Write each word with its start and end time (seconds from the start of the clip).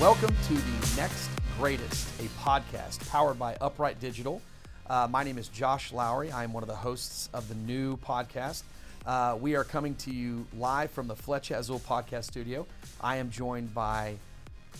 Welcome 0.00 0.36
to 0.48 0.54
the 0.54 0.94
Next 0.96 1.30
Greatest, 1.58 2.20
a 2.20 2.24
podcast 2.38 3.08
powered 3.08 3.38
by 3.38 3.56
Upright 3.60 3.98
Digital. 3.98 4.42
Uh, 4.88 5.08
my 5.10 5.24
name 5.24 5.38
is 5.38 5.48
Josh 5.48 5.92
Lowry. 5.92 6.30
I 6.30 6.44
am 6.44 6.52
one 6.52 6.62
of 6.62 6.68
the 6.68 6.76
hosts 6.76 7.30
of 7.32 7.48
the 7.48 7.54
new 7.54 7.96
podcast. 7.96 8.62
Uh, 9.06 9.36
we 9.40 9.56
are 9.56 9.64
coming 9.64 9.94
to 9.96 10.12
you 10.12 10.46
live 10.58 10.90
from 10.90 11.08
the 11.08 11.14
Flecha 11.14 11.56
Azul 11.56 11.80
podcast 11.80 12.24
studio. 12.24 12.66
I 13.00 13.16
am 13.16 13.30
joined 13.30 13.74
by 13.74 14.16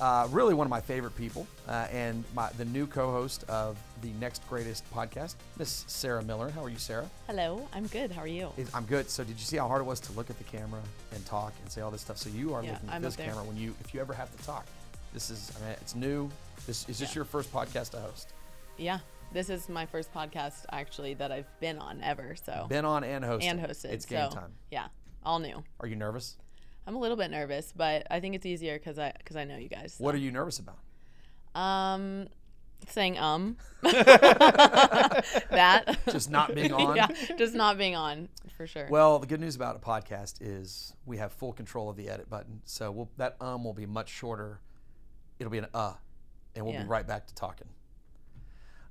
uh, 0.00 0.29
really 0.30 0.55
one 0.55 0.66
of 0.66 0.71
my 0.71 0.80
favorite 0.80 1.16
people 1.16 1.46
uh, 1.66 1.87
and 1.91 2.23
my, 2.34 2.50
the 2.59 2.64
new 2.64 2.87
co 2.87 3.11
host 3.11 3.45
of 3.48 3.79
the 4.02 4.10
Next 4.20 4.46
Greatest 4.48 4.88
podcast, 4.92 5.34
Miss 5.58 5.84
Sarah 5.88 6.22
Miller. 6.22 6.50
How 6.50 6.64
are 6.64 6.68
you, 6.68 6.78
Sarah? 6.78 7.09
Hello, 7.27 7.66
I'm 7.73 7.87
good. 7.87 8.10
How 8.12 8.23
are 8.23 8.27
you? 8.27 8.50
I'm 8.74 8.84
good. 8.84 9.09
So, 9.10 9.24
did 9.24 9.38
you 9.38 9.45
see 9.45 9.56
how 9.56 9.68
hard 9.68 9.80
it 9.80 9.84
was 9.84 10.00
to 10.00 10.12
look 10.12 10.30
at 10.30 10.38
the 10.38 10.45
camera 10.45 10.80
and 11.12 11.24
talk 11.27 11.52
and 11.62 11.70
say 11.70 11.80
all 11.80 11.91
this 11.91 12.02
stuff? 12.02 12.18
So, 12.18 12.28
you 12.30 12.54
are 12.54 12.62
Yeah, 12.62 12.73
looking 12.73 12.88
at 12.88 12.95
I'm 12.96 13.02
this 13.02 13.16
camera 13.16 13.42
when 13.45 13.56
you, 13.56 13.74
if 13.80 13.95
you 13.95 14.01
ever 14.01 14.12
have 14.14 14.34
to 14.37 14.42
talk. 14.45 14.66
This 15.14 15.30
is, 15.30 15.51
I 15.56 15.64
mean, 15.64 15.77
it's 15.80 15.95
new. 15.95 16.28
This 16.66 16.88
is 16.88 16.98
this 16.98 17.10
Yeah. 17.10 17.14
your 17.16 17.24
first 17.24 17.52
podcast 17.52 17.90
to 17.92 17.98
host? 18.01 18.32
Yeah, 18.77 18.98
this 19.32 19.48
is 19.48 19.68
my 19.68 19.87
first 19.87 20.12
podcast 20.12 20.66
actually 20.70 21.15
that 21.15 21.32
I've 21.32 21.48
been 21.60 21.78
on 21.78 22.02
ever. 22.02 22.37
So 22.37 22.66
Been 22.68 22.84
on 22.84 23.02
and 23.04 23.24
hosted. 23.24 23.45
and 23.45 23.60
hosted. 23.60 23.87
It's 23.92 24.04
game 24.04 24.30
so, 24.30 24.37
time. 24.37 24.52
Yeah, 24.70 24.88
all 25.24 25.38
new. 25.38 25.65
Are 25.80 25.87
you 25.87 25.96
nervous? 25.96 26.37
I'm 26.87 26.95
a 26.95 26.98
little 26.98 27.16
bit 27.16 27.30
nervous, 27.30 27.73
but 27.74 28.06
I 28.10 28.20
think 28.20 28.34
it's 28.34 28.46
easier 28.46 28.74
because 28.78 28.98
I 28.98 29.12
because 29.16 29.37
I 29.37 29.45
know 29.45 29.56
you 29.56 29.68
guys. 29.68 29.95
What 29.98 30.15
are 30.15 30.18
you 30.18 30.30
nervous 30.30 30.59
about? 30.60 30.78
Um, 31.60 32.28
saying 32.89 33.19
um. 33.19 33.57
that. 35.51 35.98
Just 36.11 36.30
not 36.30 36.55
being 36.55 36.73
on? 36.75 36.97
yeah, 36.97 37.09
just 37.37 37.55
not 37.55 37.79
being 37.79 37.95
on 37.97 38.29
for 38.57 38.66
sure. 38.66 38.88
Well, 38.91 39.18
the 39.18 39.27
good 39.27 39.41
news 39.41 39.57
about 39.57 39.77
a 39.77 39.79
podcast 39.79 40.37
is 40.41 40.95
we 41.05 41.16
have 41.18 41.33
full 41.33 41.52
control 41.52 41.88
of 41.88 41.96
the 41.96 42.09
edit 42.09 42.29
button. 42.30 42.60
So 42.65 42.91
we'll, 42.91 43.10
that 43.16 43.37
um 43.41 43.65
will 43.65 43.74
be 43.74 43.87
much 43.87 44.09
shorter. 44.09 44.60
It'll 45.38 45.51
be 45.51 45.59
an 45.59 45.66
uh, 45.74 45.95
and 46.55 46.65
we'll 46.65 46.74
Yeah. 46.74 46.83
be 46.83 46.88
right 46.88 47.07
back 47.07 47.27
to 47.29 47.35
talking. 47.35 47.68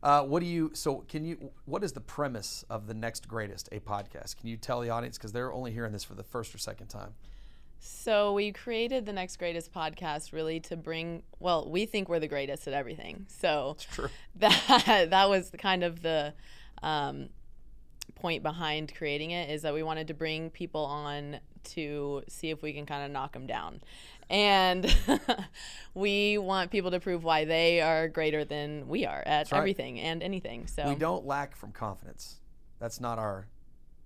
Uh, 0.04 0.22
what 0.24 0.40
do 0.42 0.46
you? 0.46 0.70
So 0.74 0.98
can 1.08 1.26
you? 1.26 1.52
What 1.66 1.84
is 1.84 1.94
the 1.94 2.02
premise 2.02 2.64
of 2.70 2.86
the 2.88 2.94
next 2.94 3.28
greatest 3.28 3.70
a 3.72 3.80
podcast? 3.80 4.38
Can 4.38 4.48
you 4.48 4.58
tell 4.58 4.80
the 4.82 4.90
audience 4.92 5.18
because 5.18 5.32
they're 5.32 5.52
only 5.52 5.72
hearing 5.72 5.92
this 5.94 6.04
for 6.04 6.14
the 6.14 6.24
first 6.24 6.54
or 6.54 6.60
second 6.60 6.88
time? 6.88 7.16
So 7.80 8.34
we 8.34 8.52
created 8.52 9.06
the 9.06 9.14
next 9.14 9.38
greatest 9.38 9.74
podcast 9.74 10.34
really 10.34 10.60
to 10.62 10.76
bring. 10.76 11.24
Well, 11.40 11.70
we 11.70 11.86
think 11.86 12.10
we're 12.10 12.20
the 12.20 12.28
greatest 12.28 12.68
at 12.68 12.74
everything. 12.74 13.26
So 13.30 13.78
that 14.38 15.08
that 15.10 15.30
was 15.30 15.52
kind 15.58 15.84
of 15.84 16.02
the 16.02 16.34
um, 16.82 17.30
point 18.16 18.44
behind 18.44 18.94
creating 18.96 19.32
it 19.32 19.50
is 19.50 19.62
that 19.64 19.74
we 19.74 19.84
wanted 19.84 20.08
to 20.08 20.14
bring 20.14 20.50
people 20.50 20.86
on 20.86 21.40
to 21.64 22.22
see 22.28 22.52
if 22.52 22.62
we 22.62 22.74
can 22.74 22.86
kind 22.86 23.04
of 23.04 23.10
knock 23.10 23.34
them 23.34 23.48
down 23.48 23.82
and 24.30 24.96
we 25.94 26.38
want 26.38 26.72
people 26.72 26.92
to 26.92 27.00
prove 27.00 27.24
why 27.24 27.46
they 27.46 27.82
are 27.82 28.08
greater 28.08 28.44
than 28.44 28.88
we 28.88 29.06
are 29.06 29.22
at 29.26 29.52
right. 29.52 29.58
everything 29.58 30.00
and 30.00 30.24
anything 30.24 30.68
so 30.68 30.88
We 30.90 30.96
don't 30.96 31.26
lack 31.26 31.56
from 31.56 31.72
confidence. 31.72 32.38
That's 32.80 33.00
not 33.00 33.20
our. 33.20 33.48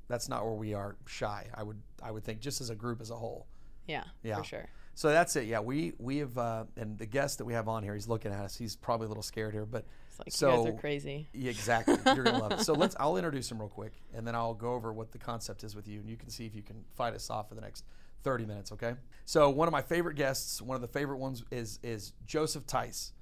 That's 0.08 0.28
not 0.28 0.44
where 0.44 0.54
we 0.54 0.74
are 0.74 0.96
shy. 1.06 1.48
I 1.54 1.64
would. 1.64 1.82
I 2.02 2.12
would 2.12 2.24
think 2.24 2.40
just 2.40 2.62
as 2.62 2.70
a 2.70 2.76
group 2.76 3.02
as 3.02 3.12
a 3.12 3.16
whole. 3.16 3.48
Yeah, 3.90 4.04
Yeah. 4.24 4.38
for 4.38 4.44
sure 4.44 4.70
So 4.96 5.10
that's 5.10 5.36
it. 5.38 5.46
Yeah, 5.46 5.62
we 5.62 5.94
we 5.98 6.18
have 6.18 6.38
uh, 6.38 6.66
and 6.76 6.98
the 6.98 7.06
guest 7.06 7.38
that 7.38 7.46
we 7.46 7.54
have 7.54 7.68
on 7.70 7.84
here, 7.84 7.94
he's 7.94 8.08
looking 8.10 8.32
at 8.34 8.44
us. 8.44 8.58
He's 8.58 8.76
probably 8.76 9.06
a 9.06 9.08
little 9.08 9.24
scared 9.24 9.54
here, 9.54 9.66
but 9.66 9.86
it's 10.10 10.20
like 10.20 10.32
so 10.32 10.50
you 10.52 10.58
guys 10.58 10.74
are 10.74 10.80
crazy 10.80 11.30
Yeah, 11.34 11.52
exactly. 11.52 11.96
You're 12.06 12.24
gonna 12.26 12.40
love 12.40 12.52
it. 12.52 12.60
So 12.62 12.74
let's. 12.82 12.96
I'll 13.00 13.16
introduce 13.16 13.50
him 13.50 13.60
real 13.60 13.70
quick, 13.70 13.94
and 14.14 14.28
then 14.28 14.36
I'll 14.36 14.54
go 14.54 14.74
over 14.74 14.92
what 14.92 15.12
the 15.14 15.18
concept 15.18 15.64
is 15.64 15.74
with 15.76 15.88
you, 15.88 16.00
and 16.02 16.10
you 16.10 16.18
can 16.18 16.30
see 16.30 16.46
if 16.46 16.54
you 16.54 16.62
can 16.64 16.84
fight 16.96 17.14
us 17.14 17.30
off 17.30 17.48
for 17.48 17.56
the 17.56 17.62
next 17.62 17.86
30 18.24 18.46
minutes. 18.46 18.72
Okay. 18.74 18.96
So 19.26 19.50
one 19.50 19.70
of 19.70 19.72
my 19.72 19.82
favorite 19.82 20.16
guests, 20.16 20.62
one 20.62 20.76
of 20.76 20.82
the 20.82 20.88
favorite 21.00 21.18
ones, 21.20 21.44
is 21.50 21.80
is 21.82 22.12
Joseph 22.26 22.66
Tice 22.68 23.14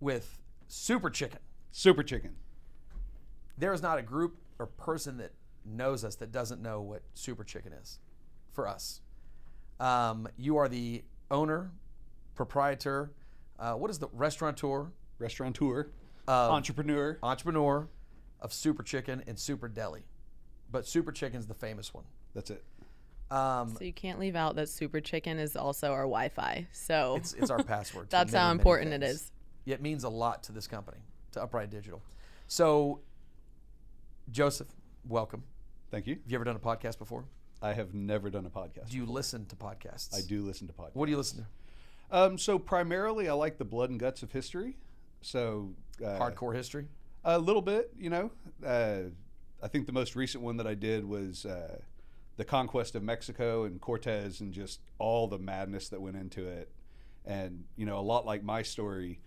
with 0.00 0.40
Super 0.66 1.10
Chicken. 1.10 1.38
Super 1.70 2.02
Chicken. 2.02 2.34
There 3.56 3.72
is 3.72 3.82
not 3.82 3.98
a 3.98 4.02
group 4.02 4.36
or 4.58 4.66
person 4.66 5.18
that 5.18 5.30
knows 5.64 6.04
us 6.04 6.16
that 6.16 6.32
doesn't 6.32 6.60
know 6.60 6.80
what 6.80 7.02
Super 7.14 7.44
Chicken 7.44 7.72
is. 7.72 8.00
For 8.52 8.66
us, 8.68 9.00
um, 9.84 10.26
you 10.38 10.56
are 10.56 10.68
the 10.68 11.02
owner, 11.30 11.70
proprietor. 12.34 13.12
Uh, 13.58 13.74
what 13.74 13.90
is 13.90 13.98
the 13.98 14.08
restaurateur, 14.12 14.86
Restaurateur. 15.18 15.90
of 16.26 16.50
entrepreneur. 16.50 17.18
entrepreneur 17.22 17.88
of 18.40 18.52
Super 18.52 18.82
Chicken 18.82 19.22
and 19.26 19.38
Super 19.38 19.68
Deli, 19.68 20.04
but 20.70 20.86
Super 20.86 21.12
Chicken's 21.12 21.46
the 21.46 21.54
famous 21.54 21.92
one. 21.92 22.04
That's 22.34 22.50
it. 22.50 22.64
Um, 23.30 23.74
so 23.78 23.84
you 23.84 23.92
can't 23.92 24.18
leave 24.18 24.36
out 24.36 24.56
that 24.56 24.68
super 24.68 25.00
chicken 25.00 25.38
is 25.38 25.56
also 25.56 25.92
our 25.92 26.02
wi-fi 26.02 26.66
so 26.72 27.16
it's 27.16 27.32
it's 27.32 27.50
our 27.50 27.62
password. 27.62 28.06
that's 28.10 28.32
many, 28.32 28.44
how 28.44 28.50
important 28.50 28.92
it 28.92 29.02
is. 29.02 29.22
things. 29.22 29.32
It 29.66 29.82
means 29.82 30.04
a 30.04 30.10
lot 30.10 30.42
to 30.44 30.52
this 30.52 30.66
company, 30.66 30.98
to 31.32 31.42
Upright 31.42 31.70
Digital. 31.70 32.02
So, 32.48 33.00
Joseph, 34.30 34.68
welcome. 35.08 35.42
Thank 35.90 36.06
you. 36.06 36.16
Have 36.16 36.30
you 36.30 36.34
ever 36.36 36.44
done 36.44 36.56
a 36.56 36.58
podcast 36.58 36.98
before? 36.98 37.24
I 37.64 37.72
have 37.72 37.94
never 37.94 38.28
done 38.28 38.44
a 38.44 38.50
podcast. 38.50 38.90
Do 38.90 38.98
you 38.98 39.06
listen 39.06 39.46
to 39.46 39.56
podcasts? 39.56 40.14
I 40.14 40.20
do 40.20 40.42
listen 40.42 40.66
to 40.66 40.74
podcasts. 40.74 40.94
What 40.94 41.06
do 41.06 41.12
you 41.12 41.16
listen 41.16 41.38
to? 41.38 41.46
Um, 42.14 42.36
so 42.36 42.58
primarily, 42.58 43.26
I 43.26 43.32
like 43.32 43.56
the 43.56 43.64
blood 43.64 43.88
and 43.88 43.98
guts 43.98 44.22
of 44.22 44.32
history. 44.32 44.76
So 45.22 45.72
uh, 46.04 46.18
Hardcore 46.18 46.54
history. 46.54 46.88
A 47.24 47.38
little 47.38 47.62
bit, 47.62 47.90
you 47.98 48.10
know. 48.10 48.30
Uh, 48.64 49.04
I 49.62 49.68
think 49.68 49.86
the 49.86 49.94
most 49.94 50.14
recent 50.14 50.44
one 50.44 50.58
that 50.58 50.66
I 50.66 50.74
did 50.74 51.06
was 51.06 51.46
uh, 51.46 51.78
the 52.36 52.44
conquest 52.44 52.96
of 52.96 53.02
Mexico 53.02 53.64
and 53.64 53.80
Cortez, 53.80 54.42
and 54.42 54.52
just 54.52 54.80
all 54.98 55.26
the 55.26 55.38
madness 55.38 55.88
that 55.88 56.02
went 56.02 56.16
into 56.16 56.46
it. 56.46 56.70
And 57.24 57.64
you 57.76 57.86
know, 57.86 57.98
a 57.98 58.02
lot 58.02 58.26
like 58.26 58.44
my 58.44 58.60
story, 58.60 59.20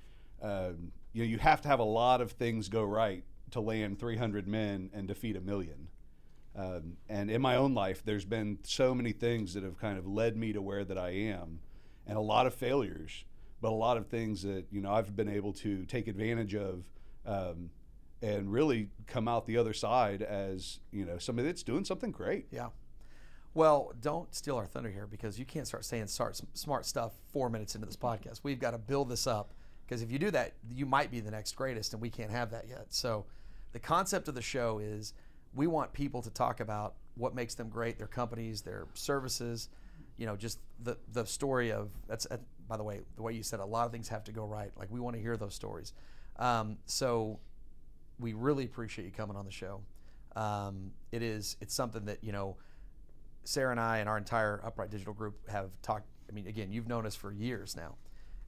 um, 0.44 0.92
you 1.12 1.24
know, 1.24 1.28
you 1.28 1.40
have 1.40 1.62
to 1.62 1.68
have 1.70 1.80
a 1.80 1.84
lot 1.84 2.22
of 2.22 2.34
things 2.34 2.70
go 2.70 2.84
right 2.84 3.24
to 3.50 3.62
land 3.62 4.00
300 4.00 4.48
men 4.48 4.92
and 4.94 5.08
defeat 5.08 5.36
a 5.36 5.42
million. 5.42 5.88
Um, 6.58 6.98
and 7.08 7.30
in 7.30 7.42
my 7.42 7.56
own 7.56 7.76
life, 7.76 8.02
there's 8.04 8.26
been 8.26 8.58
so 8.64 8.96
many 8.96 9.12
things 9.12 9.54
that 9.54 9.64
have 9.64 9.78
kind 9.78 10.00
of 10.00 10.08
led 10.08 10.36
me 10.36 10.54
to 10.54 10.62
where 10.62 10.84
that 10.84 10.98
I 10.98 11.12
am, 11.12 11.60
and 12.08 12.18
a 12.18 12.22
lot 12.22 12.48
of 12.48 12.54
failures, 12.56 13.26
but 13.62 13.70
a 13.70 13.76
lot 13.76 13.98
of 13.98 14.08
things 14.08 14.42
that 14.42 14.66
you 14.72 14.82
know 14.82 14.92
I've 14.92 15.16
been 15.16 15.30
able 15.30 15.54
to 15.54 15.86
take 15.86 16.08
advantage 16.08 16.56
of, 16.56 16.84
um, 17.28 17.70
and 18.24 18.52
really 18.52 18.90
come 19.06 19.28
out 19.28 19.46
the 19.46 19.58
other 19.58 19.74
side 19.74 20.24
as 20.24 20.80
you 20.92 21.06
know 21.06 21.20
somebody 21.20 21.48
that's 21.48 21.64
doing 21.64 21.86
something 21.86 22.12
great. 22.12 22.48
Yeah. 22.50 22.70
Well, 23.54 23.94
don't 24.02 24.34
steal 24.36 24.56
our 24.58 24.68
thunder 24.68 24.90
here 24.90 25.08
because 25.08 25.40
you 25.40 25.46
can't 25.46 25.66
start 25.66 25.84
saying 25.84 26.08
smart, 26.08 26.40
smart 26.54 26.86
stuff 26.86 27.14
four 27.34 27.50
minutes 27.50 27.74
into 27.74 27.88
this 27.88 27.96
podcast. 27.96 28.42
We've 28.44 28.60
got 28.60 28.72
to 28.72 28.78
build 28.78 29.10
this 29.10 29.26
up 29.26 29.54
because 29.86 30.02
if 30.02 30.12
you 30.12 30.20
do 30.20 30.30
that, 30.32 30.54
you 30.70 30.86
might 30.86 31.10
be 31.10 31.22
the 31.22 31.32
next 31.32 31.56
greatest, 31.56 31.94
and 31.94 32.02
we 32.02 32.10
can't 32.10 32.30
have 32.30 32.52
that 32.52 32.68
yet. 32.68 32.88
So, 32.90 33.26
the 33.72 33.80
concept 33.80 34.28
of 34.28 34.36
the 34.36 34.42
show 34.42 34.80
is 34.80 35.14
we 35.56 35.68
want 35.68 35.94
people 35.94 36.22
to 36.22 36.30
talk 36.30 36.60
about 36.60 36.96
what 37.16 37.34
makes 37.36 37.56
them 37.56 37.70
great, 37.70 37.98
their 37.98 38.08
companies, 38.08 38.62
their 38.62 38.88
services, 38.94 39.70
you 40.18 40.26
know, 40.26 40.36
just 40.36 40.60
the 40.84 40.98
the 41.14 41.26
story 41.26 41.72
of 41.72 41.90
that's. 42.08 42.26
Uh, 42.30 42.38
by 42.68 42.76
the 42.76 42.84
way, 42.84 43.00
the 43.16 43.22
way 43.22 43.32
you 43.32 43.44
said, 43.44 43.62
a 43.62 43.66
lot 43.66 43.86
of 43.86 43.94
things 43.94 44.10
have 44.10 44.26
to 44.26 44.34
go 44.34 44.44
right. 44.44 44.72
Like 44.78 44.92
we 44.92 45.00
want 45.00 45.16
to 45.16 45.22
hear 45.22 45.38
those 45.38 45.54
stories. 45.54 45.94
Um, 46.38 46.78
so, 46.86 47.40
we 48.20 48.34
really 48.34 48.66
appreciate 48.66 49.06
you 49.06 49.12
coming 49.12 49.38
on 49.38 49.46
the 49.46 49.52
show. 49.52 49.82
Um, 50.36 50.92
it 51.12 51.22
is 51.22 51.56
it's 51.62 51.74
something 51.74 52.06
that 52.06 52.24
you 52.24 52.32
know 52.32 52.58
Sarah 53.44 53.72
and 53.72 53.80
I 53.80 54.00
and 54.00 54.10
our 54.10 54.18
entire 54.18 54.62
Upright 54.64 54.92
Digital 54.92 55.14
group 55.14 55.50
have 55.50 55.70
talked. 55.82 56.08
I 56.30 56.34
mean, 56.34 56.48
again, 56.48 56.72
you've 56.72 56.88
known 56.88 57.06
us 57.06 57.16
for 57.16 57.32
years 57.32 57.76
now, 57.76 57.96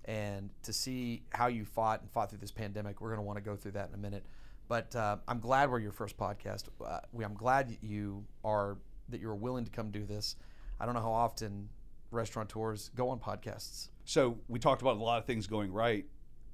and 0.06 0.50
to 0.64 0.74
see 0.74 1.24
how 1.30 1.48
you 1.48 1.64
fought 1.64 2.02
and 2.02 2.12
fought 2.12 2.30
through 2.30 2.40
this 2.40 2.52
pandemic, 2.52 3.00
we're 3.00 3.10
going 3.10 3.20
to 3.20 3.26
want 3.26 3.38
to 3.38 3.44
go 3.44 3.56
through 3.56 3.72
that 3.72 3.88
in 3.88 3.94
a 3.94 3.98
minute. 3.98 4.26
But 4.70 4.96
uh, 4.96 5.18
I'm 5.28 5.40
glad 5.40 5.72
we're 5.72 5.80
your 5.80 5.92
first 5.92 6.16
podcast. 6.16 6.66
Uh, 6.80 7.00
we, 7.12 7.26
I'm 7.26 7.34
glad 7.34 7.70
that 7.70 7.84
you 7.84 8.24
are 8.46 8.78
that 9.10 9.20
you're 9.20 9.36
willing 9.36 9.66
to 9.66 9.72
come 9.72 9.90
do 9.90 10.06
this. 10.06 10.36
I 10.80 10.86
don't 10.86 10.94
know 10.94 11.02
how 11.02 11.12
often 11.12 11.68
restaurateurs 12.12 12.92
go 12.96 13.10
on 13.10 13.20
podcasts. 13.20 13.90
So 14.06 14.38
we 14.48 14.60
talked 14.60 14.82
about 14.82 14.98
a 14.98 15.04
lot 15.04 15.18
of 15.18 15.26
things 15.26 15.48
going 15.48 15.74
right. 15.74 16.06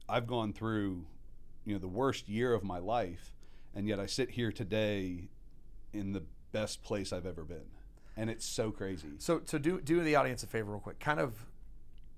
I've 0.07 0.27
gone 0.27 0.53
through, 0.53 1.06
you 1.65 1.73
know, 1.73 1.79
the 1.79 1.89
worst 1.89 2.29
year 2.29 2.53
of 2.53 2.63
my 2.63 2.79
life, 2.79 3.35
and 3.75 3.88
yet 3.88 4.00
I 4.00 4.06
sit 4.06 4.31
here 4.31 4.51
today 4.51 5.29
in 5.91 6.13
the 6.13 6.23
best 6.53 6.83
place 6.83 7.11
I've 7.11 7.25
ever 7.25 7.44
been, 7.44 7.68
and 8.15 8.29
it's 8.29 8.45
so 8.45 8.71
crazy. 8.71 9.09
So, 9.18 9.41
so 9.44 9.57
do 9.57 9.81
do 9.81 10.01
the 10.01 10.15
audience 10.15 10.41
a 10.44 10.47
favor 10.47 10.71
real 10.71 10.79
quick. 10.79 11.00
Kind 11.00 11.19
of, 11.19 11.45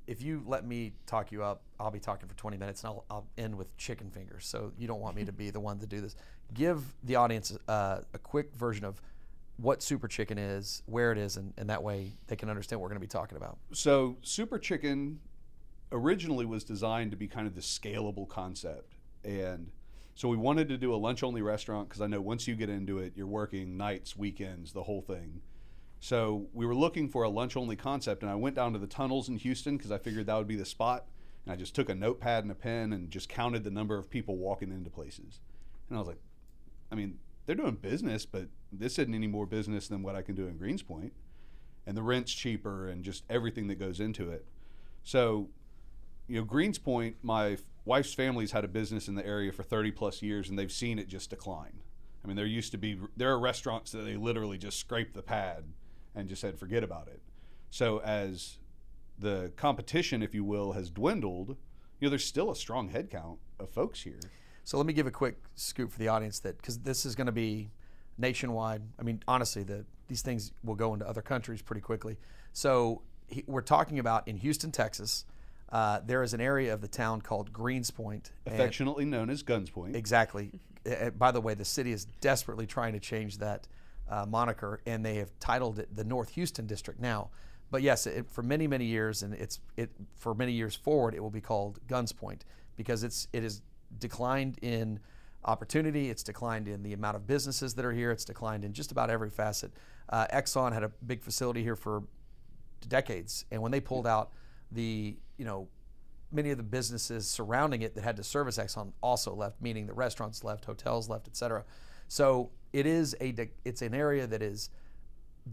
if 0.08 0.22
you 0.22 0.42
let 0.48 0.66
me 0.66 0.94
talk 1.06 1.32
you 1.32 1.44
up, 1.44 1.62
I'll 1.80 1.92
be 1.92 2.00
talking 2.00 2.28
for 2.28 2.36
20 2.36 2.58
minutes, 2.58 2.82
and 2.84 2.90
I'll, 2.90 3.06
I'll 3.10 3.28
end 3.38 3.56
with 3.56 3.76
chicken 3.78 4.10
fingers. 4.10 4.46
So 4.46 4.72
you 4.78 4.88
don't 4.88 5.02
want 5.02 5.16
me 5.16 5.26
to 5.26 5.34
be 5.34 5.50
the 5.50 5.60
one 5.60 5.80
to 5.80 5.86
do 5.86 6.02
this. 6.02 6.16
Give 6.54 6.82
the 7.04 7.18
audience 7.18 7.56
uh, 7.68 8.00
a 8.14 8.18
quick 8.18 8.56
version 8.56 8.86
of 8.86 9.02
what 9.58 9.84
Super 9.84 10.08
Chicken 10.08 10.38
is, 10.38 10.82
where 10.86 11.12
it 11.12 11.18
is, 11.18 11.36
and, 11.36 11.54
and 11.58 11.70
that 11.70 11.84
way 11.84 12.14
they 12.28 12.36
can 12.36 12.50
understand 12.50 12.80
what 12.80 12.84
we're 12.84 12.96
going 12.96 13.02
to 13.02 13.08
be 13.08 13.12
talking 13.12 13.38
about. 13.38 13.58
So 13.74 14.18
Super 14.22 14.58
Chicken 14.60 15.20
originally 15.92 16.46
was 16.46 16.64
designed 16.64 17.12
to 17.12 17.18
be 17.18 17.28
kind 17.28 17.48
of 17.48 17.56
the 17.56 17.62
scalable 17.62 18.28
concept, 18.28 18.94
and 19.26 19.72
So 20.16 20.30
we 20.30 20.38
wanted 20.38 20.70
to 20.70 20.78
do 20.78 20.94
a 20.94 20.98
lunch 20.98 21.22
only 21.22 21.42
restaurant 21.42 21.90
because 21.90 22.02
I 22.02 22.08
know 22.08 22.22
once 22.22 22.48
you 22.48 22.56
get 22.56 22.70
into 22.70 23.00
it, 23.00 23.14
you're 23.16 23.28
working 23.28 23.78
nights, 23.78 24.16
weekends, 24.16 24.74
the 24.74 24.84
whole 24.84 25.02
thing. 25.02 25.42
So 26.00 26.48
we 26.54 26.66
were 26.66 26.76
looking 26.76 27.10
for 27.10 27.24
a 27.24 27.30
lunch 27.30 27.58
only 27.58 27.76
concept, 27.76 28.22
and 28.22 28.32
I 28.32 28.36
went 28.36 28.56
down 28.56 28.74
to 28.74 28.80
the 28.80 28.88
tunnels 28.88 29.30
in 29.30 29.38
Houston 29.38 29.78
because 29.78 29.92
I 29.92 29.98
figured 29.98 30.28
that 30.28 30.38
would 30.38 30.48
be 30.48 30.56
the 30.56 30.66
spot. 30.66 31.06
And 31.46 31.54
I 31.54 31.56
just 31.56 31.74
took 31.74 31.90
a 31.90 31.96
notepad 31.96 32.44
and 32.44 32.52
a 32.52 32.56
pen 32.56 32.94
and 32.94 33.10
just 33.10 33.30
counted 33.30 33.64
the 33.64 33.72
number 33.72 33.98
of 33.98 34.10
people 34.10 34.36
walking 34.36 34.72
into 34.72 34.90
places. 34.90 35.40
And 35.90 35.98
I 35.98 36.00
was 36.00 36.08
like, 36.08 36.20
I 36.92 36.96
mean, 36.96 37.20
they're 37.46 37.56
doing 37.56 37.76
business, 37.76 38.26
but 38.26 38.48
this 38.72 39.00
isn't 39.00 39.16
any 39.16 39.28
more 39.28 39.46
business 39.46 39.88
than 39.88 40.04
what 40.04 40.16
I 40.16 40.22
can 40.22 40.36
do 40.36 40.48
in 40.48 40.60
Greenspoint. 40.60 41.12
And 41.86 41.96
the 41.96 42.04
rent's 42.04 42.34
cheaper 42.34 42.90
and 42.90 43.04
just 43.04 43.24
everything 43.30 43.68
that 43.68 43.80
goes 43.80 44.02
into 44.02 44.30
it. 44.30 44.46
So, 45.04 45.48
you 46.28 46.38
know, 46.38 46.46
Greenspoint, 46.46 47.16
my 47.24 47.58
wife's 47.86 48.14
family's 48.14 48.52
had 48.52 48.66
a 48.66 48.68
business 48.68 49.08
in 49.08 49.16
the 49.16 49.26
area 49.26 49.54
for 49.54 49.64
30 49.64 49.92
plus 49.92 50.22
years 50.22 50.50
and 50.50 50.60
they've 50.60 50.72
seen 50.72 51.00
it 51.00 51.08
just 51.08 51.30
decline. 51.30 51.80
I 52.24 52.28
mean, 52.28 52.36
there 52.36 52.46
used 52.46 52.72
to 52.74 52.78
be, 52.78 53.00
there 53.16 53.32
are 53.32 53.40
restaurants 53.40 53.94
that 53.94 54.00
they 54.00 54.18
literally 54.18 54.58
just 54.58 54.78
scrape 54.78 55.14
the 55.14 55.22
pad 55.22 55.64
and 56.18 56.28
just 56.28 56.42
said, 56.42 56.58
forget 56.58 56.84
about 56.84 57.08
it. 57.08 57.22
So, 57.70 58.00
as 58.00 58.58
the 59.20 59.52
competition, 59.56 60.24
if 60.24 60.34
you 60.34 60.44
will, 60.44 60.74
has 60.74 60.90
dwindled, 60.90 61.58
you 62.00 62.08
know, 62.08 62.10
there's 62.10 62.26
still 62.26 62.52
a 62.52 62.56
strong 62.56 62.90
headcount 62.90 63.38
of 63.60 63.70
folks 63.70 64.02
here. 64.02 64.20
So 64.64 64.78
let 64.78 64.86
me 64.86 64.94
give 64.94 65.08
a 65.08 65.12
quick 65.12 65.38
scoop 65.56 65.92
for 65.92 66.00
the 66.00 66.10
audience 66.10 66.40
that 66.40 66.58
because 66.58 66.80
this 66.80 67.06
is 67.06 67.16
going 67.16 67.28
to 67.28 67.32
be 67.32 67.70
nationwide. 68.18 68.82
I 69.00 69.04
mean, 69.04 69.24
honestly, 69.28 69.64
the 69.64 69.86
these 70.08 70.22
things 70.22 70.52
will 70.64 70.76
go 70.76 70.94
into 70.94 71.08
other 71.08 71.22
countries 71.22 71.62
pretty 71.62 71.82
quickly. 71.82 72.18
So 72.54 73.02
he, 73.28 73.44
we're 73.48 73.62
talking 73.62 74.00
about 74.00 74.28
in 74.28 74.38
Houston, 74.38 74.72
Texas. 74.72 75.26
Uh, 75.70 76.00
there 76.06 76.24
is 76.24 76.34
an 76.34 76.40
area 76.40 76.74
of 76.74 76.82
the 76.82 76.88
town 76.88 77.22
called 77.22 77.52
Greenspoint. 77.52 78.32
and- 78.46 78.56
affectionately 78.56 79.06
known 79.06 79.30
as 79.30 79.44
Guns 79.44 79.70
Point. 79.70 79.96
Exactly. 79.96 80.52
By 81.18 81.32
the 81.32 81.42
way, 81.42 81.54
the 81.54 81.66
city 81.66 81.92
is 81.92 82.06
desperately 82.22 82.66
trying 82.66 82.94
to 82.94 83.00
change 83.00 83.38
that 83.40 83.68
uh, 84.10 84.26
moniker, 84.28 84.82
and 84.86 85.06
they 85.06 85.16
have 85.16 85.32
titled 85.40 85.80
it 85.80 85.96
the 85.96 86.04
North 86.04 86.30
Houston 86.30 86.66
District 86.68 87.00
now. 87.00 87.30
But 87.70 87.82
yes, 87.82 88.08
it, 88.08 88.30
for 88.30 88.44
many 88.44 88.68
many 88.68 88.86
years, 88.86 89.24
and 89.24 89.34
it's 89.34 89.60
it 89.76 89.92
for 90.16 90.34
many 90.34 90.54
years 90.54 90.76
forward, 90.76 91.14
it 91.14 91.22
will 91.22 91.30
be 91.30 91.42
called 91.42 91.80
Guns 91.88 92.12
Point 92.12 92.46
because 92.76 93.04
it's 93.04 93.28
it 93.34 93.44
has 93.44 93.62
declined 94.00 94.58
in 94.62 95.00
opportunity. 95.44 96.10
It's 96.10 96.24
declined 96.24 96.68
in 96.68 96.84
the 96.84 96.94
amount 96.94 97.16
of 97.16 97.28
businesses 97.28 97.74
that 97.76 97.86
are 97.86 97.92
here. 97.92 98.12
It's 98.12 98.26
declined 98.26 98.64
in 98.64 98.74
just 98.74 98.92
about 98.92 99.10
every 99.10 99.30
facet. 99.30 99.72
Uh, 100.10 100.28
Exxon 100.34 100.74
had 100.74 100.84
a 100.84 100.90
big 101.06 101.22
facility 101.24 101.62
here 101.62 101.76
for 101.76 102.04
decades, 102.88 103.46
and 103.52 103.62
when 103.62 103.72
they 103.72 103.82
pulled 103.82 104.08
out 104.08 104.32
the 104.72 105.18
you 105.38 105.46
know 105.46 105.68
many 106.32 106.52
of 106.52 106.58
the 106.58 106.64
businesses 106.64 107.30
surrounding 107.30 107.82
it 107.82 107.96
that 107.96 108.04
had 108.04 108.18
to 108.18 108.24
service 108.24 108.58
Exxon 108.58 108.92
also 109.02 109.34
left, 109.34 109.62
meaning 109.62 109.88
the 109.88 109.94
restaurants 109.94 110.44
left, 110.44 110.66
hotels 110.66 111.08
left, 111.10 111.28
et 111.28 111.36
cetera. 111.36 111.64
So 112.08 112.52
it 112.74 112.86
is 112.86 113.16
a 113.22 113.34
it's 113.66 113.82
an 113.82 113.94
area 113.94 114.28
that 114.28 114.42
is 114.42 114.70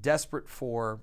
desperate 0.01 0.49
for 0.49 1.01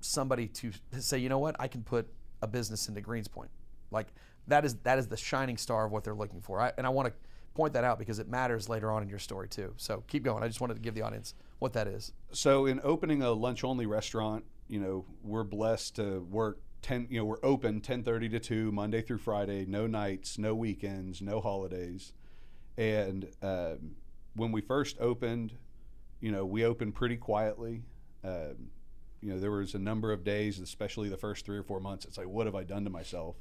somebody 0.00 0.46
to 0.48 0.72
say, 0.98 1.18
you 1.18 1.28
know 1.28 1.38
what, 1.38 1.56
I 1.58 1.68
can 1.68 1.82
put 1.82 2.08
a 2.42 2.46
business 2.46 2.88
into 2.88 3.00
Greenspoint. 3.00 3.48
Like 3.90 4.08
that 4.46 4.64
is 4.64 4.76
that 4.82 4.98
is 4.98 5.08
the 5.08 5.16
shining 5.16 5.56
star 5.56 5.86
of 5.86 5.92
what 5.92 6.04
they're 6.04 6.14
looking 6.14 6.40
for. 6.40 6.60
I, 6.60 6.72
and 6.76 6.86
I 6.86 6.90
want 6.90 7.08
to 7.08 7.14
point 7.54 7.72
that 7.72 7.84
out 7.84 7.98
because 7.98 8.18
it 8.18 8.28
matters 8.28 8.68
later 8.68 8.92
on 8.92 9.02
in 9.02 9.08
your 9.08 9.18
story 9.18 9.48
too. 9.48 9.72
So 9.76 10.04
keep 10.06 10.22
going. 10.22 10.42
I 10.42 10.46
just 10.46 10.60
wanted 10.60 10.74
to 10.74 10.80
give 10.80 10.94
the 10.94 11.02
audience 11.02 11.34
what 11.58 11.72
that 11.72 11.86
is. 11.88 12.12
So 12.32 12.66
in 12.66 12.80
opening 12.84 13.22
a 13.22 13.30
lunch 13.32 13.64
only 13.64 13.86
restaurant, 13.86 14.44
you 14.68 14.78
know, 14.78 15.06
we're 15.22 15.44
blessed 15.44 15.96
to 15.96 16.20
work 16.30 16.60
10, 16.82 17.08
you 17.10 17.18
know, 17.18 17.24
we're 17.24 17.42
open 17.42 17.80
10:30 17.80 18.30
to 18.30 18.40
2 18.40 18.72
Monday 18.72 19.00
through 19.00 19.18
Friday, 19.18 19.64
no 19.66 19.86
nights, 19.86 20.38
no 20.38 20.54
weekends, 20.54 21.22
no 21.22 21.40
holidays. 21.40 22.12
And 22.76 23.28
um, 23.42 23.96
when 24.36 24.52
we 24.52 24.60
first 24.60 24.96
opened, 25.00 25.54
you 26.20 26.30
know, 26.30 26.44
we 26.46 26.64
opened 26.64 26.94
pretty 26.94 27.16
quietly. 27.16 27.82
Um, 28.22 28.70
you 29.20 29.32
know, 29.32 29.40
there 29.40 29.50
was 29.50 29.74
a 29.74 29.78
number 29.78 30.12
of 30.12 30.22
days, 30.22 30.60
especially 30.60 31.08
the 31.08 31.16
first 31.16 31.44
3 31.46 31.56
or 31.56 31.62
4 31.62 31.80
months, 31.80 32.04
it's 32.04 32.18
like 32.18 32.28
what 32.28 32.46
have 32.46 32.54
I 32.54 32.62
done 32.62 32.84
to 32.84 32.90
myself? 32.90 33.36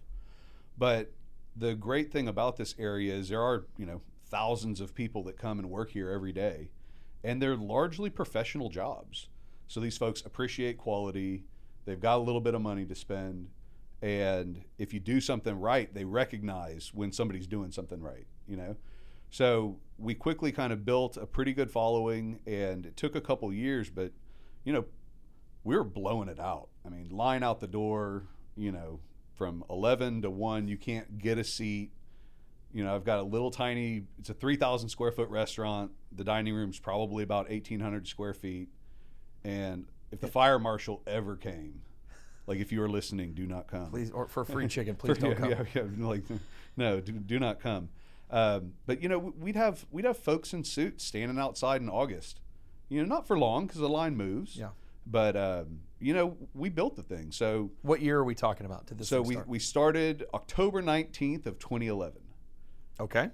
But 0.77 1.12
the 1.56 1.75
great 1.75 2.12
thing 2.12 2.27
about 2.27 2.57
this 2.57 2.75
area 2.80 3.13
is 3.13 3.30
there 3.30 3.42
are, 3.42 3.65
you 3.77 3.86
know, 3.86 4.01
thousands 4.25 4.81
of 4.81 4.95
people 4.95 5.24
that 5.24 5.38
come 5.38 5.59
and 5.59 5.69
work 5.69 5.92
here 5.92 6.09
every 6.09 6.31
day, 6.31 6.69
and 7.24 7.41
they're 7.41 7.56
largely 7.56 8.09
professional 8.09 8.69
jobs. 8.69 9.27
So 9.68 9.80
these 9.80 9.98
folks 9.98 10.21
appreciate 10.25 10.77
quality, 10.77 11.44
they've 11.86 12.00
got 12.00 12.18
a 12.18 12.24
little 12.24 12.41
bit 12.41 12.56
of 12.56 12.62
money 12.62 12.86
to 12.86 12.95
spend, 12.95 13.50
and 14.01 14.63
if 14.77 14.94
you 14.94 15.00
do 15.00 15.21
something 15.21 15.59
right, 15.59 15.94
they 15.94 16.06
recognize 16.06 16.91
when 16.94 17.12
somebody's 17.12 17.48
doing 17.48 17.71
something 17.71 18.01
right, 18.01 18.27
you 18.48 18.57
know? 18.57 18.75
So 19.30 19.77
we 19.98 20.13
quickly 20.13 20.51
kind 20.51 20.74
of 20.74 20.86
built 20.86 21.18
a 21.18 21.25
pretty 21.25 21.54
good 21.54 21.72
following, 21.72 22.39
and 22.45 22.86
it 22.86 22.98
took 22.98 23.16
a 23.16 23.22
couple 23.22 23.51
years, 23.51 23.89
but, 23.89 24.12
you 24.63 24.74
know, 24.74 24.86
we 25.63 25.75
were 25.75 25.83
blowing 25.83 26.30
it 26.30 26.39
out. 26.39 26.69
I 26.86 26.89
mean, 26.89 27.10
line 27.10 27.44
out 27.44 27.60
the 27.60 27.68
door, 27.68 28.27
you 28.56 28.72
know, 28.72 29.00
from 29.36 29.63
11 29.69 30.22
to 30.22 30.30
1, 30.30 30.68
you 30.68 30.77
can't 30.77 31.18
get 31.18 31.38
a 31.38 31.44
seat. 31.44 31.92
You 32.74 32.83
know, 32.83 32.95
I've 32.95 33.06
got 33.06 33.19
a 33.19 33.24
little 33.24 33.51
tiny, 33.51 34.04
it's 34.19 34.30
a 34.30 34.33
3,000 34.33 34.89
square 34.89 35.12
foot 35.12 35.30
restaurant. 35.30 35.92
The 36.12 36.24
dining 36.24 36.54
room's 36.54 36.80
probably 36.80 37.24
about 37.24 37.50
1,800 37.50 38.07
square 38.07 38.33
feet. 38.33 38.69
And 39.44 39.88
if 40.12 40.19
the 40.19 40.27
fire 40.27 40.60
marshal 40.60 41.01
ever 41.07 41.36
came, 41.36 41.81
like 42.48 42.60
if 42.60 42.72
you 42.72 42.80
were 42.80 42.89
listening, 42.89 43.33
do 43.33 43.45
not 43.45 43.68
come. 43.68 43.89
Please, 43.92 44.12
or 44.12 44.27
for 44.27 44.44
free 44.45 44.68
chicken, 44.69 44.95
please 44.95 45.18
don't 45.18 45.31
yeah, 45.31 45.36
come. 45.36 45.50
Yeah, 45.50 45.63
yeah, 45.74 46.07
like, 46.07 46.24
no, 46.77 47.00
do, 47.00 47.13
do 47.13 47.39
not 47.39 47.60
come. 47.60 47.89
Um, 48.31 48.74
but 48.86 49.01
you 49.01 49.10
know, 49.10 49.19
we'd 49.19 49.56
have 49.56 49.86
we'd 49.92 50.06
have 50.06 50.18
folks 50.18 50.54
in 50.54 50.63
suits 50.63 51.04
standing 51.04 51.38
outside 51.39 51.81
in 51.81 51.89
August. 51.89 52.42
You 52.89 53.01
know, 53.01 53.07
not 53.07 53.27
for 53.27 53.38
long 53.38 53.66
because 53.68 53.81
the 53.81 53.89
line 53.89 54.16
moves. 54.16 54.56
Yeah. 54.56 54.69
But 55.07 55.36
um, 55.38 55.81
you 56.00 56.13
know, 56.13 56.36
we 56.54 56.69
built 56.69 56.95
the 56.95 57.04
thing. 57.04 57.31
So 57.31 57.72
What 57.83 58.01
year 58.01 58.18
are 58.18 58.24
we 58.24 58.36
talking 58.36 58.66
about? 58.66 58.88
Did 58.88 58.98
this 58.98 59.07
so 59.07 59.22
we 59.22 59.33
start? 59.36 59.48
we 59.48 59.60
started 59.60 60.25
October 60.33 60.81
nineteenth 60.81 61.45
of 61.45 61.60
twenty 61.60 61.88
eleven. 61.88 62.22
okay. 63.00 63.30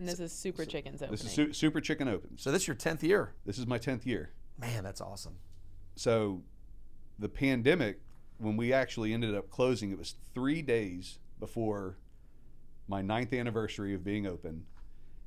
And 0.00 0.08
this 0.08 0.20
is 0.20 0.32
Super 0.32 0.64
Chicken's 0.64 1.02
opening. 1.02 1.10
This 1.10 1.24
is 1.24 1.32
Su- 1.32 1.52
Super 1.52 1.80
Chicken 1.80 2.06
opens. 2.08 2.40
So 2.42 2.52
this 2.52 2.62
is 2.62 2.68
your 2.68 2.76
tenth 2.76 3.02
year. 3.02 3.34
This 3.44 3.58
is 3.58 3.66
my 3.66 3.78
tenth 3.78 4.06
year. 4.06 4.30
Man, 4.56 4.84
that's 4.84 5.00
awesome. 5.00 5.36
so 5.96 6.42
the 7.20 7.28
pandemic 7.28 8.00
when 8.38 8.56
we 8.56 8.72
actually 8.72 9.12
ended 9.12 9.34
up 9.34 9.50
closing 9.50 9.90
it 9.90 9.98
was 9.98 10.14
three 10.34 10.62
days 10.62 11.18
before 11.40 11.96
my 12.88 13.02
ninth 13.02 13.32
anniversary 13.32 13.94
of 13.94 14.02
being 14.02 14.26
open 14.26 14.64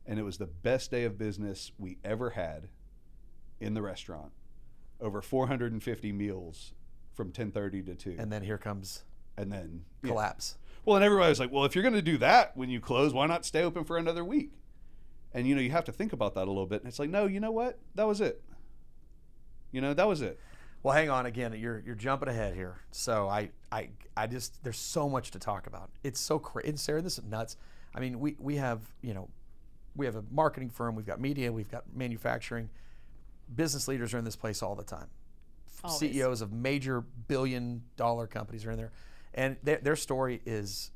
and 0.05 0.19
it 0.19 0.23
was 0.23 0.37
the 0.37 0.47
best 0.47 0.91
day 0.91 1.03
of 1.03 1.17
business 1.17 1.71
we 1.77 1.97
ever 2.03 2.31
had 2.31 2.67
in 3.59 3.75
the 3.75 3.81
restaurant. 3.81 4.31
Over 5.00 5.21
450 5.21 6.12
meals 6.12 6.74
from 7.13 7.31
10.30 7.31 7.86
to 7.86 7.95
2 7.95 8.15
And 8.19 8.31
then 8.31 8.43
here 8.43 8.57
comes 8.57 9.03
and 9.38 9.51
then 9.51 9.86
yeah. 10.03 10.09
collapse. 10.09 10.57
well 10.86 10.97
and 10.97 11.05
everybody 11.05 11.29
was 11.29 11.39
like 11.39 11.51
well 11.51 11.63
if 11.63 11.74
you're 11.74 11.81
going 11.83 11.93
to 11.95 12.01
do 12.01 12.17
that 12.17 12.55
when 12.57 12.69
you 12.69 12.81
close 12.81 13.13
why 13.13 13.25
not 13.25 13.45
stay 13.45 13.63
open 13.63 13.83
for 13.83 13.97
another 13.97 14.25
week? 14.25 14.51
And 15.33 15.47
you 15.47 15.55
know 15.55 15.62
you 15.62 15.71
have 15.71 15.86
to 15.86 15.91
think 15.91 16.12
about 16.13 16.33
that 16.36 16.45
a 16.45 16.51
little 16.51 16.65
bit. 16.65 16.81
And 16.81 16.89
it's 16.89 17.00
like 17.00 17.09
no 17.09 17.25
you 17.25 17.39
know 17.39 17.51
what? 17.51 17.79
That 17.95 18.07
was 18.07 18.21
it. 18.21 18.41
You 19.71 19.81
know 19.81 19.93
that 19.93 20.07
was 20.07 20.21
it 20.21 20.39
Well, 20.83 20.95
hang 20.95 21.09
on 21.09 21.25
again. 21.25 21.53
You're 21.53 21.83
you're 21.85 21.95
jumping 21.95 22.29
ahead 22.29 22.55
here. 22.55 22.77
So 22.91 23.27
I 23.27 23.50
I 23.71 23.89
I 24.17 24.27
just 24.27 24.63
there's 24.63 24.77
so 24.77 25.07
much 25.07 25.31
to 25.31 25.39
talk 25.39 25.67
about. 25.67 25.89
It's 26.03 26.19
so 26.19 26.39
crazy. 26.39 26.75
Sarah, 26.77 27.01
this 27.01 27.17
is 27.17 27.23
nuts. 27.23 27.57
I 27.93 28.00
mean, 28.00 28.19
we 28.19 28.35
we 28.39 28.55
have 28.55 28.81
you 29.01 29.13
know 29.13 29.29
we 29.95 30.05
have 30.05 30.15
a 30.15 30.23
marketing 30.31 30.69
firm. 30.69 30.95
We've 30.95 31.05
got 31.05 31.19
media. 31.19 31.51
We've 31.51 31.69
got 31.69 31.83
manufacturing. 31.93 32.69
Business 33.53 33.88
leaders 33.88 34.13
are 34.13 34.17
in 34.17 34.25
this 34.25 34.35
place 34.35 34.63
all 34.63 34.75
the 34.75 34.83
time. 34.83 35.07
Always. 35.83 36.00
CEOs 36.00 36.41
of 36.41 36.51
major 36.51 37.01
billion 37.01 37.83
dollar 37.97 38.27
companies 38.27 38.65
are 38.65 38.71
in 38.71 38.77
there, 38.77 38.91
and 39.33 39.57
their 39.63 39.77
their 39.77 39.95
story 39.95 40.41
is 40.45 40.91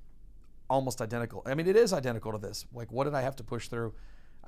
almost 0.70 1.02
identical. 1.02 1.44
I 1.46 1.54
mean, 1.54 1.68
it 1.68 1.76
is 1.76 1.94
identical 1.94 2.32
to 2.32 2.38
this. 2.38 2.66
Like, 2.74 2.92
what 2.92 3.04
did 3.04 3.14
I 3.14 3.22
have 3.22 3.36
to 3.38 3.44
push 3.44 3.68
through? 3.68 3.94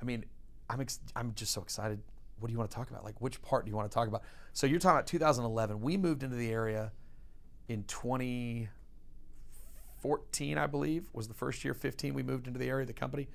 I 0.00 0.04
mean, 0.04 0.24
I'm 0.68 0.80
ex- 0.80 1.00
I'm 1.14 1.34
just 1.34 1.52
so 1.52 1.62
excited. 1.62 2.00
What 2.40 2.48
do 2.48 2.52
you 2.52 2.58
want 2.58 2.70
to 2.70 2.76
talk 2.76 2.90
about? 2.90 3.04
Like, 3.04 3.20
which 3.20 3.40
part 3.42 3.64
do 3.64 3.70
you 3.70 3.76
want 3.76 3.90
to 3.90 3.94
talk 3.94 4.08
about? 4.08 4.22
So 4.52 4.66
you're 4.66 4.80
talking 4.80 4.96
about 4.96 5.06
2011. 5.06 5.80
We 5.80 5.96
moved 5.96 6.22
into 6.22 6.36
the 6.36 6.50
area 6.50 6.92
in 7.68 7.84
2014, 7.84 10.58
I 10.58 10.66
believe, 10.66 11.08
was 11.12 11.28
the 11.28 11.34
first 11.34 11.64
year. 11.64 11.74
15, 11.74 12.14
we 12.14 12.22
moved 12.22 12.46
into 12.46 12.58
the 12.58 12.68
area, 12.68 12.86
the 12.86 12.92
company, 12.92 13.28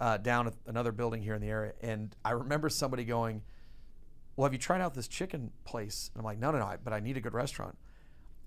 uh, 0.00 0.18
down 0.18 0.46
at 0.46 0.54
another 0.66 0.92
building 0.92 1.22
here 1.22 1.34
in 1.34 1.40
the 1.40 1.48
area. 1.48 1.72
And 1.80 2.14
I 2.24 2.32
remember 2.32 2.68
somebody 2.68 3.04
going, 3.04 3.42
"Well, 4.36 4.46
have 4.46 4.52
you 4.52 4.58
tried 4.58 4.80
out 4.80 4.94
this 4.94 5.08
chicken 5.08 5.52
place?" 5.64 6.10
And 6.14 6.20
I'm 6.20 6.24
like, 6.24 6.38
"No, 6.38 6.50
no, 6.50 6.58
no, 6.58 6.76
but 6.82 6.92
I 6.92 7.00
need 7.00 7.16
a 7.16 7.20
good 7.20 7.34
restaurant." 7.34 7.76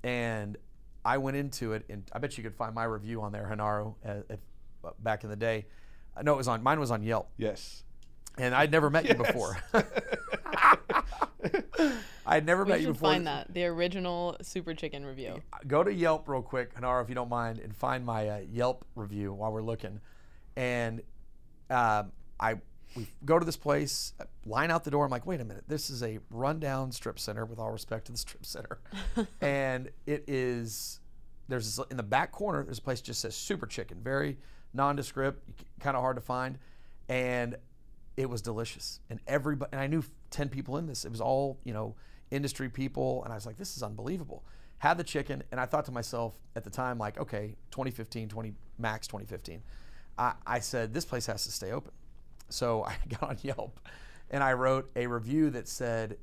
And 0.03 0.57
I 1.03 1.17
went 1.17 1.37
into 1.37 1.73
it, 1.73 1.85
and 1.89 2.09
I 2.13 2.19
bet 2.19 2.37
you 2.37 2.43
could 2.43 2.55
find 2.55 2.75
my 2.75 2.83
review 2.83 3.21
on 3.21 3.31
there, 3.31 3.47
Hanaro, 3.51 3.95
uh, 4.05 4.91
back 4.99 5.23
in 5.23 5.29
the 5.29 5.35
day. 5.35 5.65
No, 6.21 6.33
it 6.33 6.37
was 6.37 6.47
on 6.47 6.61
mine 6.61 6.79
was 6.79 6.91
on 6.91 7.03
Yelp, 7.03 7.29
yes 7.37 7.83
and 8.37 8.55
I'd 8.55 8.71
never 8.71 8.89
met 8.89 9.07
you 9.07 9.15
before. 9.15 9.57
I'd 12.25 12.45
never 12.45 12.63
we 12.63 12.69
met 12.69 12.79
you 12.79 12.87
should 12.87 12.93
before. 12.93 13.11
find 13.11 13.27
that 13.27 13.53
the 13.53 13.65
original 13.65 14.37
Super 14.41 14.73
Chicken 14.73 15.05
review. 15.05 15.41
Go 15.67 15.83
to 15.83 15.93
Yelp 15.93 16.29
real 16.29 16.41
quick, 16.41 16.73
Hanaro, 16.75 17.03
if 17.03 17.09
you 17.09 17.15
don't 17.15 17.29
mind, 17.29 17.59
and 17.59 17.75
find 17.75 18.05
my 18.05 18.29
uh, 18.29 18.39
Yelp 18.51 18.85
review 18.95 19.33
while 19.33 19.51
we're 19.51 19.61
looking. 19.61 19.99
And 20.55 21.01
um, 21.69 22.11
I 22.39 22.55
we 22.95 23.07
go 23.23 23.39
to 23.39 23.45
this 23.45 23.57
place, 23.57 24.13
line 24.45 24.69
out 24.69 24.83
the 24.83 24.91
door. 24.91 25.05
I'm 25.05 25.11
like, 25.11 25.25
wait 25.25 25.39
a 25.39 25.45
minute, 25.45 25.63
this 25.67 25.89
is 25.89 26.03
a 26.03 26.19
rundown 26.29 26.91
strip 26.91 27.19
center. 27.19 27.45
With 27.45 27.59
all 27.59 27.71
respect 27.71 28.05
to 28.05 28.11
the 28.11 28.17
strip 28.17 28.45
center, 28.45 28.79
and 29.41 29.89
it 30.05 30.25
is 30.27 30.99
there's 31.47 31.75
this, 31.75 31.85
in 31.89 31.97
the 31.97 32.03
back 32.03 32.31
corner. 32.31 32.63
There's 32.63 32.79
a 32.79 32.81
place 32.81 32.99
that 32.99 33.07
just 33.07 33.21
says 33.21 33.35
Super 33.35 33.65
Chicken, 33.65 33.99
very 34.01 34.37
nondescript, 34.73 35.43
kind 35.79 35.95
of 35.95 36.01
hard 36.01 36.17
to 36.17 36.21
find, 36.21 36.57
and 37.09 37.55
it 38.17 38.29
was 38.29 38.41
delicious. 38.41 38.99
And 39.09 39.19
everybody, 39.27 39.71
and 39.71 39.81
I 39.81 39.87
knew 39.87 40.03
ten 40.29 40.49
people 40.49 40.77
in 40.77 40.87
this. 40.87 41.05
It 41.05 41.11
was 41.11 41.21
all 41.21 41.59
you 41.63 41.73
know 41.73 41.95
industry 42.29 42.69
people, 42.69 43.23
and 43.23 43.31
I 43.31 43.35
was 43.35 43.45
like, 43.45 43.57
this 43.57 43.75
is 43.75 43.83
unbelievable. 43.83 44.43
Had 44.79 44.97
the 44.97 45.03
chicken, 45.03 45.43
and 45.51 45.59
I 45.59 45.65
thought 45.65 45.85
to 45.85 45.91
myself 45.91 46.35
at 46.55 46.63
the 46.63 46.69
time, 46.69 46.97
like, 46.97 47.19
okay, 47.19 47.55
2015, 47.71 48.29
20 48.29 48.53
max 48.79 49.07
2015. 49.07 49.61
I, 50.17 50.33
I 50.45 50.59
said 50.59 50.93
this 50.93 51.05
place 51.05 51.25
has 51.27 51.43
to 51.45 51.51
stay 51.51 51.71
open. 51.71 51.91
So 52.49 52.83
I 52.87 52.95
got 53.09 53.23
on 53.23 53.37
Yelp 53.41 53.79
and 54.29 54.43
I 54.43 54.53
wrote 54.53 54.89
a 54.95 55.07
review 55.07 55.49
that 55.51 55.67
said, 55.67 56.17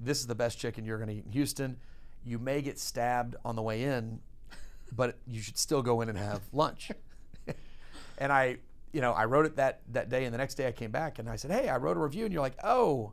This 0.00 0.20
is 0.20 0.26
the 0.26 0.34
best 0.34 0.58
chicken 0.58 0.84
you're 0.84 0.98
going 0.98 1.08
to 1.08 1.14
eat 1.14 1.24
in 1.26 1.32
Houston. 1.32 1.76
You 2.24 2.38
may 2.38 2.62
get 2.62 2.78
stabbed 2.78 3.36
on 3.44 3.56
the 3.56 3.62
way 3.62 3.84
in, 3.84 4.20
but 4.92 5.18
you 5.26 5.40
should 5.40 5.58
still 5.58 5.82
go 5.82 6.00
in 6.00 6.08
and 6.08 6.18
have 6.18 6.40
lunch. 6.52 6.90
and 8.18 8.32
I, 8.32 8.58
you 8.92 9.00
know, 9.00 9.12
I 9.12 9.24
wrote 9.26 9.46
it 9.46 9.56
that, 9.56 9.80
that 9.92 10.08
day. 10.08 10.24
And 10.24 10.32
the 10.34 10.38
next 10.38 10.54
day 10.54 10.66
I 10.66 10.72
came 10.72 10.90
back 10.90 11.18
and 11.18 11.28
I 11.28 11.36
said, 11.36 11.50
Hey, 11.50 11.68
I 11.68 11.76
wrote 11.76 11.96
a 11.96 12.00
review. 12.00 12.24
And 12.24 12.32
you're 12.32 12.42
like, 12.42 12.56
Oh, 12.64 13.12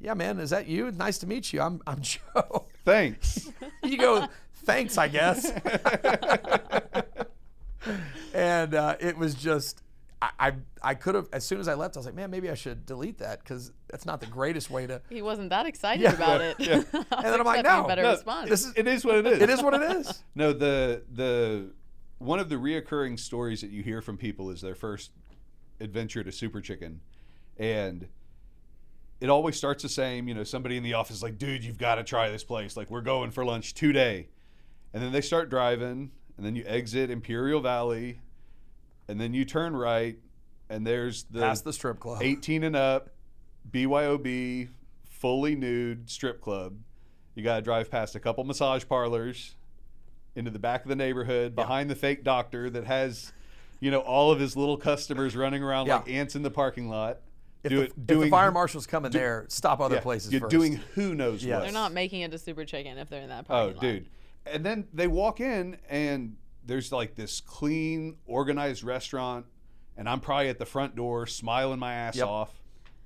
yeah, 0.00 0.14
man, 0.14 0.38
is 0.38 0.50
that 0.50 0.66
you? 0.66 0.90
Nice 0.92 1.18
to 1.18 1.26
meet 1.26 1.52
you. 1.52 1.60
I'm, 1.60 1.80
I'm 1.86 2.00
Joe. 2.02 2.66
Thanks. 2.84 3.50
you 3.82 3.96
go, 3.98 4.26
Thanks, 4.64 4.98
I 4.98 5.08
guess. 5.08 5.50
and 8.34 8.74
uh, 8.74 8.96
it 9.00 9.16
was 9.16 9.34
just 9.34 9.82
I, 10.22 10.30
I, 10.38 10.52
I 10.82 10.94
could 10.94 11.14
have 11.14 11.28
as 11.32 11.44
soon 11.44 11.60
as 11.60 11.68
I 11.68 11.74
left 11.74 11.96
I 11.96 11.98
was 11.98 12.06
like 12.06 12.14
man 12.14 12.30
maybe 12.30 12.48
I 12.50 12.54
should 12.54 12.86
delete 12.86 13.18
that 13.18 13.40
because 13.40 13.72
that's 13.90 14.06
not 14.06 14.20
the 14.20 14.26
greatest 14.26 14.70
way 14.70 14.86
to 14.86 15.02
He 15.10 15.20
wasn't 15.22 15.50
that 15.50 15.66
excited 15.66 16.02
Yeah. 16.02 16.14
about 16.14 16.40
it. 16.40 16.56
Yeah. 16.58 16.82
And 16.92 17.06
then 17.26 17.40
I'm 17.40 17.44
like, 17.44 17.62
no, 17.64 17.84
better 17.86 18.02
no, 18.02 18.12
response. 18.12 18.48
this 18.48 18.64
is 18.64 18.72
it 18.76 18.88
is 18.88 19.04
what 19.04 19.16
it 19.16 19.26
is. 19.26 19.40
it 19.42 19.50
is 19.50 19.62
what 19.62 19.74
it 19.74 19.82
is 19.82 20.22
No, 20.34 20.52
the 20.54 21.02
the 21.12 21.66
one 22.18 22.38
of 22.38 22.48
the 22.48 22.56
reoccurring 22.56 23.18
stories 23.18 23.60
that 23.60 23.70
you 23.70 23.82
hear 23.82 24.00
from 24.00 24.16
people 24.16 24.50
is 24.50 24.60
their 24.60 24.74
first 24.74 25.10
adventure 25.80 26.22
to 26.24 26.32
Super 26.32 26.60
Chicken, 26.60 27.00
and 27.58 28.08
it 29.20 29.28
always 29.28 29.56
starts 29.56 29.82
the 29.82 29.88
same. 29.88 30.28
You 30.28 30.34
know, 30.34 30.44
somebody 30.44 30.76
in 30.76 30.82
the 30.82 30.94
office 30.94 31.16
is 31.16 31.22
like, 31.22 31.38
"Dude, 31.38 31.64
you've 31.64 31.78
got 31.78 31.96
to 31.96 32.04
try 32.04 32.28
this 32.28 32.44
place. 32.44 32.76
Like, 32.76 32.90
we're 32.90 33.00
going 33.00 33.30
for 33.30 33.44
lunch 33.44 33.74
today," 33.74 34.28
and 34.92 35.02
then 35.02 35.12
they 35.12 35.20
start 35.20 35.50
driving, 35.50 36.10
and 36.36 36.46
then 36.46 36.56
you 36.56 36.64
exit 36.66 37.10
Imperial 37.10 37.60
Valley, 37.60 38.20
and 39.08 39.20
then 39.20 39.34
you 39.34 39.44
turn 39.44 39.76
right, 39.76 40.18
and 40.68 40.86
there's 40.86 41.24
the 41.24 41.40
past 41.40 41.64
the 41.64 41.72
strip 41.72 42.00
club 42.00 42.22
18 42.22 42.64
and 42.64 42.76
up, 42.76 43.10
BYOB, 43.70 44.68
fully 45.04 45.54
nude 45.54 46.08
strip 46.08 46.40
club. 46.40 46.76
You 47.34 47.42
got 47.42 47.56
to 47.56 47.62
drive 47.62 47.90
past 47.90 48.14
a 48.14 48.20
couple 48.20 48.44
massage 48.44 48.84
parlors 48.86 49.56
into 50.36 50.50
the 50.50 50.58
back 50.58 50.82
of 50.82 50.88
the 50.88 50.96
neighborhood 50.96 51.54
behind 51.54 51.88
the 51.90 51.94
fake 51.94 52.24
doctor 52.24 52.68
that 52.70 52.84
has, 52.84 53.32
you 53.80 53.90
know, 53.90 54.00
all 54.00 54.30
of 54.32 54.40
his 54.40 54.56
little 54.56 54.76
customers 54.76 55.36
running 55.36 55.62
around 55.62 55.88
like 55.88 56.08
ants 56.10 56.34
in 56.34 56.42
the 56.42 56.50
parking 56.50 56.88
lot. 56.88 57.20
if, 57.62 57.70
Do 57.70 57.76
the, 57.76 57.82
it- 57.84 57.92
if 57.96 58.06
doing 58.06 58.20
the 58.22 58.30
fire 58.30 58.50
marshal's 58.50 58.86
coming 58.86 59.10
there 59.10 59.46
stop 59.48 59.80
other 59.80 59.96
yeah, 59.96 60.00
places 60.00 60.32
You're 60.32 60.42
first 60.42 60.50
doing 60.50 60.80
who 60.94 61.14
knows 61.14 61.44
Yes. 61.44 61.56
what. 61.56 61.62
They're 61.64 61.72
not 61.72 61.92
making 61.92 62.22
it 62.22 62.30
to 62.32 62.38
Super 62.38 62.64
Chicken 62.64 62.98
if 62.98 63.08
they're 63.08 63.22
in 63.22 63.28
that 63.28 63.46
Oh, 63.48 63.72
parking 63.72 63.74
lot. 63.76 63.80
dude. 63.80 64.06
And 64.46 64.66
then 64.66 64.86
they 64.92 65.06
walk 65.06 65.40
in 65.40 65.78
and 65.88 66.36
there's 66.66 66.90
like 66.92 67.14
this 67.14 67.40
clean, 67.40 68.16
organized 68.26 68.82
restaurant, 68.82 69.46
and 69.96 70.08
I'm 70.08 70.20
probably 70.20 70.48
at 70.48 70.58
the 70.58 70.66
front 70.66 70.96
door 70.96 71.26
smiling 71.26 71.78
my 71.78 71.94
ass 71.94 72.16
Yep. 72.16 72.26
off, 72.26 72.60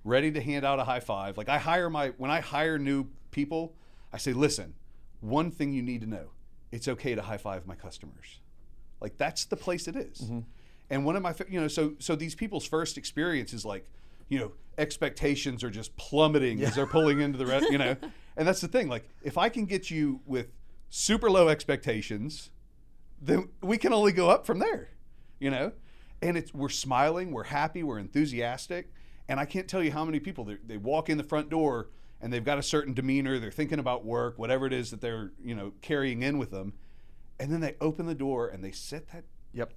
ready 0.04 0.32
to 0.32 0.40
hand 0.40 0.64
out 0.64 0.78
a 0.80 0.84
high 0.84 1.00
five. 1.00 1.36
Like 1.36 1.48
I 1.48 1.58
hire 1.58 1.90
my 1.90 2.08
when 2.16 2.30
I 2.30 2.40
hire 2.40 2.78
new 2.78 3.06
people, 3.30 3.74
I 4.12 4.16
say, 4.16 4.32
listen, 4.32 4.74
one 5.20 5.50
thing 5.50 5.72
you 5.72 5.82
need 5.82 6.00
to 6.00 6.06
know. 6.08 6.30
It's 6.70 6.88
okay 6.88 7.14
to 7.14 7.22
high 7.22 7.38
five 7.38 7.66
my 7.66 7.74
customers. 7.74 8.40
Like 9.00 9.16
that's 9.16 9.44
the 9.44 9.56
place 9.56 9.88
it 9.88 9.96
is. 9.96 10.22
Mm-hmm. 10.22 10.40
And 10.90 11.04
one 11.04 11.16
of 11.16 11.22
my, 11.22 11.34
you 11.48 11.60
know, 11.60 11.68
so 11.68 11.94
so 11.98 12.16
these 12.16 12.34
people's 12.34 12.66
first 12.66 12.98
experience 12.98 13.52
is 13.52 13.64
like, 13.64 13.86
you 14.28 14.38
know, 14.38 14.52
expectations 14.76 15.64
are 15.64 15.70
just 15.70 15.96
plummeting 15.96 16.62
as 16.62 16.74
they're 16.74 16.86
pulling 16.86 17.20
into 17.20 17.38
the 17.38 17.46
rest, 17.46 17.70
you 17.70 17.78
know. 17.78 17.96
And 18.38 18.46
that's 18.46 18.60
the 18.60 18.68
thing. 18.68 18.86
Like, 18.86 19.08
if 19.20 19.36
I 19.36 19.48
can 19.48 19.64
get 19.64 19.90
you 19.90 20.20
with 20.24 20.52
super 20.90 21.28
low 21.28 21.48
expectations, 21.48 22.50
then 23.20 23.48
we 23.60 23.76
can 23.78 23.92
only 23.92 24.12
go 24.12 24.30
up 24.30 24.46
from 24.46 24.60
there, 24.60 24.90
you 25.40 25.50
know. 25.50 25.72
And 26.22 26.36
it's 26.36 26.54
we're 26.54 26.68
smiling, 26.68 27.32
we're 27.32 27.42
happy, 27.42 27.82
we're 27.82 27.98
enthusiastic, 27.98 28.92
and 29.28 29.40
I 29.40 29.44
can't 29.44 29.66
tell 29.66 29.82
you 29.82 29.90
how 29.90 30.04
many 30.04 30.20
people 30.20 30.44
they, 30.44 30.56
they 30.64 30.76
walk 30.76 31.10
in 31.10 31.18
the 31.18 31.24
front 31.24 31.50
door 31.50 31.88
and 32.20 32.32
they've 32.32 32.44
got 32.44 32.58
a 32.58 32.62
certain 32.62 32.94
demeanor, 32.94 33.38
they're 33.38 33.50
thinking 33.50 33.78
about 33.78 34.04
work, 34.04 34.38
whatever 34.38 34.66
it 34.66 34.72
is 34.72 34.90
that 34.90 35.00
they're 35.00 35.32
you 35.42 35.54
know 35.54 35.72
carrying 35.82 36.22
in 36.22 36.38
with 36.38 36.50
them, 36.50 36.72
and 37.38 37.52
then 37.52 37.60
they 37.60 37.76
open 37.80 38.06
the 38.06 38.14
door 38.14 38.48
and 38.48 38.62
they 38.64 38.72
set 38.72 39.08
that 39.08 39.24
yep 39.52 39.72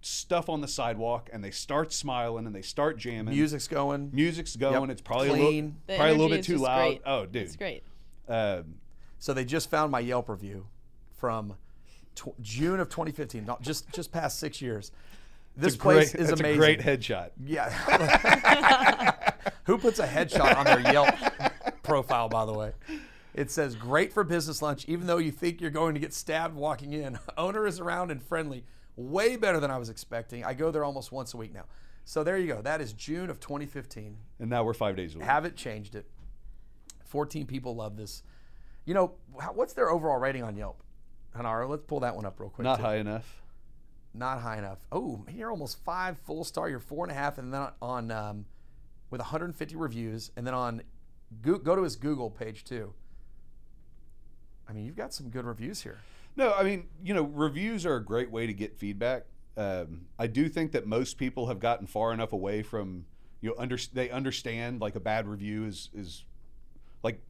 stuff 0.00 0.50
on 0.50 0.60
the 0.60 0.68
sidewalk 0.68 1.30
and 1.32 1.42
they 1.42 1.50
start 1.50 1.90
smiling 1.92 2.44
and 2.46 2.54
they 2.54 2.60
start 2.62 2.98
jamming. 2.98 3.34
music's 3.34 3.66
going 3.66 4.10
Music's 4.12 4.54
going. 4.54 4.82
Yep. 4.82 4.90
It's 4.90 5.00
probably 5.02 5.28
Clean. 5.30 5.40
a 5.40 5.46
little, 5.46 5.72
The 5.86 5.96
probably 5.96 6.10
a 6.10 6.16
little 6.18 6.28
bit 6.36 6.44
too 6.44 6.58
loud. 6.58 6.78
great. 6.88 7.02
Oh, 7.06 7.24
dude. 7.24 7.42
It's 7.42 7.56
great. 7.56 7.82
Um, 8.28 8.74
so 9.18 9.32
they 9.32 9.46
just 9.46 9.70
found 9.70 9.90
my 9.90 10.00
Yelp 10.00 10.28
review 10.28 10.66
from 11.16 11.54
tw- 12.14 12.38
June 12.42 12.80
of 12.80 12.90
2015 12.90 13.46
not 13.46 13.62
just 13.62 13.90
just 13.92 14.12
past 14.12 14.38
six 14.38 14.60
years 14.60 14.92
this 15.56 15.76
place 15.76 16.12
great, 16.12 16.22
is 16.22 16.30
amazing 16.30 16.54
a 16.54 16.56
great 16.56 16.80
headshot. 16.80 17.30
Yeah. 17.44 17.70
Who 19.64 19.78
puts 19.78 19.98
a 20.00 20.06
headshot 20.06 20.56
on 20.56 20.64
their 20.66 20.80
Yelp 20.92 21.14
profile, 21.84 22.28
by 22.28 22.44
the 22.44 22.52
way? 22.52 22.72
It 23.34 23.50
says, 23.50 23.74
great 23.74 24.12
for 24.12 24.24
business 24.24 24.62
lunch, 24.62 24.84
even 24.88 25.06
though 25.06 25.18
you 25.18 25.30
think 25.30 25.60
you're 25.60 25.70
going 25.70 25.94
to 25.94 26.00
get 26.00 26.12
stabbed 26.12 26.54
walking 26.54 26.92
in. 26.92 27.18
Owner 27.38 27.66
is 27.66 27.80
around 27.80 28.10
and 28.10 28.22
friendly. 28.22 28.64
Way 28.96 29.36
better 29.36 29.58
than 29.58 29.70
I 29.70 29.78
was 29.78 29.88
expecting. 29.88 30.44
I 30.44 30.54
go 30.54 30.70
there 30.70 30.84
almost 30.84 31.10
once 31.10 31.34
a 31.34 31.36
week 31.36 31.52
now. 31.52 31.64
So 32.04 32.22
there 32.22 32.38
you 32.38 32.46
go. 32.46 32.62
That 32.62 32.80
is 32.80 32.92
June 32.92 33.30
of 33.30 33.40
2015. 33.40 34.16
And 34.38 34.50
now 34.50 34.62
we're 34.62 34.74
five 34.74 34.94
days 34.96 35.14
away. 35.14 35.24
Haven't 35.24 35.56
changed 35.56 35.94
it. 35.94 36.06
14 37.06 37.46
people 37.46 37.74
love 37.74 37.96
this. 37.96 38.22
You 38.84 38.94
know, 38.94 39.14
what's 39.54 39.72
their 39.72 39.90
overall 39.90 40.18
rating 40.18 40.42
on 40.42 40.56
Yelp? 40.56 40.82
Hanaro, 41.36 41.68
let's 41.68 41.84
pull 41.86 42.00
that 42.00 42.14
one 42.14 42.24
up 42.24 42.38
real 42.38 42.50
quick. 42.50 42.64
Not 42.64 42.76
too. 42.76 42.82
high 42.82 42.96
enough. 42.96 43.42
not 44.12 44.40
high 44.40 44.58
enough. 44.58 44.86
Oh, 44.92 45.24
you're 45.32 45.50
almost 45.50 45.82
five 45.84 46.18
full 46.18 46.44
star. 46.44 46.68
You're 46.68 46.78
four 46.78 47.04
and 47.04 47.10
a 47.10 47.14
half, 47.14 47.38
and 47.38 47.52
then 47.52 47.68
on 47.82 48.10
um, 48.12 48.44
with 49.10 49.20
150 49.20 49.74
reviews, 49.74 50.30
and 50.36 50.46
then 50.46 50.54
on 50.54 50.82
go, 51.42 51.58
go 51.58 51.76
to 51.76 51.82
his 51.82 51.96
Google 51.96 52.30
page 52.30 52.64
too. 52.64 52.94
I 54.68 54.72
mean, 54.72 54.86
you've 54.86 54.96
got 54.96 55.12
some 55.12 55.28
good 55.28 55.44
reviews 55.44 55.82
here. 55.82 55.98
No, 56.36 56.52
I 56.54 56.62
mean, 56.62 56.88
you 57.02 57.14
know, 57.14 57.22
reviews 57.22 57.86
are 57.86 57.96
a 57.96 58.04
great 58.04 58.30
way 58.30 58.46
to 58.46 58.52
get 58.52 58.76
feedback. 58.76 59.26
Um, 59.56 60.06
I 60.18 60.26
do 60.26 60.48
think 60.48 60.72
that 60.72 60.86
most 60.86 61.16
people 61.16 61.46
have 61.46 61.60
gotten 61.60 61.86
far 61.86 62.12
enough 62.12 62.32
away 62.32 62.62
from 62.62 63.06
you 63.40 63.50
know 63.50 63.56
under 63.58 63.78
they 63.92 64.10
understand 64.10 64.80
like 64.80 64.96
a 64.96 65.00
bad 65.00 65.28
review 65.28 65.64
is 65.64 65.90
is 65.94 66.24
like 67.02 67.20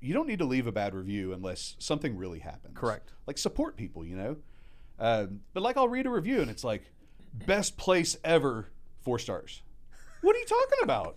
you 0.00 0.14
don't 0.14 0.28
need 0.28 0.38
to 0.38 0.44
leave 0.44 0.66
a 0.66 0.72
bad 0.72 0.94
review 0.94 1.32
unless 1.32 1.74
something 1.78 2.16
really 2.16 2.38
happens. 2.38 2.76
Correct. 2.76 3.12
Like 3.26 3.38
support 3.38 3.76
people, 3.76 4.04
you 4.04 4.14
know. 4.14 4.36
Um, 5.00 5.40
but 5.52 5.62
like 5.62 5.76
I'll 5.76 5.88
read 5.88 6.06
a 6.06 6.10
review 6.10 6.40
and 6.40 6.50
it's 6.50 6.62
like 6.62 6.92
best 7.32 7.76
place 7.76 8.16
ever, 8.22 8.68
four 9.00 9.18
stars. 9.18 9.62
What 10.20 10.36
are 10.36 10.38
you 10.38 10.46
talking 10.46 10.78
about? 10.82 11.16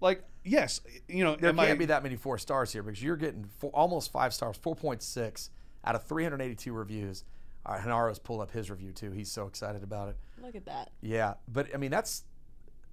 Like 0.00 0.22
yes, 0.44 0.80
you 1.08 1.24
know 1.24 1.36
There 1.36 1.50
am 1.50 1.56
can't 1.56 1.70
I- 1.70 1.74
be 1.74 1.84
that 1.86 2.02
many 2.02 2.16
four 2.16 2.38
stars 2.38 2.72
here 2.72 2.82
because 2.82 3.02
you're 3.02 3.16
getting 3.16 3.44
four, 3.44 3.70
almost 3.72 4.10
five 4.12 4.32
stars, 4.34 4.56
4.6 4.58 5.50
out 5.84 5.94
of 5.94 6.02
382 6.04 6.72
reviews. 6.72 7.24
All 7.64 7.74
right, 7.74 7.82
Hanaro's 7.84 8.18
pulled 8.18 8.40
up 8.40 8.50
his 8.50 8.70
review 8.70 8.92
too. 8.92 9.12
He's 9.12 9.30
so 9.30 9.46
excited 9.46 9.82
about 9.82 10.08
it. 10.08 10.16
Look 10.42 10.54
at 10.56 10.64
that. 10.66 10.90
Yeah, 11.00 11.34
but 11.48 11.68
I 11.74 11.76
mean, 11.78 11.90
that's 11.92 12.24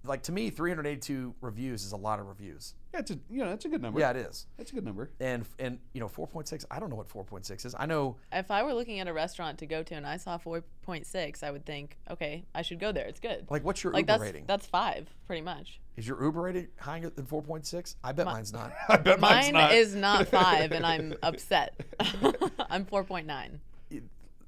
like 0.05 0.23
to 0.23 0.31
me, 0.31 0.49
382 0.49 1.35
reviews 1.41 1.83
is 1.83 1.91
a 1.91 1.97
lot 1.97 2.19
of 2.19 2.27
reviews. 2.27 2.73
Yeah, 2.93 3.01
it's 3.01 3.11
a 3.11 3.19
you 3.29 3.43
know 3.43 3.51
it's 3.51 3.65
a 3.65 3.69
good 3.69 3.81
number. 3.81 3.99
Yeah, 3.99 4.11
it 4.11 4.17
is. 4.17 4.47
it's 4.57 4.71
a 4.71 4.75
good 4.75 4.85
number. 4.85 5.11
And 5.19 5.45
and 5.59 5.77
you 5.93 5.99
know, 5.99 6.07
4.6. 6.07 6.65
I 6.71 6.79
don't 6.79 6.89
know 6.89 6.95
what 6.95 7.09
4.6 7.09 7.65
is. 7.65 7.75
I 7.77 7.85
know 7.85 8.15
If 8.31 8.49
I 8.49 8.63
were 8.63 8.73
looking 8.73 8.99
at 8.99 9.07
a 9.07 9.13
restaurant 9.13 9.59
to 9.59 9.65
go 9.65 9.83
to 9.83 9.93
and 9.95 10.07
I 10.07 10.17
saw 10.17 10.37
4.6, 10.37 11.43
I 11.43 11.51
would 11.51 11.65
think, 11.65 11.97
okay, 12.09 12.45
I 12.55 12.61
should 12.61 12.79
go 12.79 12.91
there. 12.91 13.05
It's 13.05 13.19
good. 13.19 13.45
like 13.49 13.63
what's 13.63 13.83
your 13.83 13.93
Like 13.93 14.03
Uber 14.03 14.11
that's 14.13 14.21
rating? 14.21 14.45
that's 14.47 14.65
five, 14.65 15.07
pretty 15.27 15.41
much. 15.41 15.79
Is 15.97 16.07
your 16.07 16.23
Uber 16.23 16.41
rating 16.41 16.67
higher 16.79 17.09
than 17.09 17.25
4.6? 17.25 17.95
I 18.03 18.11
bet 18.13 18.25
mine's 18.25 18.53
not. 18.53 18.71
I 18.89 18.97
bet 18.97 19.19
mine's 19.19 19.47
Mine 19.47 19.53
not. 19.53 19.73
is 19.73 19.93
not 19.95 20.27
five, 20.29 20.71
and 20.71 20.85
I'm 20.85 21.13
upset. 21.23 21.79
I'm 22.69 22.85
4.9 22.85 23.59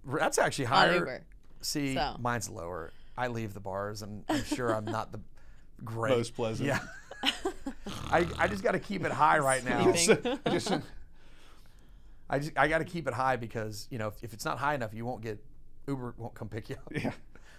That's 0.05 0.37
actually 0.37 0.65
on 0.65 0.71
higher. 0.71 0.93
Uber. 0.95 1.21
See, 1.61 1.93
So. 1.93 2.15
mine's 2.19 2.49
lower. 2.49 2.91
I 3.17 3.27
leave 3.27 3.53
the 3.53 3.59
bars, 3.59 4.01
and 4.01 4.23
I'm 4.29 4.43
sure 4.45 4.73
I'm 4.73 4.85
not 4.85 5.11
the 5.11 5.19
great. 5.83 6.17
Most 6.17 6.35
pleasant. 6.35 6.67
Yeah. 6.67 6.79
I, 8.11 8.27
I 8.37 8.47
just 8.47 8.63
got 8.63 8.71
to 8.71 8.79
keep 8.79 9.05
it 9.05 9.11
high 9.11 9.39
right 9.39 9.63
now. 9.63 9.93
Sleeping. 9.93 10.39
just 10.49 10.71
I 12.29 12.39
just 12.39 12.57
I 12.57 12.67
got 12.67 12.79
to 12.79 12.85
keep 12.85 13.07
it 13.07 13.13
high 13.13 13.35
because 13.35 13.87
you 13.91 13.97
know 13.97 14.07
if, 14.07 14.23
if 14.23 14.33
it's 14.33 14.45
not 14.45 14.57
high 14.57 14.73
enough, 14.75 14.93
you 14.93 15.05
won't 15.05 15.21
get 15.21 15.43
Uber 15.87 16.15
won't 16.17 16.33
come 16.33 16.49
pick 16.49 16.69
you 16.69 16.75
up. 16.75 16.91
yeah. 16.91 17.11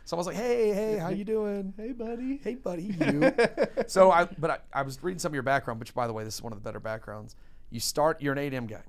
So 0.04 0.16
I 0.16 0.18
was 0.18 0.26
like, 0.26 0.34
"Hey, 0.36 0.72
hey, 0.72 0.96
how 0.96 1.10
you 1.10 1.24
doing? 1.24 1.74
Hey, 1.76 1.92
buddy. 1.92 2.40
Hey, 2.42 2.56
buddy, 2.56 2.82
you." 2.82 3.32
so 3.86 4.10
I, 4.10 4.24
but 4.24 4.50
I, 4.50 4.58
I 4.80 4.82
was 4.82 5.00
reading 5.00 5.20
some 5.20 5.30
of 5.30 5.34
your 5.34 5.44
background, 5.44 5.78
which 5.78 5.94
by 5.94 6.08
the 6.08 6.12
way, 6.12 6.24
this 6.24 6.34
is 6.34 6.42
one 6.42 6.52
of 6.52 6.58
the 6.58 6.64
better 6.64 6.80
backgrounds. 6.80 7.36
You 7.70 7.78
start, 7.78 8.20
you're 8.20 8.32
an 8.32 8.52
A&M 8.52 8.66
guy, 8.66 8.82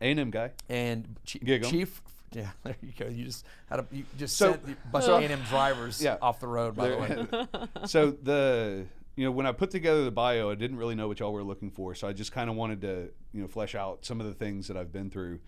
A&M 0.00 0.30
guy. 0.30 0.52
and 0.70 1.18
Chief, 1.24 1.42
Chief 1.68 2.02
yeah, 2.34 2.50
there 2.64 2.76
you 2.82 2.92
go. 2.98 3.06
You 3.06 3.24
just 3.24 3.44
had 3.70 3.80
a, 3.80 3.86
you 3.90 4.04
just 4.18 4.36
So- 4.36 4.52
sent 4.52 4.68
a 4.68 4.88
bunch 4.88 5.06
of 5.06 5.22
A&M 5.22 5.40
drivers 5.48 6.02
Yeah. 6.02 6.16
off 6.20 6.40
the 6.40 6.48
road. 6.48 6.74
By 6.76 6.88
the 6.88 6.96
way, 6.96 7.68
so 7.86 8.10
the 8.10 8.86
you 9.16 9.24
know 9.24 9.30
when 9.30 9.46
I 9.46 9.52
put 9.52 9.70
together 9.70 10.04
the 10.04 10.10
bio, 10.10 10.50
I 10.50 10.54
didn't 10.56 10.76
really 10.76 10.94
know 10.94 11.06
what 11.08 11.20
y'all 11.20 11.32
were 11.32 11.44
looking 11.44 11.70
for, 11.70 11.94
so 11.94 12.08
I 12.08 12.12
just 12.12 12.32
kind 12.32 12.50
of 12.50 12.56
wanted 12.56 12.80
to 12.82 13.10
you 13.32 13.40
know 13.42 13.48
flesh 13.48 13.74
out 13.74 14.04
some 14.04 14.20
of 14.20 14.26
the 14.26 14.34
things 14.34 14.68
that 14.68 14.76
I've 14.76 14.92
been 14.92 15.10
through. 15.10 15.40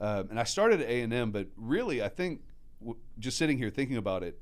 Um, 0.00 0.28
and 0.30 0.38
I 0.38 0.44
started 0.44 0.82
at 0.82 0.88
A 0.88 1.00
and 1.00 1.12
M, 1.14 1.30
but 1.30 1.46
really, 1.56 2.02
I 2.02 2.08
think 2.10 2.42
w- 2.80 2.98
just 3.18 3.38
sitting 3.38 3.56
here 3.56 3.70
thinking 3.70 3.96
about 3.96 4.22
it, 4.22 4.38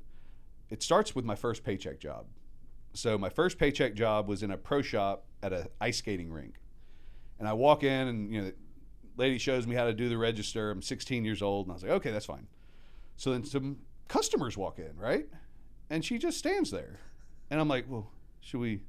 it 0.69 0.83
starts 0.83 1.15
with 1.15 1.23
my 1.23 1.35
first 1.35 1.63
paycheck 1.63 1.99
job. 1.99 2.25
So 2.93 3.17
my 3.17 3.29
first 3.29 3.57
paycheck 3.57 3.93
job 3.93 4.27
was 4.27 4.43
in 4.43 4.51
a 4.51 4.57
pro 4.57 4.81
shop 4.81 5.25
at 5.41 5.53
a 5.53 5.69
ice 5.79 5.97
skating 5.99 6.29
rink, 6.31 6.55
and 7.39 7.47
I 7.47 7.53
walk 7.53 7.83
in 7.83 8.07
and 8.09 8.33
you 8.33 8.41
know, 8.41 8.51
lady 9.17 9.37
shows 9.37 9.65
me 9.67 9.75
how 9.75 9.85
to 9.85 9.93
do 9.93 10.09
the 10.09 10.17
register. 10.17 10.71
I'm 10.71 10.81
16 10.81 11.25
years 11.25 11.41
old, 11.41 11.67
and 11.67 11.71
I 11.71 11.75
was 11.75 11.83
like, 11.83 11.91
okay, 11.93 12.11
that's 12.11 12.25
fine. 12.25 12.47
So 13.17 13.31
then 13.31 13.45
some 13.45 13.77
customers 14.07 14.57
walk 14.57 14.79
in, 14.79 14.97
right? 14.97 15.27
And 15.89 16.03
she 16.03 16.17
just 16.17 16.37
stands 16.37 16.71
there. 16.71 16.99
And 17.49 17.59
I'm 17.59 17.67
like, 17.67 17.85
well, 17.87 18.11
should 18.41 18.59
we 18.59 18.81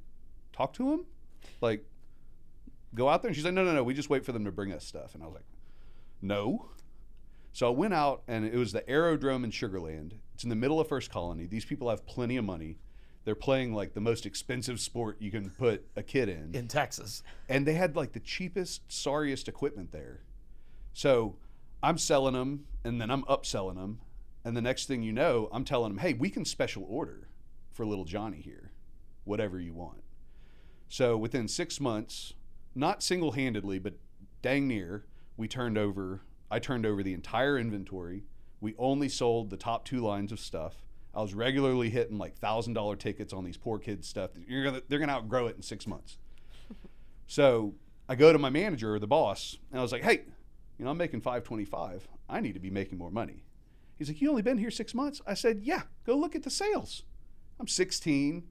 talk 0.52 0.72
to 0.74 0.90
them? 0.90 1.06
Like, 1.60 1.84
go 2.94 3.08
out 3.08 3.22
there? 3.22 3.28
And 3.28 3.36
she's 3.36 3.44
like, 3.44 3.54
no, 3.54 3.64
no, 3.64 3.72
no. 3.72 3.82
We 3.82 3.94
just 3.94 4.10
wait 4.10 4.24
for 4.24 4.32
them 4.32 4.44
to 4.44 4.52
bring 4.52 4.72
us 4.72 4.84
stuff. 4.84 5.14
And 5.14 5.22
I 5.22 5.26
was 5.26 5.34
like, 5.34 5.44
no. 6.22 6.70
So 7.52 7.66
I 7.68 7.70
went 7.70 7.94
out, 7.94 8.22
and 8.28 8.44
it 8.44 8.56
was 8.56 8.72
the 8.72 8.88
Aerodrome 8.88 9.44
in 9.44 9.50
Sugarland. 9.50 10.12
It's 10.34 10.44
in 10.44 10.50
the 10.50 10.56
middle 10.56 10.80
of 10.80 10.88
First 10.88 11.10
Colony. 11.10 11.46
These 11.46 11.64
people 11.64 11.88
have 11.88 12.06
plenty 12.06 12.36
of 12.36 12.44
money. 12.44 12.78
They're 13.26 13.34
playing 13.34 13.74
like 13.74 13.92
the 13.92 14.00
most 14.00 14.24
expensive 14.24 14.78
sport 14.78 15.16
you 15.20 15.32
can 15.32 15.50
put 15.50 15.84
a 15.96 16.02
kid 16.04 16.28
in 16.28 16.54
in 16.54 16.68
Texas, 16.68 17.24
and 17.48 17.66
they 17.66 17.74
had 17.74 17.96
like 17.96 18.12
the 18.12 18.20
cheapest, 18.20 18.82
sorriest 18.90 19.48
equipment 19.48 19.90
there. 19.90 20.22
So 20.94 21.36
I'm 21.82 21.98
selling 21.98 22.34
them, 22.34 22.66
and 22.84 23.00
then 23.00 23.10
I'm 23.10 23.24
upselling 23.24 23.74
them, 23.74 23.98
and 24.44 24.56
the 24.56 24.62
next 24.62 24.86
thing 24.86 25.02
you 25.02 25.12
know, 25.12 25.48
I'm 25.50 25.64
telling 25.64 25.90
them, 25.90 25.98
"Hey, 25.98 26.14
we 26.14 26.30
can 26.30 26.44
special 26.44 26.86
order 26.88 27.28
for 27.72 27.84
little 27.84 28.04
Johnny 28.04 28.40
here, 28.40 28.70
whatever 29.24 29.58
you 29.58 29.74
want." 29.74 30.04
So 30.88 31.16
within 31.16 31.48
six 31.48 31.80
months, 31.80 32.34
not 32.76 33.02
single-handedly, 33.02 33.80
but 33.80 33.94
dang 34.40 34.68
near, 34.68 35.04
we 35.36 35.48
turned 35.48 35.76
over. 35.76 36.22
I 36.48 36.60
turned 36.60 36.86
over 36.86 37.02
the 37.02 37.12
entire 37.12 37.58
inventory. 37.58 38.22
We 38.60 38.76
only 38.78 39.08
sold 39.08 39.50
the 39.50 39.56
top 39.56 39.84
two 39.84 39.98
lines 39.98 40.30
of 40.30 40.38
stuff. 40.38 40.85
I 41.16 41.22
was 41.22 41.32
regularly 41.32 41.88
hitting 41.88 42.18
like 42.18 42.36
thousand 42.36 42.74
dollar 42.74 42.94
tickets 42.94 43.32
on 43.32 43.42
these 43.42 43.56
poor 43.56 43.78
kids 43.78 44.06
stuff. 44.06 44.30
You're 44.46 44.64
gonna, 44.64 44.82
they're 44.88 44.98
gonna 44.98 45.14
outgrow 45.14 45.46
it 45.46 45.56
in 45.56 45.62
six 45.62 45.86
months. 45.86 46.18
So 47.28 47.74
I 48.08 48.14
go 48.14 48.32
to 48.32 48.38
my 48.38 48.50
manager 48.50 48.94
or 48.94 49.00
the 49.00 49.08
boss, 49.08 49.58
and 49.72 49.80
I 49.80 49.82
was 49.82 49.90
like, 49.90 50.04
"Hey, 50.04 50.22
you 50.78 50.84
know, 50.84 50.92
I'm 50.92 50.96
making 50.96 51.22
525. 51.22 52.06
I 52.28 52.38
need 52.38 52.54
to 52.54 52.60
be 52.60 52.70
making 52.70 52.98
more 52.98 53.10
money." 53.10 53.42
He's 53.98 54.06
like, 54.06 54.20
"You 54.20 54.30
only 54.30 54.42
been 54.42 54.58
here 54.58 54.70
six 54.70 54.94
months?" 54.94 55.20
I 55.26 55.34
said, 55.34 55.62
"Yeah. 55.64 55.82
Go 56.06 56.16
look 56.16 56.36
at 56.36 56.44
the 56.44 56.50
sales. 56.50 57.02
I'm 57.58 57.66
16. 57.66 58.44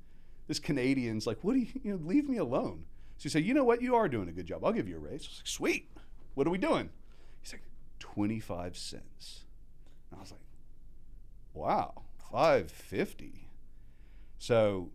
This 0.47 0.59
Canadian's 0.59 1.25
like, 1.25 1.41
what 1.41 1.53
do 1.53 1.59
you, 1.59 1.67
you 1.83 1.91
know, 1.91 1.99
leave 2.05 2.27
me 2.27 2.35
alone." 2.35 2.83
So 3.17 3.23
he 3.23 3.29
said, 3.29 3.45
"You 3.45 3.53
know 3.53 3.63
what? 3.63 3.81
You 3.81 3.95
are 3.95 4.09
doing 4.09 4.27
a 4.27 4.33
good 4.33 4.45
job. 4.45 4.65
I'll 4.65 4.73
give 4.73 4.89
you 4.89 4.97
a 4.97 4.99
raise." 4.99 5.23
I 5.23 5.29
was 5.29 5.39
like, 5.39 5.47
"Sweet. 5.47 5.89
What 6.33 6.45
are 6.45 6.49
we 6.49 6.57
doing?" 6.57 6.89
He's 7.41 7.53
like, 7.53 7.63
25 7.99 8.75
cents." 8.75 9.45
And 10.11 10.17
I 10.17 10.21
was 10.21 10.31
like, 10.31 10.41
"Wow, 11.53 12.03
550." 12.35 13.47
So 14.39 14.91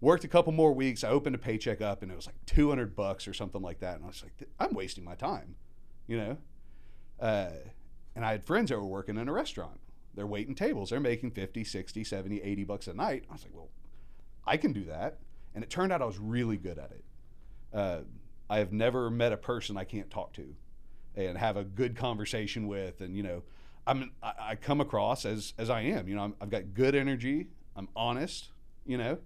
worked 0.00 0.22
a 0.22 0.28
couple 0.28 0.52
more 0.52 0.72
weeks. 0.72 1.02
I 1.02 1.08
opened 1.08 1.34
a 1.34 1.38
paycheck 1.38 1.80
up 1.80 2.02
and 2.02 2.12
it 2.12 2.14
was 2.14 2.26
like 2.26 2.36
200 2.46 2.94
bucks 2.94 3.26
or 3.26 3.34
something 3.34 3.60
like 3.60 3.80
that. 3.80 3.96
And 3.96 4.04
I 4.04 4.06
was 4.06 4.22
like, 4.22 4.48
I'm 4.60 4.72
wasting 4.72 5.02
my 5.02 5.16
time, 5.16 5.56
you 6.06 6.16
know? 6.16 6.36
Uh, 7.18 7.50
and 8.14 8.24
I 8.24 8.30
had 8.30 8.44
friends 8.44 8.70
that 8.70 8.76
were 8.76 8.86
working 8.86 9.16
in 9.16 9.28
a 9.28 9.32
restaurant. 9.32 9.80
They're 10.14 10.28
waiting 10.28 10.54
tables. 10.54 10.90
They're 10.90 11.00
making 11.00 11.32
50, 11.32 11.64
60, 11.64 12.04
70, 12.04 12.40
80 12.40 12.64
bucks 12.64 12.86
a 12.86 12.94
night. 12.94 13.24
I 13.28 13.32
was 13.32 13.42
like, 13.42 13.52
well, 13.52 13.70
I 14.46 14.56
can 14.56 14.72
do 14.72 14.84
that. 14.84 15.18
And 15.56 15.64
it 15.64 15.70
turned 15.70 15.92
out 15.92 16.02
I 16.02 16.06
was 16.06 16.18
really 16.18 16.56
good 16.56 16.78
at 16.78 16.92
it. 16.92 17.04
Uh, 17.74 18.00
I 18.48 18.58
have 18.58 18.72
never 18.72 19.10
met 19.10 19.32
a 19.32 19.36
person 19.36 19.76
I 19.76 19.84
can't 19.84 20.08
talk 20.08 20.32
to 20.34 20.54
and 21.16 21.36
have 21.36 21.56
a 21.56 21.64
good 21.64 21.96
conversation 21.96 22.68
with. 22.68 23.00
And, 23.00 23.16
you 23.16 23.24
know, 23.24 23.42
I'm, 23.86 24.10
I, 24.22 24.32
I 24.40 24.54
come 24.56 24.80
across 24.80 25.24
as, 25.24 25.54
as 25.58 25.70
I 25.70 25.82
am, 25.82 26.08
you 26.08 26.16
know, 26.16 26.22
I'm, 26.22 26.34
I've 26.40 26.50
got 26.50 26.74
good 26.74 26.94
energy. 26.94 27.48
I'm 27.76 27.88
honest, 27.94 28.50
you 28.84 28.96
know? 28.96 29.18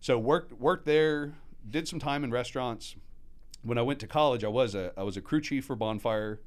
So 0.00 0.18
worked 0.18 0.52
worked 0.52 0.86
there, 0.86 1.34
did 1.68 1.86
some 1.86 1.98
time 1.98 2.24
in 2.24 2.30
restaurants. 2.30 2.96
When 3.62 3.76
I 3.76 3.82
went 3.82 4.00
to 4.00 4.06
college, 4.06 4.42
I 4.42 4.48
was 4.48 4.74
a 4.74 4.92
I 4.96 5.02
was 5.02 5.16
a 5.18 5.20
crew 5.20 5.42
chief 5.42 5.66
for 5.66 5.76
Bonfire, 5.76 6.40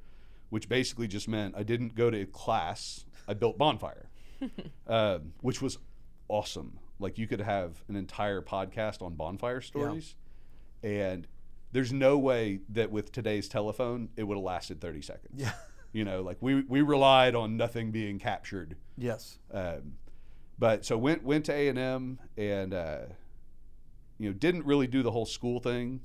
which 0.50 0.68
basically 0.68 1.08
just 1.08 1.28
meant 1.28 1.56
I 1.56 1.62
didn't 1.62 1.94
go 1.96 2.10
to 2.10 2.26
class. 2.26 3.06
I 3.28 3.36
built 3.36 3.58
Bonfire, 3.58 4.10
uh, 4.88 5.20
which 5.42 5.62
was 5.62 5.78
awesome. 6.28 6.80
Like 7.00 7.20
you 7.20 7.28
could 7.28 7.42
have 7.42 7.84
an 7.88 7.96
entire 7.96 8.42
podcast 8.42 9.04
on 9.04 9.14
bonfire 9.14 9.62
stories, 9.62 10.16
and 10.82 11.28
there's 11.72 11.94
no 11.94 12.18
way 12.18 12.62
that 12.70 12.92
with 12.92 13.12
today's 13.12 13.48
telephone 13.48 14.10
it 14.16 14.24
would 14.24 14.38
have 14.38 14.44
lasted 14.44 14.82
30 14.82 15.02
seconds. 15.02 15.34
Yeah. 15.36 15.52
You 15.94 16.04
know, 16.04 16.22
like 16.22 16.38
we 16.42 16.62
we 16.64 16.82
relied 16.82 17.36
on 17.36 17.56
nothing 17.56 17.92
being 17.92 18.20
captured. 18.20 18.76
yes, 18.98 19.38
Um, 19.52 19.94
but 20.60 20.86
so 20.86 20.98
went 20.98 21.24
went 21.24 21.46
to 21.46 21.54
A 21.54 21.68
and 21.68 21.78
M 21.78 22.20
and 22.36 22.74
uh, 22.74 23.02
you 24.18 24.30
know 24.30 24.34
didn't 24.34 24.66
really 24.66 24.88
do 24.88 25.04
the 25.04 25.12
whole 25.12 25.26
school 25.26 25.60
thing. 25.60 26.02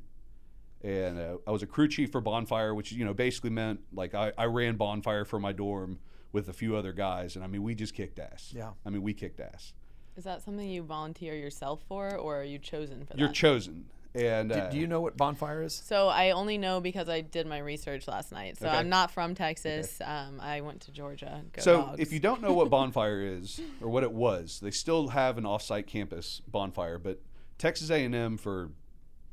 And 0.84 1.18
uh, 1.18 1.38
I 1.46 1.50
was 1.50 1.62
a 1.62 1.66
crew 1.66 1.88
chief 1.88 2.12
for 2.12 2.20
Bonfire, 2.20 2.74
which 2.74 2.92
you 2.92 3.04
know 3.04 3.14
basically 3.14 3.50
meant 3.50 3.80
like 3.92 4.14
I, 4.14 4.32
I 4.36 4.44
ran 4.44 4.76
Bonfire 4.76 5.24
for 5.24 5.40
my 5.40 5.52
dorm 5.52 5.98
with 6.32 6.48
a 6.50 6.52
few 6.52 6.76
other 6.76 6.92
guys, 6.92 7.34
and 7.34 7.44
I 7.44 7.48
mean 7.48 7.62
we 7.62 7.74
just 7.74 7.94
kicked 7.94 8.18
ass. 8.18 8.52
Yeah. 8.54 8.72
I 8.84 8.90
mean 8.90 9.02
we 9.02 9.14
kicked 9.14 9.40
ass. 9.40 9.72
Is 10.16 10.24
that 10.24 10.42
something 10.42 10.68
you 10.68 10.82
volunteer 10.82 11.34
yourself 11.34 11.80
for, 11.88 12.14
or 12.16 12.40
are 12.40 12.44
you 12.44 12.58
chosen 12.58 13.00
for 13.06 13.14
that? 13.14 13.18
You're 13.18 13.28
chosen, 13.30 13.86
and 14.14 14.50
do, 14.50 14.54
uh, 14.56 14.70
do 14.70 14.78
you 14.78 14.86
know 14.86 15.00
what 15.00 15.16
bonfire 15.16 15.62
is? 15.62 15.74
so 15.74 16.08
I 16.08 16.30
only 16.30 16.58
know 16.58 16.80
because 16.80 17.08
I 17.08 17.20
did 17.20 17.46
my 17.46 17.58
research 17.58 18.08
last 18.08 18.32
night. 18.32 18.58
So 18.58 18.66
Okay. 18.66 18.76
I'm 18.76 18.88
not 18.88 19.10
from 19.10 19.34
Texas. 19.34 20.00
Um, 20.04 20.40
I 20.40 20.60
went 20.62 20.80
to 20.82 20.92
Georgia. 20.92 21.42
Go 21.52 21.62
So, 21.62 21.76
Dogs. 21.82 22.00
if 22.00 22.12
you 22.12 22.20
don't 22.20 22.40
know 22.42 22.52
what 22.52 22.70
Bonfire 22.76 23.20
is 23.22 23.60
or 23.80 23.88
what 23.88 24.02
it 24.02 24.12
was, 24.12 24.60
they 24.60 24.70
still 24.70 25.08
have 25.08 25.38
an 25.38 25.46
off-site 25.46 25.86
campus 25.86 26.40
Bonfire, 26.48 26.98
but 26.98 27.20
Texas 27.58 27.90
A&M 27.90 28.36
for 28.38 28.70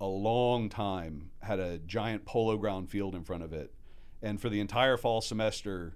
a 0.01 0.05
long 0.05 0.67
time 0.67 1.29
had 1.41 1.59
a 1.59 1.77
giant 1.79 2.25
polo 2.25 2.57
ground 2.57 2.89
field 2.89 3.15
in 3.15 3.23
front 3.23 3.43
of 3.43 3.53
it, 3.53 3.73
and 4.21 4.41
for 4.41 4.49
the 4.49 4.59
entire 4.59 4.97
fall 4.97 5.21
semester, 5.21 5.95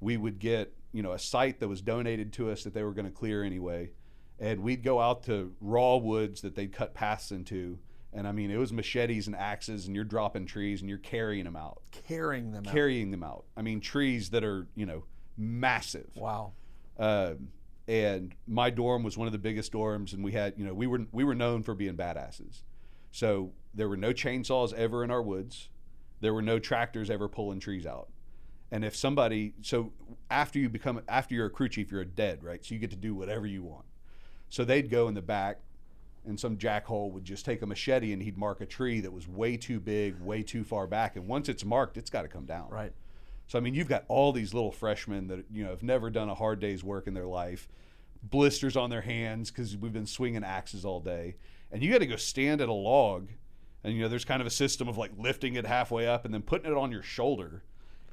we 0.00 0.16
would 0.16 0.38
get 0.38 0.74
you 0.92 1.02
know 1.02 1.12
a 1.12 1.18
site 1.18 1.60
that 1.60 1.68
was 1.68 1.80
donated 1.80 2.32
to 2.34 2.50
us 2.50 2.64
that 2.64 2.74
they 2.74 2.82
were 2.82 2.92
going 2.92 3.06
to 3.06 3.10
clear 3.12 3.42
anyway, 3.42 3.90
and 4.38 4.60
we'd 4.60 4.82
go 4.82 5.00
out 5.00 5.22
to 5.24 5.54
raw 5.60 5.96
woods 5.96 6.42
that 6.42 6.54
they'd 6.54 6.72
cut 6.72 6.92
paths 6.92 7.30
into. 7.32 7.78
And 8.12 8.26
I 8.26 8.32
mean, 8.32 8.50
it 8.50 8.56
was 8.56 8.72
machetes 8.72 9.26
and 9.28 9.36
axes, 9.36 9.86
and 9.86 9.94
you're 9.94 10.04
dropping 10.04 10.46
trees 10.46 10.80
and 10.80 10.88
you're 10.88 10.98
carrying 10.98 11.44
them 11.44 11.54
out 11.56 11.80
Carrying 12.08 12.50
them 12.50 12.66
out. 12.66 12.72
carrying 12.72 13.10
them 13.12 13.22
out. 13.22 13.44
I 13.56 13.62
mean, 13.62 13.80
trees 13.80 14.30
that 14.30 14.42
are 14.44 14.66
you 14.74 14.86
know 14.86 15.04
massive. 15.36 16.10
Wow. 16.16 16.52
Um, 16.98 17.48
and 17.88 18.34
my 18.46 18.70
dorm 18.70 19.02
was 19.02 19.16
one 19.16 19.26
of 19.26 19.32
the 19.32 19.38
biggest 19.38 19.72
dorms, 19.72 20.12
and 20.12 20.22
we 20.24 20.32
had 20.32 20.54
you 20.56 20.64
know 20.64 20.74
we 20.74 20.86
were 20.86 21.06
we 21.12 21.24
were 21.24 21.34
known 21.34 21.62
for 21.62 21.74
being 21.74 21.96
badasses. 21.96 22.62
So 23.12 23.52
there 23.74 23.88
were 23.88 23.96
no 23.96 24.12
chainsaws 24.12 24.72
ever 24.74 25.02
in 25.04 25.10
our 25.10 25.22
woods. 25.22 25.68
There 26.20 26.34
were 26.34 26.42
no 26.42 26.58
tractors 26.58 27.10
ever 27.10 27.28
pulling 27.28 27.60
trees 27.60 27.86
out. 27.86 28.08
And 28.72 28.84
if 28.84 28.94
somebody, 28.94 29.54
so 29.62 29.92
after 30.30 30.58
you 30.58 30.68
become 30.68 31.00
after 31.08 31.34
you're 31.34 31.46
a 31.46 31.50
crew 31.50 31.68
chief, 31.68 31.90
you're 31.90 32.02
a 32.02 32.06
dead, 32.06 32.44
right? 32.44 32.64
So 32.64 32.74
you 32.74 32.80
get 32.80 32.90
to 32.90 32.96
do 32.96 33.14
whatever 33.14 33.46
you 33.46 33.62
want. 33.62 33.86
So 34.48 34.64
they'd 34.64 34.90
go 34.90 35.08
in 35.08 35.14
the 35.14 35.22
back, 35.22 35.60
and 36.26 36.38
some 36.38 36.56
jackhole 36.56 37.10
would 37.12 37.24
just 37.24 37.44
take 37.44 37.62
a 37.62 37.66
machete 37.66 38.12
and 38.12 38.22
he'd 38.22 38.36
mark 38.36 38.60
a 38.60 38.66
tree 38.66 39.00
that 39.00 39.12
was 39.12 39.26
way 39.26 39.56
too 39.56 39.80
big, 39.80 40.20
way 40.20 40.42
too 40.42 40.64
far 40.64 40.86
back. 40.86 41.16
And 41.16 41.26
once 41.26 41.48
it's 41.48 41.64
marked, 41.64 41.96
it's 41.96 42.10
got 42.10 42.22
to 42.22 42.28
come 42.28 42.44
down. 42.44 42.68
Right. 42.70 42.92
So 43.46 43.58
I 43.58 43.62
mean, 43.62 43.74
you've 43.74 43.88
got 43.88 44.04
all 44.08 44.32
these 44.32 44.54
little 44.54 44.70
freshmen 44.70 45.26
that 45.28 45.44
you 45.50 45.64
know 45.64 45.70
have 45.70 45.82
never 45.82 46.10
done 46.10 46.28
a 46.28 46.34
hard 46.34 46.60
day's 46.60 46.84
work 46.84 47.06
in 47.06 47.14
their 47.14 47.26
life, 47.26 47.68
blisters 48.22 48.76
on 48.76 48.90
their 48.90 49.00
hands 49.00 49.50
because 49.50 49.76
we've 49.76 49.92
been 49.92 50.06
swinging 50.06 50.44
axes 50.44 50.84
all 50.84 51.00
day, 51.00 51.36
and 51.72 51.82
you 51.82 51.90
got 51.90 51.98
to 51.98 52.06
go 52.06 52.16
stand 52.16 52.60
at 52.60 52.68
a 52.68 52.72
log, 52.72 53.30
and 53.82 53.94
you 53.94 54.02
know 54.02 54.08
there's 54.08 54.24
kind 54.24 54.40
of 54.40 54.46
a 54.46 54.50
system 54.50 54.86
of 54.88 54.96
like 54.98 55.10
lifting 55.18 55.54
it 55.54 55.66
halfway 55.66 56.06
up 56.06 56.24
and 56.24 56.32
then 56.32 56.42
putting 56.42 56.70
it 56.70 56.76
on 56.76 56.92
your 56.92 57.02
shoulder, 57.02 57.64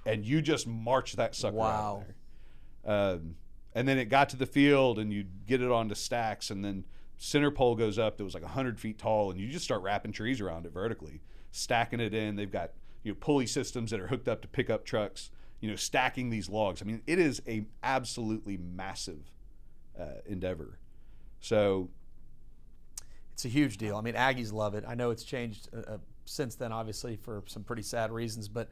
and 0.07 0.25
you 0.25 0.41
just 0.41 0.65
march 0.65 1.13
that 1.17 1.35
sucker 1.35 1.57
Wow. 1.57 1.97
out 1.97 2.05
there. 2.07 3.13
Um, 3.13 3.35
and 3.75 3.87
then 3.87 3.99
it 3.99 4.05
got 4.05 4.29
to 4.29 4.37
the 4.37 4.45
field, 4.47 4.97
and 4.97 5.13
you 5.13 5.25
get 5.45 5.61
it 5.61 5.69
onto 5.69 5.93
stacks, 5.93 6.49
and 6.49 6.65
then 6.65 6.83
center 7.17 7.51
pole 7.51 7.75
goes 7.75 7.97
up 7.99 8.17
that 8.17 8.23
was 8.23 8.33
like 8.33 8.43
100 8.43 8.79
feet 8.79 8.97
tall, 8.97 9.31
and 9.31 9.39
you 9.39 9.47
just 9.49 9.65
start 9.65 9.81
wrapping 9.81 10.11
trees 10.11 10.39
around 10.41 10.65
it 10.65 10.71
vertically, 10.71 11.21
stacking 11.51 11.99
it 11.99 12.13
in. 12.13 12.35
They've 12.35 12.51
got 12.51 12.71
you 13.03 13.11
know 13.11 13.17
pulley 13.19 13.47
systems 13.47 13.91
that 13.91 13.99
are 13.99 14.07
hooked 14.07 14.27
up 14.27 14.41
to 14.43 14.47
pickup 14.47 14.85
trucks. 14.85 15.31
You 15.59 15.69
know, 15.71 15.75
stacking 15.75 16.29
these 16.29 16.49
logs. 16.49 16.83
I 16.83 16.85
mean, 16.85 17.01
it 17.07 17.17
is 17.17 17.41
a 17.47 17.65
absolutely 17.81 18.57
massive 18.57 19.31
uh, 19.99 20.21
endeavor. 20.27 20.77
So 21.39 21.89
It's 23.33 23.45
a 23.45 23.49
huge 23.49 23.77
deal. 23.77 23.95
I 23.95 24.01
mean, 24.01 24.13
Aggies 24.13 24.53
love 24.53 24.75
it. 24.75 24.83
I 24.87 24.93
know 24.93 25.09
it's 25.11 25.23
changed 25.23 25.69
uh, 25.75 25.93
uh, 25.93 25.97
since 26.25 26.55
then, 26.55 26.71
obviously, 26.71 27.15
for 27.15 27.43
some 27.47 27.63
pretty 27.63 27.81
sad 27.81 28.11
reasons. 28.11 28.47
But, 28.47 28.69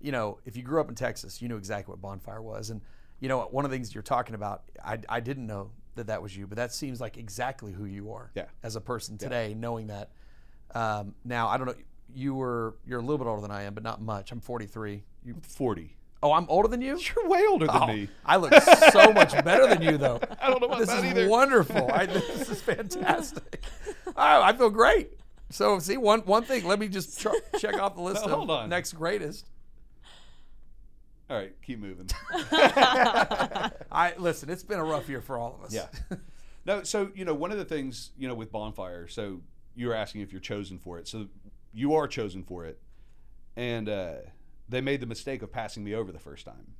you 0.00 0.12
know, 0.12 0.38
if 0.44 0.56
you 0.56 0.62
grew 0.62 0.80
up 0.80 0.88
in 0.88 0.94
Texas, 0.94 1.42
you 1.42 1.48
knew 1.48 1.56
exactly 1.56 1.90
what 1.90 2.00
Bonfire 2.00 2.42
was. 2.42 2.70
And, 2.70 2.80
you 3.20 3.28
know, 3.28 3.40
one 3.50 3.64
of 3.64 3.70
the 3.70 3.76
things 3.76 3.92
you're 3.94 4.02
talking 4.02 4.36
about, 4.36 4.62
I, 4.84 4.98
I 5.08 5.20
didn't 5.20 5.46
know 5.46 5.70
that 5.98 6.06
that 6.08 6.22
was 6.22 6.36
you, 6.36 6.46
but 6.46 6.56
that 6.56 6.72
seems 6.72 7.00
like 7.00 7.16
exactly 7.16 7.72
who 7.72 7.84
you 7.84 8.12
are 8.12 8.30
Yeah. 8.34 8.46
as 8.62 8.74
a 8.76 8.80
person 8.80 9.18
today, 9.18 9.54
knowing 9.54 9.86
that. 9.88 10.10
Um, 10.74 11.14
now, 11.24 11.48
I 11.48 11.56
don't 11.58 11.66
know. 11.66 11.74
You 12.14 12.34
were 12.34 12.76
you're 12.86 12.98
a 13.00 13.02
little 13.02 13.18
bit 13.18 13.26
older 13.26 13.42
than 13.42 13.50
I 13.50 13.62
am, 13.64 13.74
but 13.74 13.82
not 13.82 14.00
much. 14.00 14.32
I'm 14.32 14.40
43. 14.40 15.02
You, 15.24 15.36
40. 15.42 15.94
oh, 16.22 16.32
I'm 16.32 16.46
older 16.48 16.68
than 16.68 16.80
you. 16.80 16.98
You're 17.16 17.28
way 17.28 17.44
older 17.48 17.66
than 17.66 17.76
Oh, 17.82 17.86
me. 17.86 18.08
I 18.24 18.36
look 18.36 18.52
so 18.54 19.12
much 19.12 19.32
better 19.44 19.66
than 19.66 19.82
you, 19.82 19.98
though. 19.98 20.18
I 20.42 20.48
don't 20.50 20.60
know 20.60 20.66
about 20.68 20.78
this 20.80 20.88
that 20.88 21.04
is 21.04 21.10
either. 21.10 21.28
wonderful. 21.28 21.90
I, 21.92 22.06
this 22.06 22.48
is 22.50 22.60
fantastic. 22.62 23.62
Oh, 24.06 24.12
I 24.16 24.52
feel 24.54 24.70
great. 24.70 25.12
So, 25.50 25.78
see, 25.78 25.96
one 25.96 26.20
one 26.20 26.42
thing. 26.44 26.64
Let 26.66 26.78
me 26.78 26.88
just 26.88 27.20
tr- 27.20 27.28
check 27.58 27.74
off 27.80 27.94
the 27.94 28.00
list 28.02 28.24
No, 28.26 28.32
of 28.32 28.38
hold 28.38 28.50
on. 28.50 28.68
next 28.68 28.92
greatest. 28.94 29.46
All 31.30 31.36
right, 31.36 31.54
keep 31.62 31.78
moving. 31.78 32.08
I 32.32 34.14
listen. 34.18 34.48
It's 34.48 34.62
been 34.62 34.78
a 34.78 34.84
rough 34.84 35.08
year 35.08 35.20
for 35.20 35.36
all 35.36 35.56
of 35.58 35.64
us. 35.66 35.74
Yeah. 35.74 36.16
No, 36.64 36.82
so 36.82 37.10
you 37.14 37.24
know, 37.24 37.34
one 37.34 37.52
of 37.52 37.58
the 37.58 37.64
things 37.64 38.10
you 38.18 38.28
know 38.28 38.34
with 38.34 38.50
bonfire. 38.50 39.08
So 39.08 39.40
you 39.74 39.88
were 39.88 39.94
asking 39.94 40.22
if 40.22 40.32
you're 40.32 40.40
chosen 40.40 40.78
for 40.78 40.98
it. 40.98 41.06
So 41.06 41.26
you 41.72 41.94
are 41.94 42.08
chosen 42.08 42.42
for 42.42 42.64
it, 42.64 42.80
and 43.56 43.88
uh, 43.88 44.14
they 44.68 44.80
made 44.80 45.00
the 45.00 45.06
mistake 45.06 45.42
of 45.42 45.52
passing 45.52 45.84
me 45.84 45.94
over 45.94 46.12
the 46.12 46.18
first 46.18 46.44
time 46.44 46.74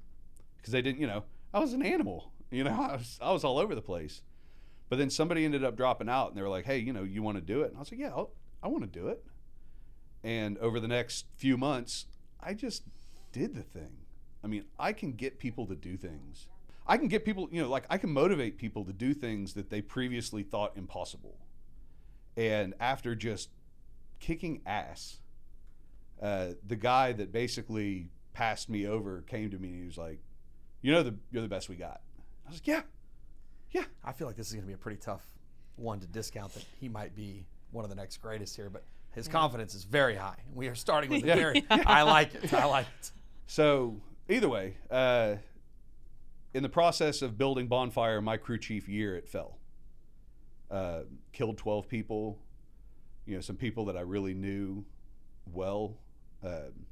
because 0.57 0.73
they 0.73 0.83
didn't. 0.83 1.01
You 1.01 1.07
know, 1.07 1.25
I 1.53 1.61
was 1.61 1.73
an 1.75 1.83
animal. 1.83 2.33
You 2.51 2.65
know, 2.65 2.71
I 2.91 2.97
was 2.97 3.19
I 3.23 3.33
was 3.33 3.45
all 3.45 3.59
over 3.59 3.75
the 3.75 3.83
place. 3.83 4.23
But 4.89 4.99
then 4.99 5.11
somebody 5.11 5.45
ended 5.45 5.65
up 5.65 5.77
dropping 5.77 6.09
out, 6.09 6.29
and 6.29 6.37
they 6.39 6.43
were 6.43 6.49
like, 6.49 6.65
"Hey, 6.65 6.79
you 6.79 6.93
know, 6.93 7.03
you 7.05 7.23
want 7.23 7.37
to 7.37 7.43
do 7.43 7.63
it?" 7.63 7.69
And 7.69 7.77
I 7.77 7.81
was 7.81 7.93
like, 7.93 8.01
"Yeah, 8.01 8.09
I'll, 8.09 8.31
I 8.63 8.69
want 8.69 8.91
to 8.91 8.99
do 8.99 9.09
it." 9.09 9.23
And 10.25 10.59
over 10.59 10.81
the 10.81 10.89
next 10.89 11.27
few 11.37 11.57
months, 11.57 12.07
I 12.41 12.55
just 12.55 12.85
did 13.33 13.55
the 13.55 13.63
thing. 13.63 13.99
I 14.43 14.47
mean, 14.47 14.65
I 14.79 14.93
can 14.93 15.13
get 15.13 15.39
people 15.39 15.67
to 15.67 15.75
do 15.75 15.97
things. 15.97 16.47
I 16.87 16.97
can 16.97 17.09
get 17.09 17.25
people, 17.25 17.49
you 17.51 17.61
know, 17.61 17.69
like 17.69 17.85
I 17.91 17.99
can 17.99 18.11
motivate 18.11 18.57
people 18.57 18.85
to 18.85 18.93
do 18.93 19.13
things 19.13 19.53
that 19.55 19.69
they 19.69 19.83
previously 19.83 20.43
thought 20.43 20.73
impossible. 20.77 21.37
And 22.37 22.75
after 22.81 23.15
just 23.15 23.51
kicking 24.21 24.63
ass, 24.65 25.19
uh, 26.23 26.49
the 26.67 26.77
guy 26.77 27.13
that 27.13 27.33
basically 27.33 28.09
passed 28.33 28.71
me 28.71 28.87
over 28.87 29.23
came 29.23 29.51
to 29.51 29.59
me 29.59 29.69
and 29.69 29.81
he 29.81 29.87
was 29.87 29.99
like, 29.99 30.21
"You 30.81 30.93
know, 30.93 31.03
the 31.03 31.15
you're 31.31 31.43
the 31.43 31.49
best 31.49 31.69
we 31.69 31.77
got." 31.77 32.01
I 32.47 32.51
was 32.51 32.57
like, 32.61 32.67
"Yeah, 32.67 32.83
yeah." 33.73 33.85
I 34.05 34.13
feel 34.13 34.27
like 34.27 34.37
this 34.37 34.47
is 34.47 34.55
going 34.55 34.63
to 34.63 34.69
be 34.69 34.73
a 34.73 34.79
pretty 34.79 34.99
tough 34.99 35.27
one 35.77 36.01
to 36.01 36.07
discount 36.07 36.55
that 36.55 36.65
he 36.81 36.89
might 36.89 37.15
be 37.15 37.47
one 37.71 37.85
of 37.85 37.91
the 37.91 37.97
next 37.97 38.17
greatest 38.19 38.57
here, 38.57 38.71
but 38.71 38.85
his 39.13 39.29
confidence 39.29 39.75
is 39.75 39.85
very 39.85 40.15
high. 40.15 40.37
We 40.55 40.69
are 40.69 40.75
starting 40.75 41.11
with 41.11 41.25
a 41.25 41.27
very. 41.27 41.65
I 41.71 42.03
like 42.03 42.35
it. 42.35 42.53
I 42.55 42.65
like 42.65 42.87
it. 43.01 43.11
So 43.47 44.01
either 44.29 44.49
way, 44.49 44.77
uh, 44.91 45.37
in 46.55 46.63
the 46.63 46.69
process 46.69 47.23
of 47.23 47.37
building 47.39 47.69
bonfire, 47.69 48.21
my 48.21 48.37
crew 48.37 48.59
chief 48.59 48.89
year 48.89 49.17
it 49.17 49.29
fell. 49.29 49.59
Uh, 50.71 51.01
killed 51.33 51.59
twelve 51.59 51.89
people. 51.89 52.39
You 53.27 53.37
know, 53.37 53.41
some 53.41 53.57
people 53.57 53.87
that 53.87 53.97
I 53.97 54.01
really 54.01 54.35
knew 54.35 54.85
well, 55.53 55.99
um, 56.43 56.87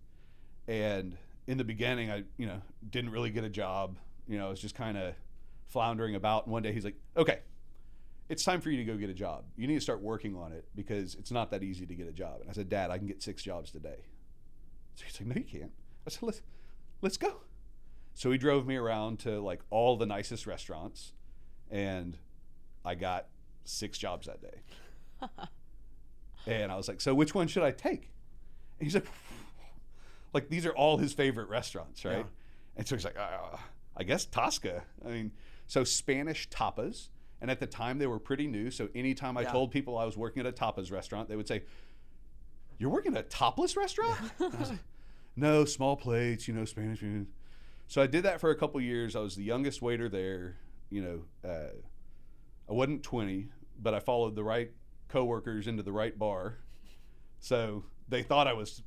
And 0.67 1.17
in 1.47 1.57
the 1.57 1.63
beginning, 1.63 2.11
I, 2.11 2.23
you 2.37 2.45
know, 2.45 2.61
didn't 2.89 3.11
really 3.11 3.29
get 3.31 3.43
a 3.43 3.49
job. 3.49 3.97
You 4.27 4.37
know, 4.37 4.47
I 4.47 4.49
was 4.49 4.59
just 4.61 4.75
kind 4.75 4.97
of 4.97 5.13
floundering 5.67 6.15
about. 6.15 6.45
And 6.45 6.53
one 6.53 6.63
day 6.63 6.71
he's 6.73 6.85
like, 6.85 6.95
okay, 7.17 7.39
it's 8.29 8.43
time 8.43 8.61
for 8.61 8.69
you 8.69 8.77
to 8.77 8.83
go 8.83 8.97
get 8.97 9.09
a 9.09 9.13
job. 9.13 9.45
You 9.57 9.67
need 9.67 9.75
to 9.75 9.81
start 9.81 10.01
working 10.01 10.35
on 10.35 10.51
it 10.51 10.65
because 10.75 11.15
it's 11.15 11.31
not 11.31 11.49
that 11.51 11.63
easy 11.63 11.85
to 11.87 11.95
get 11.95 12.07
a 12.07 12.11
job. 12.11 12.41
And 12.41 12.49
I 12.49 12.53
said, 12.53 12.69
Dad, 12.69 12.91
I 12.91 12.97
can 12.99 13.07
get 13.07 13.21
six 13.23 13.41
jobs 13.41 13.71
today. 13.71 14.05
So 14.95 15.05
he's 15.05 15.19
like, 15.19 15.27
No, 15.27 15.35
you 15.35 15.59
can't. 15.59 15.71
I 16.05 16.09
said, 16.11 16.23
Let's, 16.23 16.41
let's 17.01 17.17
go. 17.17 17.41
So 18.19 18.29
he 18.31 18.37
drove 18.37 18.67
me 18.67 18.75
around 18.75 19.19
to 19.19 19.39
like 19.39 19.61
all 19.69 19.95
the 19.95 20.05
nicest 20.05 20.45
restaurants, 20.45 21.13
and 21.71 22.17
I 22.83 22.95
got 22.95 23.27
six 23.63 23.97
jobs 23.97 24.27
that 24.27 24.41
day. 24.41 24.59
and 26.45 26.69
I 26.69 26.75
was 26.75 26.89
like, 26.89 26.99
so 26.99 27.15
which 27.15 27.33
one 27.33 27.47
should 27.47 27.63
I 27.63 27.71
take? 27.71 28.11
And 28.77 28.87
he's 28.87 28.93
like, 28.95 29.07
like 30.33 30.49
these 30.49 30.65
are 30.65 30.73
all 30.73 30.97
his 30.97 31.13
favorite 31.13 31.47
restaurants, 31.47 32.03
right? 32.03 32.17
Yeah. 32.17 32.23
And 32.75 32.85
so 32.85 32.97
he's 32.97 33.05
like, 33.05 33.17
uh, 33.17 33.55
I 33.95 34.03
guess 34.03 34.25
Tosca. 34.25 34.83
I 35.05 35.07
mean, 35.07 35.31
so 35.67 35.85
Spanish 35.85 36.49
tapas. 36.49 37.07
And 37.39 37.49
at 37.49 37.61
the 37.61 37.67
time 37.67 37.99
they 37.99 38.07
were 38.07 38.19
pretty 38.19 38.47
new. 38.47 38.69
So 38.69 38.89
anytime 38.93 39.37
I 39.37 39.43
Yeah. 39.43 39.51
told 39.53 39.71
people 39.71 39.97
I 39.97 40.03
was 40.03 40.17
working 40.17 40.41
at 40.41 40.45
a 40.45 40.51
tapas 40.51 40.91
restaurant, 40.91 41.29
they 41.29 41.37
would 41.37 41.47
say, 41.47 41.63
You're 42.79 42.89
working 42.89 43.15
at 43.15 43.25
a 43.25 43.29
topless 43.29 43.77
restaurant? 43.77 44.19
Was 44.39 44.71
like, 44.71 44.79
no, 45.37 45.63
small 45.63 45.95
plates, 45.95 46.49
you 46.49 46.53
know, 46.53 46.65
Spanish 46.65 46.99
food. 46.99 47.27
So 47.89 48.03
I 48.03 48.07
did 48.07 48.23
that 48.23 48.39
for 48.39 48.51
a 48.51 48.55
couple 48.55 48.79
years. 48.79 49.15
I 49.15 49.19
was 49.19 49.35
the 49.35 49.43
youngest 49.43 49.81
waiter 49.81 50.07
there. 50.07 50.57
You 50.91 51.01
know, 51.01 51.49
uh, 51.49 51.73
I 52.69 52.73
wasn't 52.73 53.01
20, 53.01 53.47
but 53.81 53.95
I 53.95 53.99
followed 53.99 54.35
the 54.35 54.43
right 54.43 54.71
coworkers 55.07 55.67
into 55.67 55.81
the 55.81 55.91
right 55.91 56.17
bar. 56.17 56.59
So 57.39 57.83
they 58.07 58.21
thought 58.21 58.47
I 58.47 58.53
was, 58.53 58.83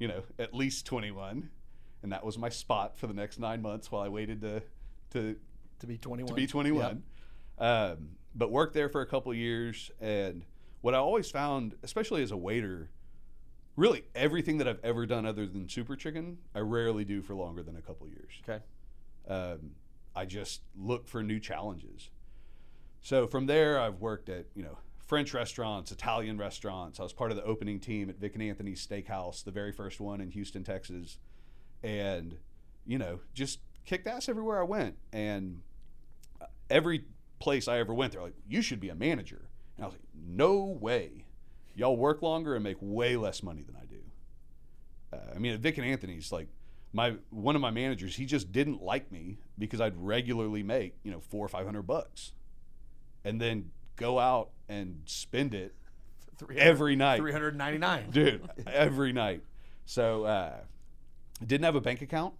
you 0.00 0.08
know, 0.08 0.24
at 0.36 0.52
least 0.52 0.84
21. 0.84 1.48
And 2.02 2.12
that 2.12 2.24
was 2.26 2.38
my 2.38 2.48
spot 2.48 2.98
for 2.98 3.06
the 3.06 3.14
next 3.14 3.38
nine 3.38 3.62
months 3.62 3.92
while 3.92 4.02
I 4.02 4.08
waited 4.08 4.40
to, 4.40 4.62
to, 5.10 5.36
To 5.78 5.86
be 5.86 5.96
21. 5.96 6.28
to 6.28 6.34
be 6.34 6.48
21. 6.48 7.04
Um, 7.58 8.16
but 8.34 8.50
worked 8.50 8.74
there 8.74 8.88
for 8.88 9.00
a 9.00 9.06
couple 9.06 9.32
years. 9.32 9.92
And 10.00 10.44
what 10.80 10.94
I 10.94 10.98
always 10.98 11.30
found, 11.30 11.76
especially 11.84 12.24
as 12.24 12.32
a 12.32 12.36
waiter, 12.36 12.90
really 13.76 14.04
everything 14.14 14.58
that 14.58 14.68
I've 14.68 14.80
ever 14.82 15.06
done 15.06 15.26
other 15.26 15.46
than 15.46 15.68
Super 15.68 15.96
Chicken, 15.96 16.38
I 16.54 16.60
rarely 16.60 17.04
do 17.04 17.22
for 17.22 17.34
longer 17.34 17.62
than 17.62 17.76
a 17.76 17.80
couple 17.80 18.06
years. 18.08 18.32
Okay. 18.48 18.62
Um, 19.28 19.72
I 20.14 20.24
just 20.24 20.62
look 20.76 21.08
for 21.08 21.22
new 21.22 21.38
challenges. 21.38 22.10
So 23.00 23.26
from 23.26 23.46
there, 23.46 23.78
I've 23.80 24.00
worked 24.00 24.28
at 24.28 24.46
you 24.54 24.62
know 24.62 24.78
French 25.06 25.34
restaurants, 25.34 25.90
Italian 25.92 26.38
restaurants. 26.38 27.00
I 27.00 27.02
was 27.02 27.12
part 27.12 27.30
of 27.30 27.36
the 27.36 27.44
opening 27.44 27.80
team 27.80 28.10
at 28.10 28.16
Vic 28.18 28.34
and 28.34 28.42
Anthony's 28.42 28.86
Steakhouse, 28.86 29.42
the 29.44 29.50
very 29.50 29.72
first 29.72 30.00
one 30.00 30.20
in 30.20 30.30
Houston, 30.30 30.64
Texas, 30.64 31.18
and 31.82 32.36
you 32.86 32.98
know 32.98 33.20
just 33.34 33.60
kicked 33.86 34.06
ass 34.06 34.28
everywhere 34.28 34.60
I 34.60 34.64
went. 34.64 34.96
And 35.12 35.62
every 36.68 37.04
place 37.38 37.68
I 37.68 37.78
ever 37.78 37.94
went, 37.94 38.12
they're 38.12 38.22
like, 38.22 38.36
"You 38.48 38.62
should 38.62 38.80
be 38.80 38.90
a 38.90 38.94
manager," 38.94 39.48
and 39.76 39.84
I 39.84 39.86
was 39.88 39.94
like, 39.94 40.04
"No 40.14 40.58
way! 40.64 41.24
Y'all 41.74 41.96
work 41.96 42.22
longer 42.22 42.54
and 42.54 42.64
make 42.64 42.76
way 42.80 43.16
less 43.16 43.42
money 43.42 43.62
than 43.62 43.76
I 43.76 43.84
do." 43.86 44.00
Uh, 45.12 45.34
I 45.34 45.38
mean, 45.38 45.56
Vic 45.58 45.78
and 45.78 45.86
Anthony's, 45.86 46.30
like 46.32 46.48
my 46.92 47.14
one 47.30 47.54
of 47.54 47.62
my 47.62 47.70
managers, 47.70 48.16
he 48.16 48.26
just 48.26 48.52
didn't 48.52 48.82
like 48.82 49.10
me 49.12 49.38
because 49.58 49.80
I'd 49.80 49.96
regularly 49.96 50.62
make 50.62 50.94
you 51.02 51.10
know 51.10 51.20
four 51.20 51.44
or 51.44 51.48
five 51.48 51.66
hundred 51.66 51.82
bucks, 51.82 52.32
and 53.24 53.40
then 53.40 53.70
go 53.96 54.18
out 54.18 54.50
and 54.68 55.02
spend 55.04 55.54
it 55.54 55.74
every 56.56 56.96
night, 56.96 57.18
399. 57.18 58.10
dude, 58.12 58.48
every 58.66 59.12
night. 59.12 59.42
So 59.84 60.24
uh, 60.24 60.56
didn't 61.44 61.64
have 61.64 61.74
a 61.76 61.80
bank 61.80 62.02
account. 62.02 62.34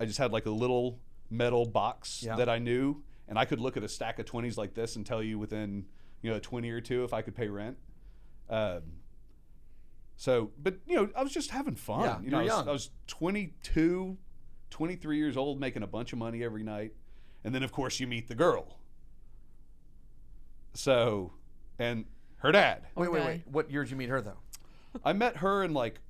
I 0.00 0.04
just 0.04 0.18
had 0.18 0.32
like 0.32 0.46
a 0.46 0.50
little 0.50 0.98
metal 1.30 1.64
box 1.66 2.22
Yeah. 2.24 2.36
that 2.36 2.48
I 2.48 2.58
knew, 2.58 3.02
and 3.28 3.38
I 3.38 3.44
could 3.44 3.60
look 3.60 3.76
at 3.76 3.84
a 3.84 3.88
stack 3.88 4.18
of 4.18 4.26
twenties 4.26 4.56
like 4.58 4.74
this 4.74 4.96
and 4.96 5.04
tell 5.06 5.22
you 5.22 5.38
within 5.38 5.86
you 6.22 6.30
know 6.30 6.36
a 6.36 6.40
twenty 6.40 6.70
or 6.70 6.80
two 6.80 7.04
if 7.04 7.12
I 7.12 7.22
could 7.22 7.34
pay 7.34 7.48
rent. 7.48 7.76
Um, 8.48 8.82
so, 10.16 10.50
but 10.62 10.76
you 10.86 10.96
know, 10.96 11.10
I 11.16 11.22
was 11.22 11.32
just 11.32 11.50
having 11.50 11.74
fun. 11.74 12.00
Yeah, 12.02 12.20
you 12.20 12.30
know, 12.30 12.38
I 12.38 12.42
you're 12.42 12.52
was, 12.52 12.58
young. 12.58 12.68
I 12.68 12.72
was 12.72 12.90
22, 13.08 14.16
23 14.70 15.16
years 15.18 15.36
old, 15.36 15.60
making 15.60 15.82
a 15.82 15.86
bunch 15.86 16.12
of 16.12 16.18
money 16.18 16.42
every 16.42 16.62
night, 16.62 16.92
and 17.44 17.54
then 17.54 17.62
of 17.62 17.72
course 17.72 18.00
you 18.00 18.06
meet 18.06 18.28
the 18.28 18.34
girl. 18.34 18.78
So, 20.74 21.32
and 21.78 22.04
her 22.38 22.52
dad. 22.52 22.82
Wait, 22.94 23.10
wait, 23.10 23.20
Okay. 23.20 23.28
wait. 23.28 23.48
What 23.48 23.70
year 23.70 23.84
did 23.84 23.90
you 23.90 23.96
meet 23.96 24.08
her 24.08 24.20
though? 24.20 24.38
I 25.04 25.12
met 25.12 25.38
her 25.38 25.62
in 25.62 25.74
like 25.74 26.00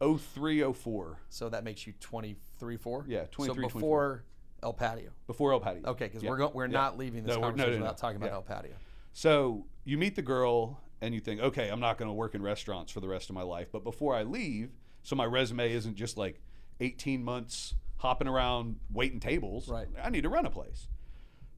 03, 0.00 0.62
04, 0.72 1.18
So 1.28 1.48
that 1.48 1.64
makes 1.64 1.86
you 1.86 1.92
23, 2.00 2.76
4? 2.76 3.04
Yeah, 3.08 3.24
23, 3.30 3.62
So 3.62 3.68
before 3.74 4.24
El 4.62 4.72
Patio. 4.72 5.10
before 5.26 5.52
El 5.52 5.60
Patio. 5.60 5.82
Okay, 5.86 6.06
because 6.06 6.22
Yeah. 6.22 6.30
we're 6.30 6.36
go- 6.38 6.50
we're 6.54 6.66
Yeah. 6.66 6.72
not 6.72 6.98
leaving 6.98 7.24
this 7.24 7.34
No, 7.34 7.40
we're- 7.40 7.42
no, 7.42 7.48
conversation 7.50 7.72
no, 7.72 7.78
no. 7.78 7.82
without 7.84 7.98
talking 7.98 8.16
about 8.16 8.26
Yeah. 8.28 8.34
El 8.34 8.42
Patio. 8.42 8.76
So 9.12 9.66
you 9.84 9.96
meet 9.98 10.14
the 10.16 10.22
girl, 10.22 10.80
and 11.00 11.14
you 11.14 11.20
think, 11.20 11.40
okay, 11.40 11.68
I'm 11.68 11.80
not 11.80 11.98
going 11.98 12.08
to 12.08 12.14
work 12.14 12.34
in 12.34 12.42
restaurants 12.42 12.92
for 12.92 13.00
the 13.00 13.08
rest 13.08 13.28
of 13.28 13.34
my 13.34 13.42
life. 13.42 13.68
But 13.70 13.84
before 13.84 14.14
I 14.14 14.22
leave, 14.22 14.70
so 15.02 15.14
my 15.16 15.24
resume 15.24 15.72
isn't 15.72 15.94
just 15.94 16.16
like 16.16 16.40
18 16.80 17.22
months 17.22 17.74
hopping 17.98 18.28
around 18.28 18.76
waiting 18.92 19.20
tables. 19.20 19.68
Right. 19.68 19.88
I 20.02 20.10
need 20.10 20.22
to 20.22 20.28
run 20.28 20.46
a 20.46 20.50
place. 20.50 20.88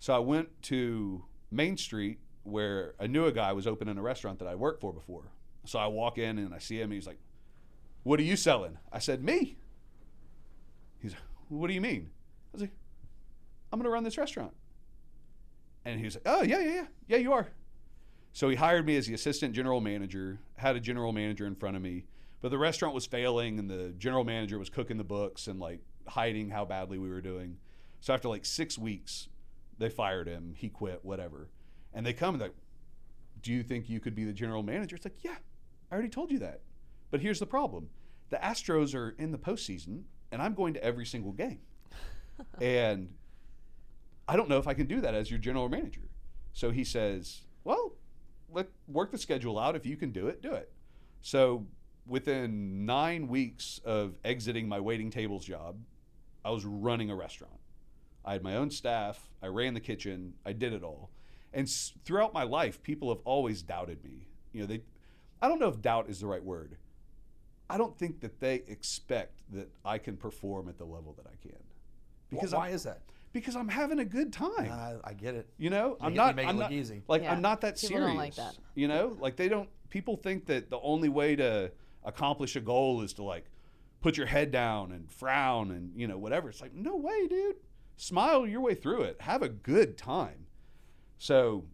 So 0.00 0.14
I 0.14 0.18
went 0.18 0.62
to 0.64 1.24
Main 1.50 1.76
Street 1.76 2.18
where 2.44 2.94
I 2.98 3.06
knew 3.06 3.26
a 3.26 3.32
guy 3.32 3.52
was 3.52 3.66
opening 3.66 3.98
a 3.98 4.02
restaurant 4.02 4.38
that 4.38 4.48
I 4.48 4.54
worked 4.54 4.80
for 4.80 4.92
before. 4.92 5.32
So 5.64 5.78
I 5.78 5.86
walk 5.86 6.18
in 6.18 6.38
and 6.38 6.54
I 6.54 6.58
see 6.58 6.76
him. 6.76 6.84
And 6.84 6.92
he's 6.94 7.06
like, 7.06 7.18
"What 8.02 8.18
are 8.20 8.22
you 8.22 8.36
selling?" 8.36 8.78
I 8.92 9.00
said, 9.00 9.22
"Me." 9.22 9.58
He's, 11.00 11.12
like, 11.12 11.22
"What 11.48 11.68
do 11.68 11.74
you 11.74 11.80
mean?" 11.80 12.10
I 12.10 12.50
was 12.52 12.60
like, 12.62 12.72
"I'm 13.72 13.78
going 13.78 13.84
to 13.84 13.90
run 13.90 14.04
this 14.04 14.16
restaurant." 14.16 14.54
And 15.84 15.98
he 15.98 16.04
was 16.04 16.14
like, 16.14 16.22
"Oh 16.26 16.42
yeah, 16.42 16.60
yeah, 16.60 16.74
yeah, 16.74 16.86
yeah, 17.08 17.16
you 17.18 17.32
are." 17.32 17.48
So 18.38 18.48
he 18.48 18.54
hired 18.54 18.86
me 18.86 18.96
as 18.96 19.08
the 19.08 19.14
assistant 19.14 19.52
general 19.52 19.80
manager. 19.80 20.38
Had 20.54 20.76
a 20.76 20.80
general 20.80 21.10
manager 21.10 21.44
in 21.44 21.56
front 21.56 21.74
of 21.74 21.82
me, 21.82 22.04
but 22.40 22.52
the 22.52 22.56
restaurant 22.56 22.94
was 22.94 23.04
failing, 23.04 23.58
and 23.58 23.68
the 23.68 23.92
general 23.98 24.22
manager 24.22 24.60
was 24.60 24.70
cooking 24.70 24.96
the 24.96 25.02
books 25.02 25.48
and 25.48 25.58
like 25.58 25.80
hiding 26.06 26.48
how 26.48 26.64
badly 26.64 26.98
we 26.98 27.08
were 27.08 27.20
doing. 27.20 27.56
So 28.00 28.14
after 28.14 28.28
like 28.28 28.46
six 28.46 28.78
weeks, 28.78 29.28
they 29.78 29.88
fired 29.88 30.28
him. 30.28 30.54
He 30.56 30.68
quit. 30.68 31.00
Whatever. 31.02 31.48
And 31.92 32.06
they 32.06 32.12
come 32.12 32.36
and 32.36 32.40
they're 32.40 32.50
like, 32.50 32.56
"Do 33.42 33.52
you 33.52 33.64
think 33.64 33.88
you 33.88 33.98
could 33.98 34.14
be 34.14 34.22
the 34.22 34.32
general 34.32 34.62
manager?" 34.62 34.94
It's 34.94 35.04
like, 35.04 35.24
"Yeah, 35.24 35.38
I 35.90 35.94
already 35.94 36.08
told 36.08 36.30
you 36.30 36.38
that." 36.38 36.60
But 37.10 37.18
here's 37.18 37.40
the 37.40 37.46
problem: 37.46 37.88
the 38.30 38.36
Astros 38.36 38.94
are 38.94 39.16
in 39.18 39.32
the 39.32 39.38
postseason, 39.38 40.04
and 40.30 40.40
I'm 40.40 40.54
going 40.54 40.74
to 40.74 40.84
every 40.84 41.06
single 41.06 41.32
game, 41.32 41.58
and 42.60 43.12
I 44.28 44.36
don't 44.36 44.48
know 44.48 44.58
if 44.58 44.68
I 44.68 44.74
can 44.74 44.86
do 44.86 45.00
that 45.00 45.16
as 45.16 45.28
your 45.28 45.40
general 45.40 45.68
manager. 45.68 46.08
So 46.52 46.70
he 46.70 46.84
says, 46.84 47.42
"Well, 47.64 47.97
let 48.52 48.68
work 48.86 49.10
the 49.10 49.18
schedule 49.18 49.58
out. 49.58 49.76
If 49.76 49.86
you 49.86 49.96
can 49.96 50.10
do 50.10 50.28
it, 50.28 50.42
do 50.42 50.52
it." 50.52 50.72
So 51.20 51.66
within 52.06 52.86
nine 52.86 53.28
weeks 53.28 53.80
of 53.84 54.14
exiting 54.24 54.68
my 54.68 54.80
waiting 54.80 55.10
tables 55.10 55.44
job, 55.44 55.76
I 56.44 56.50
was 56.50 56.64
running 56.64 57.10
a 57.10 57.16
restaurant. 57.16 57.60
I 58.24 58.32
had 58.32 58.42
my 58.42 58.56
own 58.56 58.70
staff. 58.70 59.30
I 59.42 59.46
ran 59.46 59.74
the 59.74 59.80
kitchen. 59.80 60.34
I 60.44 60.52
did 60.52 60.72
it 60.72 60.82
all. 60.82 61.10
And 61.52 61.66
s- 61.66 61.94
throughout 62.04 62.34
my 62.34 62.42
life, 62.42 62.82
people 62.82 63.08
have 63.08 63.20
always 63.24 63.62
doubted 63.62 64.02
me. 64.04 64.26
You 64.52 64.60
know, 64.60 64.66
they. 64.66 64.82
I 65.40 65.48
don't 65.48 65.60
know 65.60 65.68
if 65.68 65.80
doubt 65.80 66.08
is 66.08 66.20
the 66.20 66.26
right 66.26 66.42
word. 66.42 66.76
I 67.70 67.76
don't 67.76 67.96
think 67.96 68.20
that 68.20 68.40
they 68.40 68.56
expect 68.66 69.40
that 69.52 69.70
I 69.84 69.98
can 69.98 70.16
perform 70.16 70.68
at 70.68 70.78
the 70.78 70.84
level 70.84 71.14
that 71.18 71.26
I 71.26 71.36
can. 71.46 71.58
Because 72.30 72.54
why 72.54 72.68
I'm, 72.68 72.74
is 72.74 72.82
that? 72.84 73.02
Because 73.32 73.56
I'm 73.56 73.68
having 73.68 73.98
a 73.98 74.04
good 74.04 74.32
time. 74.32 74.70
Uh, 74.72 74.94
I 75.04 75.12
get 75.14 75.34
it. 75.34 75.48
You 75.58 75.70
know, 75.70 75.90
You 75.90 76.06
I'm 76.06 76.14
not. 76.14 76.36
make 76.36 76.46
it 76.46 76.48
I'm 76.48 76.56
look 76.56 76.64
not 76.70 76.72
easy. 76.72 77.02
like 77.08 77.22
Yeah. 77.22 77.32
I'm 77.32 77.42
not 77.42 77.60
that 77.62 77.74
People 77.76 77.88
serious. 77.88 78.06
don't 78.08 78.16
like 78.16 78.34
that. 78.36 78.56
You 78.74 78.88
know, 78.88 79.16
like 79.20 79.36
they 79.36 79.48
don't. 79.48 79.68
People 79.90 80.16
think 80.16 80.46
that 80.46 80.70
the 80.70 80.80
only 80.80 81.08
way 81.08 81.36
to 81.36 81.70
accomplish 82.04 82.56
a 82.56 82.60
goal 82.60 83.02
is 83.02 83.12
to 83.14 83.22
like 83.22 83.44
put 84.00 84.16
your 84.16 84.26
head 84.26 84.50
down 84.50 84.92
and 84.92 85.10
frown 85.10 85.70
and 85.72 85.92
you 85.98 86.06
know 86.06 86.18
whatever. 86.18 86.48
It's 86.48 86.60
like 86.60 86.74
no 86.74 86.96
way, 86.96 87.26
dude. 87.28 87.56
Smile 87.96 88.46
your 88.46 88.60
way 88.60 88.74
through 88.74 89.02
it. 89.02 89.20
Have 89.20 89.42
a 89.42 89.48
good 89.48 89.98
time. 89.98 90.46
So, 91.18 91.64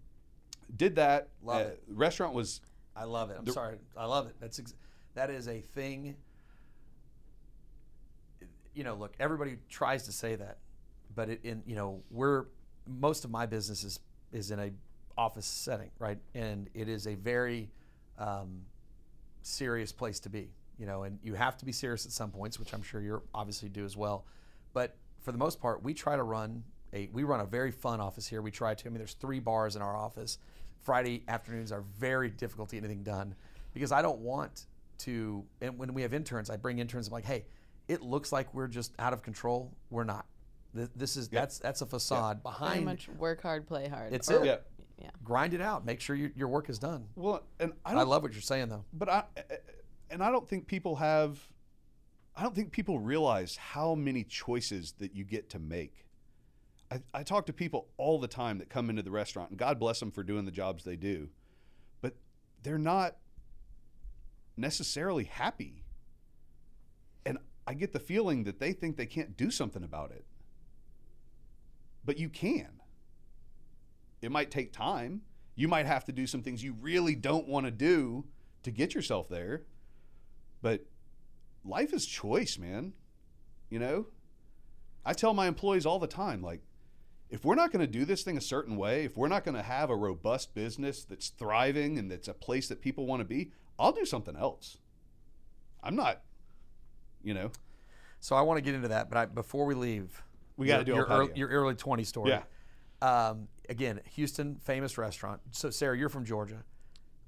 did 0.74 0.96
that. 0.96 1.28
Love 1.42 1.66
Uh, 1.66 1.68
it. 1.70 1.82
Restaurant 1.88 2.34
was 2.34 2.60
I 2.96 3.04
love 3.04 3.30
it. 3.30 3.36
I'm 3.38 3.44
The- 3.44 3.52
sorry. 3.52 3.78
I 3.96 4.06
love 4.06 4.26
it. 4.28 4.36
That's 4.40 4.58
ex- 4.58 4.74
that 5.14 5.28
is 5.30 5.48
a 5.48 5.60
thing. 5.60 6.16
You 8.74 8.82
know, 8.84 8.94
look, 8.94 9.14
everybody 9.20 9.58
tries 9.68 10.04
to 10.04 10.12
say 10.12 10.34
that, 10.36 10.58
but 11.14 11.28
it, 11.28 11.40
in 11.44 11.62
you 11.66 11.76
know, 11.76 12.02
we're 12.10 12.46
most 12.86 13.24
of 13.24 13.30
my 13.30 13.46
business 13.46 13.84
is 13.84 14.00
is 14.32 14.50
in 14.50 14.58
a 14.58 14.70
office 15.16 15.46
setting, 15.46 15.90
right? 15.98 16.18
And 16.34 16.68
it 16.74 16.88
is 16.88 17.06
a 17.06 17.14
very 17.14 17.70
um, 18.18 18.62
serious 19.42 19.92
place 19.92 20.20
to 20.20 20.28
be. 20.28 20.50
You 20.78 20.86
know, 20.86 21.04
and 21.04 21.20
you 21.22 21.34
have 21.34 21.56
to 21.58 21.64
be 21.64 21.70
serious 21.70 22.04
at 22.04 22.10
some 22.10 22.32
points, 22.32 22.58
which 22.58 22.74
I'm 22.74 22.82
sure 22.82 23.00
you're 23.00 23.22
obviously 23.32 23.68
do 23.68 23.84
as 23.84 23.96
well. 23.96 24.26
But 24.72 24.96
for 25.20 25.30
the 25.30 25.38
most 25.38 25.60
part, 25.60 25.84
we 25.84 25.94
try 25.94 26.16
to 26.16 26.22
run 26.22 26.64
a 26.92 27.08
we 27.12 27.24
run 27.24 27.40
a 27.40 27.46
very 27.46 27.70
fun 27.70 28.00
office 28.00 28.26
here. 28.26 28.42
We 28.42 28.50
try 28.50 28.74
to. 28.74 28.86
I 28.86 28.90
mean, 28.90 28.98
there's 28.98 29.14
three 29.14 29.40
bars 29.40 29.76
in 29.76 29.82
our 29.82 29.96
office. 29.96 30.38
Friday 30.82 31.24
afternoons 31.28 31.72
are 31.72 31.82
very 31.98 32.28
difficult 32.28 32.68
to 32.70 32.76
get 32.76 32.84
anything 32.84 33.02
done 33.02 33.34
because 33.72 33.92
I 33.92 34.02
don't 34.02 34.18
want 34.18 34.66
to. 34.98 35.44
And 35.60 35.78
when 35.78 35.94
we 35.94 36.02
have 36.02 36.12
interns, 36.12 36.50
I 36.50 36.56
bring 36.56 36.78
interns. 36.78 37.06
I'm 37.06 37.12
like, 37.12 37.24
hey, 37.24 37.44
it 37.88 38.02
looks 38.02 38.32
like 38.32 38.52
we're 38.52 38.68
just 38.68 38.92
out 38.98 39.12
of 39.12 39.22
control. 39.22 39.72
We're 39.90 40.04
not. 40.04 40.26
This, 40.74 40.88
this 40.96 41.16
is 41.16 41.28
that's 41.28 41.58
that's 41.60 41.80
a 41.82 41.86
facade 41.86 42.40
Very 42.42 42.52
behind. 42.52 42.84
much 42.84 43.08
work 43.08 43.40
hard, 43.42 43.66
play 43.66 43.88
hard. 43.88 44.12
It's 44.12 44.30
Or- 44.30 44.42
it. 44.42 44.46
yeah. 44.46 44.56
Yeah. 45.00 45.10
Grind 45.24 45.54
it 45.54 45.60
out. 45.60 45.84
Make 45.84 46.00
sure 46.00 46.14
your, 46.14 46.30
your 46.36 46.46
work 46.48 46.70
is 46.70 46.78
done. 46.78 47.08
Well, 47.16 47.42
and 47.58 47.72
I 47.84 47.92
I, 47.92 47.94
don't 47.94 48.08
love 48.08 48.22
what 48.22 48.32
you're 48.32 48.40
saying 48.42 48.68
though. 48.68 48.84
but 48.92 49.08
I 49.08 49.24
eh, 49.36 49.42
eh, 49.50 49.56
and 50.10 50.22
I 50.22 50.30
don't 50.30 50.48
think 50.48 50.66
people 50.68 50.96
have 50.96 51.38
I 52.36 52.42
don't 52.42 52.54
think 52.54 52.70
people 52.72 52.98
realize 53.00 53.56
how 53.56 53.94
many 53.94 54.22
choices 54.24 54.92
that 54.98 55.14
you 55.14 55.24
get 55.24 55.50
to 55.50 55.58
make. 55.58 56.06
I, 56.90 57.00
I 57.12 57.22
talk 57.24 57.46
to 57.46 57.52
people 57.52 57.88
all 57.96 58.18
the 58.20 58.28
time 58.28 58.58
that 58.58 58.68
come 58.68 58.88
into 58.90 59.02
the 59.02 59.10
restaurant, 59.10 59.50
and 59.50 59.58
God 59.58 59.78
bless 59.80 59.98
them 60.00 60.10
for 60.12 60.22
doing 60.22 60.44
the 60.44 60.50
jobs 60.52 60.84
they 60.84 60.96
do, 60.96 61.28
but 62.00 62.14
they're 62.62 62.78
not 62.78 63.16
necessarily 64.56 65.24
happy. 65.24 65.84
And 67.26 67.38
I 67.66 67.74
get 67.74 67.92
the 67.92 67.98
feeling 68.00 68.44
that 68.44 68.60
they 68.60 68.72
think 68.72 68.96
they 68.96 69.06
can't 69.06 69.36
do 69.36 69.50
something 69.50 69.82
about 69.82 70.10
it. 70.12 70.24
But 72.04 72.18
you 72.18 72.28
can. 72.28 72.80
It 74.22 74.30
might 74.30 74.50
take 74.50 74.72
time. 74.72 75.22
You 75.54 75.68
might 75.68 75.86
have 75.86 76.04
to 76.06 76.12
do 76.12 76.26
some 76.26 76.42
things 76.42 76.62
you 76.62 76.74
really 76.80 77.14
don't 77.14 77.48
want 77.48 77.66
to 77.66 77.70
do 77.70 78.24
to 78.62 78.70
get 78.70 78.94
yourself 78.94 79.28
there. 79.28 79.62
But 80.62 80.86
life 81.64 81.92
is 81.92 82.06
choice, 82.06 82.58
man. 82.58 82.94
You 83.70 83.78
know? 83.78 84.06
I 85.04 85.12
tell 85.12 85.34
my 85.34 85.46
employees 85.46 85.84
all 85.86 85.98
the 85.98 86.06
time 86.06 86.42
like 86.42 86.62
if 87.30 87.44
we're 87.44 87.54
not 87.54 87.72
going 87.72 87.80
to 87.80 87.90
do 87.90 88.04
this 88.04 88.22
thing 88.22 88.36
a 88.36 88.40
certain 88.40 88.76
way, 88.76 89.04
if 89.04 89.16
we're 89.16 89.28
not 89.28 89.44
going 89.44 89.56
to 89.56 89.62
have 89.62 89.90
a 89.90 89.96
robust 89.96 90.54
business 90.54 91.04
that's 91.04 91.28
thriving 91.30 91.98
and 91.98 92.10
that's 92.10 92.28
a 92.28 92.34
place 92.34 92.68
that 92.68 92.80
people 92.80 93.06
want 93.06 93.20
to 93.20 93.24
be, 93.24 93.50
I'll 93.78 93.92
do 93.92 94.04
something 94.04 94.36
else. 94.36 94.78
I'm 95.82 95.96
not, 95.96 96.22
you 97.22 97.34
know, 97.34 97.50
So 98.24 98.36
I 98.36 98.40
want 98.40 98.56
to 98.56 98.62
get 98.62 98.74
into 98.74 98.88
that, 98.88 99.10
but 99.10 99.18
I, 99.18 99.26
before 99.26 99.66
we 99.66 99.74
leave, 99.74 100.22
We 100.56 100.66
gotta 100.66 100.84
do 100.84 100.94
your, 100.94 101.10
El 101.10 101.18
early, 101.18 101.28
Patio. 101.28 101.48
your 101.48 101.48
early 101.48 101.74
20 101.74 102.04
story. 102.04 102.30
Yeah. 102.30 102.42
Um, 103.02 103.48
again, 103.68 104.00
Houston, 104.12 104.56
famous 104.56 104.96
restaurant. 104.98 105.40
So 105.50 105.70
Sarah, 105.70 105.96
you're 105.96 106.08
from 106.08 106.24
Georgia, 106.24 106.64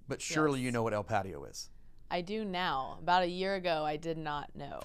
but 0.09 0.21
surely 0.23 0.61
you 0.61 0.71
know 0.73 0.83
what 0.83 0.95
El 0.95 1.05
Patio 1.05 1.45
is. 1.45 1.71
I 2.11 2.21
do 2.21 2.45
now. 2.45 2.99
About 3.01 3.25
a 3.25 3.29
year 3.29 3.57
ago, 3.57 3.85
I 3.85 3.97
did 3.97 4.17
not 4.17 4.55
know. 4.55 4.81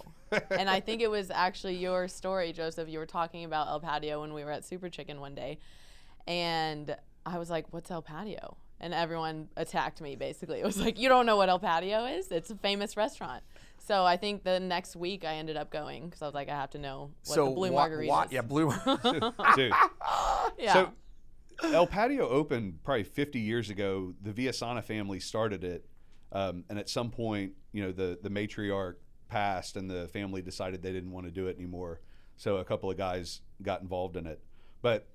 and 0.49 0.69
I 0.69 0.79
think 0.79 1.01
it 1.01 1.09
was 1.09 1.29
actually 1.29 1.75
your 1.75 2.07
story, 2.07 2.51
Joseph. 2.51 2.89
You 2.89 2.97
were 2.99 3.05
talking 3.05 3.43
about 3.45 3.67
El 3.67 3.79
Patio 3.79 4.21
when 4.21 4.33
we 4.33 4.43
were 4.43 4.51
at 4.51 4.65
Super 4.65 4.89
Chicken 4.89 5.19
one 5.19 5.35
day. 5.35 5.59
And 6.27 6.95
I 7.25 7.37
was 7.37 7.49
like, 7.49 7.67
What's 7.71 7.91
El 7.91 8.01
Patio? 8.01 8.57
And 8.79 8.93
everyone 8.93 9.49
attacked 9.55 10.01
me 10.01 10.15
basically. 10.15 10.59
It 10.59 10.65
was 10.65 10.79
like, 10.79 10.97
You 10.97 11.09
don't 11.09 11.25
know 11.27 11.37
what 11.37 11.49
El 11.49 11.59
Patio 11.59 12.05
is? 12.05 12.31
It's 12.31 12.49
a 12.49 12.55
famous 12.55 12.97
restaurant. 12.97 13.43
So 13.83 14.05
I 14.05 14.15
think 14.15 14.43
the 14.43 14.59
next 14.59 14.95
week 14.95 15.25
I 15.25 15.35
ended 15.35 15.57
up 15.57 15.71
going 15.71 16.05
because 16.05 16.21
I 16.21 16.25
was 16.25 16.35
like, 16.35 16.49
I 16.49 16.55
have 16.55 16.69
to 16.71 16.77
know 16.79 17.11
what 17.25 17.35
so 17.35 17.45
the 17.45 17.51
Blue 17.51 17.71
wha- 17.71 17.79
Margarita 17.79 18.11
wha- 18.11 18.23
is. 18.23 18.31
yeah, 18.31 18.41
blue. 18.41 18.69
dude. 19.55 19.73
yeah. 20.59 20.73
So 20.73 20.91
El 21.63 21.87
Patio 21.87 22.29
opened 22.29 22.83
probably 22.83 23.03
50 23.03 23.39
years 23.39 23.69
ago. 23.69 24.13
The 24.21 24.31
Villasana 24.31 24.83
family 24.83 25.19
started 25.19 25.63
it, 25.63 25.85
um, 26.31 26.63
and 26.69 26.77
at 26.77 26.89
some 26.89 27.09
point, 27.09 27.53
you 27.71 27.83
know, 27.83 27.91
the 27.91 28.19
the 28.21 28.29
matriarch 28.29 28.95
passed, 29.29 29.77
and 29.77 29.89
the 29.89 30.07
family 30.09 30.41
decided 30.41 30.81
they 30.83 30.91
didn't 30.93 31.11
want 31.11 31.25
to 31.25 31.31
do 31.31 31.47
it 31.47 31.57
anymore. 31.57 32.01
So 32.37 32.57
a 32.57 32.65
couple 32.65 32.89
of 32.89 32.97
guys 32.97 33.41
got 33.61 33.81
involved 33.81 34.15
in 34.15 34.25
it, 34.27 34.43
but 34.81 35.07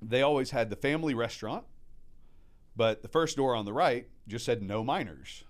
they 0.00 0.22
always 0.22 0.50
had 0.50 0.70
the 0.70 0.76
family 0.76 1.14
restaurant. 1.14 1.64
But 2.74 3.02
the 3.02 3.08
first 3.08 3.36
door 3.36 3.54
on 3.54 3.64
the 3.64 3.72
right 3.72 4.08
just 4.26 4.44
said 4.44 4.62
no 4.62 4.82
minors, 4.82 5.44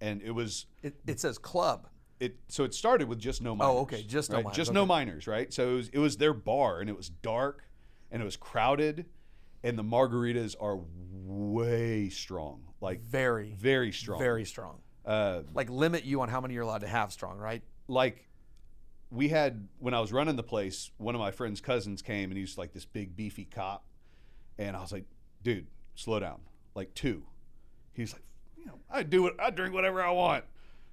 and 0.00 0.22
it 0.22 0.30
was 0.32 0.66
it, 0.82 0.94
it 1.06 1.20
says 1.20 1.38
club. 1.38 1.88
it 2.20 2.36
so 2.48 2.64
it 2.64 2.74
started 2.74 3.08
with 3.08 3.18
just 3.18 3.42
no 3.42 3.54
minors. 3.54 3.74
Oh, 3.76 3.80
okay, 3.82 4.02
just 4.02 4.30
no 4.30 4.36
right? 4.36 4.44
minors, 4.44 4.56
Just 4.56 4.72
no 4.72 4.82
okay. 4.82 4.88
minors, 4.88 5.26
right? 5.26 5.52
So 5.52 5.70
it 5.70 5.74
was, 5.76 5.88
it 5.90 5.98
was 5.98 6.16
their 6.16 6.34
bar, 6.34 6.80
and 6.80 6.88
it 6.90 6.96
was 6.96 7.08
dark, 7.08 7.64
and 8.10 8.20
it 8.22 8.24
was 8.24 8.36
crowded, 8.36 9.06
and 9.62 9.78
the 9.78 9.84
margaritas 9.84 10.54
are 10.60 10.78
way 11.24 12.08
strong, 12.08 12.62
like 12.80 13.00
Very, 13.02 13.52
very 13.58 13.92
strong. 13.92 14.18
very 14.18 14.44
strong. 14.44 14.78
Uh, 15.04 15.42
Like 15.54 15.70
limit 15.70 16.04
you 16.04 16.20
on 16.20 16.28
how 16.28 16.40
many 16.40 16.54
you're 16.54 16.62
allowed 16.64 16.80
to 16.82 16.88
have 16.88 17.12
strong, 17.12 17.38
right? 17.38 17.62
like 17.88 18.24
we 19.10 19.28
had 19.28 19.68
when 19.78 19.94
I 19.94 20.00
was 20.00 20.12
running 20.12 20.34
the 20.34 20.42
place, 20.42 20.90
one 20.96 21.14
of 21.14 21.20
my 21.20 21.30
friend's 21.30 21.60
cousins 21.60 22.02
came, 22.02 22.30
and 22.30 22.38
he's 22.38 22.58
like 22.58 22.72
this 22.72 22.84
big 22.84 23.14
beefy 23.14 23.44
cop, 23.44 23.84
and 24.58 24.76
I 24.76 24.80
was 24.80 24.90
like, 24.90 25.04
dude, 25.44 25.68
slow 25.94 26.18
down, 26.18 26.40
like 26.74 26.92
two. 26.94 27.22
He's 27.92 28.12
like, 28.12 28.22
you 28.66 28.72
know, 28.72 28.78
I 28.90 29.02
do 29.04 29.26
it, 29.28 29.34
I 29.38 29.50
drink 29.50 29.72
whatever 29.74 30.02
I 30.02 30.10
want. 30.10 30.44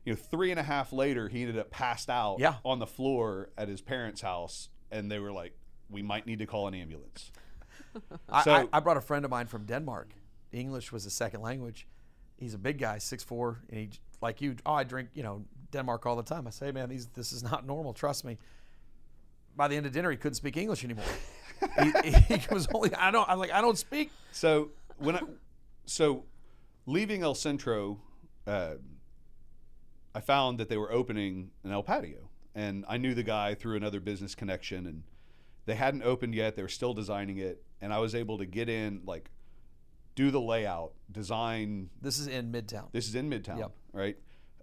You 0.05 0.13
know, 0.13 0.17
three 0.17 0.51
and 0.51 0.59
a 0.59 0.63
half 0.63 0.93
later, 0.93 1.27
he 1.29 1.41
ended 1.41 1.57
up 1.57 1.71
passed 1.71 2.09
out 2.09 2.37
Yeah. 2.39 2.55
on 2.63 2.79
the 2.79 2.85
floor 2.87 3.49
at 3.57 3.67
his 3.67 3.81
parents' 3.81 4.21
house, 4.21 4.69
and 4.91 5.09
they 5.11 5.17
were 5.19 5.31
like, 5.31 5.53
we 5.89 6.01
might 6.01 6.25
need 6.27 6.39
to 6.39 6.45
call 6.45 6.67
an 6.67 6.73
ambulance. 6.73 7.31
I, 8.29 8.43
So- 8.43 8.51
I, 8.53 8.67
I 8.73 8.79
brought 8.79 8.97
a 8.97 9.01
friend 9.01 9.25
of 9.25 9.31
mine 9.31 9.47
from 9.47 9.65
Denmark. 9.65 10.09
English 10.51 10.91
was 10.91 11.05
a 11.05 11.09
second 11.09 11.41
language. 11.41 11.87
he's 12.37 12.53
a 12.53 12.57
big 12.59 12.77
guy, 12.77 12.99
six 12.99 13.23
four, 13.23 13.59
and 13.69 13.79
he 13.79 13.89
like 14.21 14.39
you. 14.41 14.55
Oh, 14.65 14.73
I 14.73 14.83
drink 14.83 15.09
you 15.15 15.23
know 15.23 15.45
Denmark 15.71 16.05
all 16.05 16.15
the 16.15 16.21
time. 16.23 16.45
I 16.45 16.51
say, 16.51 16.71
man, 16.71 16.89
these 16.89 17.07
this 17.07 17.31
is 17.31 17.41
not 17.41 17.65
normal. 17.65 17.93
Trust 17.93 18.23
me. 18.25 18.37
By 19.55 19.67
the 19.67 19.75
end 19.75 19.85
of 19.85 19.91
dinner, 19.93 20.11
he 20.11 20.17
couldn't 20.17 20.35
speak 20.35 20.57
English 20.57 20.83
anymore. 20.83 21.05
he, 22.03 22.11
he 22.11 22.39
was 22.53 22.67
only 22.73 22.93
I 22.95 23.09
don't 23.11 23.27
I'm 23.29 23.39
like 23.39 23.51
I 23.51 23.61
don't 23.61 23.77
speak. 23.77 24.11
So 24.31 24.69
when 24.97 25.15
I 25.15 25.21
so 25.85 26.23
leaving 26.85 27.23
El 27.23 27.35
Centro, 27.35 27.99
uh, 28.47 28.75
I 30.15 30.19
found 30.21 30.59
that 30.59 30.69
they 30.69 30.77
were 30.77 30.91
opening 30.91 31.51
an 31.63 31.71
El 31.71 31.83
Patio, 31.83 32.29
and 32.53 32.85
I 32.87 32.97
knew 32.97 33.13
the 33.13 33.23
guy 33.23 33.55
through 33.55 33.75
another 33.77 33.99
business 33.99 34.35
connection, 34.35 34.85
and 34.85 35.03
they 35.65 35.75
hadn't 35.75 36.03
opened 36.03 36.35
yet. 36.35 36.55
They 36.55 36.61
were 36.61 36.67
still 36.67 36.93
designing 36.93 37.37
it, 37.37 37.63
and 37.81 37.93
I 37.93 37.99
was 37.99 38.13
able 38.13 38.37
to 38.37 38.45
get 38.45 38.69
in, 38.69 39.01
like, 39.05 39.31
do 40.15 40.29
the 40.29 40.41
layout, 40.41 40.93
design. 41.11 41.89
This 42.01 42.19
is 42.19 42.27
in 42.27 42.51
Midtown. 42.51 42.91
This 42.91 43.07
is 43.07 43.15
in 43.15 43.29
Midtown, 43.29 43.57
Yep. 43.57 43.71
right? 43.93 44.17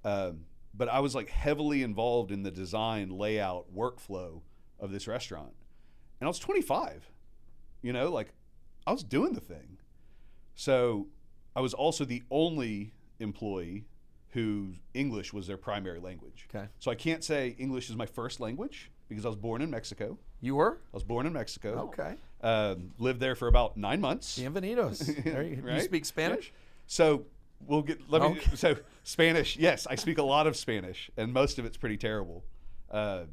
Um, 0.04 0.44
but 0.72 0.88
I 0.88 1.00
was 1.00 1.14
like 1.16 1.28
heavily 1.30 1.83
involved 1.83 2.30
in 2.30 2.44
the 2.44 2.50
design, 2.52 3.09
layout, 3.11 3.74
workflow 3.74 4.42
of 4.78 4.92
this 4.92 5.09
restaurant, 5.09 5.52
and 6.20 6.26
I 6.26 6.28
was 6.28 6.38
25. 6.38 7.11
You 7.83 7.92
know, 7.92 8.11
like 8.11 8.33
I 8.87 8.92
was 8.92 9.02
doing 9.02 9.33
the 9.33 9.40
thing. 9.40 9.78
So 10.54 11.09
I 11.55 11.61
was 11.61 11.75
also 11.75 12.05
the 12.05 12.23
only 12.31 12.93
employee 13.19 13.85
whose 14.31 14.77
English 14.95 15.33
was 15.33 15.47
their 15.47 15.57
primary 15.57 15.99
language. 15.99 16.47
Okay. 16.55 16.67
So 16.79 16.91
I 16.91 16.95
can't 16.95 17.25
say 17.25 17.57
English 17.59 17.91
is 17.91 17.97
my 17.97 18.07
first 18.07 18.41
language 18.41 18.91
because 19.09 19.25
I 19.25 19.29
was 19.29 19.37
born 19.37 19.61
in 19.61 19.71
Mexico. 19.71 20.19
You 20.41 20.55
were 20.57 20.79
I 20.93 20.97
was 20.97 21.03
born 21.03 21.27
in 21.27 21.33
Mexico. 21.33 21.91
okay. 21.93 22.15
Um, 22.43 22.93
lived 22.99 23.21
there 23.21 23.35
for 23.35 23.49
about 23.49 23.77
nine 23.77 24.01
months. 24.01 24.39
Bienvenidos. 24.39 25.07
You, 25.67 25.75
you 25.75 25.81
speak 25.83 26.05
Spanish? 26.07 26.53
So 26.87 27.27
we'll 27.67 27.83
get. 27.83 28.11
Let 28.11 28.23
me. 28.23 28.29
Okay. 28.29 28.57
So 28.57 28.77
Spanish. 29.05 29.57
Yes, 29.59 29.87
I 29.87 29.97
speak 29.97 30.19
a 30.19 30.23
lot 30.23 30.47
of 30.47 30.57
Spanish, 30.57 31.11
and 31.19 31.33
most 31.33 31.59
of 31.59 31.67
it's 31.67 31.77
pretty 31.77 31.99
terrible. 31.99 32.45
Um, 32.91 33.27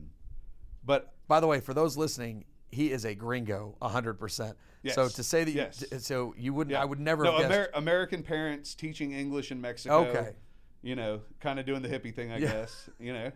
but 0.83 1.13
By 1.27 1.39
the 1.39 1.47
way, 1.47 1.59
for 1.61 1.73
those 1.73 1.95
listening, 1.95 2.43
he 2.71 2.91
is 2.91 3.05
a 3.05 3.15
gringo, 3.15 3.75
hundred 3.81 4.15
percent. 4.15 4.57
So 4.93 5.09
to 5.09 5.23
say 5.23 5.43
that, 5.43 5.51
Yes. 5.51 5.83
you, 5.91 5.99
so 5.99 6.33
you 6.37 6.53
wouldn't, 6.53 6.71
yeah, 6.71 6.81
I 6.81 6.85
would 6.85 6.99
never 6.99 7.23
No, 7.25 7.37
have. 7.37 7.51
Amer- 7.51 7.69
American 7.73 8.23
parents 8.23 8.73
teaching 8.73 9.11
English 9.11 9.51
in 9.51 9.59
Mexico. 9.59 10.05
Okay. 10.05 10.33
You 10.81 10.95
know, 10.95 11.21
kind 11.41 11.59
of 11.59 11.65
doing 11.65 11.81
the 11.81 11.89
hippie 11.89 12.13
thing, 12.15 12.31
I 12.31 12.37
Yeah. 12.37 12.51
guess. 12.51 12.89
You 12.99 13.13
know. 13.13 13.31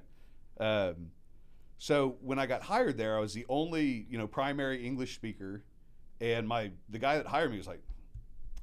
Um, 0.59 1.11
so 1.77 2.15
when 2.21 2.39
I 2.39 2.45
got 2.45 2.61
hired 2.61 2.97
there, 2.97 3.17
I 3.17 3.19
was 3.19 3.33
the 3.33 3.45
only 3.49 4.05
you 4.09 4.17
know 4.17 4.27
primary 4.27 4.85
English 4.85 5.15
speaker, 5.15 5.63
and 6.21 6.47
my 6.47 6.71
the 6.89 6.99
guy 6.99 7.17
that 7.17 7.25
hired 7.27 7.51
me 7.51 7.57
was 7.57 7.67
like, 7.67 7.81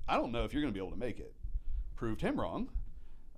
I 0.09 0.17
don't 0.17 0.33
know 0.33 0.45
if 0.45 0.53
you're 0.55 0.63
going 0.63 0.73
to 0.73 0.79
be 0.79 0.83
able 0.83 0.93
to 0.95 0.99
make 1.01 1.19
it. 1.19 1.35
Proved 1.97 2.21
him 2.23 2.41
wrong. 2.41 2.71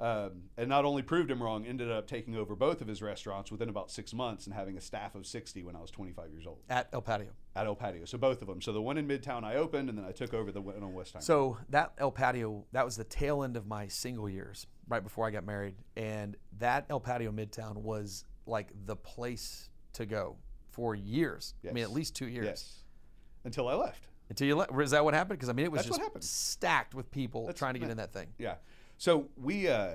Um, 0.00 0.44
and 0.56 0.68
not 0.68 0.86
only 0.86 1.02
proved 1.02 1.30
him 1.30 1.42
wrong, 1.42 1.66
ended 1.66 1.90
up 1.90 2.06
taking 2.06 2.34
over 2.34 2.56
both 2.56 2.80
of 2.80 2.88
his 2.88 3.02
restaurants 3.02 3.52
within 3.52 3.68
about 3.68 3.90
six 3.90 4.14
months 4.14 4.46
and 4.46 4.54
having 4.54 4.78
a 4.78 4.80
staff 4.80 5.14
of 5.14 5.26
60 5.26 5.62
when 5.62 5.76
I 5.76 5.80
was 5.80 5.90
25 5.90 6.30
years 6.32 6.46
old 6.46 6.60
at 6.70 6.88
El 6.94 7.02
Patio. 7.02 7.28
at 7.54 7.66
El 7.66 7.74
Patio. 7.76 8.06
So 8.06 8.16
both 8.16 8.40
of 8.40 8.48
them. 8.48 8.62
So 8.62 8.72
the 8.72 8.80
one 8.80 8.96
in 8.96 9.06
Midtown 9.06 9.44
I 9.44 9.56
opened, 9.56 9.90
and 9.90 9.98
then 9.98 10.06
I 10.06 10.12
took 10.12 10.32
over 10.32 10.50
the 10.52 10.60
one 10.62 10.82
on 10.82 10.94
Westheimer. 10.94 11.22
So 11.22 11.58
that 11.68 11.92
El 11.98 12.10
Patio, 12.12 12.64
that 12.72 12.84
was 12.84 12.96
the 12.96 13.04
tail 13.04 13.42
end 13.42 13.58
of 13.58 13.66
my 13.66 13.88
single 13.88 14.28
years, 14.28 14.66
right 14.88 15.02
before 15.02 15.26
I 15.26 15.30
got 15.30 15.44
married, 15.44 15.74
and 15.96 16.34
that 16.58 16.86
El 16.88 17.00
Patio 17.00 17.30
Midtown 17.30 17.76
was 17.76 18.24
like 18.46 18.68
the 18.86 18.96
place 18.96 19.68
to 19.92 20.06
go 20.06 20.36
for 20.70 20.94
years. 20.94 21.52
I 21.68 21.72
mean, 21.72 21.84
at 21.84 21.92
least 21.92 22.16
two 22.16 22.26
years. 22.28 22.46
yes, 22.46 22.84
until 23.44 23.68
I 23.68 23.74
left. 23.74 24.06
Until 24.30 24.46
you 24.46 24.54
left. 24.54 24.70
Is 24.80 24.92
that 24.92 25.04
what 25.04 25.12
happened? 25.12 25.38
Because 25.40 25.48
I 25.48 25.52
mean, 25.52 25.66
it 25.66 25.72
was 25.72 25.84
That's 25.84 25.98
just 25.98 26.22
stacked 26.52 26.94
with 26.94 27.10
people 27.10 27.42
That's- 27.46 27.58
trying 27.58 27.74
to 27.74 27.80
get 27.80 27.86
man. 27.86 27.90
in 27.92 27.96
that 27.98 28.12
thing. 28.12 28.28
Yeah. 28.38 28.54
So 29.00 29.28
we, 29.34 29.66
uh, 29.66 29.92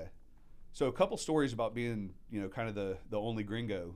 so 0.72 0.86
a 0.86 0.92
couple 0.92 1.16
stories 1.16 1.52
about 1.52 1.76
being, 1.76 2.14
you 2.28 2.40
know, 2.40 2.48
kind 2.48 2.68
of 2.68 2.74
the 2.74 2.98
the 3.08 3.20
only 3.20 3.44
gringo. 3.44 3.94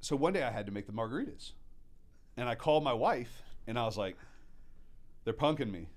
So 0.00 0.14
one 0.14 0.32
day 0.32 0.44
I 0.44 0.52
had 0.52 0.66
to 0.66 0.72
make 0.72 0.86
the 0.86 0.92
margaritas, 0.92 1.54
and 2.36 2.48
I 2.48 2.54
called 2.54 2.84
my 2.84 2.92
wife, 2.92 3.42
and 3.66 3.76
I 3.76 3.84
was 3.84 3.98
like, 3.98 4.16
"They're 5.24 5.34
punking 5.34 5.72
me." 5.72 5.88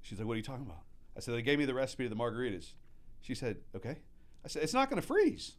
She's 0.00 0.18
like, 0.18 0.26
"What 0.26 0.32
are 0.32 0.36
you 0.38 0.42
talking 0.42 0.64
about?" 0.64 0.80
I 1.14 1.20
said, 1.20 1.34
"They 1.34 1.42
gave 1.42 1.58
me 1.58 1.66
the 1.66 1.74
recipe 1.74 2.04
to 2.04 2.08
the 2.08 2.16
margaritas." 2.16 2.72
She 3.20 3.34
said, 3.34 3.58
"Okay." 3.74 3.98
I 4.42 4.48
said, 4.48 4.62
"It's 4.62 4.72
not 4.72 4.88
going 4.88 5.00
to 5.00 5.06
freeze. 5.06 5.56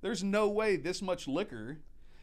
There's 0.00 0.24
no 0.24 0.48
way 0.48 0.76
this 0.76 1.02
much 1.02 1.28
liquor." 1.28 1.80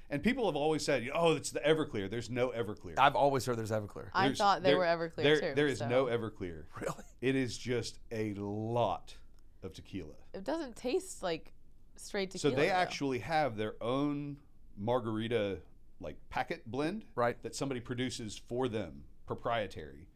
And 0.09 0.21
people 0.21 0.45
have 0.45 0.55
always 0.55 0.85
said, 0.85 1.09
"Oh, 1.13 1.33
it's 1.35 1.49
the 1.49 1.59
Everclear." 1.61 2.09
There's 2.09 2.29
no 2.29 2.49
Everclear. 2.49 2.93
I've 2.97 3.15
always 3.15 3.45
heard 3.45 3.57
there's 3.57 3.71
Everclear. 3.71 4.09
I 4.13 4.25
There's- 4.25 4.37
thought 4.37 4.61
they 4.61 4.69
there- 4.69 4.77
were 4.77 4.83
Everclear 4.85 5.23
there- 5.23 5.39
too. 5.41 5.55
There 5.55 5.67
is 5.67 5.79
so. 5.79 5.87
no 5.87 6.05
Everclear. 6.05 6.65
Really? 6.79 7.03
It 7.21 7.35
is 7.35 7.57
just 7.57 7.99
a 8.11 8.33
lot 8.35 9.15
of 9.63 9.73
tequila. 9.73 10.13
It 10.33 10.43
doesn't 10.43 10.75
taste 10.75 11.23
like 11.23 11.53
straight 11.95 12.29
tequila. 12.31 12.53
So 12.53 12.55
they 12.55 12.67
though. 12.67 12.73
actually 12.73 13.19
have 13.19 13.57
their 13.57 13.75
own 13.81 14.37
margarita 14.77 15.59
like 15.99 16.17
packet 16.29 16.69
blend 16.69 17.05
Right. 17.15 17.41
that 17.41 17.55
somebody 17.55 17.79
produces 17.79 18.37
for 18.37 18.67
them, 18.67 19.05
proprietary. 19.25 20.07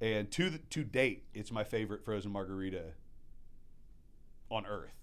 And 0.00 0.30
to 0.32 0.48
the, 0.50 0.58
to 0.58 0.84
date, 0.84 1.24
it's 1.34 1.50
my 1.50 1.64
favorite 1.64 2.04
frozen 2.04 2.30
margarita 2.32 2.92
on 4.50 4.64
earth. 4.66 4.94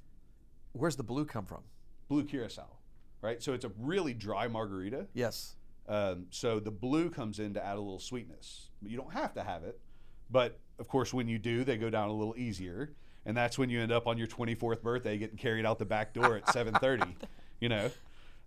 Where's 0.72 0.96
the 0.96 1.04
blue 1.04 1.26
come 1.26 1.46
from? 1.46 1.63
Blue 2.08 2.24
curacao, 2.24 2.78
right? 3.24 3.42
So 3.42 3.54
it's 3.54 3.66
a 3.66 3.72
really 3.80 4.14
dry 4.14 4.48
margarita. 4.48 5.08
Yes. 5.14 5.56
Um, 5.88 6.28
so 6.30 6.60
the 6.60 6.72
blue 6.72 7.10
comes 7.10 7.40
in 7.40 7.56
to 7.56 7.66
add 7.66 7.78
a 7.78 7.80
little 7.80 8.00
sweetness. 8.00 8.70
You 8.86 8.98
don't 8.98 9.14
have 9.14 9.34
to 9.36 9.44
have 9.44 9.64
it. 9.64 9.80
But 10.30 10.60
of 10.78 10.88
course, 10.88 11.14
when 11.14 11.28
you 11.28 11.40
do, 11.40 11.64
they 11.64 11.78
go 11.78 11.90
down 11.90 12.10
a 12.10 12.14
little 12.14 12.36
easier. 12.38 12.94
And 13.26 13.36
that's 13.36 13.58
when 13.58 13.70
you 13.70 13.80
end 13.80 13.92
up 13.92 14.06
on 14.06 14.18
your 14.18 14.28
24th 14.28 14.82
birthday 14.82 15.18
getting 15.18 15.38
carried 15.38 15.66
out 15.66 15.80
the 15.80 15.86
back 15.86 16.14
door 16.14 16.36
at 16.36 16.46
7:30. 16.48 17.16
You 17.62 17.70
know. 17.70 17.90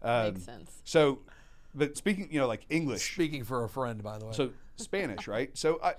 Um, 0.03 0.35
Makes 0.35 0.45
sense. 0.45 0.73
So, 0.85 1.21
but 1.75 1.97
speaking, 1.97 2.29
you 2.31 2.39
know, 2.39 2.47
like 2.47 2.67
English. 2.69 3.15
Speaking 3.15 3.45
for 3.45 3.65
a 3.65 3.69
friend, 3.69 4.03
by 4.03 4.19
the 4.19 4.27
way. 4.27 4.33
So 4.33 4.51
Spanish, 4.77 5.27
right? 5.27 5.57
So 5.57 5.81
I, 5.83 5.95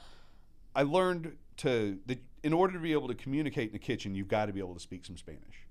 I 0.76 0.84
learned 0.84 1.36
to 1.58 1.98
the, 2.06 2.20
in 2.44 2.54
order 2.54 2.74
to 2.74 2.80
be 2.80 2.92
able 2.92 3.08
to 3.08 3.16
communicate 3.16 3.70
in 3.70 3.74
the 3.74 3.80
kitchen, 3.80 4.14
you've 4.14 4.28
got 4.28 4.46
to 4.46 4.54
be 4.54 4.60
able 4.60 4.76
to 4.76 4.80
speak 4.80 5.04
some 5.06 5.18
Spanish. 5.18 5.66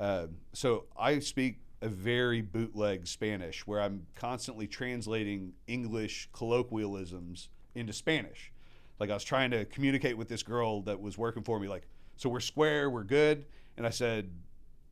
Um, 0.00 0.38
so 0.52 0.86
I 0.98 1.20
speak 1.20 1.60
a 1.82 1.88
very 1.88 2.40
bootleg 2.40 3.06
Spanish, 3.06 3.66
where 3.66 3.80
I'm 3.80 4.06
constantly 4.14 4.66
translating 4.66 5.52
English 5.66 6.28
colloquialisms 6.32 7.48
into 7.74 7.92
Spanish. 7.92 8.52
Like 9.00 9.10
I 9.10 9.14
was 9.14 9.24
trying 9.24 9.50
to 9.50 9.64
communicate 9.64 10.16
with 10.16 10.28
this 10.28 10.42
girl 10.42 10.82
that 10.82 11.00
was 11.00 11.18
working 11.18 11.42
for 11.42 11.58
me, 11.58 11.68
like, 11.68 11.82
so 12.16 12.28
we're 12.28 12.40
square, 12.40 12.88
we're 12.88 13.02
good, 13.02 13.44
and 13.76 13.86
I 13.86 13.90
said, 13.90 14.30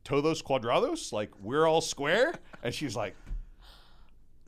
todos 0.03 0.41
cuadrados, 0.41 1.13
like 1.13 1.31
we're 1.41 1.65
all 1.65 1.81
square, 1.81 2.33
and 2.61 2.73
she's 2.73 2.95
like, 2.95 3.15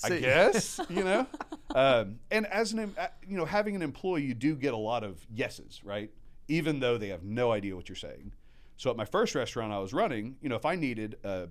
I 0.04 0.20
guess 0.20 0.82
you 0.90 1.04
know. 1.04 1.26
Um, 1.74 2.20
and 2.30 2.46
as 2.48 2.74
an 2.74 2.94
uh, 2.98 3.08
you 3.26 3.38
know, 3.38 3.46
having 3.46 3.76
an 3.76 3.82
employee, 3.82 4.24
you 4.24 4.34
do 4.34 4.56
get 4.56 4.74
a 4.74 4.78
lot 4.78 5.04
of 5.04 5.26
yeses, 5.34 5.82
right? 5.84 6.12
Even 6.50 6.82
though 6.82 6.98
they 6.98 7.08
have 7.08 7.24
no 7.24 7.52
idea 7.52 7.76
what 7.76 7.88
you're 7.88 7.96
saying. 7.96 8.34
So 8.76 8.90
at 8.90 8.98
my 8.98 9.06
first 9.06 9.34
restaurant 9.34 9.72
I 9.72 9.80
was 9.80 9.94
running, 9.94 10.36
you 10.42 10.50
know, 10.50 10.56
if 10.56 10.66
I 10.66 10.76
needed 10.76 11.16
a, 11.24 11.48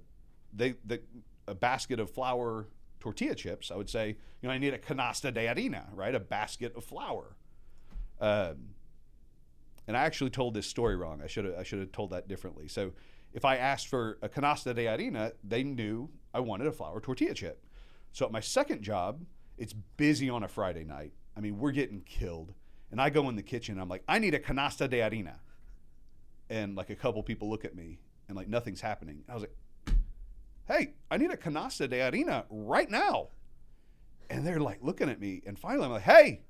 they 0.52 0.74
the, 0.84 1.00
a 1.48 1.54
basket 1.54 2.00
of 2.00 2.10
flour 2.10 2.68
tortilla 3.00 3.34
chips, 3.34 3.70
I 3.70 3.76
would 3.76 3.90
say, 3.90 4.16
you 4.40 4.48
know, 4.48 4.50
I 4.50 4.58
need 4.58 4.74
a 4.74 4.78
canasta 4.78 5.32
de 5.34 5.46
harina, 5.46 5.84
right? 5.94 6.14
A 6.14 6.20
basket 6.20 6.74
of 6.76 6.84
flour. 6.84 7.36
Um, 8.20 8.74
and 9.88 9.96
I 9.96 10.04
actually 10.04 10.30
told 10.30 10.54
this 10.54 10.66
story 10.66 10.94
wrong. 10.94 11.20
I 11.22 11.26
should 11.26 11.44
have 11.44 11.54
I 11.58 11.62
should 11.64 11.80
have 11.80 11.92
told 11.92 12.10
that 12.10 12.28
differently. 12.28 12.68
So 12.68 12.92
if 13.32 13.44
I 13.44 13.56
asked 13.56 13.88
for 13.88 14.18
a 14.22 14.28
canasta 14.28 14.74
de 14.74 14.84
harina, 14.84 15.32
they 15.42 15.64
knew 15.64 16.08
I 16.32 16.40
wanted 16.40 16.66
a 16.68 16.72
flour 16.72 17.00
tortilla 17.00 17.34
chip. 17.34 17.66
So 18.12 18.26
at 18.26 18.32
my 18.32 18.40
second 18.40 18.82
job, 18.82 19.24
it's 19.58 19.72
busy 19.72 20.30
on 20.30 20.42
a 20.42 20.48
Friday 20.48 20.84
night. 20.84 21.12
I 21.36 21.40
mean, 21.40 21.58
we're 21.58 21.72
getting 21.72 22.02
killed. 22.02 22.52
And 22.90 23.00
I 23.00 23.08
go 23.08 23.28
in 23.30 23.36
the 23.36 23.42
kitchen, 23.42 23.80
I'm 23.80 23.88
like, 23.88 24.04
I 24.06 24.18
need 24.18 24.34
a 24.34 24.38
canasta 24.38 24.88
de 24.88 24.98
harina. 24.98 25.36
And 26.50 26.76
like 26.76 26.90
a 26.90 26.94
couple 26.96 27.22
people 27.22 27.48
look 27.48 27.64
at 27.64 27.74
me 27.74 27.98
and 28.28 28.36
like 28.36 28.48
nothing's 28.48 28.82
happening. 28.82 29.24
I 29.28 29.34
was 29.34 29.42
like, 29.42 29.56
hey, 30.72 30.94
I 31.10 31.16
need 31.16 31.30
a 31.30 31.36
canasta 31.36 31.88
de 31.88 31.98
harina 31.98 32.44
right 32.50 32.90
now. 32.90 33.28
And 34.30 34.46
they're 34.46 34.60
like 34.60 34.78
looking 34.82 35.08
at 35.08 35.20
me. 35.20 35.42
And 35.46 35.58
finally, 35.58 35.84
I'm 35.84 35.92
like, 35.92 36.02
hey, 36.02 36.42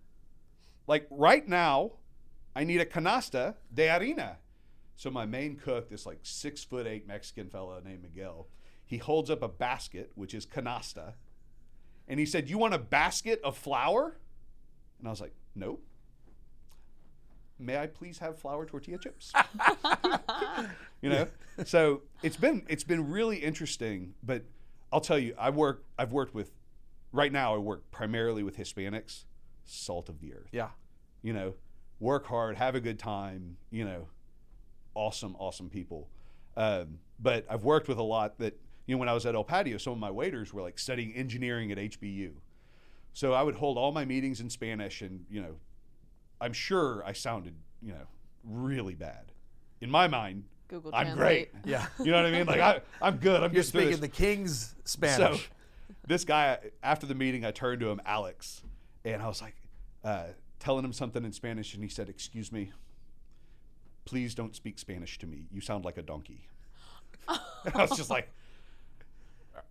like 0.87 1.07
right 1.11 1.47
now, 1.47 1.93
I 2.55 2.65
need 2.65 2.81
a 2.81 2.87
canasta 2.87 3.57
de 3.73 3.89
harina. 3.89 4.37
So 4.97 5.11
my 5.11 5.27
main 5.27 5.57
cook, 5.57 5.89
this 5.89 6.07
like 6.07 6.21
six 6.23 6.63
foot 6.63 6.87
eight 6.87 7.07
Mexican 7.07 7.49
fellow 7.49 7.81
named 7.85 8.03
Miguel, 8.03 8.49
he 8.85 8.99
holds 8.99 9.31
up 9.31 9.43
a 9.43 9.49
basket, 9.49 10.13
which 10.15 10.35
is 10.35 10.47
canasta, 10.47 11.15
and 12.07 12.21
he 12.21 12.27
said, 12.27 12.51
"You 12.51 12.59
want 12.59 12.75
a 12.75 12.79
basket 12.79 13.41
of 13.43 13.57
flour?" 13.57 14.19
And 14.99 15.09
I 15.09 15.11
was 15.11 15.21
like, 15.21 15.35
"Nope." 15.55 15.83
May 17.59 17.79
I 17.79 17.87
please 17.87 18.19
have 18.19 18.39
flour 18.39 18.67
tortilla 18.67 18.99
chips? 18.99 19.33
you 21.03 21.11
know. 21.11 21.27
So 21.65 22.03
it's 22.23 22.37
been 22.37 22.65
it's 22.69 22.85
been 22.85 23.11
really 23.11 23.39
interesting, 23.39 24.15
but 24.23 24.43
I'll 24.93 25.01
tell 25.01 25.19
you, 25.19 25.35
I 25.39 25.51
work 25.51 25.85
I've 25.99 26.13
worked 26.13 26.35
with 26.35 26.51
right 27.13 27.33
now 27.33 27.55
I 27.55 27.59
work 27.59 27.91
primarily 27.91 28.43
with 28.43 28.57
Hispanics, 28.57 29.25
salt 29.65 30.09
of 30.09 30.21
the 30.21 30.33
earth 30.35 30.49
yeah. 30.51 30.71
you 31.23 31.33
know 31.33 31.55
work 32.03 32.27
hard, 32.27 32.57
have 32.57 32.75
a 32.75 32.81
good 32.81 32.99
time, 32.99 33.57
you 33.71 33.85
know, 33.85 34.09
awesome, 34.95 35.37
awesome 35.39 35.71
people. 35.71 36.09
Um, 36.57 36.99
but 37.21 37.47
I've 37.49 37.63
worked 37.63 37.89
with 37.89 37.99
a 37.99 38.03
lot 38.03 38.39
that, 38.39 38.59
you 38.87 38.97
know, 38.97 38.99
when 38.99 39.09
I 39.09 39.15
was 39.15 39.25
at 39.25 39.37
El 39.37 39.45
Patio, 39.45 39.79
some 39.79 39.93
of 39.95 39.99
my 40.01 40.11
waiters 40.11 40.53
were 40.53 40.61
like 40.61 40.79
studying 40.79 41.15
engineering 41.15 41.71
at 41.71 41.79
HBU. 41.79 42.33
So 43.15 43.33
I 43.33 43.43
would 43.43 43.55
hold 43.55 43.79
all 43.79 43.93
my 43.93 44.05
meetings 44.05 44.41
in 44.41 44.51
Spanish 44.51 45.01
and, 45.01 45.25
you 45.31 45.41
know, 45.41 45.55
I'm 46.43 46.53
sure 46.53 47.05
I 47.07 47.13
sounded, 47.13 47.55
you 47.81 47.93
know, 47.93 48.07
really 48.45 48.95
bad. 48.95 49.33
In 49.81 49.91
my 49.91 50.09
mind, 50.09 50.45
Google 50.69 50.91
I'm 50.93 51.07
Translate. 51.07 51.53
great. 51.53 51.65
Yeah. 51.65 51.87
You 52.01 52.11
know 52.11 52.17
what 52.23 52.27
I 52.27 52.31
mean? 52.33 52.47
Like 52.47 52.61
I, 52.61 52.81
I'm 53.01 53.17
good. 53.19 53.43
I'm 53.43 53.53
You're 53.53 53.63
speaking 53.63 53.91
this. 53.91 54.01
the 54.01 54.09
king's 54.09 54.75
Spanish. 54.85 55.45
So, 55.45 55.53
this 56.07 56.25
guy, 56.25 56.59
after 56.83 57.07
the 57.07 57.15
meeting, 57.15 57.45
I 57.45 57.53
turned 57.53 57.81
to 57.81 57.91
him, 57.91 58.01
Alex, 58.05 58.63
and 59.05 59.23
I 59.23 59.29
was 59.29 59.41
like, 59.41 59.55
uh, 60.03 60.25
telling 60.59 60.85
him 60.85 60.93
something 60.93 61.25
in 61.25 61.33
Spanish, 61.33 61.75
and 61.75 61.83
he 61.83 61.89
said, 61.89 62.09
"Excuse 62.09 62.51
me, 62.51 62.73
please 64.05 64.35
don't 64.35 64.57
speak 64.57 64.79
Spanish 64.79 65.19
to 65.19 65.27
me. 65.27 65.47
You 65.53 65.61
sound 65.61 65.85
like 65.85 65.97
a 65.97 66.03
donkey." 66.03 66.47
I 67.29 67.39
was 67.77 67.97
just 67.97 68.11
like, 68.11 68.29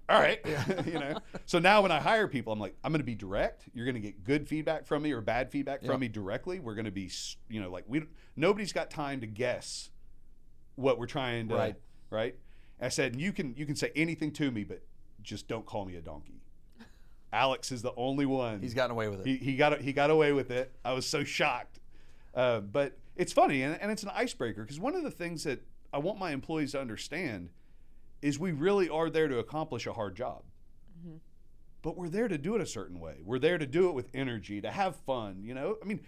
"All 0.10 0.20
right," 0.20 0.40
you 0.86 1.00
know. 1.00 1.18
So 1.46 1.60
now 1.60 1.82
when 1.82 1.92
I 1.92 2.00
hire 2.00 2.28
people, 2.28 2.52
I'm 2.54 2.60
like, 2.60 2.76
I'm 2.84 2.92
going 2.92 3.00
to 3.00 3.06
be 3.06 3.16
direct. 3.16 3.64
You're 3.74 3.86
going 3.86 3.96
to 3.96 4.02
get 4.02 4.24
good 4.24 4.48
feedback 4.48 4.86
from 4.86 5.04
me 5.04 5.12
or 5.12 5.22
bad 5.22 5.52
feedback 5.52 5.84
from 5.84 6.00
me 6.00 6.08
directly. 6.08 6.60
We're 6.60 6.76
going 6.76 6.86
to 6.86 6.92
be, 6.92 7.10
you 7.50 7.62
know, 7.62 7.70
like 7.70 7.86
we 7.88 8.04
nobody's 8.36 8.74
got 8.74 8.90
time 8.90 9.22
to 9.22 9.28
guess 9.28 9.90
what 10.76 10.98
we're 11.00 11.06
trying 11.08 11.50
to 11.50 11.56
Right. 11.56 11.76
right. 12.10 12.36
I 12.80 12.90
said, 12.90 13.16
you 13.20 13.32
can 13.32 13.54
you 13.56 13.66
can 13.66 13.76
say 13.76 13.92
anything 13.96 14.32
to 14.34 14.50
me, 14.52 14.64
but 14.64 14.82
just 15.22 15.48
don't 15.48 15.66
call 15.66 15.86
me 15.86 15.96
a 15.96 16.02
donkey. 16.02 16.42
Alex 17.34 17.72
is 17.72 17.82
the 17.82 17.94
only 17.96 18.26
one. 18.26 18.62
He's 18.62 18.74
gotten 18.74 18.92
away 18.92 19.08
with 19.08 19.22
it. 19.22 19.26
he, 19.28 19.38
he 19.38 19.56
got 19.56 19.80
he 19.82 19.94
got 19.94 20.10
away 20.10 20.34
with 20.34 20.52
it. 20.52 20.76
I 20.84 20.94
was 20.94 21.06
so 21.06 21.24
shocked, 21.24 21.80
uh, 22.36 22.60
but 22.60 22.98
it's 23.16 23.32
funny 23.32 23.62
and, 23.62 23.80
and 23.82 23.92
it's 23.92 24.04
an 24.04 24.10
icebreaker 24.14 24.64
because 24.64 24.80
one 24.80 24.96
of 24.96 25.04
the 25.04 25.12
things 25.12 25.44
that 25.44 25.62
I 25.94 26.00
want 26.00 26.18
my 26.20 26.32
employees 26.32 26.72
to 26.72 26.82
understand 26.82 27.50
is 28.22 28.38
we 28.40 28.52
really 28.52 28.90
are 28.90 29.10
there 29.10 29.28
to 29.28 29.40
accomplish 29.40 29.88
a 29.88 29.94
hard 29.94 30.16
job, 30.16 30.44
but 31.82 31.98
we're 31.98 32.10
there 32.10 32.28
to 32.28 32.38
do 32.38 32.56
it 32.56 32.62
a 32.62 32.66
certain 32.66 33.00
way. 33.00 33.16
We're 33.24 33.40
there 33.40 33.58
to 33.58 33.66
do 33.66 33.90
it 33.90 33.94
with 33.96 34.10
energy, 34.14 34.62
to 34.62 34.70
have 34.72 34.96
fun. 34.98 35.42
You 35.44 35.54
know, 35.56 35.78
I 35.82 35.86
mean, 35.86 36.02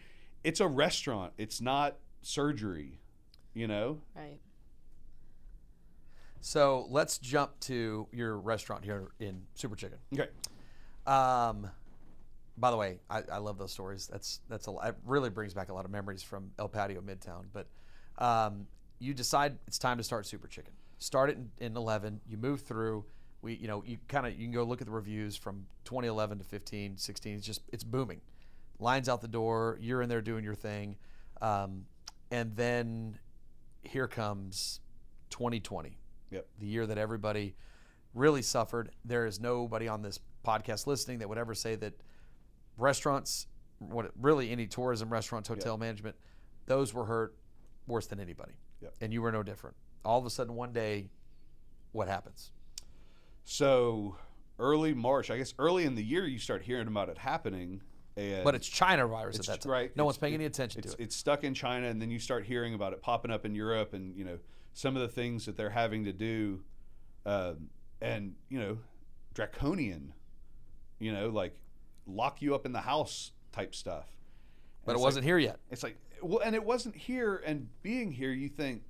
it's 0.43 0.59
a 0.59 0.67
restaurant. 0.67 1.33
It's 1.37 1.59
not 1.61 1.97
surgery. 2.21 2.99
You 3.53 3.67
know, 3.67 4.01
Right. 4.15 4.39
So 6.41 6.87
let's 6.89 7.19
jump 7.19 7.57
to 7.61 8.07
your 8.11 8.37
restaurant 8.37 8.83
here 8.83 9.11
in 9.19 9.43
Super 9.53 9.75
Chicken. 9.77 9.97
okay. 10.13 10.27
Um, 11.07 11.69
by 12.57 12.69
the 12.69 12.75
way, 12.77 12.99
I, 13.09 13.23
I 13.31 13.37
love 13.37 13.57
those 13.57 13.71
stories. 13.71 14.07
That's 14.07 14.41
that's 14.49 14.67
a 14.67 14.71
it 14.83 14.95
really 15.05 15.29
brings 15.29 15.53
back 15.53 15.69
a 15.69 15.73
lot 15.73 15.85
of 15.85 15.91
memories 15.91 16.21
from 16.21 16.51
El 16.59 16.67
Patio 16.67 17.01
Midtown. 17.01 17.45
But 17.53 17.67
um, 18.17 18.67
you 18.99 19.13
decide 19.13 19.57
it's 19.67 19.79
time 19.79 19.97
to 19.97 20.03
start 20.03 20.25
Super 20.25 20.47
Chicken. 20.47 20.73
Start 21.03 21.31
it 21.31 21.37
in, 21.37 21.51
in 21.65 21.75
11. 21.75 22.21
You 22.25 22.37
move 22.37 22.61
through. 22.61 23.03
We 23.41 23.55
you 23.55 23.67
know 23.67 23.83
you 23.85 23.97
kind 24.07 24.25
of 24.25 24.39
you 24.39 24.45
can 24.45 24.53
go 24.53 24.63
look 24.63 24.79
at 24.79 24.87
the 24.87 24.93
reviews 24.93 25.35
from 25.35 25.65
2011 25.83 26.37
to 26.37 26.45
15, 26.45 26.95
16. 26.95 27.35
It's 27.35 27.45
just 27.45 27.59
it's 27.73 27.83
booming. 27.83 28.21
Lines 28.79 29.09
out 29.09 29.19
the 29.19 29.27
door. 29.27 29.77
You're 29.81 30.01
in 30.01 30.07
there 30.07 30.21
doing 30.21 30.45
your 30.45 30.55
thing, 30.55 30.95
um, 31.41 31.87
and 32.31 32.55
then 32.55 33.19
here 33.81 34.07
comes 34.07 34.79
2020 35.29 35.97
Yep. 36.31 36.47
the 36.59 36.67
year 36.67 36.87
that 36.87 36.97
everybody 36.97 37.57
really 38.13 38.41
suffered. 38.41 38.91
There 39.03 39.25
is 39.25 39.41
nobody 39.41 39.89
on 39.89 40.03
this 40.03 40.19
podcast 40.45 40.87
listening 40.87 41.19
that 41.19 41.27
would 41.27 41.37
ever 41.37 41.53
say 41.53 41.75
that 41.75 41.95
restaurants, 42.77 43.47
what 43.79 44.09
really 44.21 44.51
any 44.51 44.67
tourism, 44.67 45.09
restaurants, 45.09 45.49
hotel 45.49 45.77
management, 45.77 46.15
those 46.65 46.93
were 46.93 47.03
hurt 47.03 47.35
worse 47.87 48.07
than 48.07 48.21
anybody. 48.21 48.53
Yep. 48.81 48.93
And 49.01 49.11
you 49.11 49.21
were 49.21 49.33
no 49.33 49.43
different. 49.43 49.75
All 50.05 50.19
of 50.19 50.25
a 50.25 50.29
sudden, 50.29 50.55
one 50.55 50.73
day, 50.73 51.09
what 51.91 52.07
happens? 52.07 52.51
So 53.45 54.17
early 54.59 54.93
March, 54.93 55.31
I 55.31 55.37
guess 55.37 55.53
early 55.59 55.85
in 55.85 55.95
the 55.95 56.03
year, 56.03 56.25
you 56.25 56.39
start 56.39 56.61
hearing 56.61 56.87
about 56.87 57.09
it 57.09 57.17
happening. 57.17 57.81
And 58.15 58.43
But 58.43 58.55
it's 58.55 58.67
China 58.67 59.07
virus 59.07 59.37
It's 59.39 59.49
at 59.49 59.53
that 59.53 59.61
time. 59.61 59.71
right. 59.71 59.97
No 59.97 60.05
one's 60.05 60.17
paying 60.17 60.33
it- 60.33 60.37
any 60.37 60.45
attention 60.45 60.79
it's, 60.83 60.93
to 60.95 61.01
it. 61.01 61.05
It's 61.05 61.15
stuck 61.15 61.43
in 61.43 61.53
China, 61.53 61.87
and 61.87 62.01
then 62.01 62.11
you 62.11 62.19
start 62.19 62.45
hearing 62.45 62.73
about 62.73 62.93
it 62.93 63.01
popping 63.01 63.31
up 63.31 63.45
in 63.45 63.55
Europe, 63.55 63.93
and 63.93 64.15
you 64.15 64.23
know 64.23 64.39
some 64.73 64.95
of 64.95 65.01
the 65.01 65.07
things 65.07 65.45
that 65.45 65.55
they're 65.57 65.69
having 65.69 66.03
to 66.05 66.13
do, 66.13 66.63
um, 67.25 67.69
and 68.01 68.35
you 68.49 68.59
know, 68.59 68.77
draconian, 69.33 70.13
you 70.99 71.11
know, 71.11 71.29
like 71.29 71.55
lock 72.05 72.41
you 72.41 72.53
up 72.53 72.65
in 72.65 72.71
the 72.71 72.81
house 72.81 73.31
type 73.51 73.73
stuff. 73.73 74.05
And 74.07 74.85
But 74.87 74.95
it 74.95 74.99
wasn't 74.99 75.25
here 75.25 75.37
yet. 75.37 75.59
It's 75.71 75.83
like, 75.83 75.97
well, 76.21 76.39
and 76.39 76.55
it 76.55 76.63
wasn't 76.63 76.95
here, 76.95 77.41
and 77.45 77.67
being 77.81 78.11
here, 78.11 78.31
you 78.31 78.49
think 78.49 78.83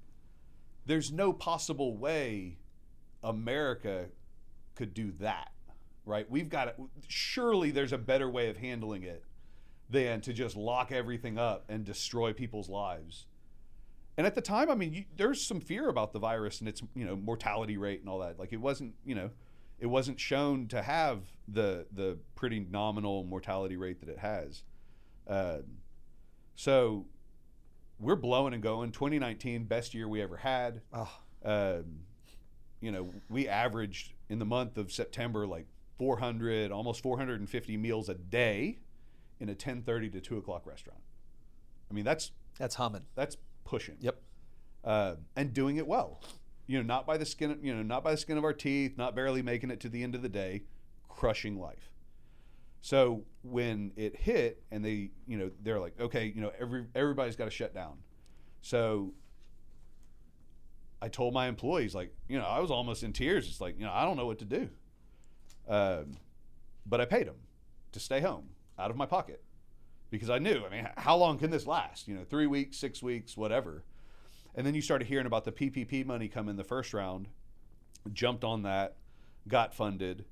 there's 0.86 1.12
no 1.12 1.34
possible 1.34 1.96
way 1.98 2.58
America 3.24 4.06
could 4.76 4.94
do 4.94 5.12
that, 5.20 5.52
right? 6.06 6.30
We've 6.30 6.50
got 6.50 6.70
it. 6.70 6.76
Surely 7.08 7.72
there's 7.72 7.94
a 7.94 7.98
better 7.98 8.30
way 8.30 8.50
of 8.50 8.58
handling 8.58 9.04
it 9.04 9.24
than 9.90 10.22
to 10.22 10.34
just 10.34 10.56
lock 10.56 10.92
everything 10.92 11.38
up 11.38 11.66
and 11.70 11.86
destroy 11.86 12.34
people's 12.34 12.70
lives. 12.70 13.28
And 14.18 14.28
at 14.28 14.36
the 14.36 14.42
time, 14.42 14.70
I 14.70 14.76
mean, 14.76 14.94
you, 14.94 15.06
there's 15.16 15.42
some 15.42 15.60
fear 15.60 15.90
about 15.90 16.14
the 16.14 16.20
virus 16.20 16.60
and 16.60 16.70
its, 16.70 16.82
you 16.96 17.06
know, 17.06 17.16
mortality 17.16 17.78
rate 17.78 18.00
and 18.02 18.10
all 18.10 18.20
that. 18.20 18.40
Like 18.40 18.54
it 18.54 18.62
wasn't, 18.62 18.94
you 19.06 19.16
know, 19.16 19.32
it 19.80 19.88
wasn't 19.88 20.20
shown 20.20 20.68
to 20.68 20.82
have 20.82 21.24
the 21.48 21.86
the 21.92 22.18
pretty 22.36 22.60
nominal 22.60 23.24
mortality 23.24 23.76
rate 23.76 24.00
that 24.02 24.10
it 24.10 24.20
has. 24.20 24.64
Uh, 25.28 25.60
so 26.56 27.06
we're 28.04 28.16
blowing 28.16 28.54
and 28.54 28.62
going. 28.62 28.92
2019, 28.92 29.66
best 29.66 29.94
year 29.94 30.08
we 30.08 30.22
ever 30.22 30.38
had. 30.38 30.82
Oh, 30.94 31.10
Um, 31.44 32.02
you 32.82 32.92
know, 32.92 33.10
we 33.30 33.48
averaged 33.48 34.14
in 34.30 34.40
the 34.40 34.46
month 34.46 34.78
of 34.78 34.92
September 34.92 35.48
like 35.48 35.68
400, 35.98 36.72
almost 36.72 37.02
450 37.02 37.78
meals 37.78 38.10
a 38.10 38.16
day 38.16 38.80
in 39.40 39.50
a 39.50 39.56
10:30 39.56 40.12
to 40.12 40.22
2 40.22 40.38
o'clock 40.38 40.66
restaurant. 40.66 41.02
I 41.90 41.94
mean, 41.94 42.04
that's 42.06 42.32
that's 42.58 42.76
humming. 42.76 43.04
that's 43.16 43.38
pushing. 43.64 43.98
Yep. 44.02 44.22
Uh, 44.84 45.16
and 45.36 45.54
doing 45.54 45.78
it 45.78 45.88
well. 45.88 46.22
You 46.68 46.78
know, 46.78 46.84
not 46.84 47.06
by 47.06 47.18
the 47.18 47.26
skin. 47.26 47.58
You 47.62 47.74
know, 47.76 47.84
not 47.84 48.04
by 48.04 48.12
the 48.12 48.18
skin 48.18 48.38
of 48.38 48.44
our 48.44 48.54
teeth. 48.54 48.98
Not 48.98 49.16
barely 49.16 49.42
making 49.42 49.72
it 49.72 49.80
to 49.82 49.90
the 49.90 50.04
end 50.04 50.14
of 50.16 50.22
the 50.22 50.30
day, 50.30 50.64
crushing 51.08 51.60
life. 51.60 51.93
So 52.84 53.24
when 53.44 53.94
it 53.96 54.14
hit, 54.14 54.62
and 54.70 54.84
they, 54.84 55.12
you 55.26 55.38
know, 55.38 55.52
they're 55.62 55.80
like, 55.80 55.98
okay, 56.02 56.34
you 56.36 56.42
know, 56.42 56.52
every 56.60 56.86
everybody's 56.94 57.38
got 57.38 57.46
to 57.46 57.50
shut 57.50 57.74
down. 57.74 57.94
So 58.62 59.14
I 61.02 61.08
told 61.08 61.34
my 61.34 61.48
employees, 61.48 61.96
like, 61.96 62.14
you 62.28 62.38
know, 62.38 62.44
I 62.44 62.60
was 62.60 62.72
almost 62.72 63.02
in 63.04 63.14
tears. 63.14 63.48
It's 63.48 63.62
like, 63.62 63.80
you 63.80 63.86
know, 63.86 63.94
I 63.94 64.04
don't 64.04 64.18
know 64.18 64.26
what 64.26 64.40
to 64.40 64.46
do. 64.46 64.70
Um, 65.66 66.18
but 66.86 67.00
I 67.00 67.06
paid 67.06 67.26
them 67.26 67.38
to 67.94 68.02
stay 68.02 68.20
home 68.20 68.50
out 68.78 68.92
of 68.92 68.98
my 68.98 69.06
pocket 69.06 69.42
because 70.10 70.30
I 70.30 70.40
knew, 70.40 70.66
I 70.66 70.70
mean, 70.70 70.86
how 70.98 71.16
long 71.16 71.40
can 71.40 71.52
this 71.52 71.66
last? 71.66 72.10
You 72.10 72.16
know, 72.16 72.26
three 72.26 72.48
weeks, 72.48 72.78
six 72.78 73.02
weeks, 73.02 73.38
whatever. 73.38 73.86
And 74.56 74.68
then 74.68 74.76
you 74.76 74.82
started 74.82 75.08
hearing 75.08 75.26
about 75.26 75.46
the 75.46 75.54
PPP 75.54 76.06
money 76.06 76.28
come 76.28 76.50
in 76.50 76.58
the 76.58 76.66
first 76.66 76.94
round, 76.94 77.30
jumped 78.12 78.44
on 78.44 78.64
that, 78.64 78.98
got 79.48 79.74
funded. 79.74 80.26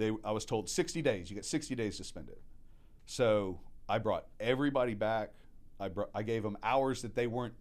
They, 0.00 0.12
I 0.24 0.32
was 0.32 0.44
told 0.44 0.68
60 0.68 1.02
days. 1.02 1.30
You 1.30 1.36
get 1.36 1.44
60 1.44 1.74
days 1.74 1.98
to 1.98 2.04
spend 2.04 2.30
it. 2.30 2.40
So 3.04 3.60
I 3.88 3.98
brought 3.98 4.26
everybody 4.40 4.94
back. 4.94 5.32
I 5.78 5.88
brought, 5.88 6.10
I 6.14 6.22
gave 6.22 6.42
them 6.42 6.56
hours 6.62 7.02
that 7.02 7.14
they 7.14 7.26
weren't 7.26 7.54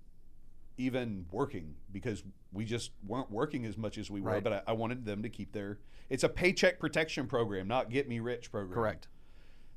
even 0.77 1.25
working 1.31 1.75
because 1.91 2.23
we 2.53 2.63
just 2.63 2.91
weren't 3.05 3.29
working 3.29 3.65
as 3.65 3.77
much 3.77 3.97
as 3.97 4.09
we 4.09 4.21
were. 4.21 4.31
Right. 4.31 4.43
But 4.43 4.53
I, 4.53 4.61
I 4.67 4.73
wanted 4.73 5.05
them 5.05 5.21
to 5.23 5.29
keep 5.29 5.51
their. 5.51 5.79
It's 6.09 6.23
a 6.23 6.29
paycheck 6.29 6.79
protection 6.79 7.27
program, 7.27 7.67
not 7.67 7.89
get 7.89 8.07
me 8.07 8.19
rich 8.19 8.51
program. 8.51 8.73
Correct. 8.73 9.09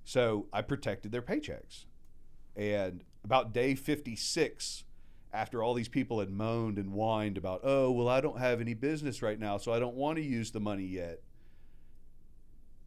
So 0.05 0.47
I 0.53 0.63
protected 0.63 1.11
their 1.11 1.23
paychecks. 1.23 1.87
And 2.57 3.03
about 3.25 3.53
day 3.53 3.75
56, 3.75 4.85
after 5.33 5.63
all 5.63 5.75
these 5.75 5.89
people 5.89 6.21
had 6.21 6.31
moaned 6.31 6.79
and 6.79 6.93
whined 6.93 7.39
about, 7.39 7.61
oh, 7.65 7.91
well, 7.91 8.09
I 8.09 8.21
don't 8.21 8.39
have 8.39 8.61
any 8.61 8.75
business 8.75 9.21
right 9.21 9.39
now, 9.39 9.59
so 9.59 9.73
I 9.73 9.79
don't 9.79 9.97
want 9.97 10.17
to 10.17 10.23
use 10.23 10.51
the 10.51 10.61
money 10.61 10.85
yet, 10.85 11.21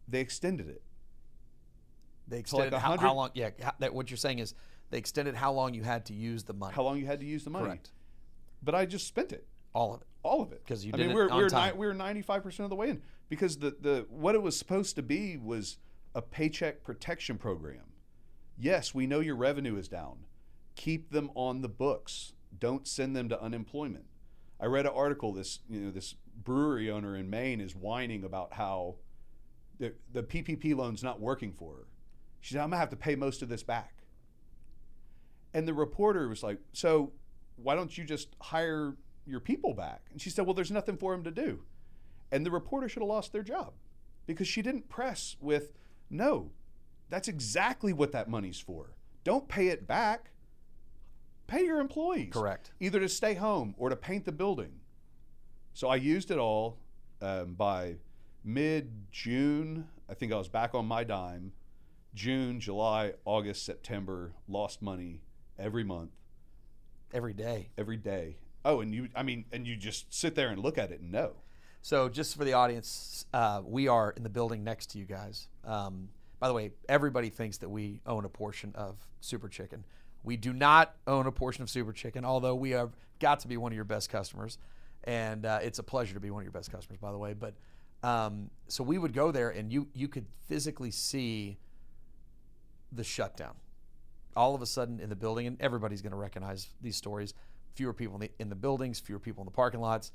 they 0.08 0.20
extended 0.22 0.70
it. 0.70 0.82
They 2.28 2.44
So 2.46 2.58
like 2.58 2.68
extended 2.68 2.80
how, 2.80 2.90
100 2.92 3.08
how 3.08 3.14
long? 3.16 3.30
Yeah, 3.34 3.50
how, 3.62 3.74
that, 3.80 3.94
what 3.94 4.10
you're 4.10 4.18
saying 4.18 4.40
is 4.40 4.54
they 4.90 4.98
extended 4.98 5.36
how 5.36 5.52
long 5.54 5.74
you 5.74 5.84
had 5.84 6.06
to 6.08 6.14
use 6.14 6.44
the 6.44 6.54
money. 6.54 6.74
How 6.74 6.84
long 6.84 6.98
you 6.98 7.06
had 7.06 7.20
to 7.20 7.26
use 7.26 7.44
the 7.44 7.50
money. 7.50 7.66
Correct. 7.66 7.92
But 8.64 8.76
I 8.76 8.86
just 8.86 9.08
spent 9.08 9.32
it. 9.32 9.46
All 9.74 9.94
of 9.94 10.02
it. 10.02 10.08
all 10.24 10.42
of 10.42 10.54
it 10.54 10.64
'Cause 10.66 10.86
you 10.86 10.92
I 10.94 10.98
did 10.98 11.08
mean, 11.08 11.12
it 11.12 11.16
we're, 11.16 11.30
we're 11.36 11.50
time. 11.50 11.74
Ni- 11.74 11.80
we 11.80 11.86
were 11.86 11.94
ninety 11.94 12.22
five 12.22 12.44
percent 12.44 12.64
of 12.66 12.70
the 12.70 12.78
way 12.78 12.90
in 12.90 13.02
because 13.30 13.58
the 13.58 13.76
the 13.80 14.06
what 14.10 14.34
it 14.34 14.42
was 14.42 14.58
supposed 14.58 14.96
to 14.96 15.04
be 15.04 15.36
was 15.38 15.78
a 16.16 16.22
paycheck 16.22 16.82
protection 16.84 17.38
program. 17.38 17.84
Yes, 18.58 18.96
we 18.96 19.06
know 19.06 19.20
your 19.20 19.36
revenue 19.36 19.76
is 19.76 19.90
down. 19.90 20.20
Keep 20.78 21.12
them 21.12 21.30
on 21.36 21.62
the 21.62 21.68
books. 21.68 22.32
Don't 22.58 22.88
send 22.88 23.16
them 23.18 23.28
to 23.28 23.42
unemployment. 23.42 24.06
I 24.62 24.68
read 24.68 24.86
an 24.86 24.94
article. 24.96 25.34
This 25.34 25.60
you 25.70 25.82
know 25.82 25.92
this 25.92 26.16
brewery 26.42 26.90
owner 26.90 27.18
in 27.18 27.30
Maine 27.30 27.60
is 27.60 27.76
whining 27.76 28.24
about 28.24 28.54
how 28.54 28.96
the 29.80 29.94
the 30.12 30.24
PPP 30.24 30.76
loan's 30.76 31.04
not 31.04 31.20
working 31.20 31.54
for 31.54 31.74
her. 31.76 31.88
She 32.40 32.54
said, 32.54 32.62
"I'm 32.62 32.70
gonna 32.70 32.80
have 32.80 32.90
to 32.90 32.96
pay 32.96 33.16
most 33.16 33.42
of 33.42 33.50
this 33.50 33.64
back." 33.64 34.04
And 35.54 35.68
the 35.68 35.74
reporter 35.74 36.28
was 36.28 36.44
like, 36.44 36.60
"So, 36.74 37.14
why 37.56 37.76
don't 37.76 37.98
you 37.98 38.04
just 38.04 38.36
hire 38.42 38.96
your 39.26 39.40
people 39.40 39.74
back?" 39.74 40.08
And 40.12 40.22
she 40.22 40.30
said, 40.30 40.46
"Well, 40.46 40.54
there's 40.54 40.72
nothing 40.72 40.98
for 40.98 41.14
them 41.14 41.24
to 41.24 41.32
do." 41.32 41.64
And 42.32 42.46
the 42.46 42.52
reporter 42.52 42.90
should 42.90 43.02
have 43.02 43.10
lost 43.10 43.32
their 43.32 43.44
job 43.44 43.74
because 44.26 44.48
she 44.48 44.62
didn't 44.62 44.90
press 44.90 45.38
with, 45.40 45.72
"No, 46.10 46.52
that's 47.10 47.28
exactly 47.28 47.94
what 47.94 48.12
that 48.12 48.30
money's 48.30 48.60
for. 48.60 48.96
Don't 49.24 49.48
pay 49.48 49.68
it 49.70 49.88
back. 49.88 50.32
Pay 51.48 51.64
your 51.66 51.80
employees." 51.80 52.34
Correct. 52.34 52.72
either 52.80 53.00
to 53.00 53.10
stay 53.10 53.36
home 53.36 53.76
or 53.78 53.90
to 53.90 53.96
paint 53.96 54.26
the 54.26 54.32
building. 54.32 54.82
So 55.74 55.88
I 55.88 55.96
used 55.98 56.32
it 56.32 56.38
all. 56.38 56.80
Um, 57.22 57.54
by 57.54 57.96
mid 58.46 59.12
June, 59.12 59.88
I 60.10 60.14
think 60.14 60.32
I 60.32 60.38
was 60.38 60.48
back 60.48 60.74
on 60.76 60.86
my 60.86 61.04
dime. 61.04 61.52
June, 62.14 62.62
July, 62.62 63.14
August, 63.26 63.66
September, 63.66 64.32
lost 64.48 64.82
money 64.82 65.22
every 65.60 65.84
month, 65.84 66.12
Every 67.14 67.34
day. 67.34 67.70
every 67.78 67.98
day. 67.98 68.38
Oh, 68.64 68.80
and 68.80 68.94
you, 68.94 69.10
I 69.16 69.24
mean, 69.24 69.46
and 69.52 69.68
you 69.68 69.76
just 69.76 70.14
sit 70.14 70.34
there 70.36 70.50
and 70.50 70.62
look 70.62 70.78
at 70.78 70.92
it 70.92 71.02
and 71.02 71.12
know. 71.12 71.34
So, 71.82 72.08
just 72.10 72.36
for 72.38 72.46
the 72.46 72.54
audience, 72.54 73.26
uh, 73.34 73.62
we 73.66 73.88
are 73.90 74.12
in 74.12 74.24
the 74.24 74.30
building 74.30 74.64
next 74.64 74.92
to 74.92 74.98
you 74.98 75.06
guys. 75.06 75.48
Um, 75.66 76.10
by 76.40 76.48
the 76.48 76.54
way, 76.54 76.72
everybody 76.90 77.30
thinks 77.30 77.58
that 77.58 77.70
we 77.70 78.00
own 78.06 78.26
a 78.26 78.30
portion 78.30 78.72
of 78.76 78.98
Super 79.22 79.50
Chicken. 79.50 79.84
We 80.24 80.38
do 80.38 80.52
not 80.54 80.96
own 81.06 81.28
a 81.28 81.32
portion 81.32 81.64
of 81.64 81.70
Super 81.70 81.94
Chicken, 81.94 82.26
although 82.26 82.56
we 82.56 82.72
have 82.72 82.92
got 83.20 83.42
to 83.42 83.48
be 83.48 83.58
one 83.58 83.72
of 83.72 83.76
your 83.76 83.86
best 83.86 84.10
customers. 84.10 84.58
And 85.04 85.46
uh, 85.46 85.60
it's 85.62 85.78
a 85.80 85.84
pleasure 85.84 86.16
to 86.16 86.20
be 86.20 86.32
one 86.32 86.42
of 86.42 86.46
your 86.46 86.52
best 86.52 86.72
customers, 86.72 86.98
by 87.00 87.12
the 87.12 87.18
way. 87.18 87.34
But 87.34 87.54
um, 88.06 88.50
so 88.68 88.84
we 88.84 88.98
would 88.98 89.14
go 89.14 89.32
there, 89.32 89.50
and 89.50 89.72
you 89.72 89.88
you 89.94 90.08
could 90.08 90.26
physically 90.48 90.92
see 90.92 91.58
the 92.92 93.04
shutdown. 93.04 93.56
All 94.36 94.54
of 94.54 94.62
a 94.62 94.66
sudden 94.66 95.00
in 95.00 95.10
the 95.10 95.16
building, 95.16 95.48
and 95.48 95.60
everybody's 95.62 96.02
going 96.02 96.12
to 96.12 96.18
recognize 96.18 96.68
these 96.82 96.96
stories. 96.96 97.34
Fewer 97.74 97.94
people 97.94 98.16
in 98.16 98.22
the, 98.22 98.32
in 98.40 98.50
the 98.50 98.56
buildings, 98.56 99.00
fewer 99.00 99.20
people 99.20 99.42
in 99.42 99.46
the 99.46 99.52
parking 99.52 99.80
lots. 99.80 100.12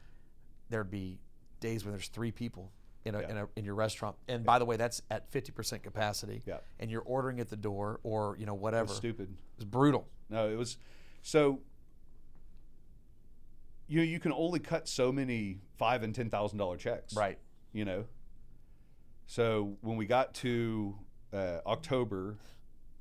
There'd 0.69 0.91
be 0.91 1.19
days 1.61 1.85
when 1.85 1.93
there's 1.93 2.09
three 2.09 2.31
people 2.33 2.71
in 3.05 3.15
a, 3.15 3.21
Yeah. 3.21 3.31
in, 3.31 3.37
a, 3.39 3.49
in 3.57 3.65
your 3.65 3.75
restaurant. 3.75 4.17
And 4.29 4.45
by 4.45 4.59
the 4.59 4.65
way, 4.65 4.77
that's 4.77 5.03
at 5.11 5.31
50% 5.33 5.83
capacity. 5.83 6.43
Yeah. 6.47 6.59
And 6.79 6.91
you're 6.91 7.03
ordering 7.03 7.41
at 7.41 7.49
the 7.51 7.57
door 7.57 7.99
or, 8.03 8.37
you 8.39 8.47
know, 8.47 8.55
It 8.55 8.61
whatever. 8.61 8.89
was 8.89 8.97
stupid. 8.97 9.35
It's 9.57 9.65
brutal. 9.65 10.07
No, 10.31 10.49
it 10.49 10.57
was 10.57 10.77
so. 11.23 11.61
You 13.89 14.03
you 14.03 14.21
can 14.21 14.33
only 14.33 14.61
cut 14.61 14.87
so 14.89 15.11
many 15.11 15.59
five 15.77 16.03
and 16.03 16.15
ten 16.15 16.31
thousand 16.31 16.59
dollar 16.59 16.77
checks, 16.77 17.15
Right. 17.15 17.39
You 17.73 17.85
know. 17.85 18.05
So 19.27 19.77
when 19.81 19.97
we 19.97 20.07
got 20.07 20.35
to 20.35 20.99
uh, 21.33 21.59
October, 21.65 22.39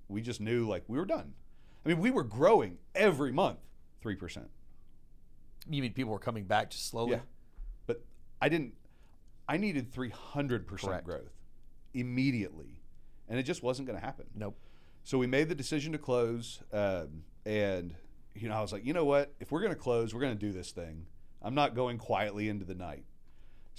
we 0.08 0.22
just 0.22 0.40
knew 0.40 0.68
like 0.68 0.84
we 0.88 0.98
were 0.98 1.06
done. 1.06 1.34
I 1.86 1.90
mean, 1.90 2.00
we 2.00 2.12
were 2.12 2.24
growing 2.24 2.78
every 2.94 3.32
month, 3.32 3.60
three 4.02 4.16
percent. 4.16 4.50
You 5.70 5.82
mean 5.82 5.94
people 5.94 6.12
were 6.12 6.20
coming 6.20 6.44
back 6.44 6.70
just 6.72 6.88
slowly? 6.88 7.14
Yeah, 7.14 7.20
but 7.86 8.04
I 8.42 8.50
didn't. 8.50 8.74
I 9.48 9.58
needed 9.58 9.92
three 9.92 10.10
hundred 10.10 10.68
percent 10.68 11.04
growth 11.04 11.34
immediately, 11.94 12.82
and 13.28 13.40
it 13.40 13.44
just 13.44 13.64
wasn't 13.64 13.88
going 13.88 14.00
to 14.00 14.06
happen. 14.06 14.26
Nope. 14.36 14.58
So 15.04 15.18
we 15.18 15.28
made 15.28 15.50
the 15.50 15.56
decision 15.56 15.94
to 15.94 15.98
close, 15.98 16.62
um, 16.72 17.24
and 17.46 17.96
you 18.36 18.50
know 18.50 18.56
I 18.56 18.62
was 18.62 18.72
like, 18.72 18.86
you 18.86 18.94
know 18.94 19.06
what? 19.06 19.34
If 19.40 19.52
we're 19.52 19.62
going 19.62 19.74
to 19.74 19.80
close, 19.80 20.14
we're 20.14 20.22
going 20.22 20.38
to 20.38 20.46
do 20.46 20.52
this 20.52 20.72
thing. 20.72 21.06
I'm 21.42 21.56
not 21.56 21.74
going 21.74 21.98
quietly 21.98 22.50
into 22.50 22.66
the 22.66 22.76
night. 22.76 23.06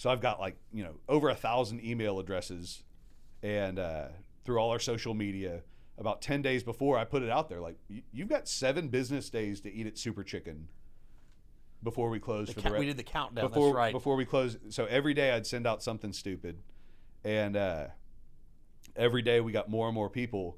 So 0.01 0.09
I've 0.09 0.22
got 0.22 0.40
like 0.40 0.57
you 0.72 0.82
know 0.82 0.94
over 1.11 1.28
a 1.28 1.34
thousand 1.34 1.84
email 1.84 2.18
addresses, 2.20 2.84
and 3.42 3.78
uh, 3.78 4.07
through 4.46 4.57
all 4.59 4.70
our 4.70 4.78
social 4.78 5.12
media. 5.12 5.61
About 5.98 6.22
ten 6.22 6.40
days 6.40 6.62
before 6.62 6.96
I 6.96 7.05
put 7.05 7.22
it 7.22 7.28
out 7.28 7.51
there, 7.51 7.61
like 7.61 7.76
"You- 7.86 8.01
you've 8.11 8.28
got 8.30 8.48
seven 8.48 8.88
business 8.88 9.28
days 9.28 9.61
to 9.61 9.70
eat 9.70 9.86
at 9.86 9.98
Super 9.98 10.24
Chicken 10.24 10.68
before 11.82 12.09
we 12.09 12.18
close 12.18 12.48
The 12.48 12.55
for 12.55 12.61
count- 12.62 12.74
the 12.76 12.80
we 12.80 12.86
did 12.86 12.96
the 12.96 13.03
countdown. 13.03 13.46
before 13.46 13.66
that's 13.66 13.76
right. 13.76 13.92
before 13.92 14.16
we 14.16 14.24
close. 14.24 14.57
So 14.70 14.86
every 14.86 15.12
day 15.12 15.32
I'd 15.32 15.46
send 15.46 15.66
out 15.66 15.82
something 15.82 16.14
stupid, 16.14 16.62
and 17.22 17.55
uh, 17.55 17.88
every 18.96 19.20
day 19.20 19.42
we 19.42 19.53
got 19.53 19.68
more 19.68 19.86
and 19.86 19.94
more 19.94 20.09
people. 20.09 20.57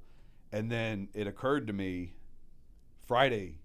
And 0.53 0.71
then 0.71 1.09
it 1.15 1.27
occurred 1.27 1.67
to 1.67 1.73
me, 1.73 2.15
Friday 3.09 3.57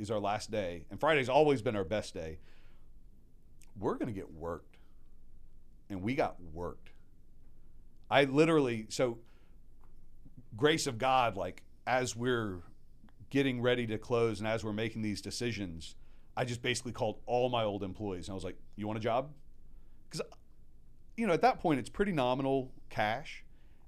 is 0.00 0.10
our 0.10 0.18
last 0.18 0.50
day, 0.50 0.86
and 0.90 0.98
Friday's 0.98 1.28
always 1.28 1.62
been 1.62 1.76
our 1.76 1.84
best 1.84 2.14
day. 2.14 2.40
We're 3.78 3.94
gonna 3.94 4.10
get 4.10 4.32
worked, 4.32 4.69
and 5.90 6.02
we 6.02 6.14
got 6.14 6.36
worked. 6.52 6.90
I 8.10 8.24
literally 8.24 8.86
so 8.88 9.18
grace 10.56 10.86
of 10.86 10.98
God, 10.98 11.36
like 11.36 11.62
as 11.86 12.16
we're 12.16 12.60
getting 13.30 13.60
ready 13.60 13.86
to 13.86 13.98
close 13.98 14.40
and 14.40 14.48
as 14.48 14.64
we're 14.64 14.72
making 14.72 15.02
these 15.02 15.20
decisions, 15.20 15.94
I 16.36 16.44
just 16.44 16.62
basically 16.62 16.92
called 16.92 17.20
all 17.26 17.48
my 17.48 17.64
old 17.64 17.82
employees 17.82 18.28
and 18.28 18.32
I 18.32 18.34
was 18.34 18.44
like, 18.44 18.56
"You 18.76 18.86
want 18.86 18.98
a 18.98 19.02
job?" 19.02 19.30
Because 20.08 20.26
you 21.16 21.26
know 21.26 21.32
at 21.32 21.42
that 21.42 21.60
point 21.60 21.80
it's 21.80 21.90
pretty 21.90 22.12
nominal 22.12 22.72
cash, 22.88 23.44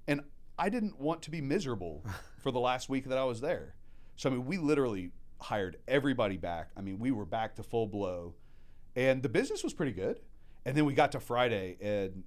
and 0.07 0.21
I 0.57 0.69
didn't 0.69 0.99
want 0.99 1.21
to 1.23 1.31
be 1.31 1.41
miserable 1.41 2.05
for 2.41 2.51
the 2.51 2.59
last 2.59 2.89
week 2.89 3.05
that 3.05 3.17
I 3.17 3.23
was 3.23 3.41
there. 3.41 3.75
So 4.15 4.29
I 4.29 4.33
mean, 4.33 4.45
we 4.45 4.57
literally 4.57 5.11
hired 5.39 5.77
everybody 5.87 6.37
back. 6.37 6.69
I 6.77 6.81
mean, 6.81 6.99
we 6.99 7.11
were 7.11 7.25
back 7.25 7.55
to 7.55 7.63
full 7.63 7.87
blow, 7.87 8.35
and 8.95 9.21
the 9.21 9.29
business 9.29 9.63
was 9.63 9.73
pretty 9.73 9.91
good. 9.91 10.19
And 10.65 10.75
then 10.77 10.85
we 10.85 10.93
got 10.93 11.11
to 11.11 11.19
Friday 11.19 11.77
and 11.81 12.23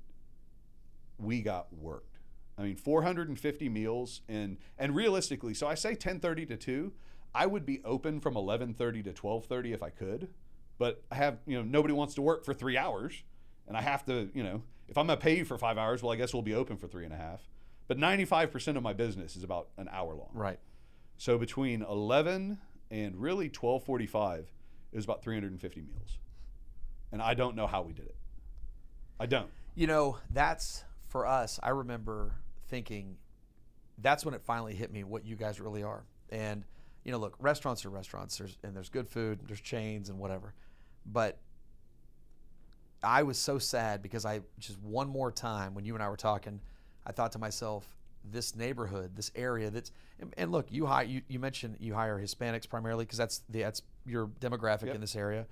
we 1.18 1.42
got 1.42 1.72
worked. 1.72 2.18
I 2.58 2.62
mean, 2.62 2.76
450 2.76 3.68
meals 3.68 4.22
and 4.28 4.56
and 4.78 4.94
realistically, 4.94 5.54
so 5.54 5.66
I 5.66 5.74
say 5.74 5.94
10:30 5.94 6.48
to 6.48 6.56
2. 6.56 6.92
I 7.34 7.46
would 7.46 7.66
be 7.66 7.82
open 7.84 8.20
from 8.20 8.34
11:30 8.34 9.02
to 9.04 9.12
12:30 9.12 9.72
if 9.72 9.82
I 9.82 9.90
could, 9.90 10.32
but 10.78 11.04
I 11.10 11.16
have 11.16 11.38
you 11.46 11.56
know 11.56 11.62
nobody 11.62 11.92
wants 11.92 12.14
to 12.14 12.22
work 12.22 12.44
for 12.44 12.54
three 12.54 12.76
hours, 12.78 13.24
and 13.68 13.76
I 13.76 13.82
have 13.82 14.04
to 14.06 14.30
you 14.34 14.42
know 14.42 14.62
if 14.88 14.96
I'm 14.96 15.06
gonna 15.06 15.20
pay 15.20 15.36
you 15.36 15.44
for 15.44 15.58
five 15.58 15.76
hours, 15.76 16.02
well 16.02 16.12
I 16.12 16.16
guess 16.16 16.32
we'll 16.32 16.42
be 16.42 16.54
open 16.54 16.76
for 16.78 16.88
three 16.88 17.04
and 17.04 17.12
a 17.12 17.18
half. 17.18 17.48
But 17.88 17.98
95% 17.98 18.76
of 18.76 18.82
my 18.82 18.92
business 18.92 19.36
is 19.36 19.44
about 19.44 19.68
an 19.76 19.88
hour 19.92 20.14
long. 20.14 20.30
right. 20.32 20.58
So 21.18 21.38
between 21.38 21.82
11 21.82 22.58
and 22.90 23.16
really 23.16 23.48
12:45 23.50 24.50
it 24.92 24.96
was 24.96 25.04
about 25.04 25.22
350 25.22 25.82
meals, 25.82 26.18
and 27.12 27.20
I 27.20 27.34
don't 27.34 27.54
know 27.54 27.66
how 27.66 27.82
we 27.82 27.92
did 27.92 28.06
it. 28.06 28.16
I 29.18 29.26
don't. 29.26 29.48
You 29.74 29.86
know, 29.86 30.18
that's 30.32 30.84
for 31.08 31.26
us. 31.26 31.58
I 31.62 31.70
remember 31.70 32.34
thinking 32.68 33.16
that's 33.98 34.24
when 34.24 34.34
it 34.34 34.42
finally 34.42 34.74
hit 34.74 34.92
me 34.92 35.04
what 35.04 35.24
you 35.24 35.36
guys 35.36 35.60
really 35.60 35.82
are. 35.82 36.04
And 36.30 36.64
you 37.04 37.12
know, 37.12 37.18
look, 37.18 37.36
restaurants 37.38 37.84
are 37.84 37.90
restaurants. 37.90 38.38
There's 38.38 38.56
and 38.62 38.74
there's 38.74 38.88
good 38.88 39.08
food. 39.08 39.40
There's 39.46 39.60
chains 39.60 40.08
and 40.08 40.18
whatever. 40.18 40.54
But 41.04 41.38
I 43.02 43.22
was 43.22 43.38
so 43.38 43.58
sad 43.58 44.02
because 44.02 44.24
I 44.24 44.40
just 44.58 44.80
one 44.80 45.08
more 45.08 45.30
time 45.30 45.74
when 45.74 45.84
you 45.84 45.94
and 45.94 46.02
I 46.02 46.08
were 46.08 46.16
talking, 46.16 46.60
I 47.06 47.12
thought 47.12 47.32
to 47.32 47.38
myself, 47.38 47.86
this 48.28 48.56
neighborhood, 48.56 49.14
this 49.14 49.30
area 49.36 49.70
that's 49.70 49.92
and, 50.18 50.34
and 50.36 50.50
look, 50.50 50.72
you 50.72 50.86
hire 50.86 51.04
you, 51.04 51.22
you 51.28 51.38
mentioned 51.38 51.76
you 51.78 51.94
hire 51.94 52.18
Hispanics 52.20 52.68
primarily 52.68 53.04
because 53.04 53.18
that's 53.18 53.42
the 53.48 53.60
that's 53.60 53.82
your 54.04 54.26
demographic 54.40 54.86
Yep. 54.86 54.94
in 54.96 55.00
this 55.00 55.14
area. 55.14 55.46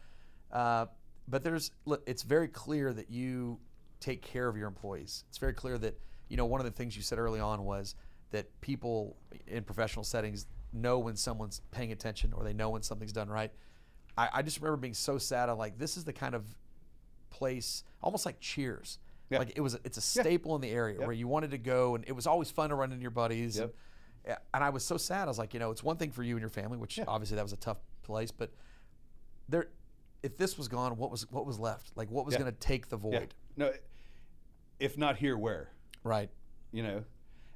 Uh, 0.51 0.87
but 1.29 1.43
there's 1.43 1.71
look, 1.85 2.03
it's 2.07 2.23
very 2.23 2.49
clear 2.49 2.93
that 2.93 3.11
you 3.11 3.59
take 4.01 4.23
care 4.23 4.49
of 4.49 4.57
your 4.57 4.69
employees. 4.69 5.25
It's 5.29 5.39
very 5.39 5.55
clear 5.55 5.79
that 5.79 5.99
you 6.29 6.37
know 6.37 6.45
one 6.47 6.61
of 6.61 6.65
the 6.65 6.73
things 6.73 6.97
you 6.97 7.03
said 7.03 7.19
early 7.19 7.41
on 7.41 7.65
was 7.65 7.95
that 8.31 8.61
people 8.61 9.17
in 9.47 9.63
professional 9.65 10.05
settings 10.05 10.47
know 10.73 10.99
when 10.99 11.15
someone's 11.17 11.61
paying 11.71 11.93
attention 11.93 12.33
or 12.33 12.43
they 12.43 12.53
know 12.53 12.71
when 12.71 12.83
something's 12.83 13.13
done 13.13 13.29
right. 13.29 13.53
I, 14.19 14.29
I 14.35 14.43
just 14.43 14.59
remember 14.59 14.77
being 14.77 14.95
so 14.95 15.19
sad. 15.19 15.49
I'm 15.49 15.59
like, 15.59 15.79
this 15.79 15.97
is 15.97 16.05
the 16.05 16.13
kind 16.13 16.35
of 16.35 16.45
place, 17.31 17.85
almost 18.03 18.27
like 18.27 18.41
Cheers. 18.41 18.99
Yeah. 19.31 19.39
Like 19.39 19.53
it 19.57 19.61
was, 19.61 19.75
it's 19.85 19.97
a 19.99 20.01
staple 20.01 20.55
in 20.55 20.61
the 20.61 20.71
area 20.71 20.97
Yep. 20.99 21.07
where 21.07 21.13
you 21.15 21.27
wanted 21.29 21.51
to 21.53 21.59
go, 21.59 21.95
and 21.95 22.05
it 22.07 22.13
was 22.13 22.27
always 22.27 22.51
fun 22.51 22.71
to 22.71 22.75
run 22.75 22.91
into 22.93 23.03
your 23.03 23.11
buddies. 23.11 23.57
Yep. 23.59 23.75
And, 24.25 24.37
and 24.55 24.65
I 24.65 24.71
was 24.71 24.85
so 24.85 24.97
sad. 24.97 25.23
I 25.23 25.27
was 25.27 25.39
like, 25.39 25.55
you 25.55 25.61
know, 25.61 25.71
it's 25.71 25.83
one 25.83 25.97
thing 25.97 26.11
for 26.11 26.23
you 26.23 26.35
and 26.35 26.41
your 26.41 26.51
family, 26.51 26.77
which 26.77 26.99
Yeah. 26.99 27.05
obviously 27.09 27.37
that 27.37 27.43
was 27.43 27.53
a 27.53 27.57
tough 27.57 27.79
place, 28.03 28.31
but 28.31 28.51
there, 29.49 29.69
if 30.25 30.39
this 30.39 30.57
was 30.57 30.69
gone, 30.69 30.97
what 30.97 31.11
was 31.11 31.31
what 31.31 31.45
was 31.45 31.59
left? 31.59 31.93
Like, 31.97 32.11
what 32.11 32.25
was 32.25 32.33
Yeah. 32.35 32.41
going 32.41 32.53
to 32.53 32.59
take 32.59 32.89
the 32.89 32.97
void? 32.97 33.13
Yeah. 33.13 33.67
No, 33.67 33.73
if 34.81 34.97
not 34.97 35.17
here, 35.19 35.37
where? 35.37 35.71
Right. 36.03 36.31
You 36.73 36.83
know, 36.83 37.05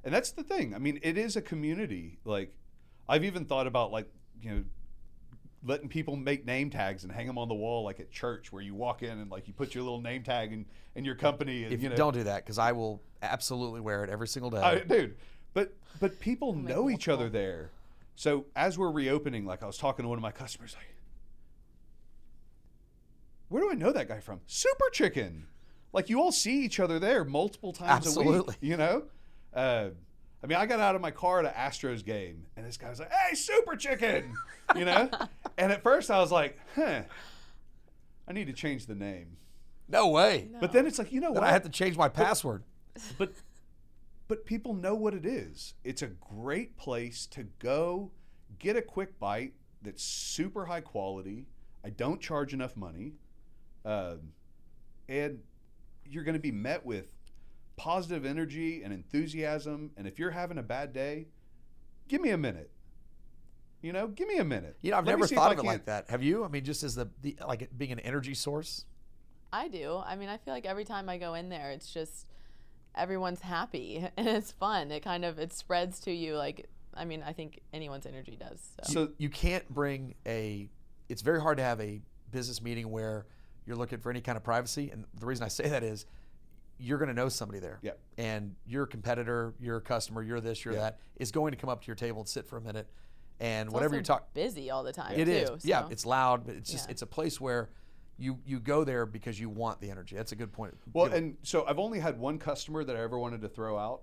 and 0.03 0.13
that's 0.13 0.31
the 0.31 0.43
thing. 0.43 0.75
I 0.75 0.77
mean, 0.77 0.99
it 1.01 1.17
is 1.17 1.35
a 1.35 1.41
community. 1.41 2.19
Like, 2.23 2.53
I've 3.09 3.25
even 3.25 3.45
thought 3.45 3.65
about 3.67 3.91
like 3.91 4.07
you 4.41 4.51
know, 4.51 4.63
letting 5.65 5.89
people 5.89 6.15
make 6.15 6.45
name 6.45 6.69
tags 6.69 7.03
and 7.03 7.11
hang 7.11 7.27
them 7.27 7.37
on 7.37 7.47
the 7.47 7.55
wall, 7.55 7.83
like 7.83 7.99
at 7.99 8.11
church, 8.11 8.53
where 8.53 8.61
you 8.61 8.75
walk 8.75 9.01
in 9.01 9.17
and 9.19 9.31
like 9.31 9.47
you 9.47 9.53
put 9.53 9.73
your 9.73 9.83
little 9.83 9.99
name 10.01 10.23
tag 10.23 10.53
and, 10.53 10.65
and 10.95 11.05
your 11.05 11.15
company. 11.15 11.63
And, 11.63 11.73
If 11.73 11.79
you 11.81 11.85
you 11.85 11.89
know, 11.89 11.95
don't 11.95 12.13
do 12.13 12.23
that, 12.23 12.45
because 12.45 12.59
I 12.59 12.71
will 12.71 13.01
absolutely 13.21 13.81
wear 13.81 14.03
it 14.03 14.09
every 14.11 14.27
single 14.27 14.51
day. 14.51 14.61
I, 14.61 14.79
dude. 14.79 15.17
But 15.53 15.73
but 15.99 16.19
people 16.19 16.53
know 16.53 16.89
each 16.89 17.07
other 17.07 17.29
there. 17.29 17.71
So 18.15 18.45
as 18.55 18.77
we're 18.77 18.91
reopening, 18.91 19.45
like 19.45 19.63
I 19.63 19.65
was 19.65 19.77
talking 19.77 20.03
to 20.03 20.09
one 20.09 20.19
of 20.19 20.21
my 20.21 20.31
customers, 20.31 20.75
like, 20.77 20.85
where 23.49 23.61
do 23.61 23.69
I 23.71 23.73
know 23.73 23.91
that 23.91 24.07
guy 24.07 24.19
from? 24.19 24.39
Super 24.47 24.89
Chicken. 24.91 25.47
Like 25.91 26.09
you 26.09 26.19
all 26.21 26.31
see 26.31 26.63
each 26.63 26.79
other 26.79 26.99
there 26.99 27.23
multiple 27.25 27.73
times 27.73 27.89
a 27.89 27.93
Absolutely. 28.09 28.55
week. 28.61 28.69
You 28.69 28.77
know, 28.77 29.03
uh, 29.53 29.89
I 30.43 30.47
mean, 30.47 30.57
I 30.57 30.65
got 30.67 30.79
out 30.79 30.95
of 30.95 31.01
my 31.01 31.11
car 31.11 31.39
at 31.39 31.45
an 31.45 31.51
Astros 31.53 32.05
game, 32.05 32.45
and 32.55 32.65
this 32.65 32.77
guy 32.77 32.89
was 32.89 32.99
like, 32.99 33.11
"Hey, 33.11 33.35
Super 33.35 33.75
Chicken," 33.75 34.33
you 34.75 34.85
know. 34.85 35.09
and 35.57 35.71
at 35.71 35.81
first, 35.83 36.09
I 36.11 36.19
was 36.19 36.31
like, 36.31 36.57
"Huh, 36.75 37.01
I 38.27 38.33
need 38.33 38.47
to 38.47 38.53
change 38.53 38.85
the 38.85 38.95
name." 38.95 39.37
No 39.87 40.07
way. 40.09 40.49
But 40.59 40.71
then 40.71 40.85
it's 40.85 40.99
like, 40.99 41.11
you 41.11 41.19
know 41.19 41.33
Then 41.33 41.41
what? 41.41 41.49
I 41.49 41.51
had 41.51 41.63
to 41.63 41.69
change 41.69 41.97
my 41.97 42.09
password. 42.09 42.61
but 43.17 43.31
but 44.27 44.45
people 44.45 44.75
know 44.75 44.93
what 44.93 45.15
it 45.15 45.25
is. 45.25 45.73
It's 45.83 46.03
a 46.03 46.07
great 46.07 46.77
place 46.77 47.25
to 47.27 47.45
go 47.57 48.11
get 48.59 48.77
a 48.77 48.81
quick 48.83 49.19
bite 49.19 49.53
that's 49.81 50.03
super 50.03 50.65
high 50.67 50.81
quality. 50.81 51.47
I 51.83 51.89
don't 51.89 52.21
charge 52.21 52.53
enough 52.53 52.77
money, 52.77 53.13
um, 53.85 54.19
and 55.07 55.39
you're 56.05 56.23
going 56.23 56.33
to 56.33 56.41
be 56.41 56.51
met 56.51 56.85
with 56.85 57.07
positive 57.77 58.25
energy 58.25 58.83
and 58.83 58.93
enthusiasm. 58.93 59.91
And 59.97 60.07
if 60.07 60.19
you're 60.19 60.31
having 60.31 60.57
a 60.57 60.63
bad 60.63 60.93
day, 60.93 61.27
give 62.07 62.21
me 62.21 62.29
a 62.29 62.37
minute. 62.37 62.71
You 63.81 63.93
know, 63.93 64.07
give 64.07 64.27
me 64.27 64.37
a 64.37 64.43
minute. 64.43 64.77
You 64.81 64.91
know, 64.91 64.97
I've 64.97 65.05
Let 65.05 65.13
never 65.13 65.27
see 65.27 65.35
thought 65.35 65.53
of 65.53 65.59
it 65.59 65.65
like 65.65 65.85
that. 65.85 66.09
Have 66.09 66.21
you? 66.21 66.43
I 66.43 66.49
mean, 66.49 66.65
just 66.65 66.83
as 66.83 66.95
the, 66.95 67.09
the 67.21 67.37
like 67.47 67.61
it 67.61 67.77
being 67.77 67.93
an 67.93 67.99
energy 67.99 68.33
source. 68.33 68.83
I 69.53 69.69
do. 69.69 70.01
I 70.05 70.15
mean, 70.15 70.27
I 70.29 70.37
feel 70.37 70.53
like 70.53 70.65
every 70.65 70.83
time 70.83 71.07
I 71.07 71.17
go 71.17 71.33
in 71.33 71.49
there, 71.49 71.71
it's 71.71 71.91
just 71.91 72.27
everyone's 72.93 73.39
happy 73.39 74.05
and 74.17 74.27
it's 74.27 74.51
fun. 74.51 74.91
It 74.91 75.01
kind 75.01 75.23
of 75.23 75.39
it 75.39 75.53
spreads 75.53 76.01
to 76.01 76.11
you 76.11 76.35
like 76.35 76.67
I 76.93 77.05
mean, 77.05 77.23
I 77.25 77.33
think 77.33 77.61
anyone's 77.71 78.05
energy 78.05 78.37
does. 78.37 78.59
So, 78.83 78.93
So 78.93 79.11
You 79.17 79.29
can't 79.29 79.67
bring 79.69 80.15
a. 80.25 80.69
It's 81.07 81.21
very 81.21 81.41
hard 81.41 81.57
to 81.57 81.63
have 81.63 81.79
a 81.79 82.01
business 82.31 82.61
meeting 82.61 82.91
where 82.91 83.25
you're 83.69 83.77
looking 83.77 83.99
for 83.99 84.09
any 84.09 84.19
kind 84.19 84.35
of 84.35 84.43
privacy, 84.43 84.89
and 84.91 85.05
the 85.19 85.27
reason 85.27 85.45
I 85.45 85.47
say 85.47 85.69
that 85.69 85.83
is 85.83 86.07
you're 86.79 86.97
going 86.97 87.09
to 87.09 87.13
know 87.13 87.29
somebody 87.29 87.59
there. 87.59 87.77
Yep. 87.83 87.99
And 88.17 88.55
your 88.65 88.87
competitor, 88.87 89.53
your 89.59 89.79
customer, 89.79 90.23
you're 90.23 90.41
this, 90.41 90.65
you're 90.65 90.73
Yeah. 90.73 90.79
that, 90.81 90.99
is 91.17 91.31
going 91.31 91.51
to 91.51 91.57
come 91.57 91.69
up 91.69 91.81
to 91.81 91.87
your 91.87 91.95
table 91.95 92.19
and 92.21 92.27
sit 92.27 92.47
for 92.47 92.57
a 92.57 92.61
minute, 92.61 92.87
and 93.39 93.67
it's 93.67 93.73
whatever 93.73 93.93
you're 93.93 94.01
talking. 94.03 94.25
busy 94.33 94.71
all 94.71 94.81
the 94.83 94.91
time. 94.91 95.13
It 95.19 95.25
too, 95.25 95.31
is. 95.53 95.63
Yeah, 95.65 95.87
it's 95.91 96.03
loud, 96.03 96.47
but 96.47 96.55
it's 96.55 96.71
just 96.71 96.87
Yeah. 96.87 96.91
it's 96.93 97.03
a 97.03 97.07
place 97.07 97.39
where 97.39 97.69
you 98.17 98.39
you 98.43 98.59
go 98.59 98.83
there 98.83 99.05
because 99.05 99.39
you 99.39 99.49
want 99.49 99.79
the 99.81 99.91
energy. 99.91 100.15
That's 100.15 100.31
a 100.31 100.35
good 100.35 100.51
point. 100.51 100.75
Well, 100.91 101.05
Good- 101.07 101.15
and 101.17 101.37
so 101.43 101.63
I've 101.67 101.77
only 101.79 101.99
had 101.99 102.19
one 102.19 102.39
customer 102.39 102.83
that 102.83 102.95
I 102.95 103.01
ever 103.01 103.19
wanted 103.19 103.41
to 103.41 103.49
throw 103.49 103.77
out. 103.77 104.01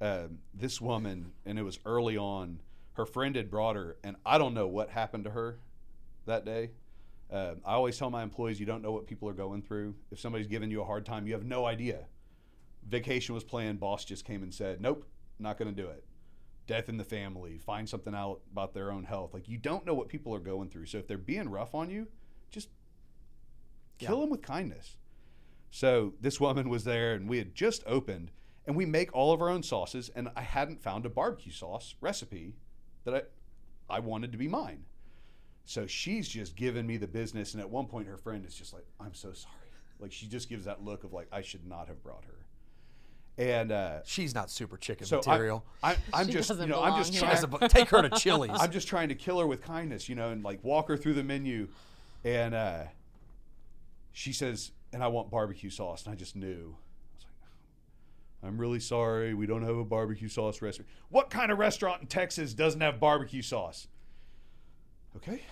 Um, 0.00 0.38
this 0.54 0.80
woman, 0.80 1.32
and 1.44 1.58
it 1.58 1.62
was 1.62 1.78
early 1.84 2.16
on. 2.16 2.60
Her 2.94 3.04
friend 3.04 3.34
had 3.36 3.50
brought 3.50 3.74
her, 3.76 3.96
and 4.04 4.16
I 4.24 4.38
don't 4.38 4.54
know 4.54 4.66
what 4.68 4.88
happened 4.90 5.24
to 5.24 5.30
her 5.30 5.58
that 6.26 6.44
day. 6.44 6.70
Um, 7.32 7.60
I 7.64 7.74
always 7.74 7.96
tell 7.96 8.10
my 8.10 8.22
employees, 8.22 8.58
you 8.58 8.66
don't 8.66 8.82
know 8.82 8.90
what 8.92 9.06
people 9.06 9.28
are 9.28 9.32
going 9.34 9.62
through. 9.62 9.94
If 10.10 10.18
somebody's 10.18 10.48
giving 10.48 10.70
you 10.70 10.82
a 10.82 10.84
hard 10.84 11.06
time, 11.06 11.26
you 11.26 11.32
have 11.34 11.44
no 11.44 11.64
idea. 11.64 12.06
Vacation 12.88 13.34
was 13.34 13.44
planned. 13.44 13.78
Boss 13.78 14.04
just 14.04 14.24
came 14.24 14.42
and 14.42 14.52
said, 14.52 14.80
"Nope, 14.80 15.06
not 15.38 15.58
going 15.58 15.72
to 15.74 15.82
do 15.82 15.88
it." 15.88 16.04
Death 16.66 16.88
in 16.88 16.96
the 16.96 17.04
family. 17.04 17.58
Find 17.58 17.88
something 17.88 18.14
out 18.14 18.40
about 18.50 18.74
their 18.74 18.90
own 18.90 19.04
health. 19.04 19.32
Like 19.34 19.48
you 19.48 19.58
don't 19.58 19.86
know 19.86 19.94
what 19.94 20.08
people 20.08 20.34
are 20.34 20.40
going 20.40 20.70
through. 20.70 20.86
So 20.86 20.98
if 20.98 21.06
they're 21.06 21.18
being 21.18 21.48
rough 21.48 21.74
on 21.74 21.90
you, 21.90 22.08
just 22.50 22.68
kill 23.98 24.16
Yeah. 24.16 24.20
them 24.22 24.30
with 24.30 24.42
kindness. 24.42 24.96
So 25.70 26.14
this 26.20 26.40
woman 26.40 26.68
was 26.68 26.82
there, 26.84 27.14
and 27.14 27.28
we 27.28 27.38
had 27.38 27.54
just 27.54 27.84
opened, 27.86 28.32
and 28.66 28.74
we 28.74 28.86
make 28.86 29.14
all 29.14 29.32
of 29.32 29.40
our 29.40 29.48
own 29.48 29.62
sauces. 29.62 30.08
And 30.08 30.30
I 30.34 30.42
hadn't 30.42 30.82
found 30.82 31.06
a 31.06 31.10
barbecue 31.10 31.52
sauce 31.52 31.94
recipe 32.00 32.56
that 33.04 33.14
I, 33.14 33.96
I 33.96 34.00
wanted 34.00 34.32
to 34.32 34.38
be 34.38 34.48
mine. 34.48 34.86
So 35.64 35.86
she's 35.86 36.28
just 36.28 36.56
giving 36.56 36.86
me 36.86 36.96
the 36.96 37.06
business. 37.06 37.54
And 37.54 37.60
at 37.60 37.70
one 37.70 37.86
point, 37.86 38.08
her 38.08 38.16
friend 38.16 38.44
is 38.44 38.54
just 38.54 38.72
like, 38.72 38.86
"I'm 38.98 39.14
so 39.14 39.32
sorry." 39.32 39.54
Like 40.00 40.12
she 40.12 40.26
just 40.26 40.48
gives 40.48 40.64
that 40.64 40.84
look 40.84 41.04
of 41.04 41.12
like, 41.12 41.28
"I 41.32 41.42
should 41.42 41.66
not 41.66 41.88
have 41.88 42.02
brought 42.02 42.24
her." 42.24 42.34
And 43.38 43.72
uh, 43.72 44.00
she's 44.04 44.34
not 44.34 44.50
super 44.50 44.76
chicken 44.76 45.06
so 45.06 45.18
material. 45.18 45.64
I, 45.82 45.92
I, 45.92 45.96
I'm 46.12 46.26
She 46.26 46.32
just, 46.34 46.50
you 46.50 46.66
know, 46.66 46.82
I'm 46.82 46.98
just 46.98 47.12
here. 47.12 47.20
She 47.20 47.26
trying. 47.26 47.40
doesn't- 47.50 47.70
take 47.70 47.88
her 47.88 48.02
to 48.02 48.10
Chili's. 48.10 48.50
I'm 48.60 48.70
just 48.70 48.86
trying 48.88 49.08
to 49.08 49.14
kill 49.14 49.38
her 49.38 49.46
with 49.46 49.62
kindness, 49.62 50.08
you 50.10 50.14
know, 50.14 50.30
and 50.30 50.42
like 50.44 50.62
walk 50.62 50.88
her 50.88 50.96
through 50.96 51.14
the 51.14 51.22
menu. 51.22 51.68
And 52.24 52.54
uh, 52.54 52.82
she 54.12 54.32
says, 54.34 54.72
and 54.92 55.02
I 55.02 55.06
want 55.06 55.30
barbecue 55.30 55.70
sauce. 55.70 56.04
And 56.04 56.12
I 56.12 56.16
just 56.16 56.36
knew. 56.36 56.76
I 56.76 57.16
was 57.16 57.24
like, 57.24 58.50
I'm 58.50 58.58
really 58.60 58.80
sorry. 58.80 59.32
We 59.32 59.46
don't 59.46 59.62
have 59.62 59.76
a 59.76 59.84
barbecue 59.84 60.28
sauce 60.28 60.60
recipe. 60.60 60.86
What 61.08 61.30
kind 61.30 61.50
of 61.50 61.58
restaurant 61.58 62.02
in 62.02 62.08
Texas 62.08 62.52
doesn't 62.52 62.80
have 62.80 63.00
barbecue 63.00 63.42
sauce? 63.42 63.86
Okay. 65.16 65.42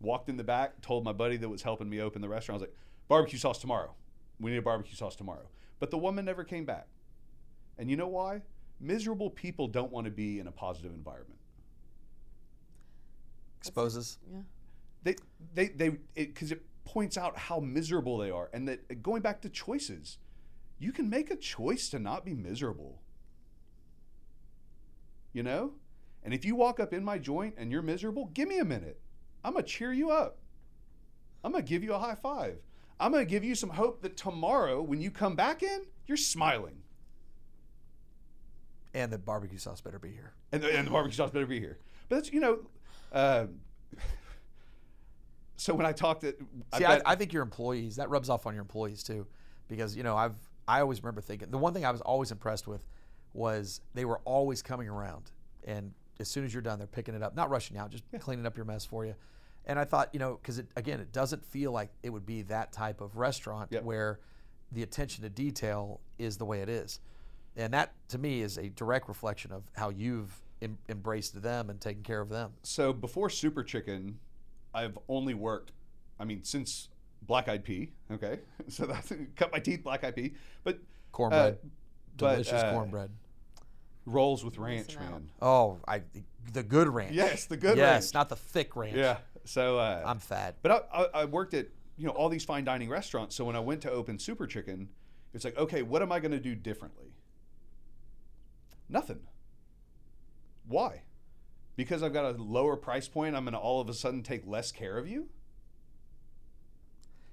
Walked 0.00 0.28
in 0.28 0.36
the 0.36 0.44
back, 0.44 0.80
told 0.80 1.04
my 1.04 1.12
buddy 1.12 1.36
that 1.36 1.48
was 1.48 1.62
helping 1.62 1.88
me 1.88 2.00
open 2.00 2.22
the 2.22 2.28
restaurant, 2.28 2.60
I 2.60 2.62
was 2.62 2.68
like, 2.70 2.76
barbecue 3.08 3.38
sauce 3.38 3.58
tomorrow. 3.58 3.94
We 4.38 4.50
need 4.50 4.58
a 4.58 4.62
barbecue 4.62 4.96
sauce 4.96 5.14
tomorrow. 5.14 5.48
But 5.78 5.90
the 5.90 5.98
woman 5.98 6.24
never 6.24 6.44
came 6.44 6.64
back. 6.64 6.86
And 7.78 7.90
you 7.90 7.96
know 7.96 8.08
why? 8.08 8.42
Miserable 8.80 9.30
people 9.30 9.68
don't 9.68 9.92
want 9.92 10.06
to 10.06 10.10
be 10.10 10.38
in 10.40 10.46
a 10.46 10.52
positive 10.52 10.92
environment. 10.92 11.38
Exposes. 13.58 14.18
Yeah. 14.30 14.40
They, 15.02 15.16
they, 15.54 15.68
they, 15.68 15.98
because 16.14 16.52
it, 16.52 16.62
points 16.84 17.16
out 17.16 17.36
how 17.36 17.60
miserable 17.60 18.18
they 18.18 18.30
are. 18.30 18.50
And 18.52 18.66
that 18.68 19.02
going 19.02 19.22
back 19.22 19.40
to 19.42 19.48
choices, 19.48 20.18
you 20.78 20.92
can 20.92 21.08
make 21.08 21.30
a 21.30 21.36
choice 21.36 21.88
to 21.90 21.98
not 21.98 22.24
be 22.24 22.34
miserable. 22.34 23.00
You 25.32 25.42
know? 25.42 25.72
And 26.22 26.34
if 26.34 26.44
you 26.44 26.54
walk 26.54 26.80
up 26.80 26.92
in 26.92 27.04
my 27.04 27.18
joint 27.18 27.54
and 27.56 27.72
you're 27.72 27.82
miserable, 27.82 28.30
give 28.34 28.48
me 28.48 28.58
a 28.58 28.64
minute. 28.64 29.00
I'm 29.44 29.52
going 29.52 29.64
to 29.64 29.70
cheer 29.70 29.92
you 29.92 30.10
up. 30.10 30.38
I'm 31.42 31.52
going 31.52 31.64
to 31.64 31.68
give 31.68 31.82
you 31.82 31.94
a 31.94 31.98
high 31.98 32.14
five. 32.14 32.58
I'm 32.98 33.12
going 33.12 33.24
to 33.24 33.30
give 33.30 33.42
you 33.42 33.54
some 33.54 33.70
hope 33.70 34.02
that 34.02 34.16
tomorrow, 34.16 34.82
when 34.82 35.00
you 35.00 35.10
come 35.10 35.34
back 35.34 35.62
in, 35.62 35.86
you're 36.06 36.18
smiling. 36.18 36.82
And 38.92 39.10
the 39.10 39.18
barbecue 39.18 39.58
sauce 39.58 39.80
better 39.80 39.98
be 39.98 40.10
here. 40.10 40.34
and 40.52 40.62
the, 40.62 40.76
and 40.76 40.86
the 40.86 40.90
barbecue 40.90 41.16
sauce 41.16 41.30
better 41.30 41.46
be 41.46 41.58
here. 41.58 41.78
But 42.08 42.16
that's 42.16 42.32
you 42.32 42.40
know, 42.40 42.58
uh, 43.12 43.46
so 45.56 45.72
when 45.74 45.86
I 45.86 45.92
talked 45.92 46.22
to, 46.22 46.34
See, 46.76 46.84
I, 46.84 46.96
I, 46.96 47.00
I 47.06 47.14
think 47.14 47.32
your 47.32 47.42
employees 47.42 47.96
that 47.96 48.10
rubs 48.10 48.28
off 48.28 48.46
on 48.46 48.54
your 48.54 48.62
employees 48.62 49.02
too, 49.02 49.26
because 49.68 49.96
you 49.96 50.02
know 50.02 50.16
I've 50.16 50.34
I 50.66 50.80
always 50.80 51.02
remember 51.02 51.20
thinking 51.20 51.50
the 51.50 51.58
one 51.58 51.72
thing 51.72 51.84
I 51.84 51.92
was 51.92 52.00
always 52.00 52.32
impressed 52.32 52.66
with 52.66 52.84
was 53.32 53.80
they 53.94 54.04
were 54.04 54.18
always 54.24 54.60
coming 54.60 54.88
around, 54.88 55.30
and 55.64 55.92
as 56.20 56.28
soon 56.28 56.44
as 56.44 56.52
you're 56.52 56.62
done, 56.62 56.78
they're 56.78 56.86
picking 56.86 57.14
it 57.14 57.22
up, 57.22 57.34
not 57.34 57.50
rushing 57.50 57.76
out, 57.76 57.90
just 57.90 58.04
cleaning 58.20 58.46
up 58.46 58.56
your 58.56 58.66
mess 58.66 58.84
for 58.84 59.04
you. 59.04 59.14
And 59.66 59.78
I 59.78 59.84
thought, 59.84 60.10
you 60.12 60.20
know, 60.20 60.38
because 60.40 60.58
it, 60.58 60.66
again, 60.76 61.00
it 61.00 61.12
doesn't 61.12 61.44
feel 61.44 61.72
like 61.72 61.90
it 62.02 62.10
would 62.10 62.26
be 62.26 62.42
that 62.42 62.72
type 62.72 63.00
of 63.00 63.16
restaurant 63.16 63.70
Yep. 63.72 63.82
where 63.84 64.20
the 64.72 64.82
attention 64.82 65.22
to 65.24 65.30
detail 65.30 66.00
is 66.18 66.36
the 66.36 66.44
way 66.44 66.60
it 66.60 66.68
is, 66.68 67.00
and 67.56 67.72
that 67.74 67.92
to 68.08 68.18
me 68.18 68.40
is 68.40 68.56
a 68.56 68.68
direct 68.70 69.08
reflection 69.08 69.50
of 69.52 69.64
how 69.76 69.88
you've 69.88 70.40
em- 70.62 70.78
embraced 70.88 71.40
them 71.42 71.68
and 71.70 71.80
taken 71.80 72.02
care 72.02 72.20
of 72.20 72.28
them. 72.28 72.52
so 72.62 72.92
before 72.92 73.28
Super 73.30 73.64
Chicken, 73.64 74.18
I've 74.72 74.96
only 75.08 75.34
worked, 75.34 75.72
I 76.20 76.24
mean, 76.24 76.44
since 76.44 76.88
Black 77.22 77.48
Eyed 77.48 77.64
Pea. 77.64 77.90
Okay, 78.12 78.38
so 78.68 78.86
that's 78.86 79.12
cut 79.36 79.50
my 79.52 79.58
teeth, 79.58 79.82
Black 79.82 80.04
Eyed 80.04 80.14
Pea, 80.14 80.32
but 80.62 80.78
Cornbread, 81.12 81.54
Uh, 81.54 81.66
delicious 82.16 82.62
uh, 82.62 82.72
cornbread. 82.72 83.10
Rolls 84.12 84.44
with 84.44 84.58
ranch, 84.58 84.96
man. 84.98 85.30
Oh, 85.40 85.78
I 85.86 86.02
the 86.52 86.62
good 86.62 86.88
ranch. 86.88 87.14
Yes, 87.14 87.46
the 87.46 87.56
good 87.56 87.76
yes, 87.76 88.04
ranch. 88.04 88.14
not 88.14 88.28
the 88.28 88.36
thick 88.36 88.76
ranch. 88.76 88.96
Yeah. 88.96 89.18
So 89.44 89.78
uh, 89.78 90.02
I'm 90.04 90.18
fat. 90.18 90.56
But 90.62 90.88
I, 90.92 91.02
I, 91.02 91.06
I 91.20 91.24
worked 91.24 91.54
at 91.54 91.68
you 91.96 92.06
know 92.06 92.12
all 92.12 92.28
these 92.28 92.44
fine 92.44 92.64
dining 92.64 92.88
restaurants. 92.88 93.36
So 93.36 93.44
when 93.44 93.56
I 93.56 93.60
went 93.60 93.82
to 93.82 93.90
open 93.90 94.18
Super 94.18 94.46
Chicken, 94.46 94.88
it's 95.34 95.44
like, 95.44 95.56
okay, 95.56 95.82
what 95.82 96.02
am 96.02 96.12
I 96.12 96.18
going 96.18 96.32
to 96.32 96.40
do 96.40 96.54
differently? 96.54 97.14
Nothing. 98.88 99.20
Why? 100.66 101.02
Because 101.76 102.02
I've 102.02 102.12
got 102.12 102.24
a 102.24 102.42
lower 102.42 102.76
price 102.76 103.08
point, 103.08 103.36
I'm 103.36 103.44
going 103.44 103.54
to 103.54 103.58
all 103.58 103.80
of 103.80 103.88
a 103.88 103.94
sudden 103.94 104.22
take 104.22 104.46
less 104.46 104.72
care 104.72 104.98
of 104.98 105.08
you. 105.08 105.28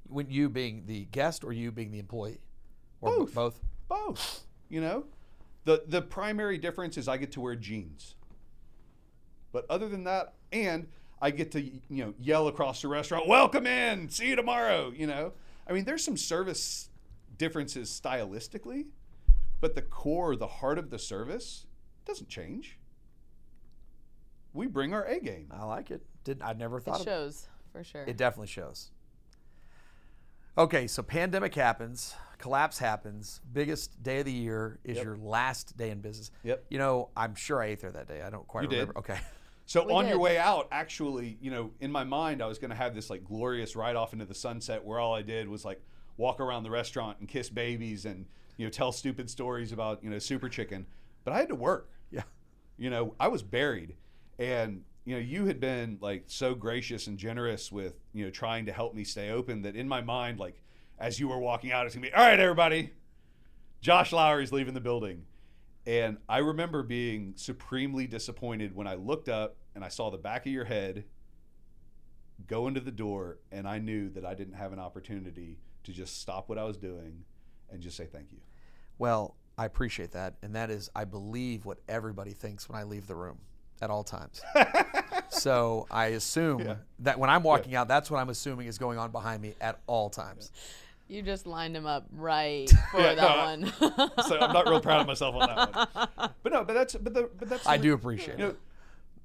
When 0.08 0.30
you 0.30 0.50
being 0.50 0.86
the 0.86 1.06
guest 1.06 1.44
or 1.44 1.52
you 1.52 1.72
being 1.72 1.92
the 1.92 2.00
employee, 2.00 2.40
or 3.02 3.18
Both. 3.18 3.34
both. 3.34 3.60
Both. 3.90 4.44
You 4.70 4.82
know, 4.82 5.06
the 5.68 5.84
the 5.86 6.02
primary 6.02 6.58
difference 6.58 6.98
is 6.98 7.10
I 7.10 7.18
get 7.18 7.34
to 7.34 7.42
wear 7.42 7.54
jeans. 7.56 8.16
But 9.52 9.66
other 9.70 9.90
than 9.90 10.06
that, 10.06 10.34
and 10.54 10.88
I 11.22 11.30
get 11.32 11.52
to 11.52 11.62
you 11.62 11.82
know 11.90 12.14
yell 12.20 12.48
across 12.48 12.82
the 12.82 12.88
restaurant, 12.88 13.28
"Welcome 13.28 13.68
in, 13.68 14.08
see 14.10 14.30
you 14.30 14.38
tomorrow." 14.38 14.94
You 14.96 15.08
know, 15.08 15.34
I 15.68 15.74
mean, 15.74 15.84
there's 15.84 16.06
some 16.06 16.16
service 16.16 16.90
differences 17.38 17.90
stylistically, 17.90 18.86
but 19.60 19.76
the 19.76 19.82
core, 19.82 20.38
the 20.38 20.48
heart 20.48 20.78
of 20.78 20.90
the 20.90 20.98
service, 20.98 21.66
doesn't 22.06 22.30
change. 22.30 22.80
We 24.54 24.68
bring 24.68 24.94
our 24.94 25.04
A 25.06 25.20
game. 25.20 25.52
I 25.52 25.66
like 25.66 25.92
it. 25.92 26.02
Didn't 26.24 26.44
I 26.44 26.54
never 26.54 26.78
It 26.78 26.84
thought 26.86 27.02
of 27.02 27.06
shows 27.06 27.48
for 27.74 27.84
sure. 27.84 28.06
it. 28.06 28.16
Definitely 28.16 28.48
shows. 28.48 28.92
Okay, 30.58 30.88
so 30.88 31.04
pandemic 31.04 31.54
happens, 31.54 32.16
collapse 32.40 32.80
happens. 32.80 33.42
Biggest 33.54 34.02
day 34.02 34.20
of 34.20 34.26
the 34.26 34.32
year 34.32 34.80
is 34.84 34.98
Yep. 34.98 35.06
your 35.06 35.18
last 35.18 35.78
day 35.78 35.92
in 35.92 36.02
business. 36.02 36.32
Yep. 36.44 36.66
You 36.70 36.80
know, 36.80 37.10
I'm 37.16 37.36
sure 37.36 37.62
I 37.62 37.68
ate 37.68 37.80
there 37.82 37.92
that 37.92 38.08
day. 38.08 38.22
I 38.24 38.30
don't 38.32 38.48
quite 38.48 38.64
You 38.64 38.70
did. 38.70 38.80
remember. 38.80 39.00
Okay. 39.00 39.20
So 39.70 39.86
We 39.86 39.92
on 39.92 40.08
your 40.08 40.18
way 40.18 40.38
out, 40.38 40.70
actually, 40.72 41.38
you 41.42 41.52
know, 41.52 41.72
in 41.82 41.92
my 41.92 42.06
mind, 42.06 42.42
I 42.42 42.46
was 42.46 42.58
going 42.58 42.70
to 42.70 42.76
have 42.78 42.96
this 42.96 43.10
like 43.10 43.26
glorious 43.26 43.76
ride 43.76 43.98
off 43.98 44.14
into 44.14 44.24
the 44.24 44.34
sunset 44.34 44.82
where 44.86 44.98
all 44.98 45.14
I 45.14 45.22
did 45.22 45.50
was 45.50 45.66
like 45.66 45.82
walk 46.16 46.40
around 46.40 46.64
the 46.64 46.72
restaurant 46.72 47.20
and 47.20 47.28
kiss 47.28 47.50
babies 47.50 48.06
and 48.06 48.28
you 48.56 48.66
know, 48.66 48.70
tell 48.70 48.94
stupid 48.94 49.30
stories 49.30 49.74
about 49.74 50.02
you 50.06 50.10
know 50.10 50.20
Super 50.20 50.48
Chicken, 50.48 50.86
but 51.26 51.34
I 51.34 51.40
had 51.40 51.50
to 51.50 51.56
work. 51.56 51.90
Yeah. 52.12 52.22
You 52.78 52.90
know, 52.90 53.14
I 53.20 53.28
was 53.28 53.44
buried, 53.44 53.98
and 54.40 54.86
you 55.08 55.16
know, 55.16 55.22
you 55.22 55.46
had 55.46 55.62
been 55.62 55.98
like 56.02 56.26
so 56.28 56.54
gracious 56.54 57.08
and 57.08 57.18
generous 57.18 57.72
with 57.72 57.94
you 58.12 58.26
know 58.26 58.30
trying 58.30 58.66
to 58.66 58.74
help 58.74 58.94
me 58.94 59.06
stay 59.06 59.30
open 59.30 59.62
that 59.62 59.74
in 59.74 59.88
my 59.88 60.02
mind, 60.02 60.38
like 60.38 60.62
as 61.00 61.18
you 61.18 61.30
were 61.30 61.40
walking 61.40 61.72
out, 61.72 61.86
it's 61.86 61.96
gonna 61.96 62.08
be 62.08 62.14
all 62.14 62.28
right, 62.28 62.38
everybody. 62.38 62.92
Josh 63.80 64.12
Lowry's 64.12 64.52
leaving 64.52 64.74
the 64.74 64.82
building. 64.82 65.24
And 65.86 66.18
I 66.28 66.40
remember 66.40 66.84
being 66.84 67.36
supremely 67.38 68.06
disappointed 68.06 68.76
when 68.76 68.86
I 68.86 68.96
looked 68.96 69.30
up 69.30 69.56
and 69.76 69.86
I 69.86 69.88
saw 69.88 70.12
the 70.12 70.18
back 70.18 70.46
of 70.46 70.52
your 70.52 70.66
head 70.66 71.06
go 72.46 72.68
into 72.68 72.82
the 72.82 72.92
door, 72.92 73.40
and 73.50 73.66
I 73.66 73.80
knew 73.80 74.10
that 74.10 74.26
I 74.26 74.34
didn't 74.34 74.56
have 74.56 74.74
an 74.74 74.80
opportunity 74.80 75.58
to 75.86 75.94
just 75.94 76.20
stop 76.20 76.50
what 76.50 76.58
I 76.58 76.66
was 76.66 76.76
doing 76.76 77.24
and 77.72 77.82
just 77.82 77.96
say 77.96 78.08
thank 78.08 78.34
you. 78.34 78.40
Well, 78.98 79.38
I 79.58 79.64
appreciate 79.64 80.12
that, 80.12 80.34
and 80.44 80.54
that 80.54 80.70
is, 80.70 80.90
I 80.94 81.06
believe 81.06 81.66
what 81.66 81.80
everybody 81.88 82.34
thinks 82.34 82.68
when 82.68 82.78
I 82.78 82.84
leave 82.84 83.08
the 83.08 83.16
room 83.16 83.38
at 83.82 83.90
all 83.90 84.04
times. 84.04 84.42
so 85.30 85.88
I 85.92 86.08
assume 86.08 86.60
Yeah. 86.60 86.76
that 87.00 87.20
when 87.20 87.30
I'm 87.30 87.44
walking 87.44 87.76
out, 87.76 87.88
that's 87.88 88.10
what 88.10 88.20
I'm 88.20 88.30
assuming 88.30 88.68
is 88.68 88.78
going 88.78 88.98
on 88.98 89.12
behind 89.12 89.42
me 89.42 89.54
at 89.62 89.80
all 89.88 90.10
times. 90.10 90.52
You 91.08 91.22
just 91.22 91.48
lined 91.48 91.76
him 91.76 91.86
up 91.86 92.06
right 92.12 92.70
for 92.92 93.00
Yeah, 93.00 93.16
that 93.16 93.60
no, 93.60 93.90
one. 93.90 94.10
So 94.28 94.38
I'm 94.40 94.52
not 94.54 94.68
real 94.68 94.82
proud 94.82 95.02
of 95.02 95.08
myself 95.08 95.36
on 95.36 95.48
that 95.48 95.76
one. 96.16 96.30
But 96.44 96.52
no, 96.52 96.64
but 96.66 96.74
that's 96.74 96.96
but 96.96 97.14
the, 97.14 97.30
but 97.38 97.50
that's 97.50 97.66
I 97.66 97.78
the- 97.78 97.84
do 97.84 97.94
appreciate 97.94 98.38
you 98.38 98.44
know, 98.46 98.50
it. 98.52 98.60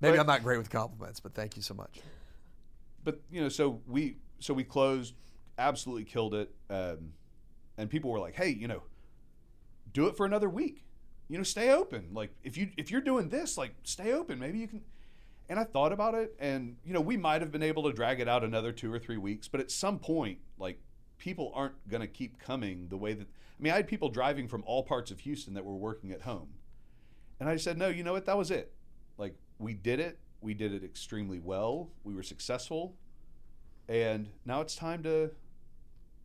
Maybe 0.00 0.16
but- 0.16 0.20
I'm 0.20 0.26
not 0.26 0.42
great 0.42 0.58
with 0.58 0.70
compliments, 0.70 1.18
but 1.20 1.34
thank 1.34 1.56
you 1.56 1.62
so 1.62 1.74
much. 1.74 2.00
but 3.04 3.20
you 3.30 3.40
know, 3.40 3.48
so 3.48 3.80
we 3.88 4.16
so 4.38 4.54
we 4.54 4.64
closed, 4.64 5.14
absolutely 5.58 6.04
killed 6.04 6.34
it, 6.34 6.52
um, 6.70 7.12
and 7.78 7.88
people 7.90 8.10
were 8.10 8.18
like, 8.20 8.34
"Hey, 8.34 8.50
you 8.50 8.68
know, 8.68 8.82
do 9.92 10.06
it 10.06 10.16
for 10.16 10.24
another 10.26 10.48
week. 10.48 10.84
You 11.28 11.38
know, 11.38 11.44
stay 11.44 11.70
open. 11.70 12.08
Like 12.12 12.30
if 12.42 12.56
you 12.56 12.70
if 12.76 12.90
you're 12.90 13.00
doing 13.00 13.28
this, 13.28 13.56
like 13.56 13.74
stay 13.84 14.12
open. 14.12 14.38
Maybe 14.38 14.58
you 14.58 14.68
can." 14.68 14.82
And 15.48 15.58
I 15.58 15.64
thought 15.64 15.92
about 15.92 16.14
it, 16.14 16.34
and 16.38 16.76
you 16.84 16.92
know, 16.94 17.00
we 17.00 17.16
might 17.16 17.42
have 17.42 17.50
been 17.50 17.62
able 17.62 17.82
to 17.84 17.92
drag 17.92 18.20
it 18.20 18.28
out 18.28 18.44
another 18.44 18.72
two 18.72 18.92
or 18.92 18.98
three 18.98 19.16
weeks, 19.16 19.48
but 19.48 19.60
at 19.60 19.70
some 19.70 19.98
point, 19.98 20.38
like 20.58 20.78
people 21.18 21.52
aren't 21.54 21.88
going 21.88 22.00
to 22.00 22.06
keep 22.06 22.38
coming 22.38 22.88
the 22.88 22.96
way 22.96 23.12
that. 23.14 23.26
I 23.26 23.62
mean, 23.62 23.72
I 23.72 23.76
had 23.76 23.86
people 23.86 24.08
driving 24.08 24.48
from 24.48 24.62
all 24.66 24.82
parts 24.82 25.10
of 25.10 25.20
Houston 25.20 25.54
that 25.54 25.64
were 25.64 25.76
working 25.76 26.10
at 26.10 26.22
home, 26.22 26.48
and 27.40 27.48
I 27.48 27.56
said, 27.56 27.76
"No, 27.78 27.88
you 27.88 28.02
know 28.02 28.12
what? 28.12 28.26
That 28.26 28.38
was 28.38 28.50
it. 28.50 28.72
Like 29.18 29.34
we 29.58 29.74
did 29.74 30.00
it. 30.00 30.18
We 30.40 30.54
did 30.54 30.72
it 30.72 30.84
extremely 30.84 31.38
well. 31.38 31.90
We 32.04 32.14
were 32.14 32.22
successful, 32.22 32.94
and 33.88 34.28
now 34.44 34.60
it's 34.60 34.74
time 34.74 35.02
to 35.04 35.30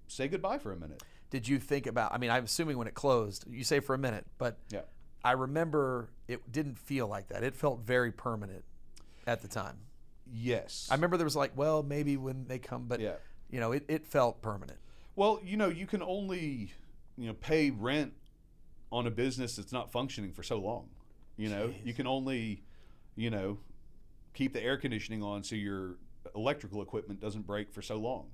say 0.08 0.28
goodbye 0.28 0.58
for 0.58 0.72
a 0.72 0.78
minute." 0.78 1.04
Did 1.30 1.48
you 1.48 1.60
think 1.60 1.88
about? 1.88 2.14
I 2.14 2.18
mean, 2.18 2.30
I'm 2.30 2.46
assuming 2.46 2.78
when 2.78 2.88
it 2.88 2.94
closed, 2.94 3.46
you 3.50 3.64
say 3.64 3.80
for 3.80 3.94
a 3.94 3.98
minute, 3.98 4.26
but 4.38 4.58
Yeah. 4.72 4.82
I 5.24 5.32
remember 5.34 6.10
it 6.28 6.52
didn't 6.52 6.78
feel 6.78 7.08
like 7.08 7.28
that. 7.30 7.44
It 7.44 7.56
felt 7.56 7.82
very 7.82 8.12
permanent 8.12 8.64
at 9.26 9.42
the 9.42 9.48
time. 9.48 9.78
Yes. 10.32 10.88
I 10.90 10.96
remember 10.96 11.18
there 11.18 11.26
was 11.26 11.36
like, 11.36 11.52
well, 11.56 11.84
maybe 11.84 12.16
when 12.18 12.46
they 12.48 12.60
come, 12.60 12.88
but 12.88 13.00
Yeah. 13.02 13.16
you 13.50 13.60
know, 13.60 13.72
it, 13.74 13.84
it 13.88 14.06
felt 14.06 14.42
permanent. 14.42 14.80
Well, 15.16 15.40
you 15.44 15.58
know, 15.58 15.68
you 15.68 15.86
can 15.88 16.02
only, 16.02 16.74
you 17.18 17.28
know, 17.28 17.34
pay 17.34 17.72
rent 17.72 18.14
on 18.92 19.06
a 19.08 19.12
business 19.12 19.56
that's 19.58 19.72
not 19.74 19.92
functioning 19.92 20.32
for 20.32 20.44
so 20.44 20.60
long. 20.60 20.90
You 21.36 21.50
know, 21.50 21.74
you 21.84 21.94
can 21.94 22.08
only, 22.08 22.64
you 23.16 23.30
know, 23.30 23.60
keep 24.34 24.54
the 24.54 24.62
air 24.64 24.78
conditioning 24.78 25.22
on 25.24 25.44
so 25.44 25.56
your 25.56 25.98
electrical 26.36 26.82
equipment 26.82 27.20
doesn't 27.20 27.46
break 27.46 27.72
for 27.72 27.82
so 27.82 27.98
long. 27.98 28.28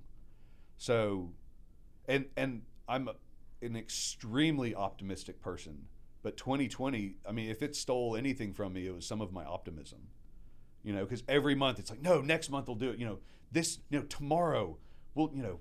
So, 0.78 1.32
and 2.08 2.26
and 2.36 2.64
I'm 2.88 3.10
an 3.62 3.76
extremely 3.76 4.76
optimistic 4.76 5.42
person, 5.42 5.86
but 6.22 6.38
2020, 6.38 7.16
I 7.28 7.32
mean, 7.32 7.50
if 7.50 7.62
it 7.62 7.76
stole 7.76 8.16
anything 8.16 8.54
from 8.54 8.74
me, 8.74 8.88
it 8.88 8.94
was 8.94 9.06
some 9.06 9.22
of 9.22 9.32
my 9.32 9.46
optimism. 9.46 10.00
You 10.84 10.94
know, 10.94 11.04
because 11.06 11.24
every 11.30 11.56
month 11.56 11.80
it's 11.80 11.90
like, 11.90 12.02
no, 12.02 12.20
next 12.22 12.50
month 12.50 12.68
we'll 12.68 12.76
do 12.76 12.90
it. 12.90 13.00
You 13.00 13.06
know, 13.06 13.20
this, 13.52 13.80
you 13.90 14.00
know, 14.00 14.06
tomorrow 14.06 14.78
we'll, 15.16 15.32
you 15.34 15.42
know, 15.42 15.60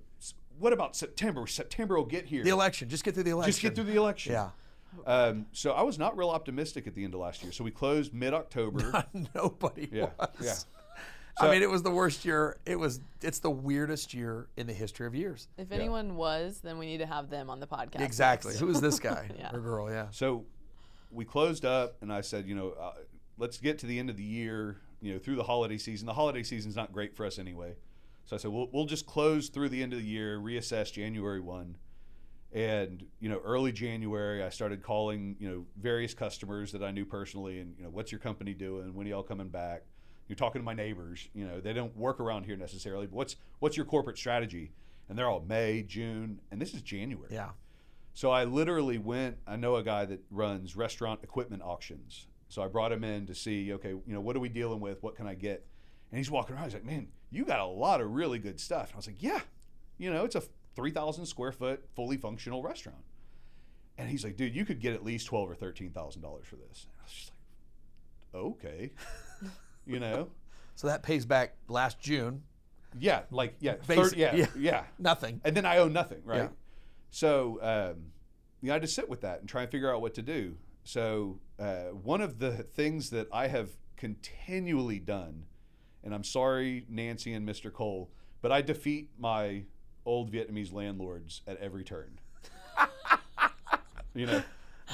what 0.58 0.72
about 0.72 0.96
September? 0.96 1.46
September 1.46 1.96
will 1.96 2.04
get 2.04 2.26
here. 2.26 2.42
The 2.42 2.50
election, 2.50 2.88
just 2.88 3.04
get 3.04 3.14
through 3.14 3.22
the 3.24 3.30
election. 3.30 3.52
Just 3.52 3.62
get 3.62 3.74
through 3.76 3.84
the 3.84 3.96
election. 3.96 4.32
Yeah. 4.32 4.50
Um, 5.06 5.46
so 5.52 5.72
I 5.72 5.82
was 5.82 5.98
not 5.98 6.16
real 6.18 6.28
optimistic 6.30 6.86
at 6.86 6.94
the 6.94 7.04
end 7.04 7.14
of 7.14 7.20
last 7.20 7.42
year. 7.42 7.52
So 7.52 7.64
we 7.64 7.70
closed 7.70 8.12
mid 8.12 8.34
October. 8.34 9.04
Nobody 9.34 9.88
Yeah, 9.92 10.10
was. 10.18 10.28
yeah. 10.42 10.54
I 11.40 11.50
mean, 11.50 11.62
it 11.62 11.70
was 11.70 11.82
the 11.82 11.90
worst 11.90 12.24
year. 12.24 12.58
It 12.66 12.76
was. 12.76 13.00
It's 13.22 13.38
the 13.38 13.50
weirdest 13.50 14.12
year 14.14 14.48
in 14.56 14.66
the 14.66 14.72
history 14.72 15.06
of 15.06 15.14
years. 15.14 15.48
if 15.56 15.72
anyone 15.72 16.16
was, 16.16 16.60
then 16.60 16.78
we 16.78 16.86
need 16.86 16.98
to 16.98 17.06
have 17.06 17.30
them 17.30 17.48
on 17.50 17.58
the 17.60 17.66
podcast. 17.66 18.00
Exactly. 18.00 18.50
next. 18.50 18.60
Who 18.60 18.68
is 18.70 18.80
this 18.80 19.00
guy 19.10 19.28
Yeah. 19.38 19.54
or 19.54 19.60
girl? 19.60 19.90
Yeah. 19.90 20.06
So 20.10 20.44
we 21.10 21.24
closed 21.24 21.64
up, 21.64 21.96
and 22.02 22.12
I 22.12 22.20
said, 22.20 22.46
you 22.46 22.54
know, 22.54 22.70
uh, 22.78 22.92
let's 23.38 23.58
get 23.58 23.78
to 23.80 23.86
the 23.86 23.98
end 23.98 24.10
of 24.10 24.16
the 24.16 24.22
year. 24.24 24.76
You 25.00 25.14
know, 25.14 25.18
through 25.18 25.34
the 25.36 25.42
holiday 25.42 25.78
season. 25.78 26.06
The 26.06 26.14
holiday 26.14 26.42
season's 26.44 26.76
not 26.76 26.92
great 26.92 27.16
for 27.16 27.26
us 27.26 27.38
anyway. 27.40 27.74
So 28.24 28.36
I 28.36 28.38
said, 28.38 28.52
we'll 28.52 28.68
we'll 28.72 28.86
just 28.86 29.04
close 29.06 29.48
through 29.48 29.70
the 29.70 29.82
end 29.82 29.92
of 29.92 29.98
the 29.98 30.04
year, 30.04 30.38
reassess 30.38 30.92
January 30.92 31.40
one. 31.40 31.76
And 32.52 33.04
you 33.18 33.28
know, 33.30 33.40
early 33.44 33.72
January, 33.72 34.42
I 34.44 34.50
started 34.50 34.82
calling 34.82 35.36
you 35.40 35.48
know 35.48 35.64
various 35.80 36.12
customers 36.14 36.70
that 36.72 36.82
I 36.82 36.90
knew 36.90 37.04
personally, 37.06 37.60
and 37.60 37.74
you 37.78 37.82
know, 37.84 37.90
what's 37.90 38.12
your 38.12 38.18
company 38.20 38.52
doing? 38.54 38.94
When 38.94 39.06
are 39.06 39.10
y'all 39.10 39.22
coming 39.22 39.48
back? 39.48 39.82
You're 40.32 40.36
talking 40.36 40.62
to 40.62 40.64
my 40.64 40.72
neighbors. 40.72 41.28
You 41.34 41.44
know, 41.44 41.60
they 41.60 41.74
don't 41.74 41.94
work 41.94 42.18
around 42.18 42.46
here 42.46 42.56
necessarily, 42.56 43.04
but 43.06 43.14
what's 43.14 43.36
what's 43.58 43.76
your 43.76 43.84
corporate 43.84 44.16
strategy? 44.16 44.72
And 45.10 45.18
they're 45.18 45.28
all 45.28 45.44
May, 45.46 45.82
June, 45.82 46.40
and 46.50 46.58
this 46.58 46.72
is 46.72 46.80
January. 46.80 47.28
Yeah. 47.30 47.50
So 48.14 48.30
I 48.30 48.44
literally 48.44 48.96
went. 48.96 49.36
I 49.46 49.56
know 49.56 49.76
a 49.76 49.82
guy 49.82 50.06
that 50.06 50.20
runs 50.30 50.74
restaurant 50.74 51.20
equipment 51.22 51.62
auctions. 51.62 52.28
So 52.48 52.62
I 52.62 52.68
brought 52.68 52.92
him 52.92 53.04
in 53.04 53.26
to 53.26 53.34
see, 53.34 53.74
okay, 53.74 53.90
you 53.90 54.02
know, 54.06 54.22
what 54.22 54.34
are 54.34 54.40
we 54.40 54.48
dealing 54.48 54.80
with? 54.80 55.02
What 55.02 55.16
can 55.16 55.26
I 55.26 55.34
get? 55.34 55.66
And 56.10 56.16
he's 56.16 56.30
walking 56.30 56.56
around. 56.56 56.64
He's 56.64 56.72
like, 56.72 56.86
man, 56.86 57.08
you 57.30 57.44
got 57.44 57.60
a 57.60 57.66
lot 57.66 58.00
of 58.00 58.10
really 58.10 58.38
good 58.38 58.58
stuff. 58.58 58.86
And 58.88 58.94
I 58.94 58.96
was 58.96 59.06
like, 59.06 59.22
yeah, 59.22 59.40
you 59.98 60.10
know, 60.10 60.24
it's 60.24 60.34
a 60.34 60.42
3,000 60.76 61.26
square 61.26 61.52
foot, 61.52 61.84
fully 61.94 62.16
functional 62.16 62.62
restaurant. 62.62 63.04
And 63.98 64.08
he's 64.08 64.24
like, 64.24 64.36
dude, 64.38 64.56
you 64.56 64.64
could 64.64 64.80
get 64.80 64.94
at 64.94 65.04
least 65.04 65.26
twelve 65.26 65.50
or 65.50 65.54
thirteen 65.54 65.90
thousand 65.90 66.22
dollars 66.22 66.46
for 66.46 66.56
this. 66.56 66.86
And 66.88 66.94
I 66.98 67.04
was 67.04 67.12
just 67.12 67.32
like, 68.32 68.42
okay, 68.42 68.90
you 69.86 69.98
know, 70.00 70.28
So 70.74 70.86
that 70.86 71.02
pays 71.02 71.24
back 71.26 71.54
last 71.68 72.00
June. 72.00 72.42
yeah, 72.98 73.22
like 73.30 73.54
yeah, 73.60 73.74
third, 73.82 74.14
yeah, 74.16 74.34
yeah. 74.34 74.46
yeah, 74.56 74.84
Nothing. 74.98 75.40
and 75.44 75.56
then 75.56 75.64
I 75.66 75.78
owe 75.78 75.88
nothing, 75.88 76.22
right? 76.24 76.42
Yeah. 76.42 76.48
So 77.10 77.58
um, 77.62 78.06
you 78.60 78.68
know, 78.68 78.76
I 78.76 78.78
to 78.78 78.86
sit 78.86 79.08
with 79.08 79.20
that 79.22 79.40
and 79.40 79.48
try 79.48 79.62
and 79.62 79.70
figure 79.70 79.92
out 79.94 80.00
what 80.00 80.14
to 80.14 80.22
do. 80.22 80.56
So 80.84 81.40
uh, 81.58 81.84
one 82.02 82.20
of 82.20 82.38
the 82.38 82.52
things 82.52 83.10
that 83.10 83.28
I 83.32 83.48
have 83.48 83.70
continually 83.96 84.98
done, 84.98 85.44
and 86.02 86.14
I'm 86.14 86.24
sorry, 86.24 86.84
Nancy 86.88 87.32
and 87.32 87.48
Mr. 87.48 87.72
Cole, 87.72 88.10
but 88.40 88.50
I 88.50 88.62
defeat 88.62 89.10
my 89.18 89.64
old 90.04 90.32
Vietnamese 90.32 90.72
landlords 90.72 91.42
at 91.46 91.56
every 91.58 91.84
turn. 91.84 92.18
you 94.14 94.26
know, 94.26 94.42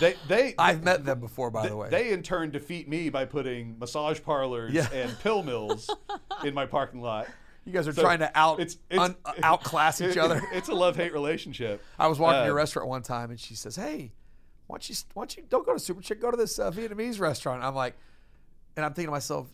they 0.01 0.15
they 0.29 0.55
I've 0.59 0.83
met 0.83 1.05
them 1.05 1.21
before, 1.21 1.51
by 1.51 1.63
they, 1.65 1.69
the 1.69 1.77
way. 1.77 1.89
they 1.91 2.13
in 2.13 2.23
turn 2.23 2.51
defeat 2.51 2.89
me 2.89 3.09
by 3.11 3.25
putting 3.25 3.79
massage 3.79 4.21
parlors 4.23 4.73
Yeah. 4.73 4.89
and 4.93 5.19
pill 5.21 5.43
mills 5.43 5.89
in 6.45 6.55
my 6.55 6.67
parking 6.67 7.01
lot. 7.01 7.27
you 7.65 7.73
guys 7.73 7.87
are 7.89 7.93
So 7.93 8.03
trying 8.03 8.21
to 8.21 8.31
out 8.39 8.61
it's- 8.61 8.77
it's- 8.91 9.11
un, 9.11 9.17
outclass 9.43 10.01
each 10.01 10.17
other. 10.25 10.43
It's 10.53 10.69
a 10.69 10.75
love 10.75 10.97
hate 10.97 11.13
relationship. 11.13 11.83
I 11.99 12.07
was 12.07 12.19
walking 12.19 12.43
to 12.43 12.49
Uh, 12.49 12.53
a 12.53 12.55
restaurant 12.55 12.89
one 12.89 13.03
time, 13.03 13.31
and 13.31 13.39
she 13.39 13.55
says, 13.55 13.77
"Hey, 13.77 14.13
why 14.67 14.75
don't 14.75 14.89
you 14.89 14.97
why 15.15 15.23
don't 15.23 15.37
you 15.37 15.45
don't 15.49 15.67
go 15.67 15.73
to 15.75 15.79
Super 15.79 16.01
Chick, 16.03 16.21
go 16.21 16.31
to 16.31 16.37
this 16.37 16.59
uh, 16.59 16.71
Vietnamese 16.71 17.21
restaurant?" 17.21 17.63
I'm 17.63 17.75
like, 17.75 17.95
and 18.77 18.85
I'm 18.85 18.93
thinking 18.93 19.09
to 19.09 19.13
myself, 19.13 19.49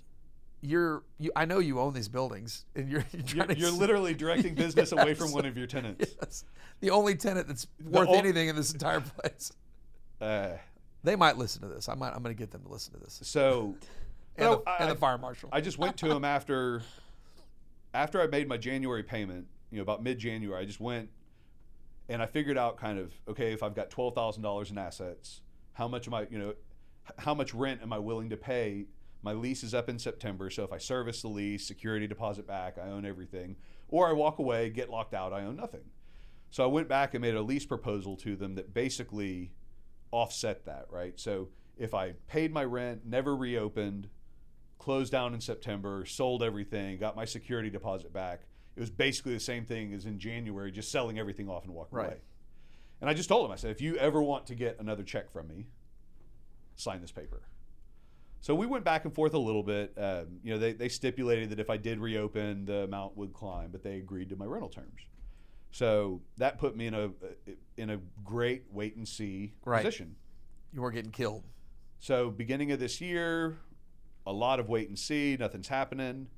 "You're 0.61 1.03
you, 1.18 1.32
I 1.36 1.45
know 1.45 1.59
you 1.59 1.80
own 1.80 1.92
these 1.95 2.09
buildings, 2.09 2.64
and 2.76 2.88
you're 2.88 3.05
you're, 3.12 3.22
You're, 3.36 3.47
to 3.47 3.59
you're 3.59 3.70
literally 3.70 4.14
directing 4.14 4.55
business 4.55 4.92
away 4.92 5.14
from 5.14 5.32
one 5.32 5.45
of 5.47 5.57
your 5.57 5.66
tenants. 5.66 6.14
Yes. 6.20 6.45
the 6.80 6.90
only 6.90 7.14
tenant 7.16 7.49
that's 7.49 7.66
worth 7.82 8.09
anything 8.11 8.49
in 8.49 8.57
this 8.57 8.72
entire 8.72 9.01
place." 9.01 9.53
Uh, 10.20 10.52
They 11.02 11.16
might 11.16 11.36
listen 11.36 11.62
to 11.62 11.68
this. 11.68 11.88
I 11.88 11.94
might. 11.94 12.12
I'm 12.14 12.22
going 12.22 12.34
to 12.34 12.38
get 12.38 12.50
them 12.50 12.62
to 12.62 12.68
listen 12.68 12.94
to 12.94 13.00
this. 13.00 13.20
so, 13.22 13.74
And, 14.36 14.46
no, 14.46 14.56
the, 14.64 14.70
I- 14.70 14.76
and 14.78 14.90
the 14.90 14.96
fire 14.96 15.18
marshal. 15.18 15.48
I 15.52 15.60
just 15.60 15.78
went 15.78 15.96
to 15.98 16.10
him 16.10 16.24
after 16.24 16.82
after 17.92 18.20
I 18.20 18.26
made 18.26 18.48
my 18.48 18.56
January 18.56 19.02
payment. 19.04 19.46
You 19.70 19.76
know, 19.78 19.82
about 19.82 20.02
mid 20.02 20.18
January, 20.18 20.60
I 20.60 20.64
just 20.64 20.80
went 20.80 21.08
and 22.08 22.20
I 22.22 22.26
figured 22.26 22.58
out 22.58 22.76
kind 22.76 22.98
of 22.98 23.12
okay 23.28 23.52
if 23.52 23.62
I've 23.62 23.74
got 23.74 23.90
twelve 23.90 24.14
thousand 24.14 24.42
dollars 24.42 24.70
in 24.70 24.78
assets, 24.78 25.40
how 25.74 25.86
much 25.88 26.06
am 26.08 26.14
I? 26.14 26.26
You 26.30 26.38
know, 26.38 26.54
how 27.18 27.32
much 27.34 27.54
rent 27.54 27.80
am 27.82 27.92
I 27.92 27.98
willing 27.98 28.30
to 28.30 28.36
pay? 28.36 28.86
My 29.22 29.32
lease 29.32 29.62
is 29.62 29.72
up 29.72 29.88
in 29.88 29.98
September, 29.98 30.50
so 30.50 30.64
if 30.64 30.72
I 30.72 30.78
service 30.78 31.22
the 31.22 31.28
lease, 31.28 31.66
security 31.66 32.06
deposit 32.06 32.46
back, 32.46 32.76
I 32.76 32.88
own 32.88 33.06
everything, 33.06 33.56
or 33.88 34.08
I 34.08 34.12
walk 34.12 34.38
away, 34.38 34.68
get 34.68 34.90
locked 34.90 35.14
out, 35.14 35.32
I 35.32 35.42
own 35.44 35.56
nothing. 35.56 35.80
So 36.50 36.62
I 36.62 36.66
went 36.66 36.88
back 36.88 37.14
and 37.14 37.22
made 37.22 37.34
a 37.34 37.40
lease 37.40 37.64
proposal 37.64 38.16
to 38.18 38.36
them 38.36 38.54
that 38.56 38.74
basically 38.74 39.52
offset 40.14 40.64
that, 40.66 40.86
right? 40.90 41.18
So 41.18 41.48
if 41.76 41.92
I 41.92 42.12
paid 42.28 42.52
my 42.52 42.64
rent, 42.64 43.02
never 43.04 43.34
reopened, 43.34 44.08
closed 44.78 45.10
down 45.10 45.34
in 45.34 45.40
September, 45.40 46.04
sold 46.06 46.42
everything, 46.42 46.98
got 46.98 47.16
my 47.16 47.24
security 47.24 47.68
deposit 47.68 48.12
back, 48.12 48.42
it 48.76 48.80
was 48.80 48.90
basically 48.90 49.34
the 49.34 49.40
same 49.40 49.64
thing 49.64 49.92
as 49.92 50.06
in 50.06 50.18
January, 50.18 50.70
just 50.70 50.90
selling 50.92 51.18
everything 51.18 51.48
off 51.48 51.64
and 51.64 51.74
walking 51.74 51.98
Right. 51.98 52.06
away. 52.06 52.16
And 53.00 53.10
I 53.10 53.14
just 53.14 53.28
told 53.28 53.44
him, 53.44 53.50
I 53.52 53.56
said, 53.56 53.70
if 53.72 53.80
you 53.80 53.96
ever 53.96 54.22
want 54.22 54.46
to 54.46 54.54
get 54.54 54.78
another 54.78 55.02
check 55.02 55.30
from 55.30 55.48
me, 55.48 55.66
sign 56.76 57.00
this 57.00 57.12
paper. 57.12 57.42
So 58.40 58.54
we 58.54 58.66
went 58.66 58.84
back 58.84 59.04
and 59.04 59.12
forth 59.14 59.34
a 59.34 59.38
little 59.38 59.62
bit. 59.62 59.92
Um, 59.96 60.38
you 60.42 60.52
know, 60.52 60.58
they, 60.58 60.72
they 60.74 60.88
stipulated 60.88 61.50
that 61.50 61.58
if 61.60 61.70
I 61.70 61.76
did 61.76 61.98
reopen, 61.98 62.66
the 62.66 62.84
amount 62.84 63.16
would 63.16 63.32
climb, 63.32 63.70
but 63.70 63.82
they 63.82 63.96
agreed 63.96 64.28
to 64.30 64.36
my 64.36 64.44
rental 64.44 64.68
terms. 64.68 65.00
So 65.75 66.20
that 66.37 66.59
put 66.59 66.77
me 66.77 66.87
in 66.87 66.95
a 66.95 67.11
in 67.77 67.91
a 67.91 67.99
great 68.22 68.62
wait 68.70 68.95
and 68.95 69.09
see 69.09 69.55
Right. 69.64 69.85
position. 69.85 70.14
You 70.72 70.81
weren't 70.81 70.95
getting 70.95 71.11
killed. 71.11 71.43
So 71.99 72.31
beginning 72.31 72.70
of 72.70 72.79
this 72.79 73.01
year, 73.01 73.59
a 74.25 74.33
lot 74.33 74.61
of 74.61 74.68
wait 74.68 74.89
and 74.89 74.97
see, 74.97 75.37
nothing's 75.37 75.66
happening, 75.66 76.29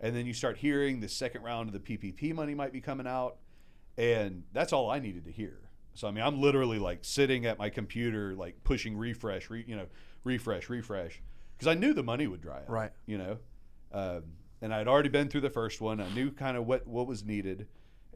and 0.00 0.16
then 0.16 0.24
you 0.24 0.32
start 0.32 0.56
hearing 0.56 1.00
the 1.00 1.10
second 1.10 1.42
round 1.42 1.68
of 1.68 1.74
the 1.74 1.98
PPP 1.98 2.34
money 2.34 2.54
might 2.54 2.72
be 2.72 2.80
coming 2.80 3.06
out, 3.06 3.36
and 3.98 4.44
that's 4.54 4.72
all 4.72 4.90
I 4.90 4.98
needed 4.98 5.26
to 5.26 5.30
hear. 5.30 5.68
So 5.92 6.08
I 6.08 6.10
mean, 6.10 6.24
I'm 6.24 6.40
literally 6.40 6.78
like 6.78 7.00
sitting 7.02 7.44
at 7.44 7.58
my 7.58 7.68
computer, 7.68 8.34
like 8.34 8.64
pushing 8.64 8.96
refresh, 8.96 9.50
re, 9.50 9.62
you 9.66 9.76
know, 9.76 9.86
refresh, 10.24 10.70
refresh, 10.70 11.20
because 11.58 11.68
I 11.68 11.74
knew 11.74 11.92
the 11.92 12.02
money 12.02 12.26
would 12.28 12.40
dry 12.40 12.60
up, 12.60 12.70
Right. 12.70 12.92
You 13.04 13.18
know, 13.18 13.38
um, 13.92 14.22
and 14.62 14.72
I'd 14.72 14.88
already 14.88 15.10
been 15.10 15.28
through 15.28 15.42
the 15.42 15.50
first 15.50 15.82
one. 15.82 16.00
I 16.00 16.08
knew 16.14 16.30
kind 16.30 16.56
of 16.56 16.66
what 16.66 16.86
what 16.86 17.06
was 17.06 17.24
needed, 17.24 17.66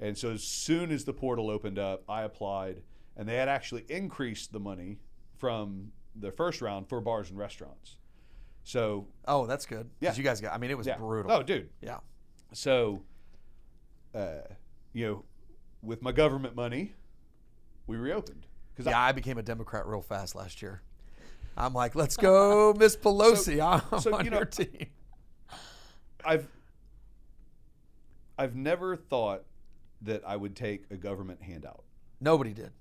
and 0.00 0.16
so 0.18 0.30
as 0.32 0.42
soon 0.42 0.90
as 0.90 1.04
the 1.04 1.12
portal 1.12 1.50
opened 1.50 1.78
up, 1.78 2.02
I 2.08 2.22
applied, 2.22 2.82
and 3.16 3.28
they 3.28 3.36
had 3.36 3.48
actually 3.48 3.84
increased 3.88 4.52
the 4.52 4.60
money 4.60 4.98
from 5.36 5.92
the 6.16 6.32
first 6.32 6.60
round 6.60 6.88
for 6.88 7.00
bars 7.00 7.30
and 7.30 7.38
restaurants. 7.38 7.96
So 8.64 9.06
Oh, 9.26 9.46
that's 9.46 9.64
good. 9.66 9.84
'Cause 9.84 9.90
Yeah. 10.00 10.14
You 10.14 10.22
guys 10.22 10.40
got. 10.40 10.52
I 10.52 10.58
mean, 10.58 10.70
it 10.70 10.76
was 10.78 10.86
yeah. 10.86 10.96
brutal. 10.96 11.30
Oh, 11.32 11.42
dude. 11.42 11.70
Yeah. 11.80 11.98
So, 12.52 13.02
uh, 14.14 14.40
you 14.92 15.06
know, 15.06 15.24
with 15.82 16.02
my 16.02 16.12
government 16.12 16.54
money, 16.56 16.94
we 17.86 17.96
reopened 17.96 18.46
because 18.74 18.90
Yeah, 18.90 19.00
I 19.00 19.12
became 19.12 19.38
a 19.38 19.42
Democrat 19.42 19.86
real 19.86 20.02
fast 20.02 20.34
last 20.34 20.60
year. 20.62 20.82
I'm 21.56 21.72
like, 21.74 21.94
let's 21.94 22.16
go, 22.28 22.74
Miss 22.74 22.96
Pelosi. 22.96 23.60
I'm 23.64 24.00
so, 24.00 24.14
on 24.14 24.24
you 24.24 24.30
know, 24.30 24.38
your 24.38 24.46
team. 24.46 24.86
I've 26.24 26.48
I've 28.38 28.54
never 28.56 28.96
thought 28.96 29.44
that 30.02 30.22
I 30.26 30.36
would 30.36 30.56
take 30.56 30.84
a 30.90 30.96
government 30.96 31.42
handout. 31.42 31.84
Nobody 32.20 32.52
did. 32.52 32.72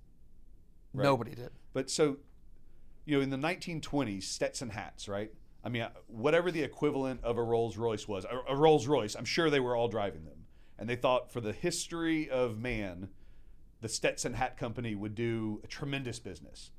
Right. 0.94 1.04
Nobody 1.04 1.36
did. 1.36 1.52
But 1.74 1.90
so, 1.90 2.18
you 3.06 3.18
know, 3.18 3.22
in 3.22 3.30
the 3.30 3.38
1920s, 3.38 4.24
Stetson 4.24 4.70
hats, 4.70 5.08
right? 5.08 5.32
I 5.64 5.70
mean, 5.70 5.84
uh, 5.84 5.90
whatever 6.08 6.52
the 6.52 6.64
equivalent 6.64 7.24
of 7.24 7.38
a 7.38 7.44
Rolls 7.44 7.78
Royce 7.78 8.08
was, 8.08 8.26
a, 8.26 8.54
a 8.54 8.56
Rolls 8.56 8.88
Royce, 8.88 9.16
I'm 9.16 9.26
sure 9.26 9.50
they 9.50 9.60
were 9.60 9.76
all 9.76 9.88
driving 9.88 10.26
them. 10.26 10.46
And 10.78 10.90
they 10.90 10.96
thought 10.96 11.32
for 11.32 11.42
the 11.42 11.52
history 11.52 12.30
of 12.30 12.58
man, 12.58 13.10
the 13.82 13.90
Stetson 13.90 14.34
Hat 14.34 14.58
Company 14.58 14.96
would 14.96 15.16
do 15.16 15.60
a 15.64 15.68
tremendous 15.68 16.20
business. 16.20 16.72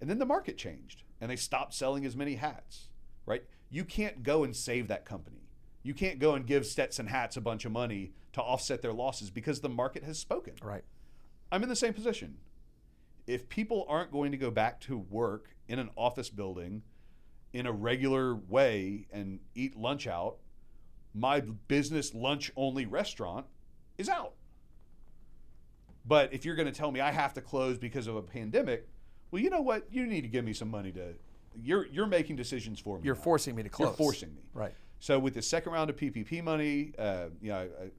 And 0.00 0.08
then 0.08 0.18
the 0.18 0.26
market 0.26 0.56
changed 0.56 1.02
and 1.20 1.30
they 1.30 1.36
stopped 1.36 1.74
selling 1.74 2.04
as 2.04 2.16
many 2.16 2.34
hats, 2.34 2.88
right? 3.26 3.44
You 3.70 3.84
can't 3.84 4.22
go 4.22 4.42
and 4.44 4.56
save 4.56 4.88
that 4.88 5.04
company. 5.04 5.48
You 5.82 5.94
can't 5.94 6.18
go 6.18 6.34
and 6.34 6.46
give 6.46 6.66
Stetson 6.66 7.06
Hats 7.06 7.36
a 7.36 7.40
bunch 7.40 7.64
of 7.64 7.72
money 7.72 8.12
to 8.32 8.40
offset 8.40 8.82
their 8.82 8.92
losses 8.92 9.30
because 9.30 9.60
the 9.60 9.68
market 9.68 10.02
has 10.04 10.18
spoken. 10.18 10.54
Right. 10.62 10.84
I'm 11.50 11.62
in 11.62 11.68
the 11.68 11.76
same 11.76 11.92
position. 11.92 12.38
If 13.26 13.48
people 13.48 13.86
aren't 13.88 14.10
going 14.10 14.32
to 14.32 14.38
go 14.38 14.50
back 14.50 14.80
to 14.82 14.98
work 14.98 15.54
in 15.68 15.78
an 15.78 15.90
office 15.96 16.30
building 16.30 16.82
in 17.52 17.66
a 17.66 17.72
regular 17.72 18.34
way 18.34 19.06
and 19.12 19.40
eat 19.54 19.76
lunch 19.76 20.06
out, 20.06 20.38
my 21.14 21.40
business 21.40 22.14
lunch 22.14 22.50
only 22.56 22.86
restaurant 22.86 23.46
is 23.98 24.08
out. 24.08 24.32
But 26.04 26.32
if 26.32 26.44
you're 26.44 26.56
going 26.56 26.66
to 26.66 26.72
tell 26.72 26.90
me 26.90 27.00
I 27.00 27.12
have 27.12 27.34
to 27.34 27.40
close 27.40 27.78
because 27.78 28.06
of 28.06 28.16
a 28.16 28.22
pandemic, 28.22 28.88
well, 29.30 29.40
you 29.40 29.50
know 29.50 29.60
what? 29.60 29.86
You 29.90 30.06
need 30.06 30.22
to 30.22 30.28
give 30.28 30.44
me 30.44 30.52
some 30.52 30.70
money 30.70 30.90
to. 30.92 31.14
You're 31.62 31.86
you're 31.86 32.06
making 32.06 32.36
decisions 32.36 32.80
for 32.80 32.98
me. 32.98 33.04
You're 33.04 33.14
now. 33.14 33.20
forcing 33.20 33.54
me 33.54 33.62
to 33.62 33.68
close. 33.68 33.88
You're 33.88 33.96
forcing 33.96 34.34
me. 34.34 34.42
Right. 34.54 34.74
So 35.00 35.18
with 35.18 35.34
the 35.34 35.42
second 35.42 35.72
round 35.72 35.90
of 35.90 35.96
PPP 35.96 36.42
money, 36.42 36.92
uh, 36.98 37.26
you 37.40 37.50
know, 37.50 37.56
I 37.58 37.90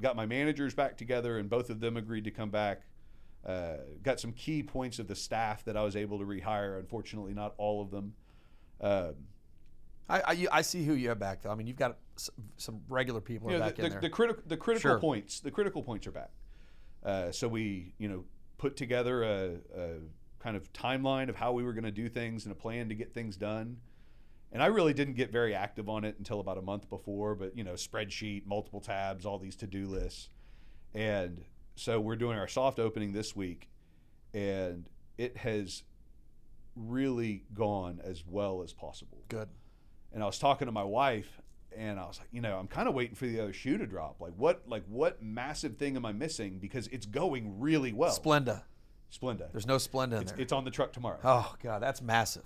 got 0.00 0.16
my 0.16 0.26
managers 0.26 0.74
back 0.74 0.96
together, 0.96 1.38
and 1.38 1.48
both 1.48 1.70
of 1.70 1.80
them 1.80 1.96
agreed 1.96 2.24
to 2.24 2.30
come 2.30 2.50
back. 2.50 2.82
Uh, 3.44 3.76
got 4.02 4.18
some 4.18 4.32
key 4.32 4.62
points 4.62 4.98
of 4.98 5.06
the 5.06 5.14
staff 5.14 5.64
that 5.64 5.76
I 5.76 5.82
was 5.82 5.94
able 5.96 6.18
to 6.18 6.24
rehire. 6.24 6.78
Unfortunately, 6.78 7.32
not 7.32 7.54
all 7.58 7.80
of 7.80 7.90
them. 7.90 8.14
Um, 8.80 9.14
I, 10.08 10.20
I, 10.20 10.46
I 10.52 10.62
see 10.62 10.84
who 10.84 10.94
you 10.94 11.08
have 11.08 11.18
back 11.18 11.42
though. 11.42 11.50
I 11.50 11.54
mean, 11.54 11.66
you've 11.66 11.76
got 11.76 11.98
some 12.56 12.80
regular 12.88 13.20
people 13.20 13.50
you 13.50 13.56
are 13.56 13.58
know, 13.60 13.66
back 13.66 13.76
the, 13.76 13.84
in 13.84 13.88
the, 13.88 13.90
there. 13.94 14.00
the, 14.00 14.10
criti- 14.10 14.48
the 14.48 14.56
critical 14.56 14.90
Sure. 14.90 14.98
points, 14.98 15.40
the 15.40 15.50
critical 15.50 15.82
points 15.82 16.06
are 16.06 16.12
back. 16.12 16.30
Uh, 17.04 17.30
so 17.30 17.46
we, 17.48 17.94
you 17.98 18.08
know, 18.08 18.24
put 18.58 18.76
together 18.76 19.22
a, 19.22 19.50
a 19.76 19.88
kind 20.40 20.56
of 20.56 20.72
timeline 20.72 21.28
of 21.28 21.36
how 21.36 21.52
we 21.52 21.62
were 21.62 21.72
going 21.72 21.84
to 21.84 21.90
do 21.90 22.08
things 22.08 22.46
and 22.46 22.52
a 22.52 22.56
plan 22.56 22.88
to 22.88 22.94
get 22.94 23.12
things 23.12 23.36
done. 23.36 23.76
And 24.52 24.62
I 24.62 24.66
really 24.66 24.94
didn't 24.94 25.14
get 25.14 25.30
very 25.32 25.54
active 25.54 25.88
on 25.88 26.04
it 26.04 26.16
until 26.18 26.40
about 26.40 26.56
a 26.56 26.62
month 26.62 26.88
before, 26.88 27.34
but 27.34 27.56
you 27.56 27.64
know, 27.64 27.72
spreadsheet, 27.74 28.46
multiple 28.46 28.80
tabs, 28.80 29.26
all 29.26 29.38
these 29.38 29.56
to-do 29.56 29.86
lists. 29.86 30.30
And 30.94 31.44
so 31.74 32.00
we're 32.00 32.16
doing 32.16 32.38
our 32.38 32.48
soft 32.48 32.78
opening 32.78 33.12
this 33.12 33.36
week 33.36 33.68
and 34.32 34.88
it 35.18 35.36
has 35.38 35.82
really 36.74 37.44
gone 37.54 38.00
as 38.04 38.22
well 38.26 38.62
as 38.62 38.72
possible 38.72 39.18
Good. 39.28 39.48
and 40.12 40.22
I 40.22 40.26
was 40.26 40.38
talking 40.38 40.66
to 40.66 40.72
my 40.72 40.82
wife 40.84 41.40
and 41.76 41.98
I 41.98 42.06
was 42.06 42.18
like, 42.18 42.28
you 42.32 42.40
know, 42.40 42.58
I'm 42.58 42.68
kind 42.68 42.88
of 42.88 42.94
waiting 42.94 43.14
for 43.14 43.26
the 43.26 43.40
other 43.40 43.52
shoe 43.52 43.76
to 43.76 43.86
drop. 43.86 44.20
Like 44.20 44.32
what 44.36 44.62
like 44.66 44.84
what 44.88 45.22
massive 45.22 45.76
thing 45.76 45.96
am 45.96 46.06
I 46.06 46.12
missing 46.12 46.58
because 46.58 46.86
it's 46.88 47.04
going 47.06 47.60
really 47.60 47.92
well. 47.92 48.18
Splenda. 48.18 48.62
Splenda. 49.12 49.50
There's 49.52 49.66
no 49.66 49.76
Splenda 49.76 50.14
in 50.16 50.22
It's, 50.22 50.32
there. 50.32 50.40
it's 50.40 50.52
on 50.52 50.64
the 50.64 50.70
truck 50.70 50.92
tomorrow. 50.92 51.18
oh 51.24 51.54
God, 51.62 51.82
that's 51.82 52.00
massive. 52.00 52.44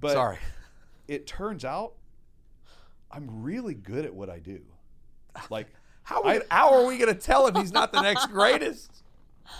But 0.00 0.12
Sorry. 0.12 0.38
It 1.08 1.26
turns 1.26 1.64
out 1.64 1.94
I'm 3.10 3.42
really 3.42 3.74
good 3.74 4.04
at 4.04 4.14
what 4.14 4.28
I 4.30 4.38
do. 4.38 4.60
Like 5.50 5.68
How, 6.02 6.22
I- 6.24 6.40
how 6.50 6.72
are 6.72 6.86
we 6.86 6.96
going 6.96 7.14
to 7.14 7.20
tell 7.20 7.46
him 7.46 7.54
he's 7.56 7.72
not 7.72 7.92
the 7.92 8.00
next 8.00 8.26
greatest? 8.32 9.02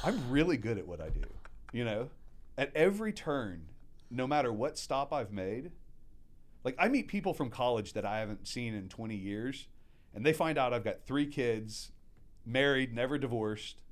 I'm 0.03 0.31
really 0.31 0.57
good 0.57 0.79
at 0.79 0.87
what 0.87 0.99
I 0.99 1.11
do. 1.11 1.25
You 1.73 1.85
know, 1.85 2.09
at 2.57 2.75
every 2.75 3.13
turn, 3.13 3.67
no 4.11 4.27
matter 4.27 4.51
what 4.51 4.79
stop 4.79 5.13
I've 5.13 5.31
made, 5.31 5.73
like 6.65 6.75
I 6.79 6.89
meet 6.89 7.07
people 7.07 7.35
from 7.35 7.51
college 7.51 7.93
that 7.93 8.07
I 8.07 8.21
haven't 8.21 8.49
seen 8.49 8.73
in 8.75 8.89
20 8.89 9.15
years, 9.15 9.69
and 10.15 10.25
they 10.25 10.33
find 10.33 10.57
out 10.57 10.73
I've 10.73 10.85
got 10.85 11.03
three 11.05 11.27
kids, 11.27 11.93
married, 12.47 12.95
never 12.95 13.19
divorced, 13.19 13.83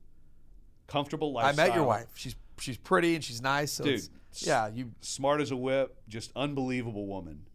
comfortable 0.86 1.32
life. 1.32 1.44
I 1.44 1.52
met 1.52 1.74
your 1.74 1.84
wife. 1.84 2.06
She's 2.14 2.36
she's 2.58 2.78
pretty 2.78 3.14
and 3.14 3.22
she's 3.22 3.42
nice. 3.42 3.70
So 3.72 3.84
Dude, 3.84 3.94
it's- 3.96 4.10
yeah, 4.44 4.68
you 4.68 4.92
smart 5.00 5.40
as 5.40 5.50
a 5.50 5.56
whip, 5.56 5.96
just 6.08 6.32
unbelievable 6.34 7.06
woman. 7.06 7.46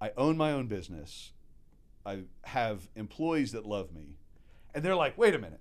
I 0.00 0.10
own 0.16 0.36
my 0.36 0.52
own 0.52 0.66
business. 0.66 1.32
I 2.04 2.20
have 2.44 2.88
employees 2.96 3.52
that 3.52 3.66
love 3.66 3.92
me. 3.92 4.16
And 4.74 4.84
they're 4.84 4.96
like, 4.96 5.18
wait 5.18 5.34
a 5.34 5.38
minute. 5.38 5.60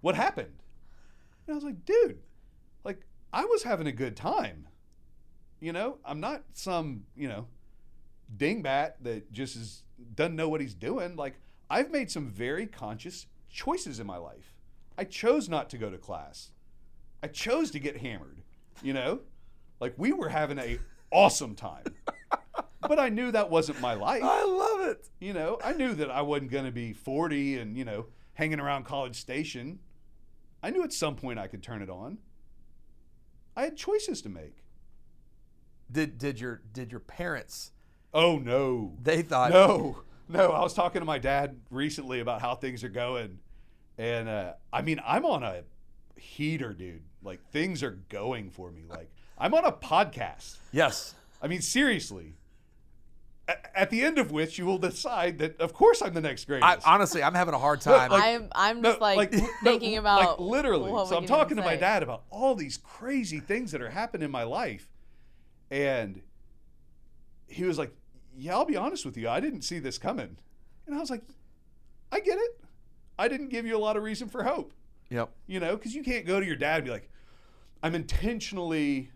What 0.00 0.14
happened? 0.14 0.62
And 1.46 1.52
I 1.52 1.54
was 1.54 1.64
like, 1.64 1.84
dude, 1.84 2.18
like, 2.84 3.02
I 3.32 3.44
was 3.44 3.62
having 3.62 3.86
a 3.86 3.92
good 3.92 4.16
time. 4.16 4.66
You 5.60 5.72
know, 5.72 5.98
I'm 6.04 6.20
not 6.20 6.44
some, 6.54 7.04
you 7.14 7.28
know, 7.28 7.46
dingbat 8.36 8.92
that 9.02 9.30
just 9.32 9.56
is, 9.56 9.82
doesn't 10.14 10.36
know 10.36 10.48
what 10.48 10.60
he's 10.60 10.74
doing. 10.74 11.16
Like, 11.16 11.34
I've 11.68 11.90
made 11.90 12.10
some 12.10 12.28
very 12.28 12.66
conscious 12.66 13.26
choices 13.50 14.00
in 14.00 14.06
my 14.06 14.16
life. 14.16 14.54
I 14.96 15.04
chose 15.04 15.48
not 15.48 15.68
to 15.70 15.78
go 15.78 15.90
to 15.90 15.98
class. 15.98 16.52
I 17.22 17.26
chose 17.26 17.70
to 17.72 17.78
get 17.78 17.98
hammered, 17.98 18.39
you 18.82 18.92
know? 18.92 19.20
Like 19.80 19.94
we 19.96 20.12
were 20.12 20.28
having 20.28 20.58
a 20.58 20.78
awesome 21.10 21.54
time. 21.54 21.84
but 22.80 22.98
I 22.98 23.08
knew 23.08 23.30
that 23.32 23.50
wasn't 23.50 23.80
my 23.80 23.94
life. 23.94 24.22
I 24.22 24.44
love 24.44 24.88
it. 24.88 25.08
You 25.20 25.32
know, 25.32 25.58
I 25.62 25.72
knew 25.72 25.94
that 25.94 26.10
I 26.10 26.22
wasn't 26.22 26.50
going 26.50 26.64
to 26.64 26.72
be 26.72 26.92
40 26.92 27.58
and, 27.58 27.76
you 27.76 27.84
know, 27.84 28.06
hanging 28.34 28.60
around 28.60 28.84
College 28.84 29.16
Station. 29.16 29.80
I 30.62 30.70
knew 30.70 30.82
at 30.82 30.92
some 30.92 31.16
point 31.16 31.38
I 31.38 31.46
could 31.46 31.62
turn 31.62 31.82
it 31.82 31.90
on. 31.90 32.18
I 33.56 33.64
had 33.64 33.76
choices 33.76 34.22
to 34.22 34.28
make. 34.28 34.64
Did 35.90 36.18
did 36.18 36.38
your 36.38 36.62
did 36.72 36.90
your 36.90 37.00
parents? 37.00 37.72
Oh 38.14 38.38
no. 38.38 38.96
They 39.02 39.22
thought 39.22 39.50
No, 39.50 40.02
no. 40.28 40.52
I 40.52 40.62
was 40.62 40.72
talking 40.72 41.00
to 41.00 41.06
my 41.06 41.18
dad 41.18 41.60
recently 41.70 42.20
about 42.20 42.40
how 42.40 42.54
things 42.54 42.84
are 42.84 42.88
going, 42.88 43.40
and 43.98 44.28
uh, 44.28 44.52
I 44.72 44.82
mean, 44.82 45.00
I'm 45.04 45.24
on 45.26 45.42
a 45.42 45.64
heater, 46.16 46.72
dude. 46.72 47.02
Like 47.22 47.40
things 47.50 47.82
are 47.82 47.98
going 48.08 48.50
for 48.50 48.70
me. 48.70 48.82
Like 48.88 49.10
I'm 49.38 49.54
on 49.54 49.64
a 49.64 49.72
podcast. 49.72 50.56
yes. 50.72 51.14
I 51.42 51.48
mean, 51.48 51.62
seriously. 51.62 52.34
A- 53.48 53.78
At 53.78 53.88
the 53.90 54.02
end 54.02 54.18
of 54.18 54.30
which 54.30 54.58
you 54.58 54.66
will 54.66 54.78
decide 54.78 55.38
that, 55.38 55.58
of 55.60 55.72
course, 55.72 56.02
I'm 56.02 56.12
the 56.12 56.20
next 56.20 56.48
I, 56.50 56.76
honestly, 56.84 57.22
I'm 57.22 57.34
having 57.34 57.54
a 57.54 57.58
hard 57.58 57.80
time. 57.90 58.10
like- 58.10 58.22
I'm 58.22 58.48
I'm 58.52 58.80
No, 58.82 58.90
just 58.90 59.00
like, 59.00 59.32
no, 59.32 59.48
thinking 59.64 59.96
about 59.96 60.38
like 60.38 60.48
literally. 60.50 60.90
what 60.92 61.08
So 61.08 61.16
I'm 61.16 61.26
talking 61.26 61.56
to 61.56 61.62
even 61.62 61.64
my 61.64 61.76
dad 61.76 62.02
about 62.02 62.24
all 62.30 62.54
these 62.54 62.76
crazy 62.78 63.40
things 63.40 63.72
that 63.72 63.80
are 63.80 63.90
happening 63.90 64.24
in 64.26 64.30
my 64.30 64.42
life, 64.44 64.88
and 65.70 66.20
he 67.46 67.64
was 67.64 67.78
like, 67.78 67.92
"Yeah, 68.36 68.52
I'll 68.54 68.64
be 68.64 68.76
honest 68.76 69.04
with 69.04 69.16
you. 69.16 69.28
I 69.28 69.40
didn't 69.40 69.62
see 69.62 69.78
this 69.78 69.98
coming," 69.98 70.36
and 70.86 70.94
I 70.94 70.98
was 71.00 71.10
like, 71.10 71.22
"I 72.12 72.20
get 72.20 72.38
it. 72.38 72.60
I 73.18 73.28
didn't 73.28 73.48
give 73.48 73.66
you 73.66 73.76
a 73.76 73.80
lot 73.80 73.96
of 73.96 74.02
reason 74.02 74.28
for 74.28 74.44
hope." 74.44 74.72
Yep. 75.10 75.30
You 75.46 75.60
know, 75.60 75.76
because 75.76 75.94
you 75.94 76.02
can't 76.02 76.24
go 76.26 76.40
to 76.40 76.46
your 76.46 76.56
dad 76.56 76.76
and 76.76 76.84
be 76.84 76.90
like, 76.90 77.10
"I'm 77.82 77.94
intentionally 77.94 79.10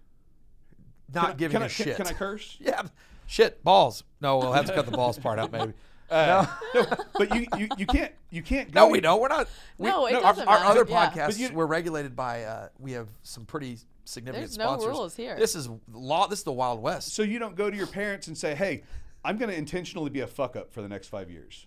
Not 1.12 1.22
can 1.22 1.30
I- 1.30 1.34
giving 1.34 1.54
can 1.54 1.62
a 1.62 1.66
I, 1.66 1.68
shit. 1.68 1.96
Can, 1.96 2.06
can 2.06 2.14
I 2.14 2.18
curse? 2.18 2.56
Yeah. 2.60 2.82
Shit. 3.26 3.64
Balls. 3.64 4.04
No, 4.20 4.36
we'll 4.38 4.52
have 4.52 4.66
to 4.66 4.74
cut 4.74 4.84
the 4.86 4.92
balls 4.92 5.18
part 5.18 5.38
out, 5.38 5.50
maybe. 5.52 5.72
Uh, 6.10 6.46
no, 6.74 6.84
but 7.14 7.34
you, 7.34 7.46
you 7.56 7.66
you 7.78 7.86
can't 7.86 8.12
you 8.30 8.42
can't 8.42 8.70
go. 8.70 8.80
No, 8.80 8.88
we 8.92 9.00
don't. 9.00 9.22
We're 9.22 9.28
not. 9.28 9.48
We, 9.78 9.88
No, 9.88 10.06
it 10.06 10.14
our, 10.16 10.20
doesn't 10.20 10.46
our 10.46 10.60
matter. 10.60 10.80
other 10.80 10.84
Yeah. 10.90 11.10
podcasts, 11.10 11.26
But 11.26 11.38
you- 11.38 11.50
we're 11.54 11.64
regulated 11.66 12.14
by. 12.14 12.44
Uh, 12.44 12.68
we 12.78 12.92
have 12.92 13.08
some 13.22 13.46
pretty 13.46 13.78
significant 14.04 14.48
There's 14.50 14.58
no 14.58 14.64
sponsors. 14.64 14.88
rules 14.90 15.16
here. 15.16 15.34
This 15.38 15.54
is 15.54 15.66
law. 15.90 16.26
This 16.28 16.40
is 16.40 16.44
the 16.44 16.52
Wild 16.52 16.82
West. 16.82 17.14
So 17.14 17.22
you 17.22 17.38
don't 17.38 17.56
go 17.56 17.70
to 17.70 17.76
your 17.76 17.86
parents 17.86 18.26
and 18.26 18.36
say, 18.36 18.54
"Hey, 18.54 18.82
I'm 19.24 19.38
going 19.38 19.50
to 19.50 19.56
intentionally 19.56 20.10
be 20.10 20.20
a 20.20 20.26
fuck 20.26 20.56
up 20.56 20.70
for 20.74 20.82
the 20.82 20.88
next 20.88 21.08
five 21.08 21.30
years," 21.30 21.66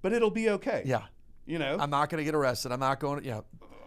but 0.00 0.14
it'll 0.14 0.30
be 0.30 0.48
okay. 0.48 0.82
Yeah. 0.86 1.02
You 1.46 1.58
know, 1.58 1.76
I'm 1.80 1.90
not 1.90 2.08
going 2.10 2.18
to 2.18 2.24
get 2.24 2.34
arrested. 2.34 2.72
I'm 2.72 2.80
not 2.80 3.00
going 3.00 3.20
to. 3.20 3.26
Yeah. 3.26 3.40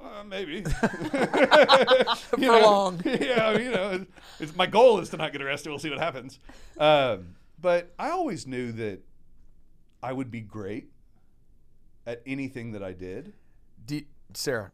Uh, 0.03 0.23
maybe 0.23 0.61
For 0.63 2.39
You 2.39 2.47
know, 2.47 2.59
long. 2.61 3.01
Yeah, 3.05 3.57
you 3.57 3.71
know, 3.71 3.91
it's, 3.91 4.11
it's, 4.39 4.55
my 4.55 4.65
goal 4.65 4.99
is 4.99 5.09
to 5.09 5.17
not 5.17 5.31
get 5.31 5.41
arrested. 5.41 5.69
We'll 5.69 5.79
see 5.79 5.89
what 5.89 5.99
happens. 5.99 6.39
Um, 6.77 7.35
but 7.59 7.93
I 7.97 8.09
always 8.11 8.45
knew 8.45 8.71
that 8.73 8.99
I 10.03 10.13
would 10.13 10.29
be 10.31 10.41
great 10.41 10.89
at 12.05 12.21
anything 12.25 12.73
that 12.73 12.83
I 12.83 12.93
did. 12.93 13.33
Do, 13.85 14.01
Sarah, 14.33 14.71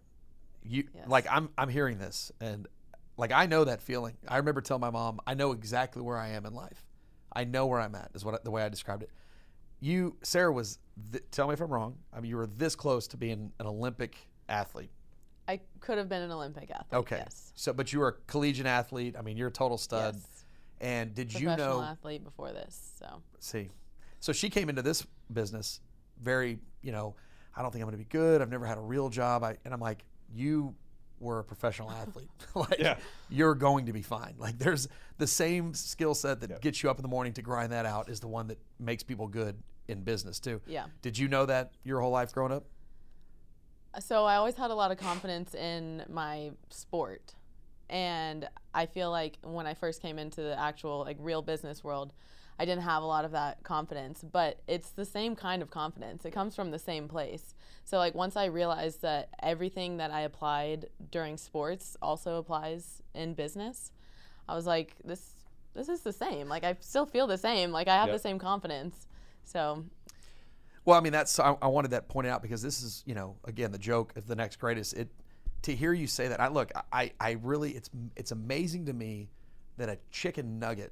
you 0.64 0.86
Yes. 0.94 1.08
like 1.08 1.26
I'm 1.30 1.50
I'm 1.58 1.70
hearing 1.70 1.98
this 1.98 2.32
and 2.42 2.68
like 3.18 3.32
I 3.32 3.46
know 3.46 3.64
that 3.64 3.82
feeling. 3.82 4.18
I 4.28 4.38
remember 4.38 4.62
telling 4.62 4.82
my 4.82 4.90
mom, 4.90 5.20
I 5.26 5.34
know 5.34 5.52
exactly 5.54 6.02
where 6.02 6.18
I 6.18 6.30
am 6.30 6.46
in 6.46 6.54
life. 6.54 6.84
I 7.34 7.46
know 7.46 7.68
where 7.68 7.80
I'm 7.80 7.96
at. 7.96 8.12
Is 8.14 8.26
what 8.26 8.44
the 8.44 8.52
way 8.52 8.64
I 8.64 8.70
described 8.70 9.04
it. 9.04 9.10
You, 9.80 10.18
Sarah, 10.24 10.52
was 10.52 10.78
th- 11.12 11.24
tell 11.32 11.48
me 11.48 11.54
if 11.54 11.62
I'm 11.62 11.70
wrong. 11.72 11.96
I 12.14 12.20
mean, 12.20 12.30
you 12.30 12.38
were 12.38 12.48
this 12.48 12.76
close 12.76 13.08
to 13.08 13.18
being 13.18 13.52
an 13.60 13.66
Olympic 13.66 14.16
athlete. 14.50 14.92
I 15.48 15.60
could 15.80 15.98
have 15.98 16.08
been 16.10 16.22
an 16.22 16.32
Olympic 16.32 16.70
athlete. 16.72 17.00
Okay. 17.00 17.18
Yes. 17.18 17.52
So, 17.56 17.74
but 17.74 17.92
you 17.92 18.00
were 18.00 18.08
a 18.10 18.14
collegiate 18.32 18.68
athlete. 18.68 19.16
I 19.18 19.22
mean, 19.22 19.38
you're 19.38 19.48
a 19.50 19.52
total 19.52 19.78
stud. 19.78 20.16
Yes. 20.16 20.46
And 20.80 21.14
did 21.14 21.34
you 21.34 21.48
know? 21.56 21.82
athlete 21.82 22.24
before 22.24 22.52
this. 22.54 22.94
So 23.00 23.22
see 23.40 23.70
so 24.20 24.32
she 24.32 24.50
came 24.50 24.70
into 24.70 24.82
this 24.82 25.06
business 25.34 25.80
very 26.22 26.60
you 26.84 26.92
know 26.92 27.16
i 27.56 27.62
don't 27.62 27.72
think 27.72 27.82
i'm 27.84 27.90
going 27.90 27.98
to 28.00 28.04
be 28.04 28.10
good 28.10 28.40
i've 28.42 28.52
never 28.52 28.66
had 28.68 28.78
a 28.78 28.82
real 28.82 29.10
job 29.10 29.44
I, 29.44 29.58
and 29.66 29.74
i'm 29.74 29.80
like 29.80 30.06
you 30.34 30.76
were 31.20 31.40
a 31.40 31.44
professional 31.44 31.90
athlete 32.02 32.30
like 32.56 32.78
Yeah. 32.80 32.98
you're 33.30 33.56
going 33.56 33.88
to 33.88 33.94
be 33.94 34.04
fine 34.04 34.36
like 34.38 34.58
there's 34.60 34.88
the 35.18 35.26
same 35.28 35.74
skill 35.74 36.14
set 36.14 36.40
that 36.42 36.50
Yeah. 36.52 36.58
gets 36.62 36.84
you 36.84 36.90
up 36.92 36.98
in 36.98 37.02
the 37.02 37.08
morning 37.10 37.34
to 37.34 37.42
grind 37.42 37.72
that 37.72 37.86
out 37.88 38.10
is 38.10 38.20
the 38.20 38.28
one 38.28 38.48
that 38.48 38.60
makes 38.80 39.02
people 39.04 39.28
good 39.28 39.56
in 39.92 40.02
business 40.04 40.40
too 40.40 40.62
yeah. 40.68 40.86
did 41.02 41.18
you 41.18 41.28
know 41.28 41.46
that 41.46 41.72
your 41.84 42.00
whole 42.02 42.12
life 42.12 42.34
growing 42.34 42.52
up 42.52 42.66
So 44.00 44.24
I 44.26 44.36
always 44.36 44.56
had 44.56 44.72
a 44.72 44.76
lot 44.76 44.92
of 44.92 44.98
confidence 44.98 45.54
in 45.54 46.04
my 46.10 46.52
sport. 46.70 47.34
And 47.90 48.48
I 48.74 48.86
feel 48.86 49.12
like 49.12 49.38
when 49.44 49.68
I 49.68 49.74
first 49.74 50.02
came 50.02 50.18
into 50.18 50.42
the 50.42 50.58
actual 50.58 51.00
like 51.00 51.18
real 51.20 51.42
business 51.42 51.84
world, 51.84 52.14
I 52.58 52.64
didn't 52.64 52.84
have 52.84 53.04
a 53.04 53.06
lot 53.06 53.26
of 53.26 53.32
that 53.32 53.64
confidence, 53.64 54.24
but 54.24 54.62
it's 54.66 54.92
the 54.92 55.04
same 55.04 55.36
kind 55.36 55.62
of 55.62 55.72
confidence. 55.72 56.24
It 56.24 56.32
comes 56.32 56.56
from 56.56 56.72
the 56.72 56.80
same 56.80 57.10
place. 57.10 57.54
So 57.84 57.98
like 57.98 58.16
once 58.16 58.38
I 58.38 58.46
realized 58.46 59.02
that 59.02 59.28
everything 59.44 59.98
that 59.98 60.12
I 60.12 60.22
applied 60.22 60.88
during 61.12 61.36
sports 61.38 61.98
also 62.02 62.38
applies 62.38 63.04
in 63.14 63.34
business, 63.34 63.92
I 64.48 64.56
was 64.56 64.66
like 64.66 64.96
this 65.04 65.34
this 65.74 65.90
is 65.90 66.02
the 66.02 66.14
same. 66.14 66.48
Like 66.48 66.64
I 66.64 66.78
still 66.80 67.06
feel 67.06 67.28
the 67.28 67.38
same. 67.38 67.72
Like 67.72 67.90
I 67.90 67.96
have 67.96 68.08
Yep. 68.08 68.16
the 68.16 68.20
same 68.20 68.40
confidence. 68.40 69.08
So 69.52 69.84
Well, 70.86 70.98
I 70.98 71.02
mean, 71.02 71.12
that's 71.14 71.40
I, 71.40 71.56
I 71.62 71.68
wanted 71.68 71.92
that 71.92 72.08
pointed 72.10 72.30
out 72.32 72.42
because 72.42 72.62
this 72.62 72.82
is, 72.82 73.04
you 73.06 73.14
know, 73.16 73.36
again, 73.46 73.72
the 73.72 73.78
joke 73.78 74.16
of 74.18 74.28
the 74.28 74.36
next 74.36 74.58
greatest. 74.58 74.94
It 74.94 75.10
to 75.64 75.76
hear 75.76 75.94
you 75.94 76.08
say 76.08 76.28
that. 76.30 76.40
I 76.40 76.48
look, 76.48 76.72
I, 76.92 77.12
I 77.20 77.38
really, 77.44 77.72
it's 77.72 77.90
it's 78.16 78.32
amazing 78.32 78.86
to 78.88 78.94
me 78.94 79.30
that 79.78 79.90
a 79.90 79.98
chicken 80.10 80.58
nugget, 80.60 80.92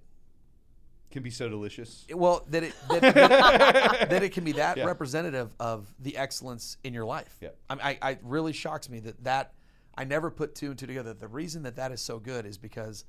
Can 1.12 1.24
be 1.24 1.32
so 1.32 1.50
delicious. 1.50 2.06
well, 2.14 2.46
that 2.50 2.64
it 2.64 2.74
that, 2.90 3.02
that, 3.16 4.10
that 4.10 4.24
it 4.24 4.32
can 4.32 4.44
be 4.44 4.52
that 4.54 4.78
Yeah. 4.78 4.86
representative 4.86 5.56
of 5.60 5.92
the 6.00 6.18
excellence 6.18 6.78
in 6.84 6.94
your 6.94 7.06
life. 7.06 7.36
Yeah. 7.42 7.50
I, 7.70 7.76
I, 7.92 7.98
I 8.12 8.18
really 8.24 8.54
shocks 8.54 8.90
me 8.90 9.00
that 9.02 9.24
that 9.24 9.54
I 9.98 10.04
never 10.04 10.30
put 10.30 10.54
two 10.56 10.68
and 10.70 10.78
two 10.78 10.86
together. 10.88 11.14
The 11.14 11.28
reason 11.28 11.64
that 11.64 11.76
that 11.78 11.92
is 11.92 12.00
so 12.02 12.20
good 12.20 12.46
is 12.46 12.58
because 12.58 13.06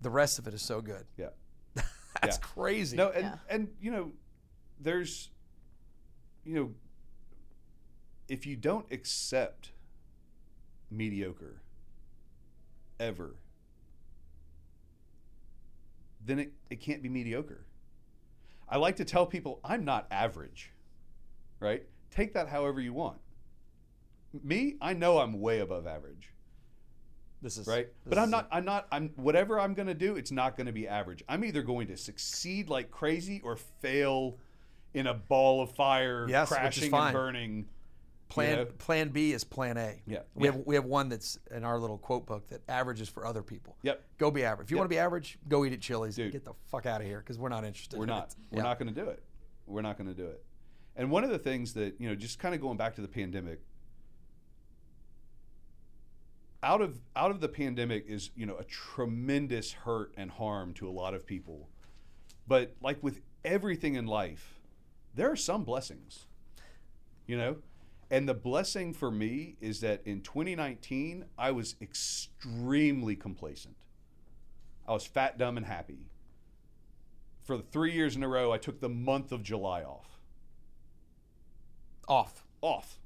the 0.00 0.10
rest 0.10 0.38
of 0.38 0.46
it 0.46 0.54
is 0.54 0.62
so 0.62 0.80
good. 0.80 1.04
Yeah. 1.16 1.30
That's 2.22 2.36
Yeah. 2.38 2.46
crazy. 2.54 2.96
No, 2.96 3.08
and 3.10 3.24
Yeah. 3.24 3.34
and 3.50 3.68
you 3.80 3.90
know, 3.90 4.12
there's, 4.80 5.30
you 6.44 6.54
know, 6.54 6.70
if 8.28 8.46
you 8.46 8.56
don't 8.56 8.86
accept 8.90 9.70
mediocre 10.90 11.60
ever, 12.98 13.34
then 16.24 16.38
it, 16.38 16.52
it 16.70 16.80
can't 16.80 17.02
be 17.02 17.08
mediocre. 17.08 17.64
I 18.68 18.78
like 18.78 18.96
to 18.96 19.04
tell 19.04 19.26
people 19.26 19.60
I'm 19.64 19.84
not 19.84 20.06
average, 20.10 20.72
right? 21.60 21.84
Take 22.10 22.32
that 22.34 22.48
however 22.48 22.80
you 22.80 22.92
want. 22.92 23.18
Me, 24.42 24.76
I 24.80 24.94
know 24.94 25.18
I'm 25.18 25.40
way 25.40 25.60
above 25.60 25.86
average 25.86 26.34
this 27.44 27.58
is 27.58 27.66
right? 27.66 27.86
this 27.86 27.94
But 28.06 28.18
I'm 28.18 28.30
not. 28.30 28.48
I'm 28.50 28.64
not. 28.64 28.88
I'm 28.90 29.10
whatever 29.16 29.60
I'm 29.60 29.74
going 29.74 29.86
to 29.86 29.94
do. 29.94 30.16
It's 30.16 30.32
not 30.32 30.56
going 30.56 30.66
to 30.66 30.72
be 30.72 30.88
average. 30.88 31.22
I'm 31.28 31.44
either 31.44 31.62
going 31.62 31.86
to 31.88 31.96
succeed 31.96 32.70
like 32.70 32.90
crazy 32.90 33.40
or 33.44 33.56
fail 33.56 34.38
in 34.94 35.06
a 35.08 35.14
ball 35.14 35.60
of 35.60 35.72
fire, 35.72 36.26
Yes, 36.28 36.48
crashing 36.48 36.94
and 36.94 37.12
burning. 37.12 37.66
Plan 38.30 38.56
know? 38.58 38.64
Plan 38.64 39.10
B 39.10 39.32
is 39.32 39.44
Plan 39.44 39.76
A. 39.76 40.00
Yeah. 40.06 40.20
We 40.34 40.46
Yeah. 40.46 40.52
have 40.52 40.66
we 40.66 40.74
have 40.76 40.84
one 40.86 41.08
that's 41.08 41.38
in 41.50 41.62
our 41.62 41.78
little 41.78 41.98
quote 41.98 42.26
book 42.26 42.48
that 42.48 42.62
averages 42.68 43.08
for 43.08 43.26
other 43.26 43.42
people. 43.42 43.76
Yep. 43.82 44.02
Go 44.18 44.30
be 44.30 44.44
average. 44.44 44.66
If 44.66 44.70
you 44.70 44.76
Yep. 44.76 44.80
want 44.80 44.90
to 44.90 44.94
be 44.94 44.98
average, 44.98 45.38
go 45.46 45.64
eat 45.64 45.72
at 45.72 45.80
Chili's. 45.80 46.16
Dude. 46.16 46.32
Get 46.32 46.44
the 46.44 46.54
fuck 46.66 46.86
out 46.86 47.00
of 47.00 47.06
here 47.06 47.18
because 47.18 47.38
we're 47.38 47.50
not 47.50 47.64
interested. 47.64 47.98
We're 47.98 48.04
in 48.04 48.08
not. 48.08 48.30
it. 48.30 48.36
We're 48.50 48.58
Yeah. 48.58 48.62
not 48.64 48.78
going 48.78 48.92
to 48.94 49.00
do 49.04 49.08
it. 49.10 49.22
We're 49.66 49.82
not 49.82 49.98
going 49.98 50.08
to 50.08 50.14
do 50.14 50.26
it. 50.26 50.44
And 50.96 51.10
one 51.10 51.22
of 51.22 51.30
the 51.30 51.38
things 51.38 51.74
that 51.74 52.00
you 52.00 52.08
know, 52.08 52.14
just 52.14 52.38
kind 52.38 52.54
of 52.54 52.60
going 52.60 52.76
back 52.78 52.94
to 52.94 53.02
the 53.02 53.08
pandemic, 53.08 53.60
out 56.62 56.80
of 56.80 56.98
out 57.14 57.30
of 57.30 57.40
the 57.40 57.48
pandemic 57.48 58.06
is 58.08 58.30
you 58.34 58.46
know 58.46 58.56
a 58.56 58.64
tremendous 58.64 59.72
hurt 59.72 60.12
and 60.16 60.30
harm 60.30 60.72
to 60.74 60.88
a 60.88 60.90
lot 60.90 61.14
of 61.14 61.26
people, 61.26 61.68
but 62.46 62.74
like 62.80 63.02
with 63.02 63.20
everything 63.44 63.94
in 63.96 64.06
life, 64.06 64.53
there 65.14 65.30
are 65.30 65.36
some 65.36 65.64
blessings. 65.64 66.26
You 67.26 67.38
know, 67.38 67.56
and 68.10 68.28
the 68.28 68.34
blessing 68.34 68.92
for 68.92 69.10
me 69.10 69.56
is 69.60 69.80
that 69.80 70.02
in 70.04 70.20
2019 70.20 71.24
I 71.38 71.52
was 71.52 71.76
extremely 71.80 73.16
complacent. 73.16 73.76
I 74.86 74.92
was 74.92 75.06
fat, 75.06 75.38
dumb, 75.38 75.56
and 75.56 75.64
happy 75.64 76.10
for 77.44 77.58
three 77.58 77.92
years 77.92 78.16
in 78.16 78.22
a 78.22 78.28
row, 78.28 78.52
I 78.52 78.58
took 78.58 78.80
the 78.80 78.88
month 78.88 79.30
of 79.30 79.42
July 79.42 79.82
off. 79.82 80.18
Off. 82.08 82.44
Off. 82.62 82.98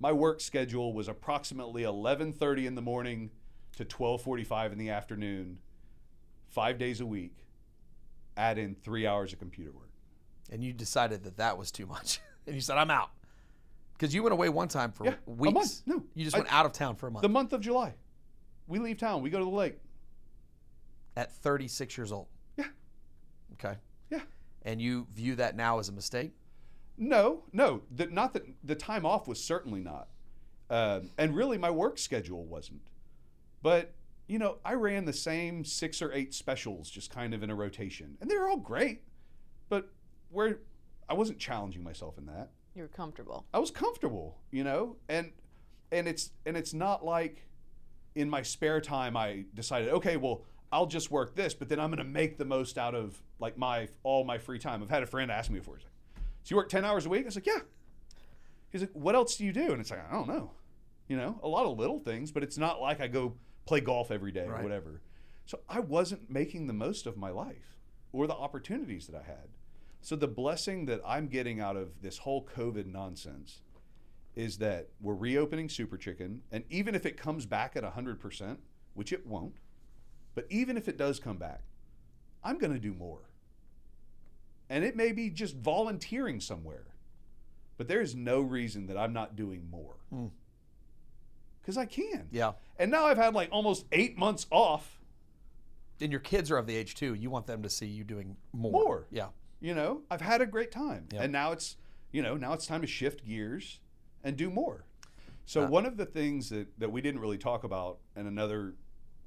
My 0.00 0.10
work 0.10 0.40
schedule 0.40 0.92
was 0.92 1.06
approximately 1.06 1.82
11:30 1.82 2.66
in 2.66 2.74
the 2.74 2.82
morning 2.82 3.30
to 3.76 3.84
12:45 3.84 4.72
in 4.72 4.78
the 4.78 4.90
afternoon, 4.90 5.60
five 6.48 6.78
days 6.78 7.00
a 7.00 7.06
week. 7.06 7.46
Add 8.36 8.58
in 8.58 8.74
three 8.74 9.06
hours 9.06 9.32
of 9.32 9.38
computer 9.38 9.70
work. 9.70 9.91
And 10.52 10.62
you 10.62 10.72
decided 10.74 11.24
that 11.24 11.38
that 11.38 11.56
was 11.56 11.72
too 11.72 11.86
much, 11.86 12.20
and 12.46 12.54
you 12.54 12.60
said, 12.60 12.76
"I'm 12.78 12.90
out." 12.90 13.10
Because 13.94 14.14
you 14.14 14.22
went 14.22 14.32
away 14.34 14.48
one 14.50 14.68
time 14.68 14.92
for 14.92 15.04
Yeah, 15.06 15.14
a 15.26 15.30
weeks. 15.30 15.54
month. 15.54 15.82
No, 15.86 16.02
you 16.14 16.24
just 16.24 16.36
I- 16.36 16.40
went 16.40 16.52
out 16.52 16.66
of 16.66 16.72
town 16.72 16.94
for 16.96 17.06
a 17.06 17.10
month 17.10 17.22
The 17.22 17.28
month 17.28 17.52
of 17.54 17.60
July, 17.62 17.94
we 18.66 18.78
leave 18.78 18.98
town. 18.98 19.22
We 19.22 19.30
go 19.30 19.38
to 19.38 19.44
the 19.44 19.50
lake. 19.50 19.78
at 21.16 21.32
36 21.32 21.96
years 21.96 22.10
old. 22.12 22.26
Yeah. 22.56 22.66
Okay. 23.54 23.76
Yeah. 24.10 24.20
And 24.62 24.80
you 24.80 25.06
view 25.12 25.34
that 25.36 25.56
now 25.56 25.78
as 25.78 25.88
a 25.88 25.92
mistake? 25.92 26.32
No, 26.98 27.42
no, 27.52 27.82
the, 27.90 28.06
not 28.06 28.32
that 28.34 28.44
the 28.64 28.74
time 28.74 29.04
off 29.06 29.26
was 29.26 29.42
certainly 29.42 29.80
not, 29.80 30.08
um, 30.70 31.10
and 31.18 31.34
really 31.34 31.56
my 31.58 31.70
work 31.70 31.98
schedule 31.98 32.44
wasn't. 32.44 32.82
But 33.62 33.94
you 34.28 34.38
know, 34.38 34.58
I 34.64 34.74
ran 34.74 35.04
the 35.06 35.12
same 35.12 35.64
six 35.64 36.00
or 36.02 36.12
eight 36.12 36.32
specials 36.34 36.90
just 36.90 37.10
kind 37.10 37.32
of 37.34 37.42
in 37.42 37.48
a 37.50 37.54
rotation, 37.54 38.16
and 38.20 38.30
they 38.30 38.36
were 38.36 38.48
all 38.48 38.56
great. 38.58 39.02
But 39.68 39.90
where 40.32 40.58
I 41.08 41.14
wasn't 41.14 41.38
challenging 41.38 41.82
myself 41.82 42.18
in 42.18 42.26
that. 42.26 42.50
you're 42.74 42.88
comfortable. 42.88 43.44
I 43.52 43.58
was 43.58 43.70
comfortable, 43.70 44.38
you 44.50 44.64
know, 44.64 44.96
and 45.08 45.32
and 45.90 46.08
it's 46.08 46.30
and 46.46 46.56
it's 46.56 46.72
not 46.74 47.04
like 47.04 47.46
in 48.14 48.28
my 48.30 48.42
spare 48.42 48.80
time 48.80 49.16
I 49.16 49.44
decided, 49.54 49.88
okay, 49.90 50.16
well, 50.16 50.42
I'll 50.70 50.86
just 50.86 51.10
work 51.10 51.34
this, 51.34 51.52
but 51.54 51.68
then 51.68 51.78
I'm 51.78 51.90
going 51.90 51.98
to 51.98 52.04
make 52.04 52.38
the 52.38 52.44
most 52.46 52.78
out 52.78 52.94
of 52.94 53.22
like 53.38 53.58
my 53.58 53.88
all 54.02 54.24
my 54.24 54.38
free 54.38 54.58
time. 54.58 54.82
I've 54.82 54.90
had 54.90 55.02
a 55.02 55.06
friend 55.06 55.30
ask 55.30 55.50
me 55.50 55.58
before, 55.58 55.76
he's 55.76 55.84
like, 55.84 55.92
"So 56.44 56.52
you 56.52 56.56
work 56.56 56.68
ten 56.70 56.84
hours 56.84 57.04
a 57.06 57.08
week?" 57.10 57.22
I 57.22 57.26
was 57.26 57.34
like, 57.36 57.46
"Yeah." 57.46 57.58
He's 58.70 58.80
like, 58.80 58.90
"What 58.94 59.14
else 59.14 59.36
do 59.36 59.44
you 59.44 59.52
do?" 59.52 59.72
And 59.72 59.80
it's 59.80 59.90
like, 59.90 60.00
I 60.08 60.12
don't 60.14 60.28
know, 60.28 60.52
you 61.08 61.16
know, 61.16 61.38
a 61.42 61.48
lot 61.48 61.66
of 61.66 61.76
little 61.78 61.98
things, 62.00 62.32
but 62.32 62.42
it's 62.42 62.56
not 62.56 62.80
like 62.80 63.00
I 63.02 63.06
go 63.08 63.34
play 63.66 63.80
golf 63.80 64.10
every 64.10 64.32
day 64.32 64.46
Right. 64.46 64.60
or 64.60 64.62
whatever. 64.62 65.02
So 65.44 65.60
I 65.68 65.80
wasn't 65.80 66.30
making 66.30 66.66
the 66.68 66.72
most 66.72 67.06
of 67.06 67.16
my 67.18 67.28
life 67.30 67.76
or 68.12 68.26
the 68.26 68.34
opportunities 68.34 69.06
that 69.08 69.16
I 69.16 69.22
had. 69.24 69.48
So 70.02 70.16
the 70.16 70.28
blessing 70.28 70.86
that 70.86 71.00
I'm 71.06 71.28
getting 71.28 71.60
out 71.60 71.76
of 71.76 72.02
this 72.02 72.18
whole 72.18 72.44
COVID 72.44 72.86
nonsense 72.86 73.60
is 74.34 74.58
that 74.58 74.88
we're 75.00 75.14
reopening 75.14 75.68
Super 75.68 75.96
Chicken, 75.96 76.42
and 76.50 76.64
even 76.68 76.96
if 76.96 77.06
it 77.06 77.16
comes 77.16 77.46
back 77.46 77.76
at 77.76 77.84
100%, 77.84 78.56
which 78.94 79.12
it 79.12 79.24
won't, 79.24 79.54
but 80.34 80.46
even 80.50 80.76
if 80.76 80.88
it 80.88 80.96
does 80.96 81.20
come 81.20 81.36
back, 81.36 81.62
I'm 82.42 82.58
going 82.58 82.72
to 82.72 82.80
do 82.80 82.92
more. 82.92 83.20
And 84.68 84.84
it 84.84 84.96
may 84.96 85.12
be 85.12 85.30
just 85.30 85.54
volunteering 85.54 86.40
somewhere, 86.40 86.86
but 87.76 87.86
there 87.86 88.00
is 88.00 88.16
no 88.16 88.40
reason 88.40 88.88
that 88.88 88.96
I'm 88.96 89.12
not 89.12 89.36
doing 89.36 89.68
more. 89.70 89.96
Hmm. 90.10 90.26
Because 91.60 91.76
I 91.78 91.86
can. 91.86 92.26
Yeah. 92.32 92.52
And 92.76 92.90
now 92.90 93.04
I've 93.04 93.18
had 93.18 93.34
like 93.34 93.50
almost 93.52 93.84
eight 93.92 94.18
months 94.18 94.46
off. 94.50 94.98
And 96.00 96.10
your 96.10 96.20
kids 96.20 96.50
are 96.50 96.56
of 96.56 96.66
the 96.66 96.74
age 96.74 96.96
too. 96.96 97.14
You 97.14 97.30
want 97.30 97.46
them 97.46 97.62
to 97.62 97.70
see 97.70 97.86
you 97.86 98.02
doing 98.02 98.36
more. 98.52 98.72
More. 98.72 99.06
Yeah. 99.12 99.28
You 99.62 99.74
know, 99.74 100.02
I've 100.10 100.20
had 100.20 100.40
a 100.42 100.46
great 100.46 100.72
time. 100.72 101.06
Yep. 101.12 101.22
And 101.22 101.32
now 101.32 101.52
it's, 101.52 101.76
you 102.10 102.20
know, 102.20 102.36
now 102.36 102.52
it's 102.52 102.66
time 102.66 102.80
to 102.80 102.86
shift 102.86 103.24
gears 103.24 103.78
and 104.24 104.36
do 104.36 104.50
more. 104.50 104.84
So 105.46 105.62
Uh, 105.64 105.68
one 105.68 105.86
of 105.86 105.96
the 105.96 106.04
things 106.04 106.50
that, 106.50 106.66
that 106.80 106.90
we 106.90 107.00
didn't 107.00 107.20
really 107.20 107.38
talk 107.38 107.62
about 107.62 107.98
and 108.16 108.26
another 108.26 108.74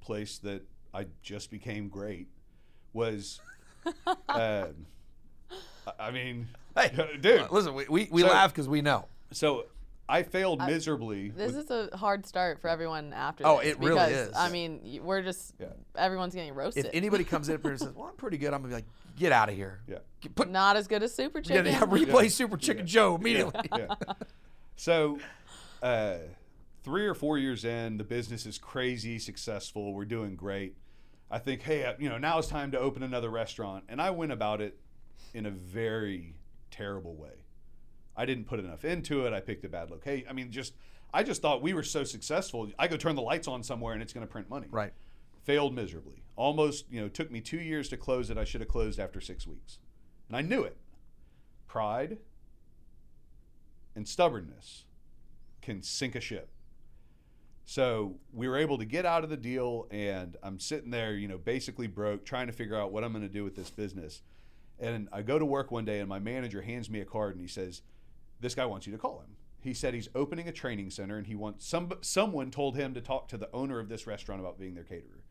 place 0.01 0.37
that 0.39 0.63
I 0.93 1.07
just 1.23 1.49
became 1.51 1.87
great 1.87 2.27
was, 2.93 3.39
I- 4.29 4.67
I 5.99 6.11
mean, 6.11 6.47
Hey, 6.75 6.91
dude. 7.21 7.49
Listen, 7.51 7.73
we, 7.73 7.85
we, 7.89 8.07
we 8.11 8.21
So- 8.21 8.27
laugh 8.27 8.51
because 8.51 8.67
we 8.67 8.81
know. 8.81 9.07
So 9.31 9.65
I 10.07 10.21
failed 10.23 10.59
miserably. 10.59 11.29
This 11.29 11.53
with- 11.53 11.71
is 11.71 11.89
a 11.91 11.97
hard 11.97 12.25
start 12.27 12.61
for 12.61 12.67
everyone 12.69 13.11
after 13.13 13.45
Oh, 13.45 13.59
this 13.59 13.69
it 13.71 13.79
really 13.79 13.91
because, 13.95 14.11
is. 14.29 14.35
I 14.35 14.49
mean, 14.49 14.99
we're 15.03 15.23
just 15.23 15.53
Yeah. 15.59 15.67
everyone's 15.95 16.35
getting 16.35 16.53
roasted. 16.53 16.85
If 16.85 16.91
anybody 16.93 17.23
comes 17.23 17.49
in 17.49 17.59
here 17.61 17.71
and 17.71 17.79
says, 17.79 17.93
"Well, 17.93 18.07
I'm 18.07 18.15
pretty 18.15 18.37
good," 18.37 18.53
I'm 18.53 18.61
gonna 18.61 18.67
be 18.69 18.75
like, 18.75 18.85
"Get 19.17 19.31
out 19.31 19.49
of 19.49 19.55
here." 19.55 19.81
yeah. 19.87 19.97
Get- 20.21 20.35
Put 20.35 20.49
Not 20.51 20.75
as 20.77 20.87
good 20.87 21.01
as 21.01 21.13
Super 21.13 21.41
Chicken. 21.41 21.65
yeah, 21.65 21.79
replay 21.81 22.29
Super 22.29 22.57
Chicken 22.57 22.85
Joe 22.85 23.15
immediately. 23.15 23.61
yeah. 23.75 23.95
So, 24.75 25.19
uh, 25.81 26.17
three 26.83 27.07
or 27.07 27.15
four 27.15 27.37
years 27.39 27.65
in, 27.65 27.97
the 27.97 28.03
business 28.03 28.45
is 28.45 28.57
crazy 28.59 29.17
successful. 29.17 29.93
We're 29.93 30.05
doing 30.05 30.35
great. 30.35 30.75
I 31.31 31.39
think, 31.39 31.63
hey, 31.63 31.83
uh, 31.83 31.93
you 31.97 32.09
know, 32.09 32.19
now 32.19 32.37
it's 32.37 32.47
time 32.47 32.69
to 32.71 32.79
open 32.79 33.01
another 33.01 33.29
restaurant. 33.31 33.85
And 33.89 33.99
I 33.99 34.11
went 34.11 34.31
about 34.31 34.61
it 34.61 34.77
in 35.33 35.47
a 35.47 35.51
very 35.51 36.35
terrible 36.69 37.15
way. 37.15 37.44
I 38.17 38.25
didn't 38.25 38.45
put 38.45 38.59
enough 38.59 38.85
into 38.85 39.25
it. 39.25 39.33
I 39.33 39.39
picked 39.39 39.65
a 39.65 39.69
bad 39.69 39.91
location. 39.91 40.27
I 40.29 40.33
mean, 40.33 40.51
just 40.51 40.73
I 41.13 41.23
just 41.23 41.41
thought 41.41 41.61
we 41.61 41.73
were 41.73 41.83
so 41.83 42.03
successful. 42.03 42.69
I 42.77 42.87
go 42.87 42.97
turn 42.97 43.15
the 43.15 43.21
lights 43.21 43.47
on 43.47 43.63
somewhere 43.63 43.93
and 43.93 44.01
it's 44.01 44.13
going 44.13 44.25
to 44.25 44.31
print 44.31 44.49
money. 44.49 44.67
Right. 44.69 44.93
Failed 45.43 45.73
miserably. 45.73 46.23
Almost, 46.35 46.85
you 46.89 46.99
know, 46.99 47.07
took 47.07 47.31
me 47.31 47.39
two 47.39 47.59
years 47.59 47.87
to 47.89 47.97
close 47.97 48.29
it. 48.29 48.37
I 48.37 48.43
should 48.43 48.61
have 48.61 48.67
closed 48.69 48.99
after 48.99 49.21
six 49.21 49.47
weeks, 49.47 49.79
and 50.27 50.35
I 50.35 50.41
knew 50.41 50.63
it. 50.63 50.75
Pride 51.67 52.17
and 53.95 54.07
stubbornness 54.07 54.85
can 55.61 55.81
sink 55.81 56.15
a 56.15 56.21
ship. 56.21 56.49
So 57.65 58.17
we 58.31 58.47
were 58.47 58.57
able 58.57 58.77
to 58.77 58.85
get 58.85 59.05
out 59.05 59.23
of 59.23 59.29
the 59.29 59.37
deal, 59.37 59.87
and 59.89 60.37
I'm 60.43 60.59
sitting 60.59 60.91
there, 60.91 61.15
you 61.15 61.27
know, 61.27 61.39
basically 61.39 61.87
broke, 61.87 62.23
trying 62.23 62.47
to 62.47 62.53
figure 62.53 62.75
out 62.75 62.91
what 62.91 63.03
I'm 63.03 63.11
going 63.11 63.27
to 63.27 63.33
do 63.33 63.43
with 63.43 63.55
this 63.55 63.71
business. 63.71 64.21
And 64.79 65.09
I 65.11 65.23
go 65.23 65.39
to 65.39 65.45
work 65.45 65.71
one 65.71 65.85
day, 65.85 65.99
and 65.99 66.07
my 66.07 66.19
manager 66.19 66.61
hands 66.61 66.89
me 66.89 67.01
a 67.01 67.05
card, 67.05 67.33
and 67.33 67.41
he 67.41 67.47
says, 67.47 67.81
"This 68.39 68.55
guy 68.55 68.65
wants 68.65 68.85
you 68.85 68.93
to 68.93 68.99
call 68.99 69.19
him." 69.19 69.35
He 69.59 69.73
said 69.73 69.93
he's 69.93 70.09
opening 70.13 70.47
a 70.47 70.51
training 70.51 70.91
center, 70.91 71.17
and 71.17 71.25
he 71.25 71.35
wants 71.35 71.65
some 71.65 71.91
someone 72.01 72.51
told 72.51 72.75
him 72.75 72.93
to 72.93 73.01
talk 73.01 73.27
to 73.29 73.37
the 73.37 73.49
owner 73.53 73.79
of 73.79 73.89
this 73.89 74.05
restaurant 74.05 74.41
about 74.41 74.59
being 74.59 74.75
their 74.75 74.83
caterer. 74.83 75.23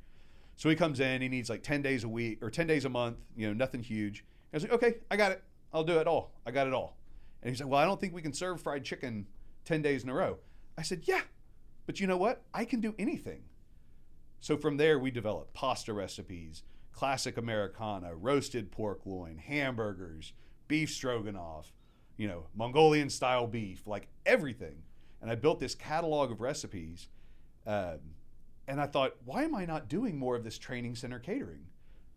So 0.57 0.69
he 0.69 0.77
comes 0.77 1.01
in, 1.01 1.23
he 1.23 1.29
needs 1.29 1.51
like 1.51 1.63
10 1.63 1.83
days 1.83 2.05
a 2.05 2.09
week 2.09 2.43
or 2.43 2.51
10 2.51 2.67
days 2.67 2.85
a 2.85 2.89
month, 2.89 3.17
you 3.37 3.47
know, 3.47 3.53
nothing 3.53 3.83
huge. 3.83 4.25
I 4.53 4.57
was 4.57 4.63
like, 4.63 4.73
okay, 4.73 4.95
I 5.11 5.17
got 5.17 5.33
it. 5.33 5.43
I'll 5.73 5.85
do 5.85 5.99
it 5.99 6.07
all. 6.07 6.33
I 6.47 6.53
got 6.53 6.67
it 6.67 6.73
all. 6.73 6.97
And 7.43 7.51
he's 7.51 7.61
like, 7.61 7.69
well, 7.69 7.81
I 7.81 7.85
don't 7.85 8.01
think 8.01 8.15
we 8.15 8.23
can 8.23 8.33
serve 8.33 8.61
fried 8.61 8.85
chicken 8.85 9.27
10 9.65 9.83
days 9.83 10.05
in 10.05 10.09
a 10.09 10.15
row. 10.15 10.39
I 10.79 10.83
said, 10.83 11.03
yeah, 11.05 11.23
but 11.87 12.01
you 12.01 12.07
know 12.07 12.17
what? 12.17 12.43
I 12.55 12.65
can 12.65 12.81
do 12.81 12.95
anything. 12.99 13.43
So 14.41 14.57
from 14.57 14.77
there, 14.77 14.99
we 14.99 15.11
developed 15.11 15.55
pasta 15.55 15.93
recipes, 15.93 16.63
classic 16.93 17.37
Americana, 17.37 18.15
roasted 18.15 18.71
pork 18.71 19.01
loin, 19.05 19.39
hamburgers, 19.39 20.33
beef 20.69 20.91
stroganoff, 20.91 21.73
you 22.17 22.29
know, 22.29 22.47
Mongolian 22.55 23.11
style 23.11 23.47
beef, 23.47 23.87
like 23.87 24.09
everything. 24.25 24.83
And 25.21 25.31
I 25.31 25.35
built 25.35 25.61
this 25.61 25.75
catalog 25.75 26.31
of 26.31 26.41
recipes. 26.41 27.09
Um, 27.67 27.99
and 28.69 28.81
I 28.81 28.87
thought, 28.87 29.17
why 29.25 29.45
am 29.45 29.55
I 29.55 29.65
not 29.65 29.89
doing 29.89 30.19
more 30.19 30.37
of 30.37 30.45
this 30.45 30.59
training 30.59 30.97
center 30.97 31.19
catering? 31.19 31.67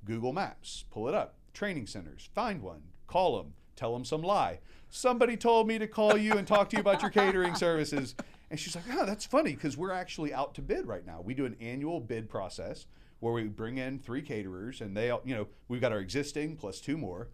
Google 0.05 0.33
Maps, 0.33 0.85
pull 0.91 1.07
it 1.07 1.13
up. 1.13 1.35
Training 1.53 1.87
centers, 1.87 2.29
find 2.35 2.61
one, 2.61 2.83
call 3.07 3.37
them, 3.37 3.53
tell 3.75 3.93
them 3.93 4.05
some 4.05 4.21
lie. 4.21 4.59
Somebody 4.89 5.35
told 5.35 5.67
me 5.67 5.77
to 5.79 5.87
call 5.87 6.17
you 6.17 6.33
and 6.33 6.47
talk 6.47 6.69
to 6.69 6.77
you 6.77 6.81
about 6.81 7.01
your 7.01 7.11
catering 7.11 7.55
services. 7.55 8.15
And 8.49 8.59
she's 8.59 8.75
like, 8.75 8.85
oh, 8.93 9.05
that's 9.05 9.25
funny 9.25 9.53
because 9.53 9.75
we're 9.75 9.91
actually 9.91 10.33
out 10.33 10.53
to 10.55 10.61
bid 10.61 10.85
right 10.85 11.05
now. 11.05 11.21
We 11.21 11.33
do 11.33 11.45
an 11.45 11.57
annual 11.59 11.99
bid 11.99 12.29
process 12.29 12.85
where 13.19 13.33
we 13.33 13.43
bring 13.45 13.77
in 13.77 13.99
three 13.99 14.21
caterers 14.21 14.81
and 14.81 14.95
they, 14.95 15.07
you 15.25 15.35
know, 15.35 15.47
we've 15.67 15.81
got 15.81 15.91
our 15.91 15.99
existing 15.99 16.55
plus 16.55 16.79
two 16.79 16.97
more. 16.97 17.29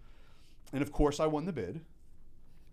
And 0.72 0.82
of 0.82 0.92
course, 0.92 1.20
I 1.20 1.28
won 1.28 1.46
the 1.46 1.54
bid. 1.54 1.82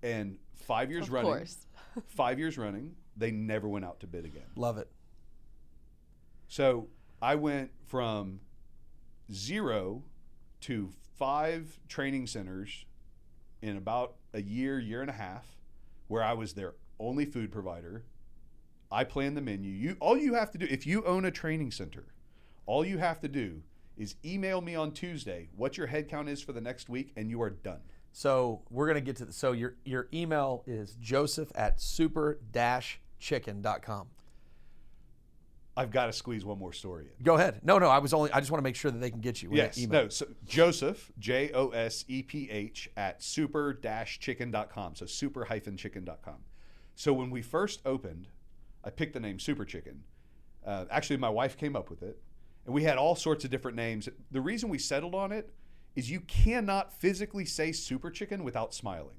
And 0.03 0.39
five 0.55 0.91
years 0.91 1.07
Of 1.07 1.13
running, 1.13 1.31
course. 1.33 1.67
five 2.09 2.39
years 2.39 2.57
running, 2.59 2.95
they 3.17 3.31
never 3.31 3.69
went 3.69 3.85
out 3.85 4.01
to 4.01 4.07
bid 4.07 4.25
again. 4.25 4.47
Love 4.57 4.79
it. 4.79 4.89
So 6.49 6.89
I 7.23 7.35
went 7.35 7.71
from 7.87 8.41
zero 9.33 10.03
to 10.63 10.91
five 11.19 11.79
training 11.89 12.27
centers 12.27 12.85
in 13.63 13.77
about 13.77 14.15
a 14.33 14.41
year, 14.41 14.79
year 14.79 15.01
and 15.03 15.11
a 15.11 15.15
half, 15.15 15.45
where 16.09 16.23
I 16.23 16.33
was 16.33 16.55
their 16.55 16.75
only 16.99 17.25
food 17.25 17.53
provider. 17.53 18.05
I 18.91 19.05
plan 19.05 19.35
the 19.35 19.41
menu. 19.41 19.71
You 19.71 19.97
all 20.01 20.17
you 20.17 20.35
have 20.35 20.51
to 20.53 20.59
do 20.59 20.67
if 20.69 20.87
you 20.87 21.05
own 21.05 21.25
a 21.25 21.31
training 21.31 21.71
center, 21.71 22.07
all 22.67 22.85
you 22.85 22.99
have 22.99 23.21
to 23.21 23.29
do 23.29 23.63
is 23.97 24.17
email 24.25 24.61
me 24.61 24.75
on 24.75 24.93
Tuesday 24.93 25.49
what 25.57 25.77
your 25.77 25.87
head 25.87 26.09
count 26.09 26.29
is 26.29 26.41
for 26.43 26.53
the 26.53 26.61
next 26.61 26.89
week, 26.89 27.13
and 27.17 27.31
you 27.31 27.41
are 27.43 27.51
done. 27.51 27.81
So 28.13 28.63
we're 28.71 28.87
gonna 28.87 29.01
get 29.01 29.17
to 29.17 29.27
the, 29.27 29.33
so 29.33 29.53
your 29.53 29.77
your 29.85 30.09
email 30.13 30.63
is 30.67 30.97
joseph 31.01 31.53
at 31.55 31.81
super 31.81 32.41
dash 32.53 33.01
chicken.com. 33.19 34.09
I've 35.77 35.91
got 35.91 36.07
to 36.07 36.13
squeeze 36.13 36.45
one 36.45 36.59
more 36.59 36.73
story 36.73 37.05
in. 37.05 37.25
Go 37.25 37.37
ahead. 37.37 37.61
No, 37.63 37.79
no, 37.79 37.89
I 37.89 37.99
was 37.99 38.13
only 38.13 38.31
I 38.33 38.41
just 38.41 38.51
want 38.51 38.59
to 38.61 38.65
make 38.65 38.77
sure 38.77 38.91
that 38.91 38.99
they 38.99 39.11
can 39.11 39.21
get 39.21 39.43
you. 39.43 39.51
Yes. 39.53 39.79
email. 39.79 40.03
No. 40.05 40.09
So 40.09 40.27
Joseph, 40.45 41.11
J 41.19 41.53
O 41.55 41.69
S 41.69 42.05
E 42.09 42.23
P 42.23 42.51
H, 42.51 42.91
at 42.97 43.23
super 43.23 43.73
dash 43.73 44.19
chicken.com. 44.19 44.97
So 44.97 45.07
super 45.07 45.45
hyphen 45.45 45.77
chicken.com. 45.77 46.37
So 46.97 47.13
when 47.13 47.31
we 47.31 47.41
first 47.41 47.81
opened, 47.87 48.29
I 48.85 48.91
picked 48.91 49.15
the 49.15 49.21
name 49.21 49.39
Super 49.39 49.65
Chicken. 49.65 50.03
Uh, 50.67 50.85
actually, 50.91 51.17
my 51.17 51.31
wife 51.31 51.57
came 51.57 51.77
up 51.77 51.89
with 51.89 52.03
it. 52.03 52.21
And 52.67 52.75
we 52.75 52.83
had 52.83 52.99
all 52.99 53.15
sorts 53.15 53.45
of 53.45 53.51
different 53.51 53.77
names. 53.77 54.09
The 54.31 54.41
reason 54.41 54.69
we 54.69 54.79
settled 54.79 55.15
on 55.15 55.33
it 55.33 55.51
is 55.97 56.11
you 56.11 56.21
cannot 56.21 56.93
physically 56.93 57.45
say 57.45 57.73
Super 57.73 58.11
Chicken 58.11 58.45
without 58.45 58.75
smiling. 58.75 59.17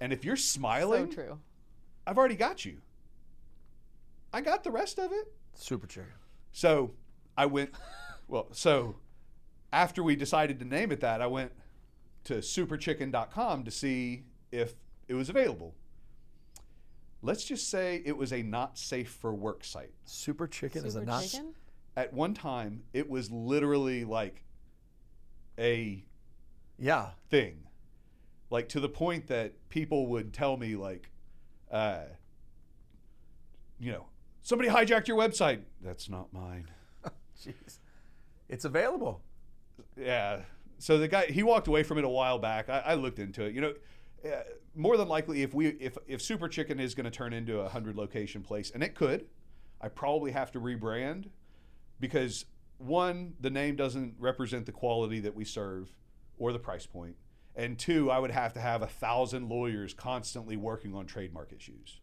And 0.00 0.12
if 0.12 0.24
you're 0.24 0.36
So 0.48 0.58
smiling, 0.58 1.10
true. 1.10 1.38
I've 2.06 2.18
already 2.18 2.36
got 2.36 2.64
you. 2.64 2.78
I 4.32 4.40
got 4.40 4.64
the 4.64 4.70
rest 4.70 4.98
of 4.98 5.12
it. 5.12 5.32
Super 5.54 5.86
chicken. 5.86 6.12
So 6.52 6.92
I 7.36 7.46
went, 7.46 7.70
well, 8.28 8.48
so 8.52 8.96
after 9.72 10.02
we 10.02 10.16
decided 10.16 10.58
to 10.60 10.64
name 10.64 10.92
it 10.92 11.00
that, 11.00 11.20
I 11.20 11.26
went 11.26 11.52
to 12.24 12.34
superchicken.com 12.34 13.64
to 13.64 13.70
see 13.70 14.24
if 14.52 14.74
it 15.08 15.14
was 15.14 15.28
available. 15.28 15.74
Let's 17.20 17.44
just 17.44 17.68
say 17.68 18.02
it 18.04 18.16
was 18.16 18.32
a 18.32 18.42
not 18.42 18.78
safe 18.78 19.10
for 19.10 19.34
work 19.34 19.64
site. 19.64 19.92
Super 20.04 20.46
chicken 20.46 20.84
is 20.84 20.94
a 20.94 21.04
not 21.04 21.24
Chicken? 21.24 21.54
At 21.96 22.12
one 22.12 22.32
time, 22.32 22.82
it 22.92 23.10
was 23.10 23.30
literally 23.30 24.04
like 24.04 24.44
a 25.58 26.04
yeah. 26.78 27.10
thing. 27.30 27.64
Like 28.50 28.68
to 28.70 28.80
the 28.80 28.88
point 28.88 29.26
that 29.26 29.68
people 29.68 30.06
would 30.06 30.32
tell 30.32 30.56
me, 30.56 30.76
like, 30.76 31.10
uh, 31.70 32.04
you 33.78 33.92
know, 33.92 34.06
somebody 34.42 34.70
hijacked 34.70 35.06
your 35.06 35.18
website. 35.18 35.60
That's 35.82 36.08
not 36.08 36.32
mine. 36.32 36.70
Jeez. 37.44 37.78
It's 38.48 38.64
available. 38.64 39.22
Yeah. 39.96 40.40
So 40.78 40.96
the 40.98 41.08
guy 41.08 41.26
he 41.26 41.42
walked 41.42 41.68
away 41.68 41.82
from 41.82 41.98
it 41.98 42.04
a 42.04 42.08
while 42.08 42.38
back. 42.38 42.70
I, 42.70 42.78
I 42.78 42.94
looked 42.94 43.18
into 43.18 43.44
it. 43.44 43.54
You 43.54 43.60
know, 43.60 43.74
uh, 44.24 44.42
more 44.74 44.96
than 44.96 45.08
likely, 45.08 45.42
if 45.42 45.52
we 45.52 45.68
if 45.68 45.98
if 46.06 46.22
Super 46.22 46.48
Chicken 46.48 46.80
is 46.80 46.94
going 46.94 47.04
to 47.04 47.10
turn 47.10 47.32
into 47.32 47.60
a 47.60 47.68
hundred 47.68 47.96
location 47.96 48.42
place, 48.42 48.70
and 48.72 48.82
it 48.82 48.94
could, 48.94 49.26
I 49.80 49.88
probably 49.88 50.30
have 50.32 50.52
to 50.52 50.60
rebrand 50.60 51.26
because 52.00 52.46
one, 52.78 53.34
the 53.40 53.50
name 53.50 53.76
doesn't 53.76 54.14
represent 54.18 54.66
the 54.66 54.72
quality 54.72 55.20
that 55.20 55.34
we 55.34 55.44
serve 55.44 55.90
or 56.38 56.52
the 56.52 56.58
price 56.58 56.86
point. 56.86 57.16
and 57.56 57.76
two, 57.78 58.10
I 58.10 58.18
would 58.20 58.30
have 58.30 58.52
to 58.54 58.60
have 58.60 58.82
a 58.82 58.86
thousand 58.86 59.48
lawyers 59.48 59.92
constantly 59.92 60.56
working 60.56 60.94
on 60.94 61.06
trademark 61.06 61.52
issues. 61.52 62.00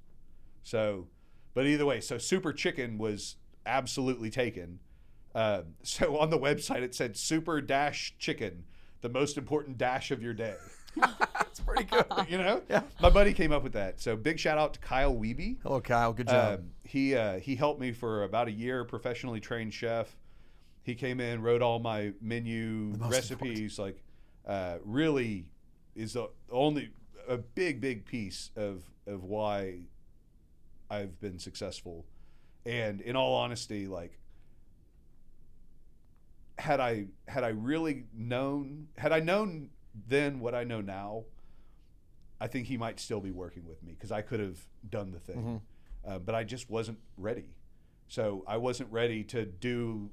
So, 0.64 1.08
but 1.54 1.66
either 1.66 1.86
way, 1.86 2.02
so 2.02 2.18
Super 2.18 2.52
Chicken 2.52 2.98
was 2.98 3.38
absolutely 3.66 4.30
taken. 4.30 4.80
Uh, 5.34 5.62
so 5.84 6.18
on 6.18 6.30
the 6.30 6.38
website 6.40 6.82
it 6.82 6.94
said 6.94 7.16
super 7.16 7.62
dash 7.62 8.14
chicken, 8.20 8.66
the 9.02 9.10
most 9.10 9.38
important 9.38 9.78
dash 9.78 10.12
of 10.12 10.22
your 10.22 10.34
day. 10.34 10.56
That's 10.96 11.60
pretty 11.62 11.84
good. 11.86 12.06
you 12.30 12.38
know, 12.38 12.62
Yeah. 12.70 12.82
my 13.02 13.10
buddy 13.10 13.34
came 13.34 13.52
up 13.52 13.64
with 13.64 13.74
that. 13.74 14.00
So 14.02 14.16
big 14.18 14.40
shout 14.40 14.58
out 14.58 14.74
to 14.76 14.80
Kyle 14.82 15.14
Wiebe. 15.16 15.58
Hello, 15.64 15.80
Kyle. 15.80 16.12
Good 16.14 16.28
job. 16.28 16.60
Um, 16.60 16.70
he 16.84 17.16
uh, 17.16 17.40
he 17.40 17.56
helped 17.56 17.80
me 17.80 17.92
for 17.94 18.24
about 18.24 18.48
a 18.48 18.52
year, 18.52 18.84
professionally 18.84 19.40
trained 19.40 19.74
chef. 19.74 20.16
He 20.86 20.94
came 20.94 21.20
in, 21.20 21.42
wrote 21.42 21.64
all 21.64 21.80
my 21.80 22.14
menu 22.22 22.94
recipes. 23.10 23.80
Like, 23.80 24.04
uh, 24.48 24.78
really 24.86 25.48
is 25.96 26.14
the 26.14 26.30
only 26.52 26.92
a 27.28 27.38
big 27.38 27.82
big 27.82 28.06
piece 28.06 28.52
of 28.56 28.84
of 29.08 29.24
why 29.24 29.80
I've 30.90 31.20
been 31.20 31.40
successful. 31.40 32.06
And 32.68 33.02
in 33.02 33.16
all 33.16 33.34
honesty, 33.34 33.88
like, 33.88 34.20
had 36.60 36.80
I 36.80 37.08
had 37.28 37.44
I 37.44 37.50
really 37.50 38.06
known 38.14 38.88
had 38.98 39.12
I 39.12 39.20
known 39.22 39.70
then 40.08 40.40
what 40.40 40.54
I 40.54 40.64
know 40.66 40.82
now, 40.82 41.24
I 42.40 42.48
think 42.48 42.68
he 42.68 42.78
might 42.78 43.00
still 43.00 43.22
be 43.22 43.32
working 43.32 43.66
with 43.66 43.82
me 43.82 43.94
because 43.94 44.12
I 44.12 44.22
could 44.22 44.40
have 44.40 44.60
done 44.88 45.12
the 45.12 45.20
thing, 45.20 45.62
uh, 46.08 46.20
but 46.20 46.36
I 46.36 46.44
just 46.44 46.70
wasn't 46.70 47.00
ready. 47.18 47.56
So 48.08 48.44
I 48.48 48.58
wasn't 48.58 48.92
ready 48.92 49.24
to 49.26 49.46
do 49.46 50.12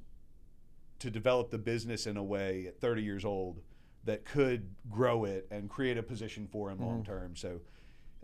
to 1.03 1.11
develop 1.11 1.51
the 1.51 1.59
business 1.59 2.07
in 2.07 2.17
a 2.17 2.23
way 2.23 2.67
at 2.69 2.81
30 2.81 3.03
years 3.03 3.25
old 3.25 3.61
that 4.05 4.25
could 4.25 4.69
grow 4.89 5.25
it 5.25 5.47
and 5.51 5.69
create 5.69 5.99
a 5.99 6.03
position 6.03 6.47
for 6.51 6.71
him 6.71 6.81
long 6.81 7.05
term. 7.05 7.35
So 7.37 7.61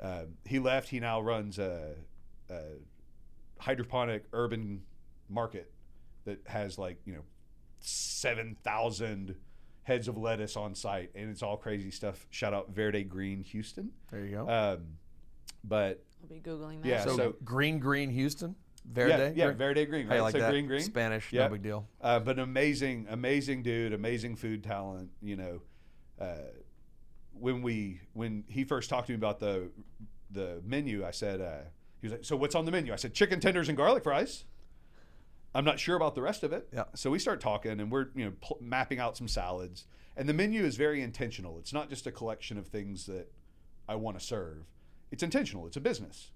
uh, 0.02 0.24
he 0.44 0.59
left. 0.59 0.88
He 0.88 1.00
now 1.00 1.20
runs 1.20 1.59
a, 1.59 1.94
a 2.48 2.60
hydroponic 3.59 4.24
urban 4.32 4.82
market 5.28 5.72
that 6.24 6.40
has 6.46 6.78
like 6.78 6.98
you 7.05 7.14
know 7.14 7.22
seven 7.80 8.56
thousand 8.62 9.34
heads 9.82 10.06
of 10.06 10.16
lettuce 10.16 10.56
on 10.56 10.74
site, 10.74 11.10
and 11.14 11.30
it's 11.30 11.42
all 11.42 11.56
crazy 11.56 11.90
stuff. 11.90 12.26
Shout 12.30 12.55
out 12.55 12.70
Verde 12.70 13.02
Green 13.02 13.42
Houston. 13.42 13.90
there 14.10 14.24
you 14.24 14.36
go. 14.36 14.48
Um, 14.48 14.84
but 15.64 16.05
I'll 16.22 16.28
be 16.28 16.40
googling 16.40 16.82
that. 16.82 16.88
Yeah, 16.88 17.05
so, 17.05 17.16
so- 17.16 17.36
green, 17.44 17.78
green, 17.78 18.10
Houston, 18.10 18.55
Verde. 18.90 19.35
yeah, 19.36 19.47
yeah? 19.47 19.52
Verde 19.52 19.85
Green. 19.86 20.09
Right? 20.09 20.20
like 20.20 20.32
so 20.32 20.39
that? 20.39 20.51
green, 20.51 20.66
green. 20.66 20.81
Spanish, 20.82 21.32
Yeah. 21.32 21.44
no 21.44 21.51
big 21.52 21.62
deal. 21.62 21.86
Uh, 22.01 22.20
but 22.20 22.36
an 22.36 22.43
amazing, 22.43 23.06
amazing 23.10 23.62
dude, 23.62 23.93
amazing 23.93 24.36
food 24.36 24.65
talent. 24.65 25.10
You 25.20 25.36
know, 25.36 25.62
uh, 26.20 26.36
when 27.32 27.62
we 27.62 28.01
when 28.15 28.44
he 28.48 28.65
first 28.65 28.89
talked 28.90 29.06
to 29.09 29.12
me 29.12 29.16
about 29.16 29.40
the 29.40 29.70
the 30.31 30.60
menu, 30.65 31.05
I 31.05 31.10
said 31.10 31.40
uh, 31.40 31.59
he 32.01 32.06
was 32.06 32.12
like, 32.12 32.24
"So 32.24 32.36
what's 32.36 32.55
on 32.55 32.65
the 32.65 32.70
menu?" 32.73 32.93
I 32.93 32.97
said, 32.97 33.15
"Chicken 33.15 33.40
tenders 33.40 33.69
and 33.69 33.77
garlic 33.77 34.02
fries." 34.05 34.44
I'm 35.55 35.65
not 35.65 35.78
sure 35.81 35.97
about 35.97 36.15
the 36.15 36.23
rest 36.23 36.43
of 36.44 36.52
it. 36.52 36.69
Yeah. 36.73 36.85
So 36.94 37.10
we 37.10 37.19
start 37.19 37.40
talking, 37.40 37.81
and 37.81 37.90
we're 37.90 38.09
you 38.15 38.24
know 38.27 38.32
pl- 38.40 38.59
mapping 38.60 38.98
out 39.01 39.16
some 39.16 39.28
salads, 39.28 39.86
and 40.16 40.28
the 40.28 40.35
menu 40.35 40.65
is 40.65 40.77
very 40.77 41.02
intentional. 41.02 41.59
It's 41.59 41.73
not 41.73 41.89
just 41.89 42.06
a 42.06 42.12
collection 42.12 42.59
of 42.59 42.66
things 42.69 43.06
that 43.06 43.32
I 43.89 43.97
want 43.97 44.19
to 44.19 44.24
serve. 44.24 44.65
It's 45.10 45.23
intentional. 45.23 45.66
It's 45.66 45.77
a 45.77 45.81
business. 45.81 46.32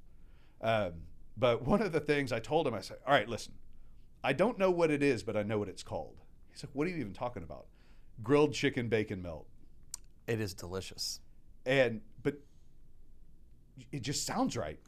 Um, 0.63 0.93
but 1.37 1.63
one 1.67 1.83
of 1.83 1.93
the 1.93 2.01
things 2.01 2.33
I 2.33 2.39
told 2.39 2.67
him, 2.67 2.75
I 2.75 2.81
said, 2.81 2.99
"All 3.07 3.13
right, 3.13 3.29
listen, 3.29 3.55
I 4.23 4.33
don't 4.33 4.59
know 4.59 4.71
what 4.71 4.91
it 4.91 5.03
is, 5.03 5.23
but 5.23 5.37
I 5.37 5.43
know 5.43 5.59
what 5.59 5.69
it's 5.69 5.83
called." 5.83 6.21
He's 6.51 6.63
like, 6.63 6.75
"What 6.75 6.87
are 6.87 6.91
you 6.91 6.97
even 6.97 7.13
talking 7.13 7.43
about?" 7.43 7.67
Grilled 8.23 8.53
chicken 8.53 8.89
bacon 8.89 9.23
melt. 9.23 9.47
It 10.27 10.41
is 10.41 10.55
delicious. 10.55 11.21
And 11.65 12.03
but 12.23 12.41
it 13.91 14.03
just 14.03 14.27
sounds 14.27 14.57
right. 14.57 14.79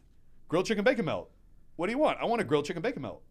Grilled 0.49 0.67
chicken 0.67 0.85
bacon 0.85 1.07
melt. 1.07 1.31
What 1.77 1.87
do 1.87 1.93
you 1.93 1.99
want? 1.99 2.19
I 2.21 2.27
want 2.27 2.41
a 2.41 2.45
grilled 2.45 2.67
chicken 2.67 2.83
bacon 2.83 3.03
melt. 3.03 3.23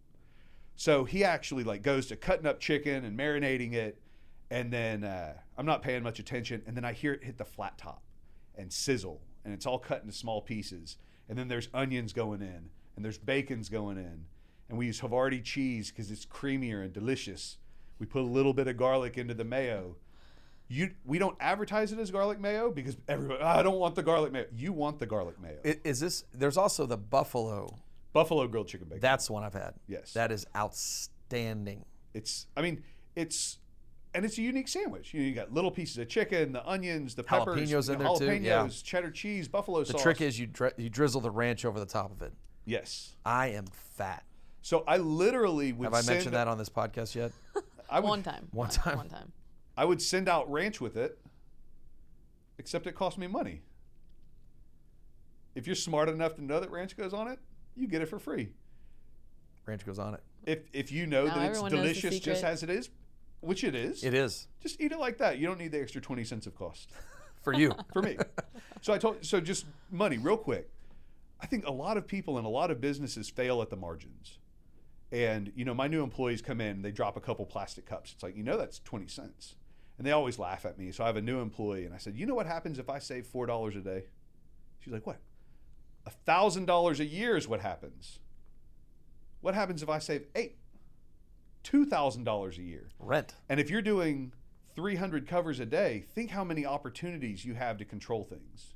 So 0.76 1.06
he 1.06 1.24
actually 1.24 1.64
like 1.64 1.82
goes 1.82 2.08
to 2.08 2.16
cutting 2.16 2.46
up 2.46 2.60
chicken 2.60 3.06
and 3.06 3.18
marinating 3.18 3.74
it, 3.74 4.02
and 4.50 4.72
then 4.72 5.04
uh, 5.04 5.36
I'm 5.58 5.66
not 5.66 5.82
paying 5.82 6.04
much 6.04 6.20
attention, 6.20 6.64
and 6.66 6.76
then 6.76 6.84
I 6.84 6.94
hear 6.94 7.14
it 7.14 7.24
hit 7.24 7.38
the 7.38 7.46
flat 7.46 7.78
top 7.78 8.04
and 8.56 8.72
sizzle, 8.72 9.22
and 9.46 9.54
it's 9.54 9.66
all 9.66 9.80
cut 9.80 10.02
into 10.02 10.14
small 10.14 10.42
pieces, 10.42 10.98
and 11.30 11.38
then 11.38 11.48
there's 11.48 11.70
onions 11.74 12.12
going 12.14 12.42
in, 12.42 12.70
and 12.96 13.04
there's 13.04 13.18
bacon's 13.18 13.70
going 13.70 13.98
in, 13.98 14.26
and 14.70 14.78
we 14.78 14.86
use 14.86 15.02
Havarti 15.02 15.44
cheese 15.44 15.90
because 15.92 16.12
it's 16.12 16.26
creamier 16.26 16.84
and 16.84 16.94
delicious. 16.94 17.58
We 18.00 18.06
put 18.06 18.22
a 18.22 18.26
little 18.28 18.54
bit 18.54 18.68
of 18.68 18.78
garlic 18.78 19.18
into 19.18 19.34
the 19.34 19.44
mayo. 19.44 19.96
You, 20.68 20.92
we 21.06 21.20
don't 21.20 21.38
advertise 21.40 21.92
it 21.92 22.00
as 22.00 22.10
garlic 22.10 22.40
mayo 22.40 22.72
because 22.72 22.98
everybody, 23.08 23.40
"Ah, 23.44 23.60
I 23.60 23.64
don't 23.64 23.78
want 23.80 23.96
the 23.96 24.04
garlic 24.04 24.32
mayo. 24.32 24.46
You 24.56 24.74
want 24.74 25.00
the 25.00 25.06
garlic 25.06 25.40
mayo. 25.40 25.60
I- 25.64 25.80
Is 25.84 26.00
this? 26.00 26.24
There's 26.34 26.58
also 26.58 26.86
the 26.86 26.98
buffalo. 26.98 27.78
Buffalo 28.14 28.48
grilled 28.48 28.68
chicken 28.68 28.88
bacon. 28.88 29.02
That's 29.02 29.30
one 29.30 29.44
I've 29.44 29.54
had. 29.54 29.74
Yes. 29.88 30.14
That 30.14 30.32
is 30.32 30.46
outstanding. 30.56 31.86
It's, 32.14 32.48
I 32.56 32.62
mean, 32.62 32.84
it's, 33.16 33.58
and 34.14 34.24
it's 34.24 34.38
a 34.38 34.42
unique 34.42 34.68
sandwich. 34.68 35.14
You 35.14 35.22
know, 35.22 35.26
you 35.28 35.34
got 35.34 35.52
little 35.52 35.72
pieces 35.72 35.98
of 35.98 36.08
chicken, 36.08 36.52
the 36.54 36.68
onions, 36.68 37.16
the 37.16 37.24
peppers, 37.24 37.70
Jalapenos 37.72 37.90
in 37.90 37.98
you 38.00 38.04
know, 38.06 38.18
there 38.18 38.38
too, 38.40 38.44
jalapenos, 38.44 38.44
yeah. 38.44 38.68
cheddar 38.84 39.12
cheese, 39.12 39.48
buffalo 39.48 39.80
The 39.80 39.94
sauce. 39.94 40.02
trick 40.04 40.22
is 40.22 40.40
you 40.40 40.46
dri- 40.48 40.72
you 40.78 40.90
drizzle 40.90 41.22
the 41.22 41.32
ranch 41.32 41.66
over 41.66 41.80
the 41.80 41.86
top 41.88 42.12
of 42.12 42.22
it. 42.22 42.34
Yes. 42.66 43.16
I 43.26 43.48
am 43.50 43.66
fat. 43.68 44.24
So 44.62 44.84
I 44.88 44.98
literally 44.98 45.74
would 45.74 45.86
Have 45.86 45.94
I 45.94 46.02
send, 46.02 46.16
mentioned 46.18 46.36
that 46.36 46.48
on 46.48 46.58
this 46.58 46.70
podcast 46.70 47.16
yet? 47.16 47.32
I 47.90 48.00
would, 48.00 48.10
one 48.10 48.24
time. 48.24 48.48
One 48.52 48.70
time. 48.70 48.98
One 48.98 49.10
time. 49.10 49.32
I 49.76 49.86
would 49.86 50.02
send 50.02 50.30
out 50.30 50.50
ranch 50.52 50.80
with 50.80 50.96
it, 50.96 51.20
except 52.58 52.88
it 52.88 52.96
cost 52.96 53.18
me 53.18 53.28
money. 53.28 53.62
If 55.56 55.68
you're 55.68 55.76
smart 55.76 56.10
enough 56.10 56.36
to 56.36 56.44
know 56.44 56.60
that 56.60 56.72
ranch 56.72 56.98
goes 56.98 57.14
on 57.14 57.28
it, 57.28 57.40
you 57.76 57.88
get 57.88 58.02
it 58.02 58.08
for 58.08 58.20
free. 58.20 58.54
Ranch 59.66 59.86
goes 59.86 60.00
on 60.00 60.14
it. 60.14 60.22
If 60.46 60.60
if 60.74 60.92
you 60.92 61.06
know 61.06 61.26
Now 61.26 61.36
that 61.36 61.50
it's 61.50 61.60
everyone 61.60 61.72
knows 61.72 61.80
the 61.80 61.88
delicious 62.02 62.20
just 62.20 62.44
as 62.44 62.64
it 62.64 62.70
is, 62.70 62.90
which 63.42 63.64
it 63.64 63.76
is, 63.76 64.04
It 64.04 64.14
is 64.14 64.48
just 64.62 64.80
eat 64.82 64.92
it 64.92 65.00
like 65.00 65.18
that. 65.20 65.38
You 65.38 65.48
don't 65.48 65.60
need 65.60 65.72
the 65.72 65.82
extra 65.82 66.02
20 66.02 66.24
cents 66.24 66.48
of 66.48 66.56
cost 66.56 66.90
for 67.44 67.54
you. 67.54 67.74
for 67.92 68.02
me. 68.02 68.18
so 68.82 68.94
I 68.94 68.98
told 68.98 69.24
so 69.26 69.40
just 69.40 69.66
money 69.92 70.18
real 70.18 70.38
quick. 70.38 70.70
I 71.44 71.46
think 71.46 71.68
a 71.68 71.72
lot 71.72 71.98
of 71.98 72.08
people 72.08 72.38
and 72.38 72.48
a 72.48 72.50
lot 72.50 72.72
of 72.72 72.80
businesses 72.80 73.30
fail 73.30 73.62
at 73.62 73.70
the 73.70 73.76
margins. 73.76 74.40
And 75.12 75.52
you 75.56 75.66
know, 75.66 75.74
my 75.74 75.88
new 75.88 76.02
employees 76.02 76.42
come 76.42 76.62
in, 76.62 76.82
they 76.82 76.92
drop 76.92 77.18
a 77.18 77.20
couple 77.20 77.46
plastic 77.46 77.86
cups. 77.86 78.14
It's 78.14 78.24
like, 78.24 78.38
you 78.38 78.44
know 78.44 78.58
that's 78.58 78.80
20 78.80 79.08
cents. 79.08 79.56
And 79.98 80.08
they 80.08 80.12
always 80.12 80.40
laugh 80.40 80.66
at 80.66 80.80
me. 80.80 80.94
So 80.94 81.04
I 81.04 81.08
have 81.08 81.18
a 81.18 81.22
new 81.22 81.42
employee 81.42 81.86
and 81.86 81.94
I 81.94 81.98
said, 81.98 82.16
"You 82.16 82.26
know 82.26 82.34
what 82.34 82.48
happens 82.48 82.80
if 82.80 82.90
I 82.90 82.98
save 82.98 83.28
$4 83.28 83.76
a 83.76 83.82
day?" 83.82 84.06
She's 84.80 84.94
like, 84.94 85.06
"What?" 85.06 85.20
A 86.06 86.12
$1,000 86.12 87.00
a 87.00 87.06
year 87.06 87.36
is 87.38 87.48
what 87.48 87.60
happens. 87.60 88.20
What 89.42 89.54
happens 89.54 89.84
if 89.84 89.90
I 89.90 90.00
save 90.00 90.26
8? 90.34 90.58
$2,000 91.64 92.58
a 92.58 92.64
year. 92.64 92.90
Rent. 93.00 93.36
And 93.50 93.60
if 93.60 93.70
you're 93.70 93.82
doing 93.82 94.34
300 94.76 95.28
covers 95.28 95.60
a 95.60 95.66
day, 95.66 96.06
think 96.16 96.32
how 96.32 96.44
many 96.44 96.66
opportunities 96.66 97.46
you 97.46 97.54
have 97.54 97.78
to 97.78 97.86
control 97.86 98.24
things. 98.24 98.74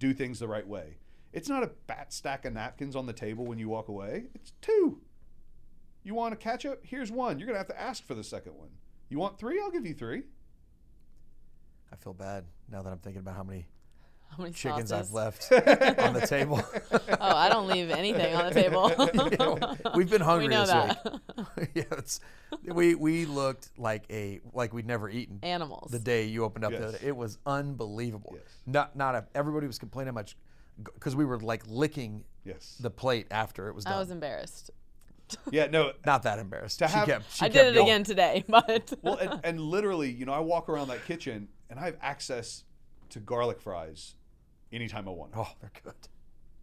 Do 0.00 0.12
things 0.14 0.38
the 0.38 0.48
right 0.48 0.66
way. 0.66 0.96
It's 1.32 1.48
not 1.48 1.62
a 1.62 1.70
bat 1.86 2.12
stack 2.12 2.44
of 2.46 2.54
napkins 2.54 2.96
on 2.96 3.06
the 3.06 3.12
table 3.12 3.46
when 3.46 3.58
you 3.58 3.68
walk 3.68 3.88
away. 3.88 4.24
It's 4.34 4.52
two. 4.60 5.00
You 6.02 6.14
want 6.14 6.32
a 6.32 6.36
ketchup? 6.36 6.80
Here's 6.82 7.12
one. 7.12 7.38
You're 7.38 7.46
going 7.46 7.54
to 7.54 7.58
have 7.58 7.68
to 7.68 7.80
ask 7.80 8.04
for 8.04 8.14
the 8.14 8.24
second 8.24 8.54
one. 8.56 8.70
You 9.10 9.18
want 9.18 9.38
three? 9.38 9.60
I'll 9.60 9.70
give 9.70 9.86
you 9.86 9.92
three. 9.92 10.22
I 11.92 11.96
feel 11.96 12.14
bad 12.14 12.46
now 12.70 12.82
that 12.82 12.90
I'm 12.90 12.98
thinking 12.98 13.20
about 13.20 13.36
how 13.36 13.42
many 13.44 13.66
How 14.30 14.42
many 14.44 14.52
chickens 14.54 14.92
I've 14.92 15.12
left 15.12 15.50
on 15.52 16.14
the 16.14 16.24
table. 16.28 16.62
Oh, 17.22 17.36
I 17.36 17.48
don't 17.50 17.66
leave 17.66 17.90
anything 17.90 18.34
on 18.34 18.46
the 18.46 18.54
table. 18.54 18.90
Yeah, 19.84 19.92
we've 19.94 20.08
been 20.08 20.22
hungry 20.22 20.46
we 20.48 20.54
know 20.54 20.60
this 20.62 20.70
that. 20.70 21.20
week. 21.58 21.70
yeah, 21.74 21.82
it's, 21.92 22.20
we 22.64 22.94
we 22.94 23.26
looked 23.26 23.70
like 23.76 24.04
a 24.10 24.40
like 24.54 24.72
we'd 24.72 24.86
never 24.86 25.10
eaten 25.10 25.38
Animals. 25.42 25.90
the 25.90 25.98
day 25.98 26.24
you 26.24 26.44
opened 26.44 26.64
up. 26.64 26.70
The 26.72 26.78
Yes. 26.78 26.88
other 26.88 26.98
day. 26.98 27.06
It 27.08 27.16
was 27.16 27.36
unbelievable. 27.44 28.32
Yes. 28.36 28.44
Not 28.66 28.96
not 28.96 29.14
a, 29.14 29.24
everybody 29.34 29.66
was 29.66 29.78
complaining 29.78 30.14
much 30.14 30.36
because 30.82 31.14
we 31.14 31.24
were 31.26 31.38
like 31.40 31.62
licking 31.66 32.24
Yes. 32.44 32.76
the 32.80 32.90
plate 32.90 33.26
after 33.30 33.68
it 33.68 33.74
was 33.74 33.84
done. 33.84 33.92
I 33.94 33.98
was 33.98 34.10
embarrassed. 34.10 34.70
yeah, 35.50 35.66
no. 35.66 35.92
not 36.06 36.22
that 36.22 36.38
embarrassed. 36.38 36.78
To 36.78 36.88
she 36.88 36.94
have- 36.94 37.06
kept. 37.06 37.32
She 37.34 37.44
I 37.44 37.48
kept 37.50 37.54
did 37.54 37.66
it 37.66 37.74
going. 37.74 37.86
again 37.86 38.04
today, 38.04 38.44
but 38.48 38.92
Well, 39.02 39.16
and, 39.16 39.40
and 39.44 39.60
literally, 39.60 40.10
you 40.10 40.24
know, 40.24 40.32
I 40.32 40.40
walk 40.40 40.68
around 40.70 40.88
that 40.88 41.04
kitchen 41.04 41.48
and 41.68 41.78
I 41.78 41.84
have 41.84 41.96
access 42.00 42.64
to 43.10 43.20
garlic 43.20 43.60
fries 43.60 44.14
anytime 44.72 45.08
I 45.08 45.12
want. 45.12 45.32
Oh, 45.36 45.48
they're 45.60 45.72
good. 45.82 45.94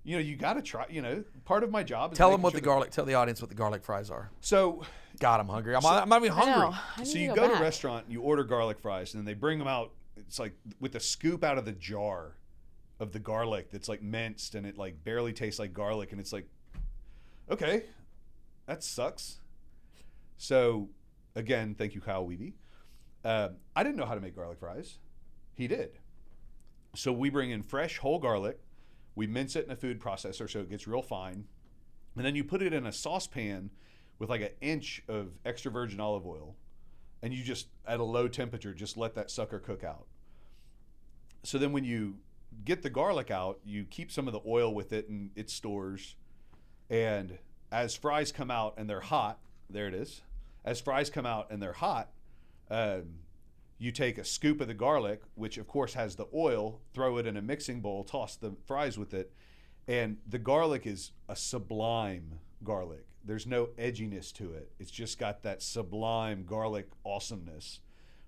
You 0.03 0.15
know, 0.15 0.21
you 0.21 0.37
got 0.37 0.53
to 0.53 0.61
try, 0.61 0.85
you 0.89 1.01
know, 1.01 1.23
part 1.43 1.63
of 1.63 1.71
my 1.71 1.83
job 1.83 2.13
is 2.13 2.17
Tell 2.17 2.31
them 2.31 2.41
what 2.41 2.51
sure 2.53 2.61
the 2.61 2.65
garlic. 2.65 2.91
Tell 2.91 3.03
the 3.03 3.15
audience 3.15 3.41
what 3.41 3.49
the 3.49 3.55
garlic 3.55 3.83
fries 3.83 4.09
are. 4.09 4.31
So, 4.39 4.83
God, 5.19 5.41
I'm 5.41 5.49
hungry. 5.49 5.75
I'm, 5.75 5.85
I'm 5.85 6.07
not 6.07 6.23
even 6.23 6.31
hungry. 6.31 6.77
I 6.97 7.03
so 7.03 7.17
you 7.17 7.27
go, 7.29 7.35
go 7.35 7.41
to 7.41 7.47
a 7.47 7.51
back. 7.53 7.61
restaurant, 7.61 8.05
you 8.07 8.21
order 8.21 8.45
garlic 8.45 8.79
fries, 8.79 9.13
and 9.13 9.19
then 9.19 9.25
they 9.25 9.33
bring 9.33 9.59
them 9.59 9.67
out. 9.67 9.91
It's 10.15 10.39
like 10.39 10.53
with 10.79 10.95
a 10.95 10.99
scoop 11.01 11.43
out 11.43 11.57
of 11.57 11.65
the 11.65 11.73
jar 11.73 12.37
of 12.99 13.11
the 13.11 13.19
garlic 13.19 13.69
that's 13.69 13.89
like 13.89 14.01
minced, 14.01 14.55
and 14.55 14.65
it 14.65 14.77
like 14.77 15.03
barely 15.03 15.33
tastes 15.33 15.59
like 15.59 15.73
garlic, 15.73 16.13
and 16.13 16.21
it's 16.21 16.31
like, 16.31 16.47
okay, 17.51 17.83
that 18.65 18.83
sucks. 18.83 19.39
So, 20.37 20.87
again, 21.35 21.75
thank 21.77 21.95
you, 21.95 22.01
Kyle 22.01 22.25
Wiebe. 22.25 22.53
Uh, 23.25 23.49
I 23.75 23.83
didn't 23.83 23.97
know 23.97 24.05
how 24.05 24.15
to 24.15 24.21
make 24.21 24.35
garlic 24.35 24.59
fries. 24.59 24.99
He 25.53 25.67
did. 25.67 25.97
So 26.97 27.13
we 27.13 27.29
bring 27.29 27.51
in 27.51 27.61
fresh 27.61 27.99
whole 27.99 28.17
garlic. 28.17 28.59
We 29.13 29.27
mince 29.27 29.55
it 29.55 29.65
in 29.65 29.71
a 29.71 29.75
food 29.75 29.99
processor 29.99 30.49
so 30.49 30.61
it 30.61 30.69
gets 30.71 30.87
real 30.87 31.03
fine. 31.03 31.45
And 32.15 32.25
then 32.25 32.35
you 32.35 32.43
put 32.43 32.63
it 32.63 32.73
in 32.73 32.87
a 32.87 32.91
saucepan 32.91 33.69
with 34.17 34.31
like 34.31 34.41
an 34.41 34.49
inch 34.61 35.03
of 35.07 35.33
extra 35.45 35.71
virgin 35.71 35.99
olive 35.99 36.25
oil. 36.25 36.55
And 37.21 37.35
you 37.35 37.43
just, 37.43 37.67
at 37.87 37.99
a 37.99 38.03
low 38.03 38.27
temperature, 38.27 38.73
just 38.73 38.97
let 38.97 39.13
that 39.13 39.29
sucker 39.29 39.59
cook 39.59 39.83
out. 39.83 40.07
so 41.43 41.59
then 41.59 41.71
when 41.71 41.83
you 41.83 42.15
get 42.65 42.81
the 42.81 42.89
garlic 42.89 43.29
out, 43.29 43.59
you 43.63 43.85
keep 43.85 44.11
some 44.11 44.25
of 44.25 44.33
the 44.33 44.41
oil 44.47 44.73
with 44.73 44.91
it 44.91 45.07
and 45.07 45.29
it 45.35 45.51
stores. 45.51 46.15
And 46.89 47.37
as 47.71 47.95
fries 47.95 48.31
come 48.31 48.49
out 48.49 48.73
and 48.77 48.89
they're 48.89 49.01
hot, 49.01 49.37
there 49.69 49.87
it 49.87 49.93
is. 49.93 50.21
As 50.65 50.81
fries 50.81 51.11
come 51.11 51.27
out 51.27 51.51
and 51.51 51.61
they're 51.61 51.73
hot, 51.73 52.09
um, 52.71 53.19
you 53.77 53.91
take 53.91 54.17
a 54.17 54.23
scoop 54.23 54.59
of 54.61 54.67
the 54.67 54.73
garlic, 54.73 55.21
which 55.35 55.57
of 55.57 55.67
course 55.67 55.93
has 55.93 56.15
the 56.15 56.27
oil, 56.33 56.81
throw 56.93 57.17
it 57.17 57.27
in 57.27 57.37
a 57.37 57.41
mixing 57.41 57.81
bowl, 57.81 58.03
toss 58.03 58.35
the 58.35 58.55
fries 58.65 58.97
with 58.97 59.13
it, 59.13 59.31
and 59.87 60.17
the 60.27 60.39
garlic 60.39 60.85
is 60.87 61.11
a 61.29 61.35
sublime 61.35 62.39
garlic. 62.63 63.05
There's 63.23 63.45
no 63.45 63.67
edginess 63.77 64.31
to 64.33 64.53
it. 64.53 64.71
It's 64.79 64.91
just 64.91 65.19
got 65.19 65.43
that 65.43 65.61
sublime 65.61 66.43
garlic 66.45 66.89
awesomeness. 67.05 67.81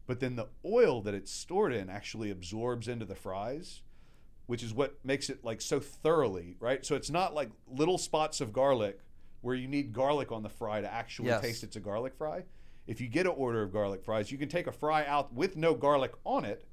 But 0.05 0.19
then 0.19 0.35
the 0.35 0.49
oil 0.65 1.01
that 1.03 1.13
it's 1.13 1.31
stored 1.31 1.73
in 1.73 1.89
actually 1.89 2.31
absorbs 2.31 2.87
into 2.87 3.05
the 3.05 3.15
fries, 3.15 3.81
which 4.45 4.63
is 4.63 4.73
what 4.73 4.97
makes 5.03 5.29
it 5.29 5.43
like 5.43 5.61
so 5.61 5.79
thoroughly, 5.79 6.57
right? 6.59 6.85
So 6.85 6.95
it's 6.95 7.09
not 7.09 7.33
like 7.33 7.49
little 7.67 7.97
spots 7.97 8.41
of 8.41 8.51
garlic 8.51 8.99
where 9.41 9.55
you 9.55 9.67
need 9.67 9.93
garlic 9.93 10.31
on 10.31 10.43
the 10.43 10.49
fry 10.49 10.81
to 10.81 10.91
actually 10.91 11.29
Yes. 11.29 11.41
taste 11.41 11.63
it's 11.63 11.75
a 11.75 11.79
garlic 11.79 12.13
fry. 12.15 12.43
If 12.89 12.99
you 12.99 13.07
get 13.07 13.27
an 13.27 13.33
order 13.37 13.61
of 13.61 13.71
garlic 13.71 14.03
fries, 14.03 14.31
you 14.31 14.39
can 14.39 14.49
take 14.49 14.65
a 14.65 14.71
fry 14.71 15.05
out 15.05 15.31
with 15.31 15.55
no 15.55 15.75
garlic 15.75 16.11
on 16.25 16.43
it, 16.43 16.65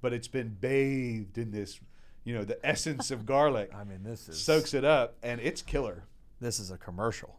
but 0.00 0.14
it's 0.14 0.28
been 0.28 0.56
bathed 0.58 1.36
in 1.36 1.50
this, 1.50 1.78
you 2.24 2.32
know, 2.32 2.42
the 2.42 2.58
essence 2.66 3.10
of 3.10 3.26
garlic 3.26 3.70
I 3.74 3.84
mean, 3.84 4.02
this 4.02 4.30
is 4.30 4.42
soaks 4.42 4.72
it 4.72 4.82
up 4.82 5.18
and 5.22 5.38
it's 5.42 5.60
killer. 5.60 6.04
this 6.40 6.58
is 6.58 6.70
a 6.70 6.78
commercial. 6.78 7.38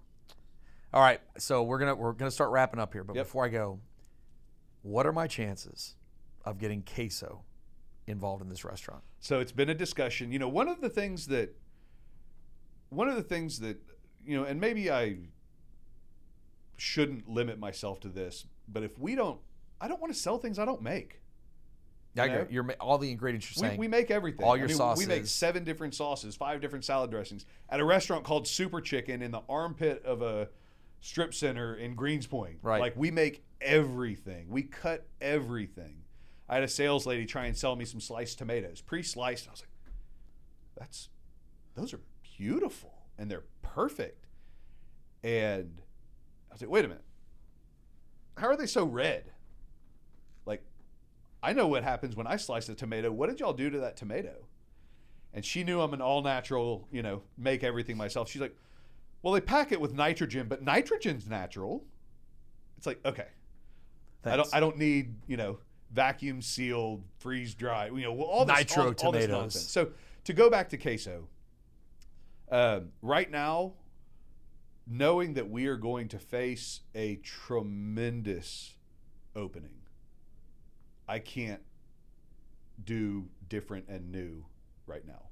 All 0.93 1.01
right, 1.01 1.19
so 1.39 1.63
we're 1.63 1.79
gonna 1.79 1.95
we're 1.95 2.13
gonna 2.13 2.29
start 2.29 2.51
wrapping 2.51 2.79
up 2.79 2.93
here. 2.93 3.03
But 3.03 3.15
Yep. 3.15 3.25
before 3.25 3.45
I 3.45 3.49
go, 3.49 3.79
what 4.83 5.07
are 5.07 5.11
my 5.11 5.25
chances 5.25 5.95
of 6.45 6.59
getting 6.59 6.83
queso 6.83 7.41
involved 8.05 8.43
in 8.43 8.49
this 8.49 8.63
restaurant? 8.63 9.01
So 9.21 9.39
it's 9.39 9.51
been 9.51 9.69
a 9.69 9.75
discussion. 9.75 10.31
You 10.31 10.37
know, 10.37 10.47
one 10.49 10.67
of 10.67 10.81
the 10.81 10.89
things 10.89 11.25
that 11.27 11.49
one 12.89 13.09
of 13.09 13.15
the 13.15 13.23
things 13.23 13.59
that 13.61 13.77
you 14.23 14.37
know, 14.37 14.43
and 14.43 14.61
maybe 14.61 14.91
I 14.91 15.17
shouldn't 16.77 17.27
limit 17.27 17.59
myself 17.59 17.99
to 18.01 18.09
this, 18.09 18.45
but 18.67 18.83
if 18.83 18.97
we 18.97 19.15
don't 19.15 19.39
I 19.79 19.87
don't 19.87 20.01
want 20.01 20.13
to 20.13 20.19
sell 20.19 20.37
things 20.37 20.57
I 20.57 20.65
don't 20.65 20.81
make. 20.81 21.21
I 22.17 22.25
You 22.25 22.31
know? 22.31 22.47
You're 22.49 22.71
all 22.79 22.97
the 22.97 23.11
ingredients 23.11 23.55
you're 23.55 23.61
We, 23.61 23.67
saying. 23.69 23.79
we 23.79 23.87
make 23.87 24.09
everything. 24.09 24.43
all 24.43 24.53
I 24.53 24.55
your 24.57 24.67
mean, 24.67 24.95
We 24.97 25.05
make 25.05 25.27
seven 25.27 25.63
different 25.63 25.93
sauces, 25.93 26.35
five 26.35 26.61
different 26.61 26.83
salad 26.83 27.11
dressings 27.11 27.45
at 27.69 27.79
a 27.79 27.85
restaurant 27.85 28.23
called 28.23 28.47
Super 28.47 28.81
Chicken 28.81 29.21
in 29.21 29.31
the 29.31 29.41
armpit 29.47 30.03
of 30.03 30.21
a 30.23 30.49
strip 31.01 31.33
center 31.33 31.75
in 31.75 31.95
Greenspoint. 31.95 32.55
Right. 32.63 32.79
Like 32.79 32.95
we 32.95 33.11
make 33.11 33.43
everything. 33.61 34.49
We 34.49 34.63
cut 34.63 35.05
everything. 35.21 36.03
I 36.49 36.55
had 36.55 36.63
a 36.63 36.67
sales 36.67 37.05
lady 37.05 37.25
try 37.25 37.45
and 37.45 37.55
sell 37.57 37.75
me 37.75 37.85
some 37.85 37.99
sliced 37.99 38.37
tomatoes, 38.37 38.81
pre-sliced. 38.81 39.47
I 39.47 39.51
was 39.51 39.61
like, 39.61 39.93
"That's 40.77 41.09
those 41.75 41.93
are 41.93 41.99
beautiful 42.37 42.93
and 43.17 43.29
they're 43.29 43.43
perfect." 43.61 44.25
And 45.23 45.81
I 46.61 46.65
like, 46.65 46.71
"Wait 46.71 46.85
a 46.85 46.87
minute, 46.87 47.03
how 48.37 48.47
are 48.47 48.57
they 48.57 48.67
so 48.67 48.85
red?" 48.85 49.31
Like 50.45 50.63
I 51.43 51.53
know 51.53 51.67
what 51.67 51.83
happens 51.83 52.15
when 52.15 52.27
I 52.27 52.37
slice 52.37 52.69
a 52.69 52.75
tomato. 52.75 53.11
What 53.11 53.29
did 53.29 53.39
y'all 53.39 53.53
do 53.53 53.69
to 53.69 53.79
that 53.79 53.97
tomato? 53.97 54.47
And 55.33 55.45
she 55.45 55.63
knew 55.63 55.81
I'm 55.81 55.93
an 55.93 56.01
all 56.01 56.21
natural, 56.21 56.87
you 56.91 57.03
know, 57.03 57.21
make 57.37 57.63
everything 57.63 57.97
myself. 57.97 58.29
She's 58.29 58.41
like, 58.41 58.55
well, 59.21 59.33
they 59.33 59.41
pack 59.41 59.71
it 59.71 59.79
with 59.79 59.93
nitrogen, 59.93 60.47
but 60.47 60.63
nitrogen's 60.63 61.27
natural. 61.27 61.83
It's 62.77 62.87
like, 62.87 62.99
okay, 63.05 63.27
I 64.25 64.37
don't, 64.37 64.49
I 64.53 64.59
don't 64.59 64.77
need, 64.77 65.15
you 65.27 65.37
know, 65.37 65.59
vacuum 65.91 66.41
sealed, 66.41 67.03
freeze 67.19 67.53
dry, 67.53 67.87
you 67.87 68.01
know, 68.01 68.13
well, 68.13 68.27
all 68.27 68.45
this, 68.45 68.57
Nitro 68.57 68.87
all, 68.87 69.05
all 69.05 69.11
this 69.11 69.27
nonsense. 69.27 69.69
So 69.69 69.91
to 70.25 70.33
go 70.33 70.49
back 70.49 70.69
to 70.69 70.77
queso, 70.77 71.27
um, 72.51 72.89
right 73.01 73.29
now, 73.29 73.73
knowing 74.89 75.33
that 75.33 75.49
we 75.49 75.67
are 75.67 75.77
going 75.77 76.07
to 76.09 76.19
face 76.19 76.81
a 76.95 77.17
tremendous 77.17 78.75
opening, 79.35 79.81
I 81.07 81.19
can't 81.19 81.61
do 82.83 83.29
different 83.47 83.87
and 83.87 84.11
new 84.11 84.45
right 84.85 85.05
now 85.05 85.23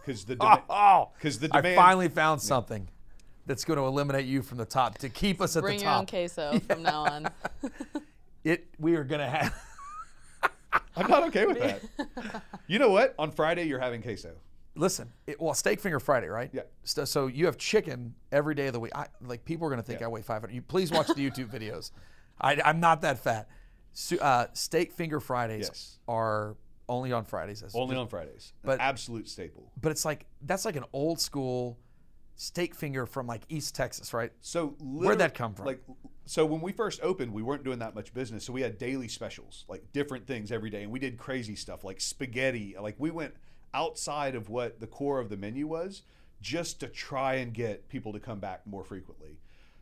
because 0.00 0.24
the 0.24 0.36
oh, 0.40 0.46
dema- 0.68 1.08
because 1.14 1.38
the 1.38 1.50
I 1.52 1.74
finally 1.74 2.08
found 2.08 2.40
something 2.40 2.88
that's 3.46 3.64
going 3.64 3.78
to 3.78 3.84
eliminate 3.84 4.26
you 4.26 4.42
from 4.42 4.58
the 4.58 4.64
top 4.64 4.98
to 4.98 5.08
keep 5.08 5.40
us 5.40 5.56
at 5.56 5.62
Bring 5.62 5.78
the 5.78 5.84
your 5.84 5.92
own 5.92 6.00
top. 6.06 6.10
queso 6.10 6.58
from 6.68 6.82
now 6.82 7.04
on. 7.04 7.28
It 8.44 8.68
we 8.78 8.94
are 8.94 9.02
going 9.02 9.20
to 9.20 9.26
have. 9.26 9.52
I'm 10.96 11.10
not 11.10 11.24
okay 11.24 11.44
with 11.44 11.58
that. 11.58 12.42
You 12.68 12.78
know 12.78 12.88
what? 12.88 13.14
On 13.18 13.32
Friday 13.32 13.64
you're 13.64 13.80
having 13.80 14.00
queso. 14.00 14.30
Listen, 14.78 15.12
it, 15.26 15.40
well, 15.40 15.54
steak 15.54 15.80
finger 15.80 15.98
Friday, 16.00 16.28
right? 16.28 16.50
Yeah. 16.52 16.62
So, 16.84 17.04
so 17.04 17.26
you 17.26 17.46
have 17.46 17.58
chicken 17.58 18.14
every 18.30 18.54
day 18.54 18.68
of 18.68 18.72
the 18.72 18.80
week. 18.80 18.92
I, 18.94 19.06
like 19.20 19.44
people 19.44 19.66
are 19.66 19.70
going 19.70 19.80
to 19.80 19.86
think 19.86 20.00
Yeah. 20.00 20.06
I 20.06 20.10
weigh 20.10 20.22
500. 20.22 20.54
You 20.54 20.62
please 20.62 20.90
watch 20.92 21.08
the 21.08 21.14
YouTube 21.30 21.50
videos. 21.50 21.90
I, 22.40 22.60
I'm 22.64 22.78
not 22.80 23.02
that 23.02 23.18
fat. 23.18 23.48
Su- 23.92 24.18
uh, 24.20 24.46
steak 24.52 24.92
finger 24.92 25.18
Fridays 25.18 25.66
Yes. 25.68 25.98
are 26.06 26.56
only 26.88 27.10
on 27.12 27.24
Fridays. 27.24 27.64
Only 27.74 27.96
on 27.96 28.06
Fridays. 28.08 28.52
An 28.62 28.66
But- 28.68 28.80
absolute 28.80 29.28
staple. 29.28 29.72
but 29.80 29.90
it's 29.90 30.04
like 30.04 30.26
that's 30.42 30.64
like 30.64 30.76
an 30.76 30.84
old 30.92 31.20
school 31.20 31.78
steak 32.36 32.74
finger 32.76 33.04
from 33.04 33.26
like 33.26 33.42
East 33.48 33.74
Texas, 33.74 34.14
right? 34.14 34.30
So 34.40 34.76
Where'd 34.80 35.18
that 35.18 35.34
come 35.34 35.54
from? 35.54 35.66
Like, 35.66 35.82
so 36.24 36.46
when 36.46 36.60
we 36.60 36.70
first 36.70 37.00
opened, 37.02 37.32
we 37.32 37.42
weren't 37.42 37.64
doing 37.64 37.80
that 37.80 37.96
much 37.96 38.14
business. 38.14 38.44
So 38.44 38.52
we 38.52 38.60
had 38.60 38.78
daily 38.78 39.08
specials, 39.08 39.64
like 39.68 39.92
different 39.92 40.28
things 40.28 40.52
every 40.52 40.70
day, 40.70 40.84
and 40.84 40.92
we 40.92 41.00
did 41.00 41.18
crazy 41.18 41.56
stuff 41.56 41.82
like 41.82 42.00
spaghetti. 42.00 42.76
Like 42.80 42.94
we 42.98 43.10
went 43.10 43.34
outside 43.74 44.34
of 44.34 44.48
what 44.48 44.80
the 44.80 44.86
core 44.86 45.20
of 45.20 45.28
the 45.28 45.36
menu 45.36 45.66
was, 45.66 46.02
just 46.40 46.80
to 46.80 46.86
try 46.86 47.34
and 47.34 47.52
get 47.52 47.88
people 47.88 48.12
to 48.12 48.20
come 48.20 48.38
back 48.38 48.66
more 48.66 48.84
frequently. 48.84 49.38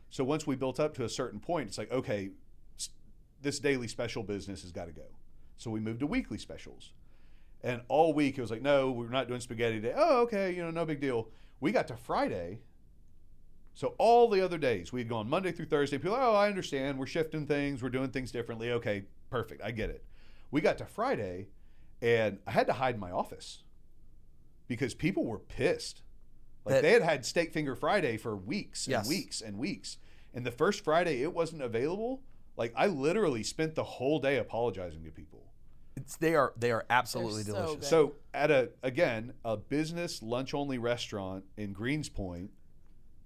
So 0.09 0.23
once 0.23 0.47
we 0.47 0.55
built 0.55 0.79
up 0.79 0.93
to 0.95 1.03
a 1.03 1.09
certain 1.09 1.39
point, 1.39 1.69
it's 1.69 1.77
like 1.77 1.91
okay, 1.91 2.31
this 3.41 3.59
daily 3.59 3.87
special 3.87 4.23
business 4.23 4.61
has 4.63 4.71
got 4.71 4.85
to 4.85 4.91
go. 4.91 5.05
So 5.57 5.71
we 5.71 5.79
moved 5.79 5.99
to 6.01 6.07
weekly 6.07 6.37
specials. 6.37 6.91
And 7.63 7.81
all 7.87 8.13
week 8.13 8.37
it 8.37 8.41
was 8.41 8.51
like, 8.51 8.61
no, 8.61 8.91
we're 8.91 9.09
not 9.09 9.27
doing 9.27 9.39
spaghetti 9.39 9.81
today. 9.81 9.93
Oh, 9.95 10.21
okay, 10.21 10.53
you 10.53 10.63
know, 10.63 10.71
no 10.71 10.85
big 10.85 11.01
deal. 11.01 11.29
We 11.59 11.71
got 11.71 11.87
to 11.87 11.97
Friday. 11.97 12.59
So 13.73 13.95
all 13.97 14.29
the 14.29 14.41
other 14.41 14.57
days 14.57 14.93
we 14.93 14.99
had 15.01 15.09
gone 15.09 15.29
Monday 15.29 15.51
through 15.51 15.65
Thursday. 15.65 15.97
People, 15.97 16.17
oh, 16.19 16.35
I 16.35 16.47
understand. 16.47 16.97
We're 16.97 17.07
shifting 17.07 17.45
things. 17.45 17.81
We're 17.81 17.89
doing 17.89 18.09
things 18.09 18.31
differently. 18.31 18.71
Okay, 18.71 19.05
perfect. 19.29 19.61
I 19.63 19.71
get 19.71 19.89
it. 19.89 20.03
We 20.51 20.61
got 20.61 20.77
to 20.77 20.85
Friday, 20.85 21.47
and 22.01 22.39
I 22.47 22.51
had 22.51 22.67
to 22.67 22.73
hide 22.73 22.95
in 22.95 23.01
my 23.01 23.11
office 23.11 23.63
because 24.67 24.93
people 24.93 25.25
were 25.25 25.39
pissed. 25.39 26.01
Like 26.65 26.75
That- 26.75 26.81
they 26.83 26.91
had 26.91 27.01
had 27.01 27.25
Steak 27.25 27.53
Finger 27.53 27.75
Friday 27.75 28.17
for 28.17 28.35
weeks 28.35 28.85
and 28.87 28.91
Yes. 28.91 29.07
weeks 29.07 29.41
and 29.41 29.57
weeks, 29.57 29.97
and 30.33 30.45
the 30.45 30.51
first 30.51 30.83
Friday 30.83 31.21
it 31.23 31.33
wasn't 31.33 31.61
available. 31.61 32.21
Like 32.57 32.73
I 32.75 32.87
literally 32.87 33.43
spent 33.43 33.75
the 33.75 33.83
whole 33.83 34.19
day 34.19 34.37
apologizing 34.37 35.03
to 35.05 35.11
people. 35.11 35.43
It's, 35.95 36.15
they 36.17 36.35
are 36.35 36.53
they 36.57 36.71
are 36.71 36.85
absolutely 36.89 37.43
so 37.43 37.53
delicious. 37.53 37.75
good. 37.75 37.83
So 37.85 38.15
at 38.33 38.51
a 38.51 38.69
again 38.83 39.33
a 39.45 39.57
business 39.57 40.21
lunch 40.21 40.53
only 40.53 40.77
restaurant 40.77 41.45
in 41.55 41.73
Greenspoint, 41.73 42.49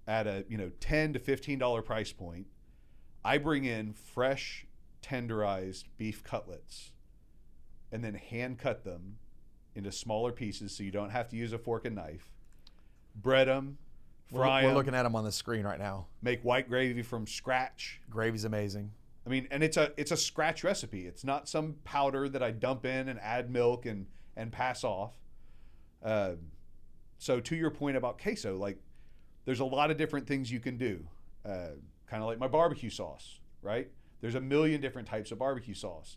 at 0.06 0.26
a 0.26 0.44
you 0.48 0.56
know 0.56 0.70
ten 0.80 1.12
to 1.12 1.18
fifteen 1.18 1.58
dollar 1.58 1.82
price 1.82 2.12
point, 2.12 2.46
I 3.24 3.38
bring 3.38 3.64
in 3.64 3.92
fresh 3.92 4.66
tenderized 5.02 5.84
beef 5.96 6.22
cutlets, 6.22 6.92
and 7.90 8.02
then 8.04 8.14
hand 8.14 8.58
cut 8.58 8.84
them 8.84 9.18
into 9.74 9.92
smaller 9.92 10.32
pieces 10.32 10.76
so 10.76 10.82
you 10.82 10.90
don't 10.90 11.10
have 11.10 11.28
to 11.30 11.36
use 11.36 11.52
a 11.52 11.58
fork 11.58 11.84
and 11.84 11.96
knife. 11.96 12.30
Bread 13.14 13.48
them, 13.48 13.78
We're, 14.30 14.40
fry 14.40 14.62
we're 14.62 14.68
them, 14.68 14.76
looking 14.76 14.94
at 14.94 15.02
them 15.02 15.14
on 15.16 15.24
the 15.24 15.32
screen 15.32 15.64
right 15.64 15.78
now. 15.78 16.06
make 16.22 16.42
white 16.42 16.68
gravy 16.68 17.02
from 17.02 17.26
scratch. 17.26 18.00
Gravy's 18.10 18.44
amazing. 18.44 18.92
I 19.26 19.30
mean, 19.30 19.46
and 19.50 19.62
it's 19.62 19.76
a 19.76 19.92
it's 19.96 20.10
a 20.10 20.16
scratch 20.16 20.64
recipe. 20.64 21.06
It's 21.06 21.24
not 21.24 21.48
some 21.48 21.76
powder 21.84 22.28
that 22.28 22.42
I 22.42 22.50
dump 22.50 22.84
in 22.84 23.08
and 23.08 23.20
add 23.20 23.50
milk 23.50 23.86
and 23.86 24.06
and 24.36 24.50
pass 24.50 24.82
off. 24.82 25.12
Um, 26.02 26.38
so 27.18 27.38
to 27.38 27.54
your 27.54 27.70
point 27.70 27.96
about 27.96 28.20
queso, 28.20 28.56
like 28.56 28.78
there's 29.44 29.60
a 29.60 29.64
lot 29.64 29.90
of 29.90 29.96
different 29.96 30.26
things 30.26 30.50
you 30.50 30.60
can 30.60 30.76
do. 30.76 31.06
Uh, 31.44 31.76
kind 32.06 32.22
of 32.22 32.28
like 32.28 32.38
my 32.38 32.48
barbecue 32.48 32.90
sauce, 32.90 33.38
right? 33.62 33.88
There's 34.20 34.34
a 34.34 34.40
million 34.40 34.80
different 34.80 35.08
types 35.08 35.32
of 35.32 35.38
barbecue 35.38 35.74
sauce. 35.74 36.16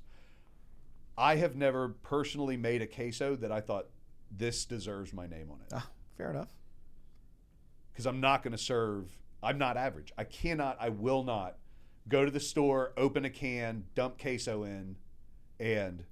I 1.18 1.36
have 1.38 1.56
never 1.56 1.90
personally 1.90 2.58
made 2.58 2.82
a 2.82 2.88
queso 2.88 3.36
that 3.38 3.52
I 3.52 3.62
thought 3.62 3.88
this 4.32 4.66
deserves 4.66 5.14
my 5.14 5.28
name 5.28 5.50
on 5.52 5.60
it 5.62 5.68
Ah, 5.74 5.88
fair 6.18 6.30
enough. 6.30 6.50
because 7.92 8.06
I'm 8.06 8.20
not 8.20 8.44
going 8.44 8.52
to 8.52 8.58
serve. 8.58 9.10
I'm 9.42 9.58
not 9.58 9.78
average. 9.78 10.12
I 10.18 10.24
cannot. 10.24 10.78
I 10.80 10.90
will 10.90 11.24
not 11.24 11.58
go 12.08 12.26
to 12.26 12.32
the 12.32 12.40
store, 12.40 12.94
open 12.98 13.26
a 13.26 13.30
can, 13.30 13.86
dump 13.96 14.20
queso 14.20 14.64
in, 14.64 14.96
and 15.60 16.04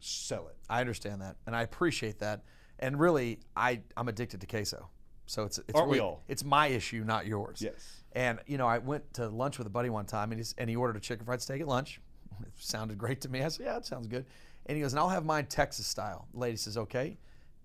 sell 0.00 0.48
it. 0.48 0.56
I 0.70 0.80
understand 0.80 1.20
that, 1.22 1.36
and 1.46 1.54
I 1.54 1.62
appreciate 1.62 2.18
that. 2.20 2.42
And 2.78 2.98
really, 3.00 3.40
I 3.56 3.80
I'm 3.96 4.08
addicted 4.08 4.40
to 4.40 4.46
queso, 4.46 4.88
so 5.26 5.44
it's 5.44 5.58
it's 5.58 5.74
Aren't 5.74 5.90
we 5.90 5.98
all? 6.00 6.22
It's 6.28 6.44
my 6.44 6.68
issue, 6.68 7.04
not 7.04 7.26
yours. 7.26 7.60
Yes. 7.60 8.02
And 8.12 8.38
you 8.46 8.56
know, 8.58 8.66
I 8.66 8.78
went 8.78 9.12
to 9.14 9.28
lunch 9.28 9.58
with 9.58 9.66
a 9.66 9.70
buddy 9.70 9.90
one 9.90 10.06
time, 10.06 10.30
and, 10.32 10.38
he's, 10.38 10.54
and 10.56 10.70
he 10.70 10.76
ordered 10.76 10.96
a 10.96 11.00
chicken 11.00 11.26
fried 11.26 11.42
steak 11.42 11.60
at 11.60 11.68
lunch. 11.68 12.00
It 12.42 12.52
sounded 12.58 12.98
great 12.98 13.22
to 13.22 13.30
me. 13.30 13.42
I 13.42 13.48
said, 13.48 13.64
yeah, 13.64 13.76
it 13.78 13.86
sounds 13.86 14.06
good. 14.08 14.26
And 14.66 14.76
he 14.76 14.82
goes, 14.82 14.92
and 14.92 15.00
I'll 15.00 15.08
have 15.08 15.24
mine 15.24 15.46
Texas 15.46 15.86
style. 15.86 16.26
The 16.34 16.40
lady 16.40 16.56
says, 16.56 16.76
okay. 16.76 17.16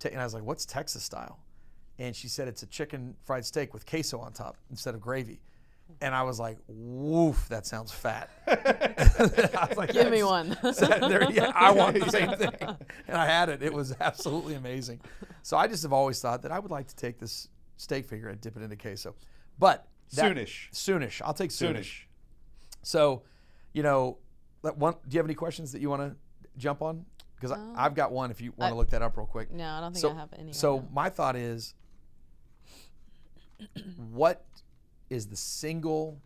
And 0.06 0.20
I 0.20 0.24
was 0.24 0.34
like, 0.34 0.44
what's 0.44 0.66
Texas 0.66 1.04
style? 1.04 1.40
And 2.00 2.16
she 2.16 2.28
said 2.28 2.48
it's 2.48 2.64
a 2.64 2.68
chicken 2.68 3.16
fried 3.24 3.46
steak 3.46 3.74
with 3.74 3.86
queso 3.86 4.20
on 4.20 4.34
top 4.34 4.58
instead 4.70 4.96
of 4.96 5.02
gravy. 5.02 5.42
And 6.00 6.16
I 6.16 6.24
was 6.24 6.40
like, 6.40 6.58
woof, 6.68 7.48
that 7.50 7.66
sounds 7.66 7.92
fat. 7.92 8.30
I 8.48 9.66
was 9.70 9.78
like, 9.78 9.92
Give 9.94 10.10
me 10.10 10.24
one. 10.24 10.58
there- 10.64 11.30
yeah, 11.32 11.52
I 11.54 11.72
want 11.72 12.00
the 12.00 12.10
same 12.10 12.32
thing. 12.38 12.56
And 13.08 13.18
I 13.18 13.26
had 13.26 13.50
it. 13.50 13.62
It 13.62 13.74
was 13.74 13.94
absolutely 14.00 14.54
amazing. 14.56 15.02
So 15.44 15.58
I 15.58 15.68
just 15.68 15.84
have 15.84 15.92
always 15.94 16.20
thought 16.22 16.44
that 16.44 16.52
I 16.52 16.60
would 16.60 16.72
like 16.72 16.88
to 16.88 16.96
take 16.96 17.20
this 17.20 17.50
steak 17.78 18.06
figure 18.06 18.30
and 18.30 18.40
dip 18.40 18.56
it 18.56 18.64
into 18.64 18.78
queso. 18.78 19.16
But 19.60 19.86
that- 20.14 20.36
Soonish. 20.36 20.72
Soonish. 20.72 21.22
I'll 21.24 21.34
take 21.34 21.50
soonish. 21.52 21.76
Soonish. 21.76 22.02
So, 22.84 23.24
you 23.74 23.84
know, 23.84 24.18
one. 24.62 24.94
Do 25.08 25.16
you 25.16 25.20
have 25.20 25.26
any 25.26 25.36
questions 25.36 25.72
that 25.74 25.82
you 25.82 25.90
want 25.90 26.02
to 26.04 26.16
jump 26.58 26.82
on? 26.82 27.06
Because 27.40 27.58
I've 27.76 27.96
got 27.96 28.12
one. 28.12 28.30
If 28.32 28.40
you 28.40 28.54
want 28.56 28.72
to 28.72 28.76
look 28.78 28.92
that 28.92 29.02
up 29.02 29.18
real 29.18 29.26
quick. 29.26 29.52
No, 29.52 29.68
I 29.68 29.80
don't 29.82 29.94
think 29.94 30.02
So, 30.02 30.12
I 30.12 30.16
have 30.16 30.30
any. 30.38 30.54
so 30.54 30.78
now. 30.78 30.88
my 30.94 31.10
thought 31.10 31.36
is, 31.36 31.74
what 34.12 34.46
is 35.10 35.28
the 35.28 35.36
single 35.36 36.20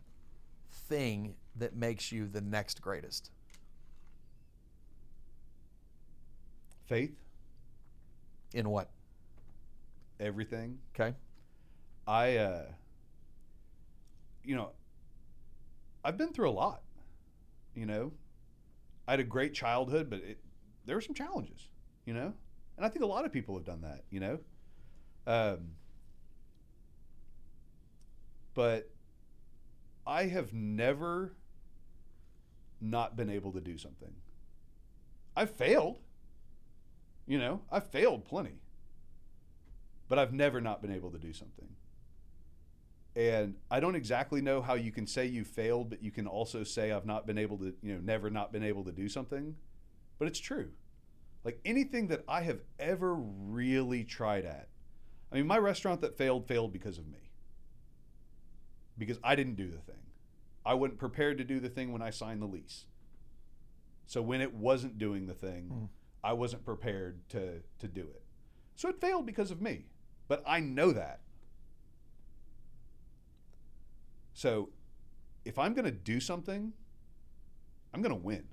thing 0.88 1.34
that 1.56 1.74
makes 1.74 2.12
you 2.12 2.28
the 2.28 2.40
next 2.42 2.82
greatest? 2.82 3.30
Faith, 6.86 7.16
In 8.54 8.68
what? 8.70 8.90
everything. 10.20 10.78
Okay. 10.94 11.14
I, 12.06 12.36
uh, 12.36 12.62
you 14.44 14.54
know, 14.54 14.70
I've 16.04 16.16
been 16.16 16.32
through 16.32 16.48
a 16.48 16.52
lot. 16.52 16.82
You 17.74 17.86
know, 17.86 18.12
I 19.06 19.12
had 19.12 19.20
a 19.20 19.24
great 19.24 19.54
childhood, 19.54 20.10
but 20.10 20.20
it, 20.20 20.38
there 20.84 20.96
were 20.96 21.00
some 21.00 21.14
challenges. 21.14 21.68
You 22.04 22.14
know, 22.14 22.32
and 22.76 22.86
I 22.86 22.88
think 22.88 23.04
a 23.04 23.08
lot 23.08 23.24
of 23.24 23.32
people 23.32 23.56
have 23.56 23.64
done 23.64 23.82
that. 23.82 24.04
You 24.10 24.20
know, 24.20 24.38
um, 25.26 25.72
but 28.54 28.90
I 30.06 30.24
have 30.24 30.52
never 30.52 31.34
not 32.80 33.16
been 33.16 33.30
able 33.30 33.52
to 33.52 33.60
do 33.60 33.76
something. 33.78 34.12
I've 35.36 35.50
failed. 35.50 35.98
You 37.26 37.38
know, 37.38 37.62
I've 37.72 37.88
failed 37.88 38.24
plenty 38.24 38.60
but 40.08 40.18
I've 40.18 40.32
never 40.32 40.60
not 40.60 40.82
been 40.82 40.92
able 40.92 41.10
to 41.10 41.18
do 41.18 41.32
something. 41.32 41.68
And 43.16 43.54
I 43.70 43.80
don't 43.80 43.94
exactly 43.94 44.42
know 44.42 44.60
how 44.60 44.74
you 44.74 44.92
can 44.92 45.06
say 45.06 45.24
you 45.24 45.42
failed, 45.42 45.88
but 45.88 46.02
you 46.02 46.10
can 46.10 46.26
also 46.26 46.62
say 46.62 46.92
I've 46.92 47.06
not 47.06 47.26
been 47.26 47.38
able 47.38 47.56
to, 47.58 47.72
you 47.82 47.94
know, 47.94 48.00
never 48.00 48.28
not 48.28 48.52
been 48.52 48.62
able 48.62 48.84
to 48.84 48.92
do 48.92 49.08
something. 49.08 49.56
But 50.18 50.28
it's 50.28 50.38
true. 50.38 50.68
Like 51.42 51.58
anything 51.64 52.08
that 52.08 52.24
I 52.28 52.42
have 52.42 52.60
ever 52.78 53.14
really 53.14 54.04
tried 54.04 54.44
at. 54.44 54.68
I 55.32 55.36
mean, 55.36 55.46
my 55.46 55.56
restaurant 55.56 56.02
that 56.02 56.18
failed 56.18 56.46
failed 56.46 56.72
because 56.74 56.98
of 56.98 57.06
me. 57.08 57.30
Because 58.98 59.18
I 59.24 59.34
didn't 59.34 59.56
do 59.56 59.70
the 59.70 59.78
thing. 59.78 60.02
I 60.64 60.74
wasn't 60.74 60.98
prepared 60.98 61.38
to 61.38 61.44
do 61.44 61.58
the 61.58 61.68
thing 61.70 61.92
when 61.92 62.02
I 62.02 62.10
signed 62.10 62.42
the 62.42 62.46
lease. 62.46 62.84
So 64.06 64.20
when 64.20 64.40
it 64.42 64.52
wasn't 64.54 64.98
doing 64.98 65.26
the 65.26 65.34
thing, 65.34 65.68
Hmm. 65.68 65.84
I 66.22 66.32
wasn't 66.34 66.64
prepared 66.64 67.26
to 67.30 67.62
to 67.78 67.88
do 67.88 68.02
it. 68.02 68.22
So 68.74 68.90
it 68.90 69.00
failed 69.00 69.24
because 69.24 69.50
of 69.50 69.62
me. 69.62 69.86
But 70.28 70.42
I 70.46 70.60
know 70.60 70.92
that. 70.92 71.20
So 74.36 74.68
if 75.46 75.58
I'm 75.58 75.72
going 75.72 75.86
to 75.86 75.90
do 75.90 76.20
something, 76.20 76.70
I'm 77.94 78.02
going 78.02 78.14
to 78.14 78.22
win. 78.22 78.44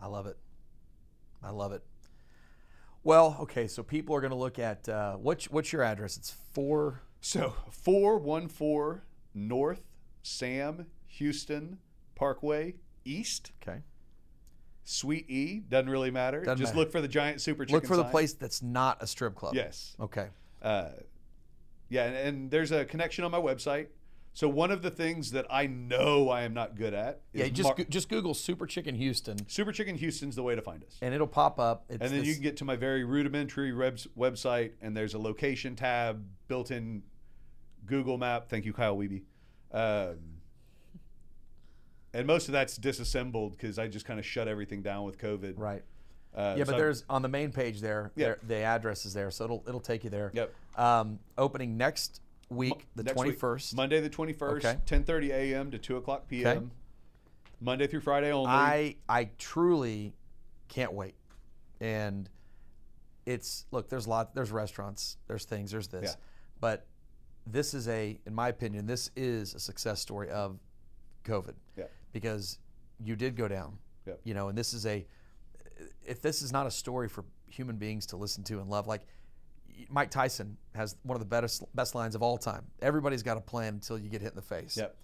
I 0.00 0.06
love 0.06 0.26
it. 0.26 0.36
I 1.42 1.50
love 1.50 1.72
it. 1.72 1.82
Well, 3.02 3.36
okay, 3.40 3.66
so 3.66 3.82
people 3.82 4.14
are 4.14 4.20
going 4.20 4.30
to 4.30 4.36
look 4.36 4.60
at 4.60 4.88
uh, 4.88 5.14
what's 5.16 5.50
what's 5.50 5.72
your 5.72 5.82
address? 5.82 6.16
It's 6.16 6.30
four. 6.52 7.02
So 7.20 7.54
414 7.72 9.02
North 9.34 9.82
Sam 10.22 10.86
Houston 11.08 11.78
Parkway 12.14 12.74
East, 13.04 13.50
Okay. 13.62 13.80
Suite 14.84 15.28
E, 15.28 15.58
doesn't 15.68 15.90
really 15.90 16.12
matter. 16.12 16.44
Doesn't 16.44 16.58
Just 16.58 16.74
matter. 16.74 16.78
look 16.84 16.92
for 16.92 17.00
the 17.00 17.08
giant 17.08 17.40
super 17.40 17.64
chicken 17.64 17.74
Look 17.74 17.86
for 17.86 17.96
the 17.96 18.04
place 18.04 18.32
that's 18.34 18.62
not 18.62 19.02
a 19.02 19.08
strip 19.08 19.34
club. 19.34 19.56
Yes. 19.56 19.96
Okay. 19.98 20.28
uh, 20.62 20.90
yeah, 21.88 22.04
and, 22.04 22.16
and 22.16 22.50
there's 22.50 22.72
a 22.72 22.84
connection 22.84 23.24
on 23.24 23.30
my 23.30 23.40
website. 23.40 23.88
So 24.34 24.50
one 24.50 24.70
of 24.70 24.82
the 24.82 24.90
things 24.90 25.30
that 25.30 25.46
I 25.48 25.66
know 25.66 26.28
I 26.28 26.42
am 26.42 26.52
not 26.52 26.74
good 26.76 26.92
at 26.92 27.22
is 27.32 27.40
Yeah, 27.40 27.48
just 27.48 27.68
mar- 27.68 27.74
go- 27.74 27.84
just 27.84 28.10
Google 28.10 28.34
Super 28.34 28.66
Chicken 28.66 28.94
Houston, 28.94 29.38
Super 29.48 29.72
Chicken 29.72 29.96
Houston's 29.96 30.36
the 30.36 30.42
way 30.42 30.54
to 30.54 30.60
find 30.60 30.84
us. 30.84 30.98
and 31.00 31.14
it'll 31.14 31.26
pop 31.26 31.58
up. 31.58 31.86
It's 31.88 32.02
and 32.02 32.10
then 32.10 32.18
this- 32.18 32.28
you 32.28 32.34
can 32.34 32.42
get 32.42 32.56
to 32.58 32.64
my 32.66 32.76
very 32.76 33.02
rudimentary 33.02 33.72
webs- 33.72 34.06
website, 34.16 34.72
and 34.82 34.94
there's 34.94 35.14
a 35.14 35.18
location 35.18 35.74
tab 35.74 36.22
built 36.48 36.70
in 36.70 37.02
Google 37.86 38.18
Map. 38.18 38.50
Thank 38.50 38.66
you, 38.66 38.74
Kyle 38.74 38.96
Wiebe. 38.96 39.22
Um, 39.72 40.18
and 42.12 42.26
most 42.26 42.48
of 42.48 42.52
that's 42.52 42.76
disassembled 42.76 43.52
because 43.56 43.78
I 43.78 43.88
just 43.88 44.06
kind 44.06 44.18
of 44.18 44.26
shut 44.26 44.48
everything 44.48 44.82
down 44.82 45.04
with 45.04 45.18
COVID. 45.18 45.54
right. 45.56 45.82
Uh, 46.34 46.54
Yeah, 46.58 46.64
but 46.64 46.72
so- 46.72 46.76
there's 46.76 47.04
on 47.08 47.22
the 47.22 47.28
main 47.28 47.50
page 47.50 47.80
there. 47.80 48.12
Yeah. 48.14 48.26
there- 48.26 48.38
the 48.42 48.56
address 48.56 49.06
is 49.06 49.14
there, 49.14 49.30
so 49.30 49.44
it'll 49.44 49.64
it'll 49.66 49.80
take 49.80 50.04
you 50.04 50.10
there. 50.10 50.30
Yep. 50.34 50.54
Um, 50.76 51.18
opening 51.38 51.76
next 51.76 52.20
week, 52.50 52.86
the 52.94 53.02
Next 53.02 53.14
twenty 53.14 53.30
week. 53.30 53.74
Monday 53.74 54.00
the 54.00 54.10
21st, 54.10 54.56
Okay. 54.64 54.76
10:30 54.86 55.30
a.m. 55.30 55.70
to 55.70 55.78
2 55.78 55.96
o'clock 55.96 56.28
p.m. 56.28 56.70
Monday 57.60 57.86
through 57.86 58.00
Friday 58.00 58.30
only. 58.30 58.50
I 58.50 58.96
I 59.08 59.30
truly 59.38 60.14
can't 60.68 60.92
wait, 60.92 61.14
and 61.80 62.28
it's 63.24 63.64
look. 63.70 63.88
There's 63.88 64.06
a 64.06 64.10
lot. 64.10 64.34
There's 64.34 64.50
restaurants. 64.52 65.16
There's 65.26 65.44
things. 65.46 65.70
There's 65.70 65.88
this, 65.88 66.10
Yeah. 66.10 66.14
but 66.60 66.86
this 67.46 67.72
is 67.74 67.88
a, 67.88 68.18
in 68.26 68.34
my 68.34 68.48
opinion, 68.48 68.86
this 68.86 69.10
is 69.16 69.54
a 69.54 69.60
success 69.60 70.00
story 70.00 70.28
of 70.30 70.58
COVID. 71.24 71.54
Yeah. 71.76 71.84
Because 72.12 72.58
you 73.02 73.14
did 73.16 73.36
go 73.36 73.46
down. 73.48 73.78
Yeah. 74.06 74.14
You 74.24 74.34
know, 74.34 74.48
and 74.48 74.58
this 74.58 74.74
is 74.74 74.84
a. 74.84 75.06
If 76.04 76.20
this 76.20 76.42
is 76.42 76.52
not 76.52 76.66
a 76.66 76.70
story 76.70 77.08
for 77.08 77.24
human 77.48 77.76
beings 77.76 78.04
to 78.06 78.16
listen 78.16 78.44
to 78.44 78.60
and 78.60 78.68
love, 78.68 78.86
like 78.86 79.06
Mike 79.90 80.10
Tyson 80.10 80.56
has 80.74 80.96
one 81.02 81.16
of 81.16 81.20
the 81.20 81.26
best 81.26 81.64
best 81.74 81.94
lines 81.94 82.14
of 82.14 82.22
all 82.22 82.38
time. 82.38 82.64
Everybody's 82.82 83.22
got 83.22 83.36
a 83.36 83.40
plan 83.40 83.74
until 83.74 83.98
you 83.98 84.08
get 84.08 84.20
hit 84.22 84.30
in 84.32 84.36
the 84.36 84.42
face 84.42 84.76
Yep. 84.76 84.96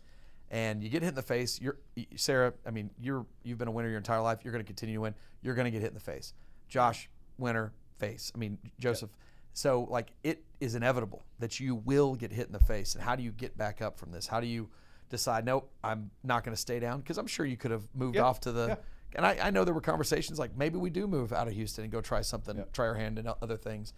and 0.50 0.82
you 0.82 0.88
get 0.88 1.02
hit 1.02 1.10
in 1.10 1.14
the 1.14 1.22
face. 1.22 1.60
You're 1.60 1.78
Sarah. 2.16 2.52
I 2.66 2.70
mean, 2.70 2.90
you're 3.00 3.26
you've 3.42 3.58
been 3.58 3.68
a 3.68 3.72
winner 3.72 3.88
your 3.88 3.98
entire 3.98 4.20
life. 4.20 4.40
You're 4.44 4.52
going 4.52 4.64
to 4.64 4.66
continue 4.66 4.96
to 4.96 5.00
win. 5.00 5.14
You're 5.42 5.54
going 5.54 5.66
to 5.66 5.70
get 5.70 5.80
hit 5.82 5.88
in 5.88 5.94
the 5.94 6.00
face. 6.00 6.34
Josh, 6.68 7.08
winner, 7.38 7.72
face. 7.98 8.32
I 8.34 8.38
mean, 8.38 8.58
Joseph. 8.78 9.10
So 9.54 9.86
like 9.90 10.12
it 10.22 10.44
is 10.60 10.74
inevitable 10.74 11.22
that 11.38 11.60
you 11.60 11.74
will 11.74 12.14
get 12.14 12.32
hit 12.32 12.46
in 12.46 12.52
the 12.52 12.58
face. 12.60 12.94
And 12.94 13.02
how 13.04 13.16
do 13.16 13.22
you 13.22 13.30
get 13.32 13.56
back 13.58 13.82
up 13.82 13.98
from 13.98 14.10
this? 14.10 14.26
How 14.26 14.40
do 14.40 14.46
you 14.46 14.70
decide? 15.10 15.44
Nope, 15.44 15.70
I'm 15.84 16.10
not 16.24 16.42
going 16.44 16.54
to 16.54 16.60
stay 16.60 16.80
down 16.80 17.00
because 17.00 17.18
I'm 17.18 17.26
sure 17.26 17.44
you 17.44 17.56
could 17.58 17.70
have 17.70 17.86
moved 17.94 18.16
Yeah, 18.16 18.22
off 18.22 18.40
to 18.40 18.52
the. 18.52 18.78
And 19.14 19.26
I, 19.26 19.36
I 19.42 19.50
know 19.50 19.64
there 19.64 19.74
were 19.74 19.82
conversations 19.82 20.38
like 20.38 20.56
maybe 20.56 20.78
we 20.78 20.88
do 20.88 21.06
move 21.06 21.34
out 21.34 21.46
of 21.46 21.52
Houston 21.52 21.84
and 21.84 21.92
go 21.92 22.00
try 22.00 22.22
something, 22.22 22.64
try 22.72 22.86
our 22.86 22.94
hand 22.94 23.18
in 23.18 23.28
other 23.42 23.58
things. 23.58 23.92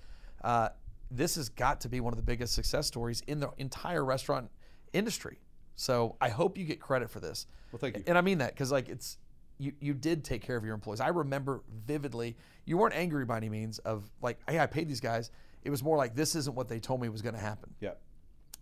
Uh, 0.45 0.69
this 1.11 1.35
has 1.37 1.49
got 1.49 1.81
to 1.81 1.89
be 1.89 2.01
one 2.01 2.13
of 2.13 2.17
the 2.17 2.23
biggest 2.23 2.55
success 2.55 2.87
stories 2.87 3.23
in 3.27 3.41
the 3.41 3.51
entire 3.59 4.05
restaurant 4.05 4.51
industry. 4.93 5.39
So 5.75 6.17
I 6.21 6.29
hope 6.29 6.57
you 6.59 6.65
get 6.65 6.81
credit 6.81 7.11
for 7.11 7.19
this. 7.21 7.47
Well, 7.73 7.79
thank 7.81 7.97
you. 7.97 8.05
And 8.07 8.17
I 8.17 8.21
mean 8.21 8.39
that 8.39 8.53
because 8.55 8.71
like 8.71 8.89
it's 8.89 9.19
you 9.59 9.73
you 9.81 9.95
did 9.95 10.23
take 10.25 10.43
care 10.43 10.57
of 10.57 10.65
your 10.65 10.75
employees. 10.75 11.01
I 11.01 11.09
remember 11.09 11.63
vividly. 11.87 12.37
You 12.65 12.77
weren't 12.79 12.95
angry 12.95 13.25
by 13.25 13.39
any 13.39 13.49
means 13.49 13.79
of 13.81 14.11
like, 14.23 14.39
hey, 14.49 14.59
I 14.61 14.67
paid 14.67 14.89
these 14.89 15.01
guys. 15.01 15.31
It 15.65 15.71
was 15.71 15.83
more 15.83 15.97
like 15.97 16.15
this 16.15 16.35
isn't 16.37 16.55
what 16.55 16.69
they 16.69 16.79
told 16.79 17.01
me 17.01 17.09
was 17.09 17.23
going 17.23 17.35
to 17.35 17.41
happen, 17.41 17.75
Yeah. 17.81 17.93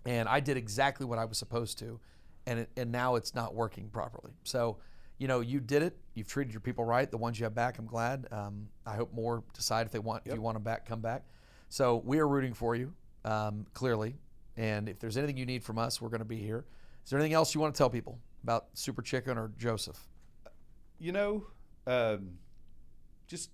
and 0.06 0.28
I 0.28 0.38
did 0.40 0.56
exactly 0.56 1.04
what 1.04 1.18
I 1.18 1.24
was 1.24 1.36
supposed 1.36 1.78
to, 1.80 1.98
and 2.46 2.60
it, 2.60 2.70
and 2.76 2.92
now 2.92 3.16
it's 3.16 3.34
not 3.34 3.54
working 3.54 3.88
properly. 3.88 4.32
So. 4.44 4.78
You 5.18 5.28
know, 5.28 5.38
you 5.38 5.60
did 5.60 5.84
it. 5.84 5.96
You've 6.14 6.26
treated 6.26 6.52
your 6.52 6.60
people 6.62 6.84
right. 6.84 7.08
The 7.08 7.16
ones 7.18 7.38
you 7.38 7.44
have 7.44 7.54
back, 7.54 7.78
I'm 7.78 7.86
glad. 7.86 8.26
Um, 8.32 8.66
I 8.84 8.96
hope 8.96 9.12
more 9.14 9.44
decide 9.54 9.86
if 9.86 9.92
they 9.92 10.00
want, 10.00 10.22
if 10.24 10.34
you 10.34 10.40
want 10.40 10.56
them 10.56 10.64
back, 10.64 10.84
come 10.84 11.00
back. 11.00 11.22
So 11.72 12.02
we 12.04 12.18
are 12.18 12.28
rooting 12.28 12.52
for 12.52 12.76
you, 12.76 12.92
um, 13.24 13.64
clearly. 13.72 14.14
And 14.58 14.90
if 14.90 14.98
there's 14.98 15.16
anything 15.16 15.38
you 15.38 15.46
need 15.46 15.64
from 15.64 15.78
us, 15.78 16.02
we're 16.02 16.10
going 16.10 16.18
to 16.18 16.26
be 16.26 16.36
here. 16.36 16.66
Is 17.02 17.08
there 17.08 17.18
anything 17.18 17.32
else 17.32 17.54
you 17.54 17.62
want 17.62 17.74
to 17.74 17.78
tell 17.78 17.88
people 17.88 18.18
about 18.42 18.66
Super 18.74 19.00
Chicken 19.00 19.38
or 19.38 19.52
Joseph? 19.56 19.98
You 20.98 21.12
know, 21.12 21.46
um, 21.86 22.32
just 23.26 23.52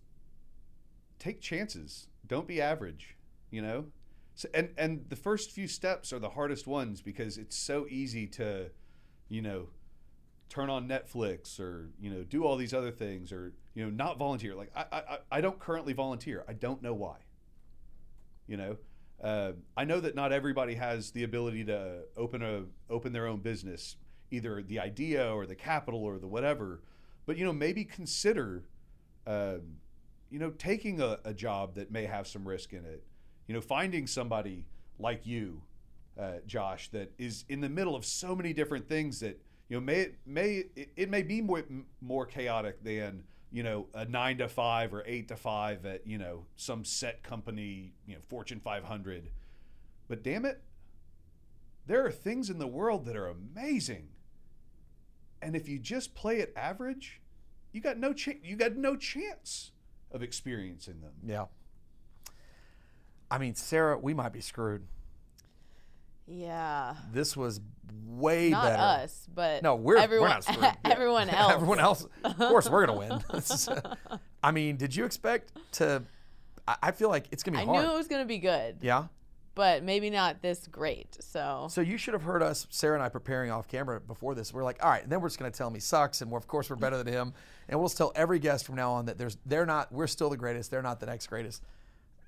take 1.21 1.41
chances. 1.41 2.09
Don't 2.27 2.49
be 2.49 2.61
average. 2.61 3.15
You 3.53 3.63
know, 3.63 3.85
so, 4.35 4.49
and 4.53 4.71
and 4.77 5.05
the 5.09 5.17
first 5.17 5.53
few 5.53 5.69
steps 5.69 6.13
are 6.13 6.19
the 6.19 6.31
hardest 6.31 6.67
ones 6.67 7.01
because 7.01 7.39
it's 7.39 7.57
so 7.57 7.87
easy 7.89 8.27
to, 8.27 8.71
you 9.29 9.43
know, 9.43 9.69
turn 10.49 10.71
on 10.71 10.89
Netflix 10.89 11.61
or 11.61 11.91
you 12.01 12.11
know 12.11 12.25
do 12.25 12.45
all 12.45 12.57
these 12.57 12.75
other 12.75 12.91
things 12.91 13.31
or 13.31 13.53
you 13.75 13.85
know 13.85 13.91
not 13.91 14.19
volunteer. 14.19 14.57
Like 14.57 14.73
I 14.75 14.87
I, 14.91 15.19
I 15.31 15.41
don't 15.41 15.61
currently 15.61 15.93
volunteer. 15.93 16.45
I 16.49 16.55
don't 16.55 16.83
know 16.83 16.95
why. 16.95 17.19
You 18.49 18.57
know, 18.57 18.77
uh, 19.23 19.53
I 19.77 19.85
know 19.85 20.01
that 20.01 20.15
not 20.17 20.33
everybody 20.33 20.75
has 20.75 21.13
the 21.13 21.23
ability 21.25 21.65
to 21.67 22.05
open 22.17 22.43
a 22.43 22.65
open 22.91 23.13
their 23.13 23.29
own 23.29 23.41
business. 23.41 23.97
either 24.31 24.63
the 24.63 24.79
idea 24.81 25.33
or 25.35 25.47
the 25.47 25.55
capital 25.55 26.05
or 26.05 26.19
the 26.19 26.27
whatever. 26.27 26.83
But 27.27 27.37
you 27.39 27.45
know, 27.45 27.53
maybe 27.53 27.85
consider, 27.85 28.65
um, 29.27 29.79
you 30.31 30.39
know, 30.39 30.51
taking 30.51 31.01
a, 31.01 31.19
a 31.25 31.33
job 31.35 31.75
that 31.77 31.91
may 31.91 32.05
have 32.07 32.27
some 32.27 32.47
risk 32.47 32.73
in 32.73 32.85
it. 32.85 33.05
You 33.47 33.55
know, 33.55 33.61
finding 33.63 34.07
somebody 34.07 34.67
like 34.99 35.27
you, 35.27 35.63
uh, 36.19 36.39
Josh, 36.47 36.91
that 36.91 37.13
is 37.19 37.45
in 37.49 37.61
the 37.61 37.69
middle 37.69 37.97
of 37.97 38.05
so 38.05 38.35
many 38.37 38.53
different 38.53 38.89
things 38.89 39.21
that 39.21 39.41
you 39.69 39.77
know 39.77 39.81
may 39.81 40.09
may 40.27 40.65
it, 40.77 40.91
it 40.97 41.11
may 41.11 41.23
be 41.23 41.41
more 41.41 41.65
more 42.01 42.27
chaotic 42.27 42.83
than 42.83 43.25
you 43.51 43.63
know 43.63 43.87
a 43.95 44.05
nine 44.05 44.39
to 44.39 44.49
five 44.49 44.93
or 44.93 45.03
eight 45.07 45.29
to 45.29 45.37
five 45.37 45.87
at 45.87 46.07
you 46.07 46.19
know 46.19 46.45
some 46.57 46.85
set 46.85 47.23
company, 47.23 47.93
you 48.07 48.15
know, 48.15 48.21
Fortune 48.29 48.61
500. 48.61 49.31
But 50.09 50.23
damn 50.23 50.45
it, 50.45 50.63
there 51.87 52.05
are 52.05 52.11
things 52.11 52.51
in 52.51 52.59
the 52.59 52.67
world 52.67 53.05
that 53.07 53.17
are 53.17 53.27
amazing. 53.27 54.09
And 55.41 55.55
if 55.55 55.69
you 55.69 55.79
just 55.79 56.15
play 56.15 56.39
it 56.41 56.53
average, 56.57 57.21
you 57.73 57.81
got 57.81 57.99
no 57.99 58.13
chance. 58.13 58.39
you 58.43 58.57
got 58.57 58.77
no 58.77 58.97
chance 58.97 59.73
of 60.11 60.23
experiencing 60.23 61.01
them. 61.01 61.13
Yeah. 61.25 61.47
I 63.31 63.39
mean, 63.39 63.55
Sarah, 63.55 63.99
we 63.99 64.15
might 64.15 64.33
be 64.33 64.41
screwed. 64.41 64.87
Yeah. 66.29 66.95
This 67.13 67.37
was 67.37 67.61
way 68.07 68.51
Not 68.51 68.65
better. 68.65 68.77
Not 68.77 69.01
us, 69.01 69.29
but 69.35 69.63
No, 69.63 69.75
we're- 69.77 69.99
we're 69.99 70.05
everyone, 70.05 70.29
not 70.31 70.45
screwed. 70.45 70.59
Yeah. 70.63 70.75
everyone 70.85 71.31
else. 71.31 71.53
Everyone 71.53 71.81
else, 71.81 72.07
of 72.25 72.37
course, 72.37 72.69
we're 72.69 72.87
gonna 72.87 72.99
win. 72.99 73.23
I 74.43 74.51
mean, 74.51 74.77
did 74.77 74.95
you 74.95 75.05
expect 75.05 75.53
to? 75.73 76.03
I, 76.67 76.77
I 76.85 76.91
feel 76.93 77.09
like 77.09 77.27
it's 77.31 77.43
gonna 77.43 77.59
I 77.59 77.63
be 77.63 77.67
hard. 77.67 77.79
I 77.79 77.83
knew 77.89 77.95
it 77.95 77.97
was 77.97 78.09
gonna 78.09 78.25
be 78.27 78.39
good, 78.39 78.77
yeah. 78.83 79.07
but 79.55 79.83
maybe 79.83 80.11
not 80.11 80.43
this 80.43 80.67
great. 80.67 81.17
So 81.21 81.67
So 81.71 81.81
you 81.81 81.97
should 81.99 82.15
have 82.15 82.23
heard 82.23 82.43
us, 82.43 82.67
Sarah 82.71 82.95
and 82.95 83.03
I, 83.03 83.09
preparing 83.09 83.51
off 83.51 83.67
camera 83.69 84.01
before 84.01 84.35
this. 84.35 84.53
We're 84.53 84.65
like, 84.65 84.83
all 84.85 84.91
right, 84.91 85.03
and 85.03 85.11
then 85.11 85.21
we're 85.21 85.29
just 85.29 85.39
going 85.39 85.51
to 85.51 85.57
tell 85.57 85.69
him 85.69 85.75
he 85.75 85.81
sucks, 85.81 86.21
and 86.21 86.31
we're, 86.31 86.39
of 86.39 86.47
course 86.47 86.69
we're 86.71 86.77
better 86.77 86.97
than 87.03 87.07
him, 87.13 87.33
and 87.69 87.79
we'll 87.81 87.89
just 87.89 87.97
tell 87.99 88.13
every 88.15 88.39
guest 88.39 88.67
from 88.67 88.75
now 88.77 88.93
on 88.93 89.07
that 89.07 89.17
there's 89.19 89.37
they're 89.47 89.67
not, 89.67 89.91
we're 89.93 90.07
still 90.07 90.29
the 90.31 90.37
greatest, 90.37 90.71
they're 90.71 90.83
not 90.83 91.01
the 91.01 91.07
next 91.07 91.27
greatest. 91.29 91.63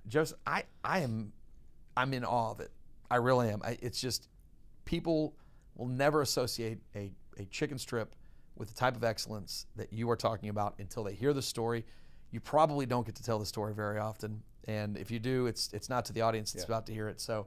Just 0.09 0.35
I 0.47 0.65
I 0.83 1.01
am, 1.01 1.33
I'm 1.97 2.15
in 2.15 2.25
awe 2.25 2.51
of 2.53 2.61
it. 2.61 2.71
I 3.11 3.17
really 3.17 3.49
am. 3.51 3.61
I, 3.65 3.77
it's 3.83 4.01
just 4.01 4.29
people 4.85 5.35
will 5.77 5.89
never 5.89 6.23
associate 6.23 6.79
a 6.95 7.13
a 7.39 7.45
chicken 7.47 7.79
strip 7.79 8.15
with 8.57 8.69
the 8.69 8.75
type 8.75 8.95
of 8.97 9.03
excellence 9.05 9.67
that 9.77 9.93
you 9.93 10.11
are 10.11 10.17
talking 10.17 10.49
about 10.51 10.75
until 10.79 11.03
they 11.05 11.15
hear 11.15 11.33
the 11.33 11.41
story. 11.43 11.87
You 12.31 12.41
probably 12.41 12.85
don't 12.87 13.07
get 13.07 13.15
to 13.17 13.23
tell 13.23 13.39
the 13.39 13.47
story 13.47 13.73
very 13.75 13.99
often, 13.99 14.43
and 14.69 14.97
if 14.97 15.11
you 15.11 15.19
do, 15.19 15.47
it's 15.47 15.73
it's 15.73 15.89
not 15.89 16.05
to 16.07 16.13
the 16.13 16.21
audience 16.21 16.53
that's 16.53 16.65
Yeah. 16.65 16.75
about 16.75 16.87
to 16.87 16.93
hear 16.93 17.09
it. 17.09 17.21
So, 17.21 17.47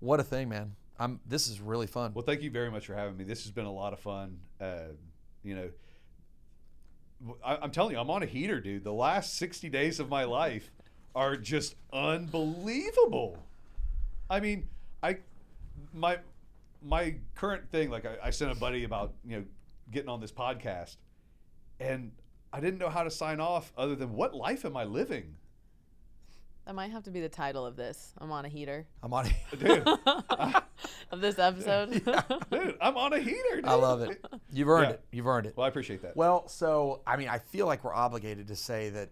what 0.00 0.20
a 0.20 0.24
thing, 0.24 0.48
man! 0.48 0.76
I'm 0.98 1.20
this 1.26 1.48
is 1.48 1.60
really 1.60 1.86
fun. 1.86 2.12
Well, 2.14 2.24
thank 2.24 2.42
you 2.42 2.50
very 2.50 2.70
much 2.70 2.86
for 2.86 2.94
having 2.94 3.16
me. 3.16 3.24
This 3.24 3.42
has 3.44 3.50
been 3.52 3.66
a 3.66 3.72
lot 3.72 3.92
of 3.92 3.98
fun. 4.00 4.38
Uh, 4.60 4.92
you 5.42 5.54
know, 5.56 5.70
I, 7.44 7.56
I'm 7.56 7.70
telling 7.70 7.94
you, 7.94 7.98
I'm 8.00 8.10
on 8.10 8.22
a 8.22 8.26
heater, 8.26 8.60
dude. 8.60 8.84
The 8.84 8.92
last 8.92 9.34
60 9.36 9.68
days 9.70 9.98
of 10.00 10.08
my 10.08 10.24
life 10.24 10.70
are 11.14 11.36
just 11.36 11.74
unbelievable. 11.92 13.42
I 14.28 14.40
mean, 14.40 14.68
I 15.02 15.18
my 15.92 16.18
my 16.82 17.14
current 17.34 17.70
thing, 17.70 17.90
like 17.90 18.06
I, 18.06 18.16
I 18.24 18.30
sent 18.30 18.50
a 18.52 18.54
buddy 18.54 18.84
about 18.84 19.12
you 19.26 19.36
know 19.38 19.44
getting 19.90 20.08
on 20.08 20.20
this 20.20 20.32
podcast, 20.32 20.96
and 21.78 22.12
I 22.52 22.60
didn't 22.60 22.78
know 22.78 22.88
how 22.90 23.02
to 23.02 23.10
sign 23.10 23.40
off 23.40 23.72
other 23.76 23.94
than 23.94 24.12
what 24.14 24.34
life 24.34 24.64
am 24.64 24.76
I 24.76 24.84
living, 24.84 25.36
that 26.66 26.74
might 26.74 26.90
have 26.90 27.02
to 27.04 27.10
be 27.10 27.20
the 27.20 27.28
title 27.28 27.64
of 27.66 27.76
this. 27.76 28.12
I'm 28.18 28.30
on 28.32 28.44
a 28.44 28.48
heater 28.48 28.86
I'm 29.02 29.12
on. 29.12 29.26
A 29.52 29.56
dude. 29.56 29.86
of 31.10 31.20
this 31.20 31.38
episode. 31.38 32.02
Yeah. 32.06 32.22
dude, 32.50 32.76
I'm 32.80 32.96
on 32.96 33.12
a 33.12 33.18
heater. 33.18 33.56
Dude. 33.56 33.64
I 33.66 33.74
love 33.74 34.02
it. 34.02 34.24
You've 34.52 34.68
earned 34.68 34.84
Yeah. 34.88 34.90
it. 34.94 35.04
You've 35.12 35.26
earned 35.26 35.46
it. 35.46 35.56
Well, 35.56 35.64
I 35.64 35.68
appreciate 35.68 36.02
that. 36.02 36.16
Well, 36.16 36.46
so 36.48 37.00
I 37.06 37.16
mean, 37.16 37.28
I 37.28 37.38
feel 37.38 37.66
like 37.66 37.82
we're 37.84 37.94
obligated 37.94 38.48
to 38.48 38.56
say 38.56 38.90
that 38.90 39.08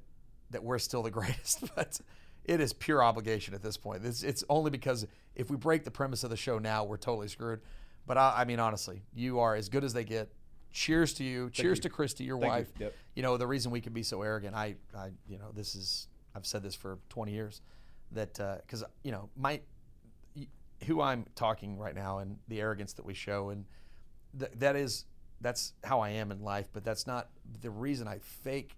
that 0.51 0.63
we're 0.63 0.79
still 0.79 1.03
the 1.03 1.11
greatest, 1.11 1.65
but 1.75 2.01
it 2.49 2.61
is 2.61 2.73
pure 2.73 3.05
obligation 3.05 3.55
at 3.55 3.63
this 3.63 3.77
point. 3.77 4.05
It's, 4.05 4.23
it's 4.23 4.43
only 4.49 4.71
because 4.71 5.07
if 5.37 5.51
we 5.51 5.57
break 5.57 5.85
the 5.85 5.91
premise 5.91 6.25
of 6.25 6.31
the 6.31 6.37
show 6.37 6.59
now, 6.59 6.83
we're 6.83 6.97
totally 6.97 7.29
screwed. 7.29 7.61
But 8.07 8.17
I, 8.17 8.39
I 8.39 8.45
mean, 8.47 8.59
honestly, 8.59 9.03
you 9.15 9.39
are 9.39 9.55
as 9.55 9.69
good 9.69 9.85
as 9.85 9.93
they 9.93 10.05
get. 10.05 10.33
Cheers 10.73 11.13
to 11.15 11.25
you. 11.25 11.51
Cheers 11.51 11.79
you. 11.79 11.83
to 11.83 11.89
Christy, 11.91 12.25
your 12.25 12.39
Thank 12.39 12.45
you. 12.45 12.59
wife. 12.59 12.69
Yep. 12.79 12.95
You 13.15 13.23
know 13.23 13.37
the 13.37 13.47
reason 13.47 13.71
we 13.71 13.81
can 13.81 13.93
be 13.93 14.03
so 14.03 14.23
arrogant. 14.23 14.55
I, 14.55 14.77
I, 14.97 15.11
you 15.29 15.39
know, 15.39 15.51
this 15.55 15.75
is 15.75 16.09
I've 16.35 16.47
said 16.47 16.63
this 16.63 16.75
for 16.75 16.99
20 17.11 17.33
years 17.33 17.61
that 18.13 18.39
uh, 18.41 18.57
because 18.57 18.85
you 19.03 19.13
know 19.13 19.29
my 19.37 19.61
who 20.87 21.01
I'm 21.01 21.27
talking 21.35 21.79
right 21.79 21.95
now 21.95 22.19
and 22.19 22.39
the 22.49 22.61
arrogance 22.61 22.95
that 22.95 23.05
we 23.05 23.13
show 23.13 23.51
and 23.51 23.65
th- 24.39 24.53
that 24.57 24.77
is 24.77 25.05
that's 25.41 25.73
how 25.83 26.01
I 26.01 26.11
am 26.11 26.31
in 26.31 26.43
life 26.43 26.69
but 26.73 26.85
that's 26.85 27.07
not 27.07 27.29
the 27.61 27.71
reason 27.71 28.07
I 28.07 28.19
fake 28.21 28.78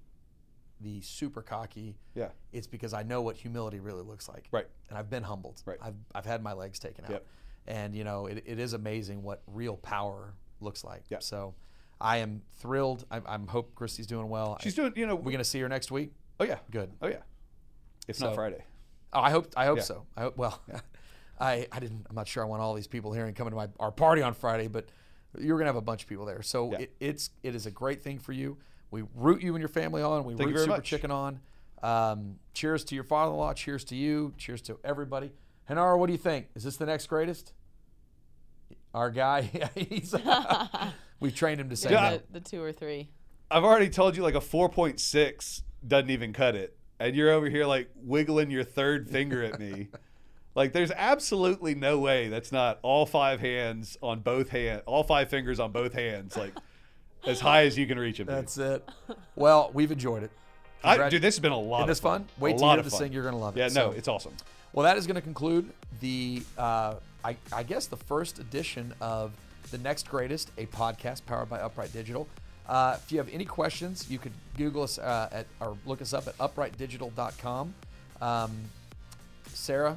the 0.80 1.00
super 1.02 1.42
cocky 1.42 1.96
Yeah. 2.14 2.28
it's 2.52 2.66
because 2.66 2.92
I 2.94 3.02
know 3.02 3.22
what 3.22 3.36
humility 3.36 3.80
really 3.80 4.02
looks 4.02 4.28
like 4.28 4.48
Right. 4.50 4.66
and 4.88 4.96
I've 4.98 5.10
been 5.10 5.22
humbled 5.22 5.62
Right. 5.66 5.78
I've, 5.82 5.94
I've 6.14 6.24
had 6.26 6.42
my 6.42 6.52
legs 6.54 6.78
taken 6.78 7.04
out 7.04 7.10
Yep. 7.10 7.26
and 7.66 7.94
you 7.94 8.04
know 8.04 8.26
it, 8.26 8.42
it 8.46 8.58
is 8.58 8.72
amazing 8.72 9.22
what 9.22 9.42
real 9.46 9.76
power 9.76 10.34
looks 10.60 10.82
like 10.84 11.04
Yeah. 11.08 11.18
so 11.20 11.54
I 12.00 12.18
am 12.18 12.42
thrilled 12.56 13.04
I, 13.10 13.20
I'm 13.26 13.46
hope 13.46 13.74
Christy's 13.74 14.06
doing 14.06 14.28
well 14.28 14.56
She's 14.62 14.74
doing, 14.74 14.92
you 14.96 15.06
know, 15.06 15.14
we're 15.16 15.32
gonna 15.32 15.44
see 15.44 15.60
her 15.60 15.68
next 15.68 15.90
week 15.90 16.12
oh 16.40 16.44
yeah, 16.44 16.58
good 16.70 16.90
oh 17.02 17.08
yeah. 17.08 17.22
If 18.08 18.16
So- 18.16 18.26
not 18.26 18.34
Friday. 18.34 18.64
Oh, 19.12 19.20
I 19.20 19.30
hope 19.30 19.52
I 19.56 19.66
hope 19.66 19.78
Yeah. 19.78 19.82
so. 19.84 20.06
I 20.16 20.20
hope 20.22 20.36
well. 20.36 20.62
I, 21.40 21.66
I 21.72 21.78
didn't. 21.80 22.06
I'm 22.08 22.14
not 22.14 22.28
sure 22.28 22.44
I 22.44 22.46
want 22.46 22.60
all 22.62 22.74
these 22.74 22.86
people 22.86 23.12
here 23.12 23.24
and 23.26 23.34
coming 23.34 23.50
to 23.50 23.56
my 23.56 23.68
our 23.80 23.90
party 23.90 24.20
on 24.22 24.34
Friday, 24.34 24.68
but 24.68 24.86
you're 25.38 25.58
gonna 25.58 25.68
have 25.68 25.76
a 25.76 25.80
bunch 25.80 26.02
of 26.02 26.08
people 26.08 26.24
there. 26.26 26.42
So 26.42 26.70
Yeah. 26.72 26.78
it, 26.80 26.94
it's 27.00 27.30
it 27.42 27.54
is 27.54 27.66
a 27.66 27.70
great 27.70 28.02
thing 28.02 28.18
for 28.18 28.32
you. 28.32 28.58
We 28.90 29.04
root 29.14 29.42
you 29.42 29.54
and 29.54 29.60
your 29.60 29.68
family 29.68 30.02
on. 30.02 30.24
We 30.24 30.34
Thank 30.34 30.48
root 30.48 30.52
very 30.54 30.64
Super 30.64 30.76
much. 30.78 30.84
Chicken 30.84 31.10
on. 31.10 31.40
Um, 31.82 32.36
cheers 32.54 32.84
to 32.84 32.94
your 32.94 33.04
father-in-law. 33.04 33.54
Cheers 33.54 33.84
to 33.84 33.96
you. 33.96 34.34
Cheers 34.36 34.62
to 34.62 34.78
everybody. 34.84 35.32
Hanara, 35.68 35.98
what 35.98 36.06
do 36.08 36.12
you 36.12 36.18
think? 36.18 36.48
Is 36.54 36.64
this 36.64 36.76
the 36.76 36.86
next 36.86 37.06
greatest? 37.06 37.52
Our 38.92 39.10
guy, 39.10 39.42
he's, 39.76 40.14
we've 41.20 41.34
trained 41.34 41.60
him 41.60 41.70
to 41.70 41.76
say 41.76 41.90
Yeah. 41.92 42.10
that. 42.10 42.32
the, 42.32 42.40
the 42.40 42.48
two 42.48 42.62
or 42.62 42.72
three. 42.72 43.10
I've 43.50 43.64
already 43.64 43.88
told 43.88 44.16
you 44.16 44.22
like 44.22 44.34
a 44.34 44.40
4.6 44.40 45.62
doesn't 45.86 46.10
even 46.10 46.32
cut 46.32 46.54
it. 46.56 46.76
And 46.98 47.14
you're 47.16 47.30
over 47.30 47.48
here 47.48 47.64
like 47.66 47.88
wiggling 47.96 48.50
your 48.50 48.64
third 48.64 49.08
finger 49.08 49.42
at 49.42 49.58
me. 49.60 49.88
Like 50.52 50.72
there's 50.72 50.90
absolutely 50.90 51.76
no 51.76 52.00
way 52.00 52.26
that's 52.28 52.50
not 52.50 52.80
all 52.82 53.06
five 53.06 53.38
hands 53.40 53.96
on 54.02 54.18
both 54.18 54.48
hand, 54.48 54.82
all 54.84 55.04
five 55.04 55.30
fingers 55.30 55.60
on 55.60 55.70
both 55.70 55.92
hands, 55.92 56.36
like 56.36 56.52
as 57.26 57.40
high 57.40 57.64
as 57.66 57.76
you 57.78 57.86
can 57.86 57.98
reach 57.98 58.18
them. 58.18 58.26
That's 58.26 58.56
it. 58.58 58.88
Well, 59.36 59.70
we've 59.74 59.92
enjoyed 59.92 60.22
it. 60.22 60.30
I, 60.82 61.08
dude, 61.10 61.20
this 61.22 61.34
has 61.34 61.40
been 61.40 61.52
a 61.52 61.58
lot. 61.58 61.78
Isn't 61.78 61.82
of 61.82 61.88
this 61.88 62.00
fun? 62.00 62.26
Wait 62.38 62.50
a 62.50 62.52
till 62.54 62.60
you 62.60 62.66
lot 62.66 62.72
hear 62.72 62.78
of 62.78 62.84
this 62.84 62.94
fun. 62.94 63.02
thing. 63.02 63.12
You're 63.12 63.24
gonna 63.24 63.38
love 63.38 63.56
it. 63.56 63.60
Yeah, 63.60 63.68
So- 63.68 63.90
no, 63.90 63.92
it's 63.96 64.08
awesome. 64.08 64.32
Well, 64.72 64.84
that 64.84 64.96
is 64.96 65.06
going 65.08 65.16
to 65.16 65.20
conclude 65.20 65.68
the, 65.98 66.44
uh, 66.56 66.94
I, 67.24 67.36
I 67.52 67.64
guess, 67.64 67.86
the 67.86 67.96
first 67.96 68.38
edition 68.38 68.94
of 69.00 69.32
The 69.72 69.78
Next 69.78 70.08
Greatest, 70.08 70.52
a 70.58 70.66
podcast 70.66 71.26
powered 71.26 71.50
by 71.50 71.58
Upright 71.58 71.92
Digital. 71.92 72.28
Uh, 72.68 72.96
if 73.02 73.10
you 73.10 73.18
have 73.18 73.28
any 73.30 73.44
questions, 73.44 74.08
you 74.08 74.20
could 74.20 74.30
Google 74.56 74.84
us 74.84 74.96
uh, 74.96 75.28
at 75.32 75.46
or 75.58 75.76
look 75.86 76.00
us 76.00 76.12
up 76.14 76.28
at 76.28 76.38
uprightdigital.com. 76.38 77.74
Um, 78.22 78.50
Sarah, 79.48 79.96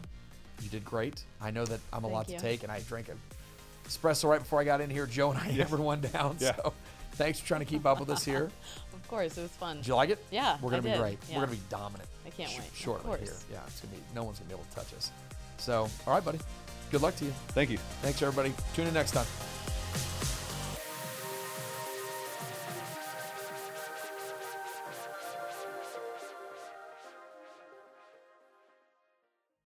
you 0.61 0.69
did 0.69 0.83
great. 0.83 1.23
I 1.39 1.51
know 1.51 1.65
that 1.65 1.79
I'm 1.91 1.99
a 1.99 2.07
Thank 2.07 2.13
lot 2.13 2.29
you. 2.29 2.37
to 2.37 2.41
take, 2.41 2.63
and 2.63 2.71
I 2.71 2.79
drank 2.81 3.09
a 3.09 3.87
espresso 3.87 4.27
right 4.29 4.39
before 4.39 4.59
I 4.59 4.63
got 4.63 4.81
in 4.81 4.89
here. 4.89 5.05
Joe 5.05 5.29
and 5.31 5.39
I 5.39 5.43
hammered 5.49 5.79
one 5.81 6.01
down. 6.01 6.37
Yeah. 6.39 6.55
So 6.55 6.73
thanks 7.13 7.39
for 7.39 7.47
trying 7.47 7.61
to 7.61 7.65
keep 7.65 7.85
up 7.85 7.99
with 7.99 8.09
us 8.09 8.23
here. 8.31 8.51
Of 8.93 9.07
course, 9.07 9.37
it 9.37 9.41
was 9.41 9.51
fun. 9.51 9.77
Did 9.77 9.87
you 9.87 9.95
like 9.95 10.09
it? 10.09 10.23
Yeah, 10.31 10.57
We're 10.61 10.71
gonna 10.71 10.77
I 10.77 10.85
be 10.85 10.89
did. 10.91 10.99
great. 10.99 11.17
Yeah. 11.29 11.35
We're 11.37 11.45
gonna 11.45 11.57
be 11.57 11.63
dominant. 11.69 12.09
I 12.25 12.29
can't 12.31 12.49
sh- 12.49 12.59
wait. 12.59 12.67
Of 12.69 12.75
Shortly 12.77 13.05
course. 13.05 13.21
here. 13.21 13.33
Yeah, 13.53 13.59
it's 13.67 13.79
gonna 13.81 13.93
be. 13.95 14.01
No 14.15 14.23
one's 14.23 14.39
gonna 14.39 14.49
be 14.49 14.55
able 14.55 14.65
to 14.65 14.75
touch 14.75 14.93
us. 14.95 15.11
So, 15.57 15.89
all 16.07 16.13
right, 16.13 16.23
buddy. 16.25 16.39
Good 16.91 17.01
luck 17.01 17.15
to 17.17 17.25
you. 17.25 17.33
Thank 17.49 17.69
you. 17.69 17.77
Thanks, 18.01 18.21
everybody. 18.21 18.53
Tune 18.75 18.87
in 18.87 18.93
next 18.93 19.11
time. 19.11 19.25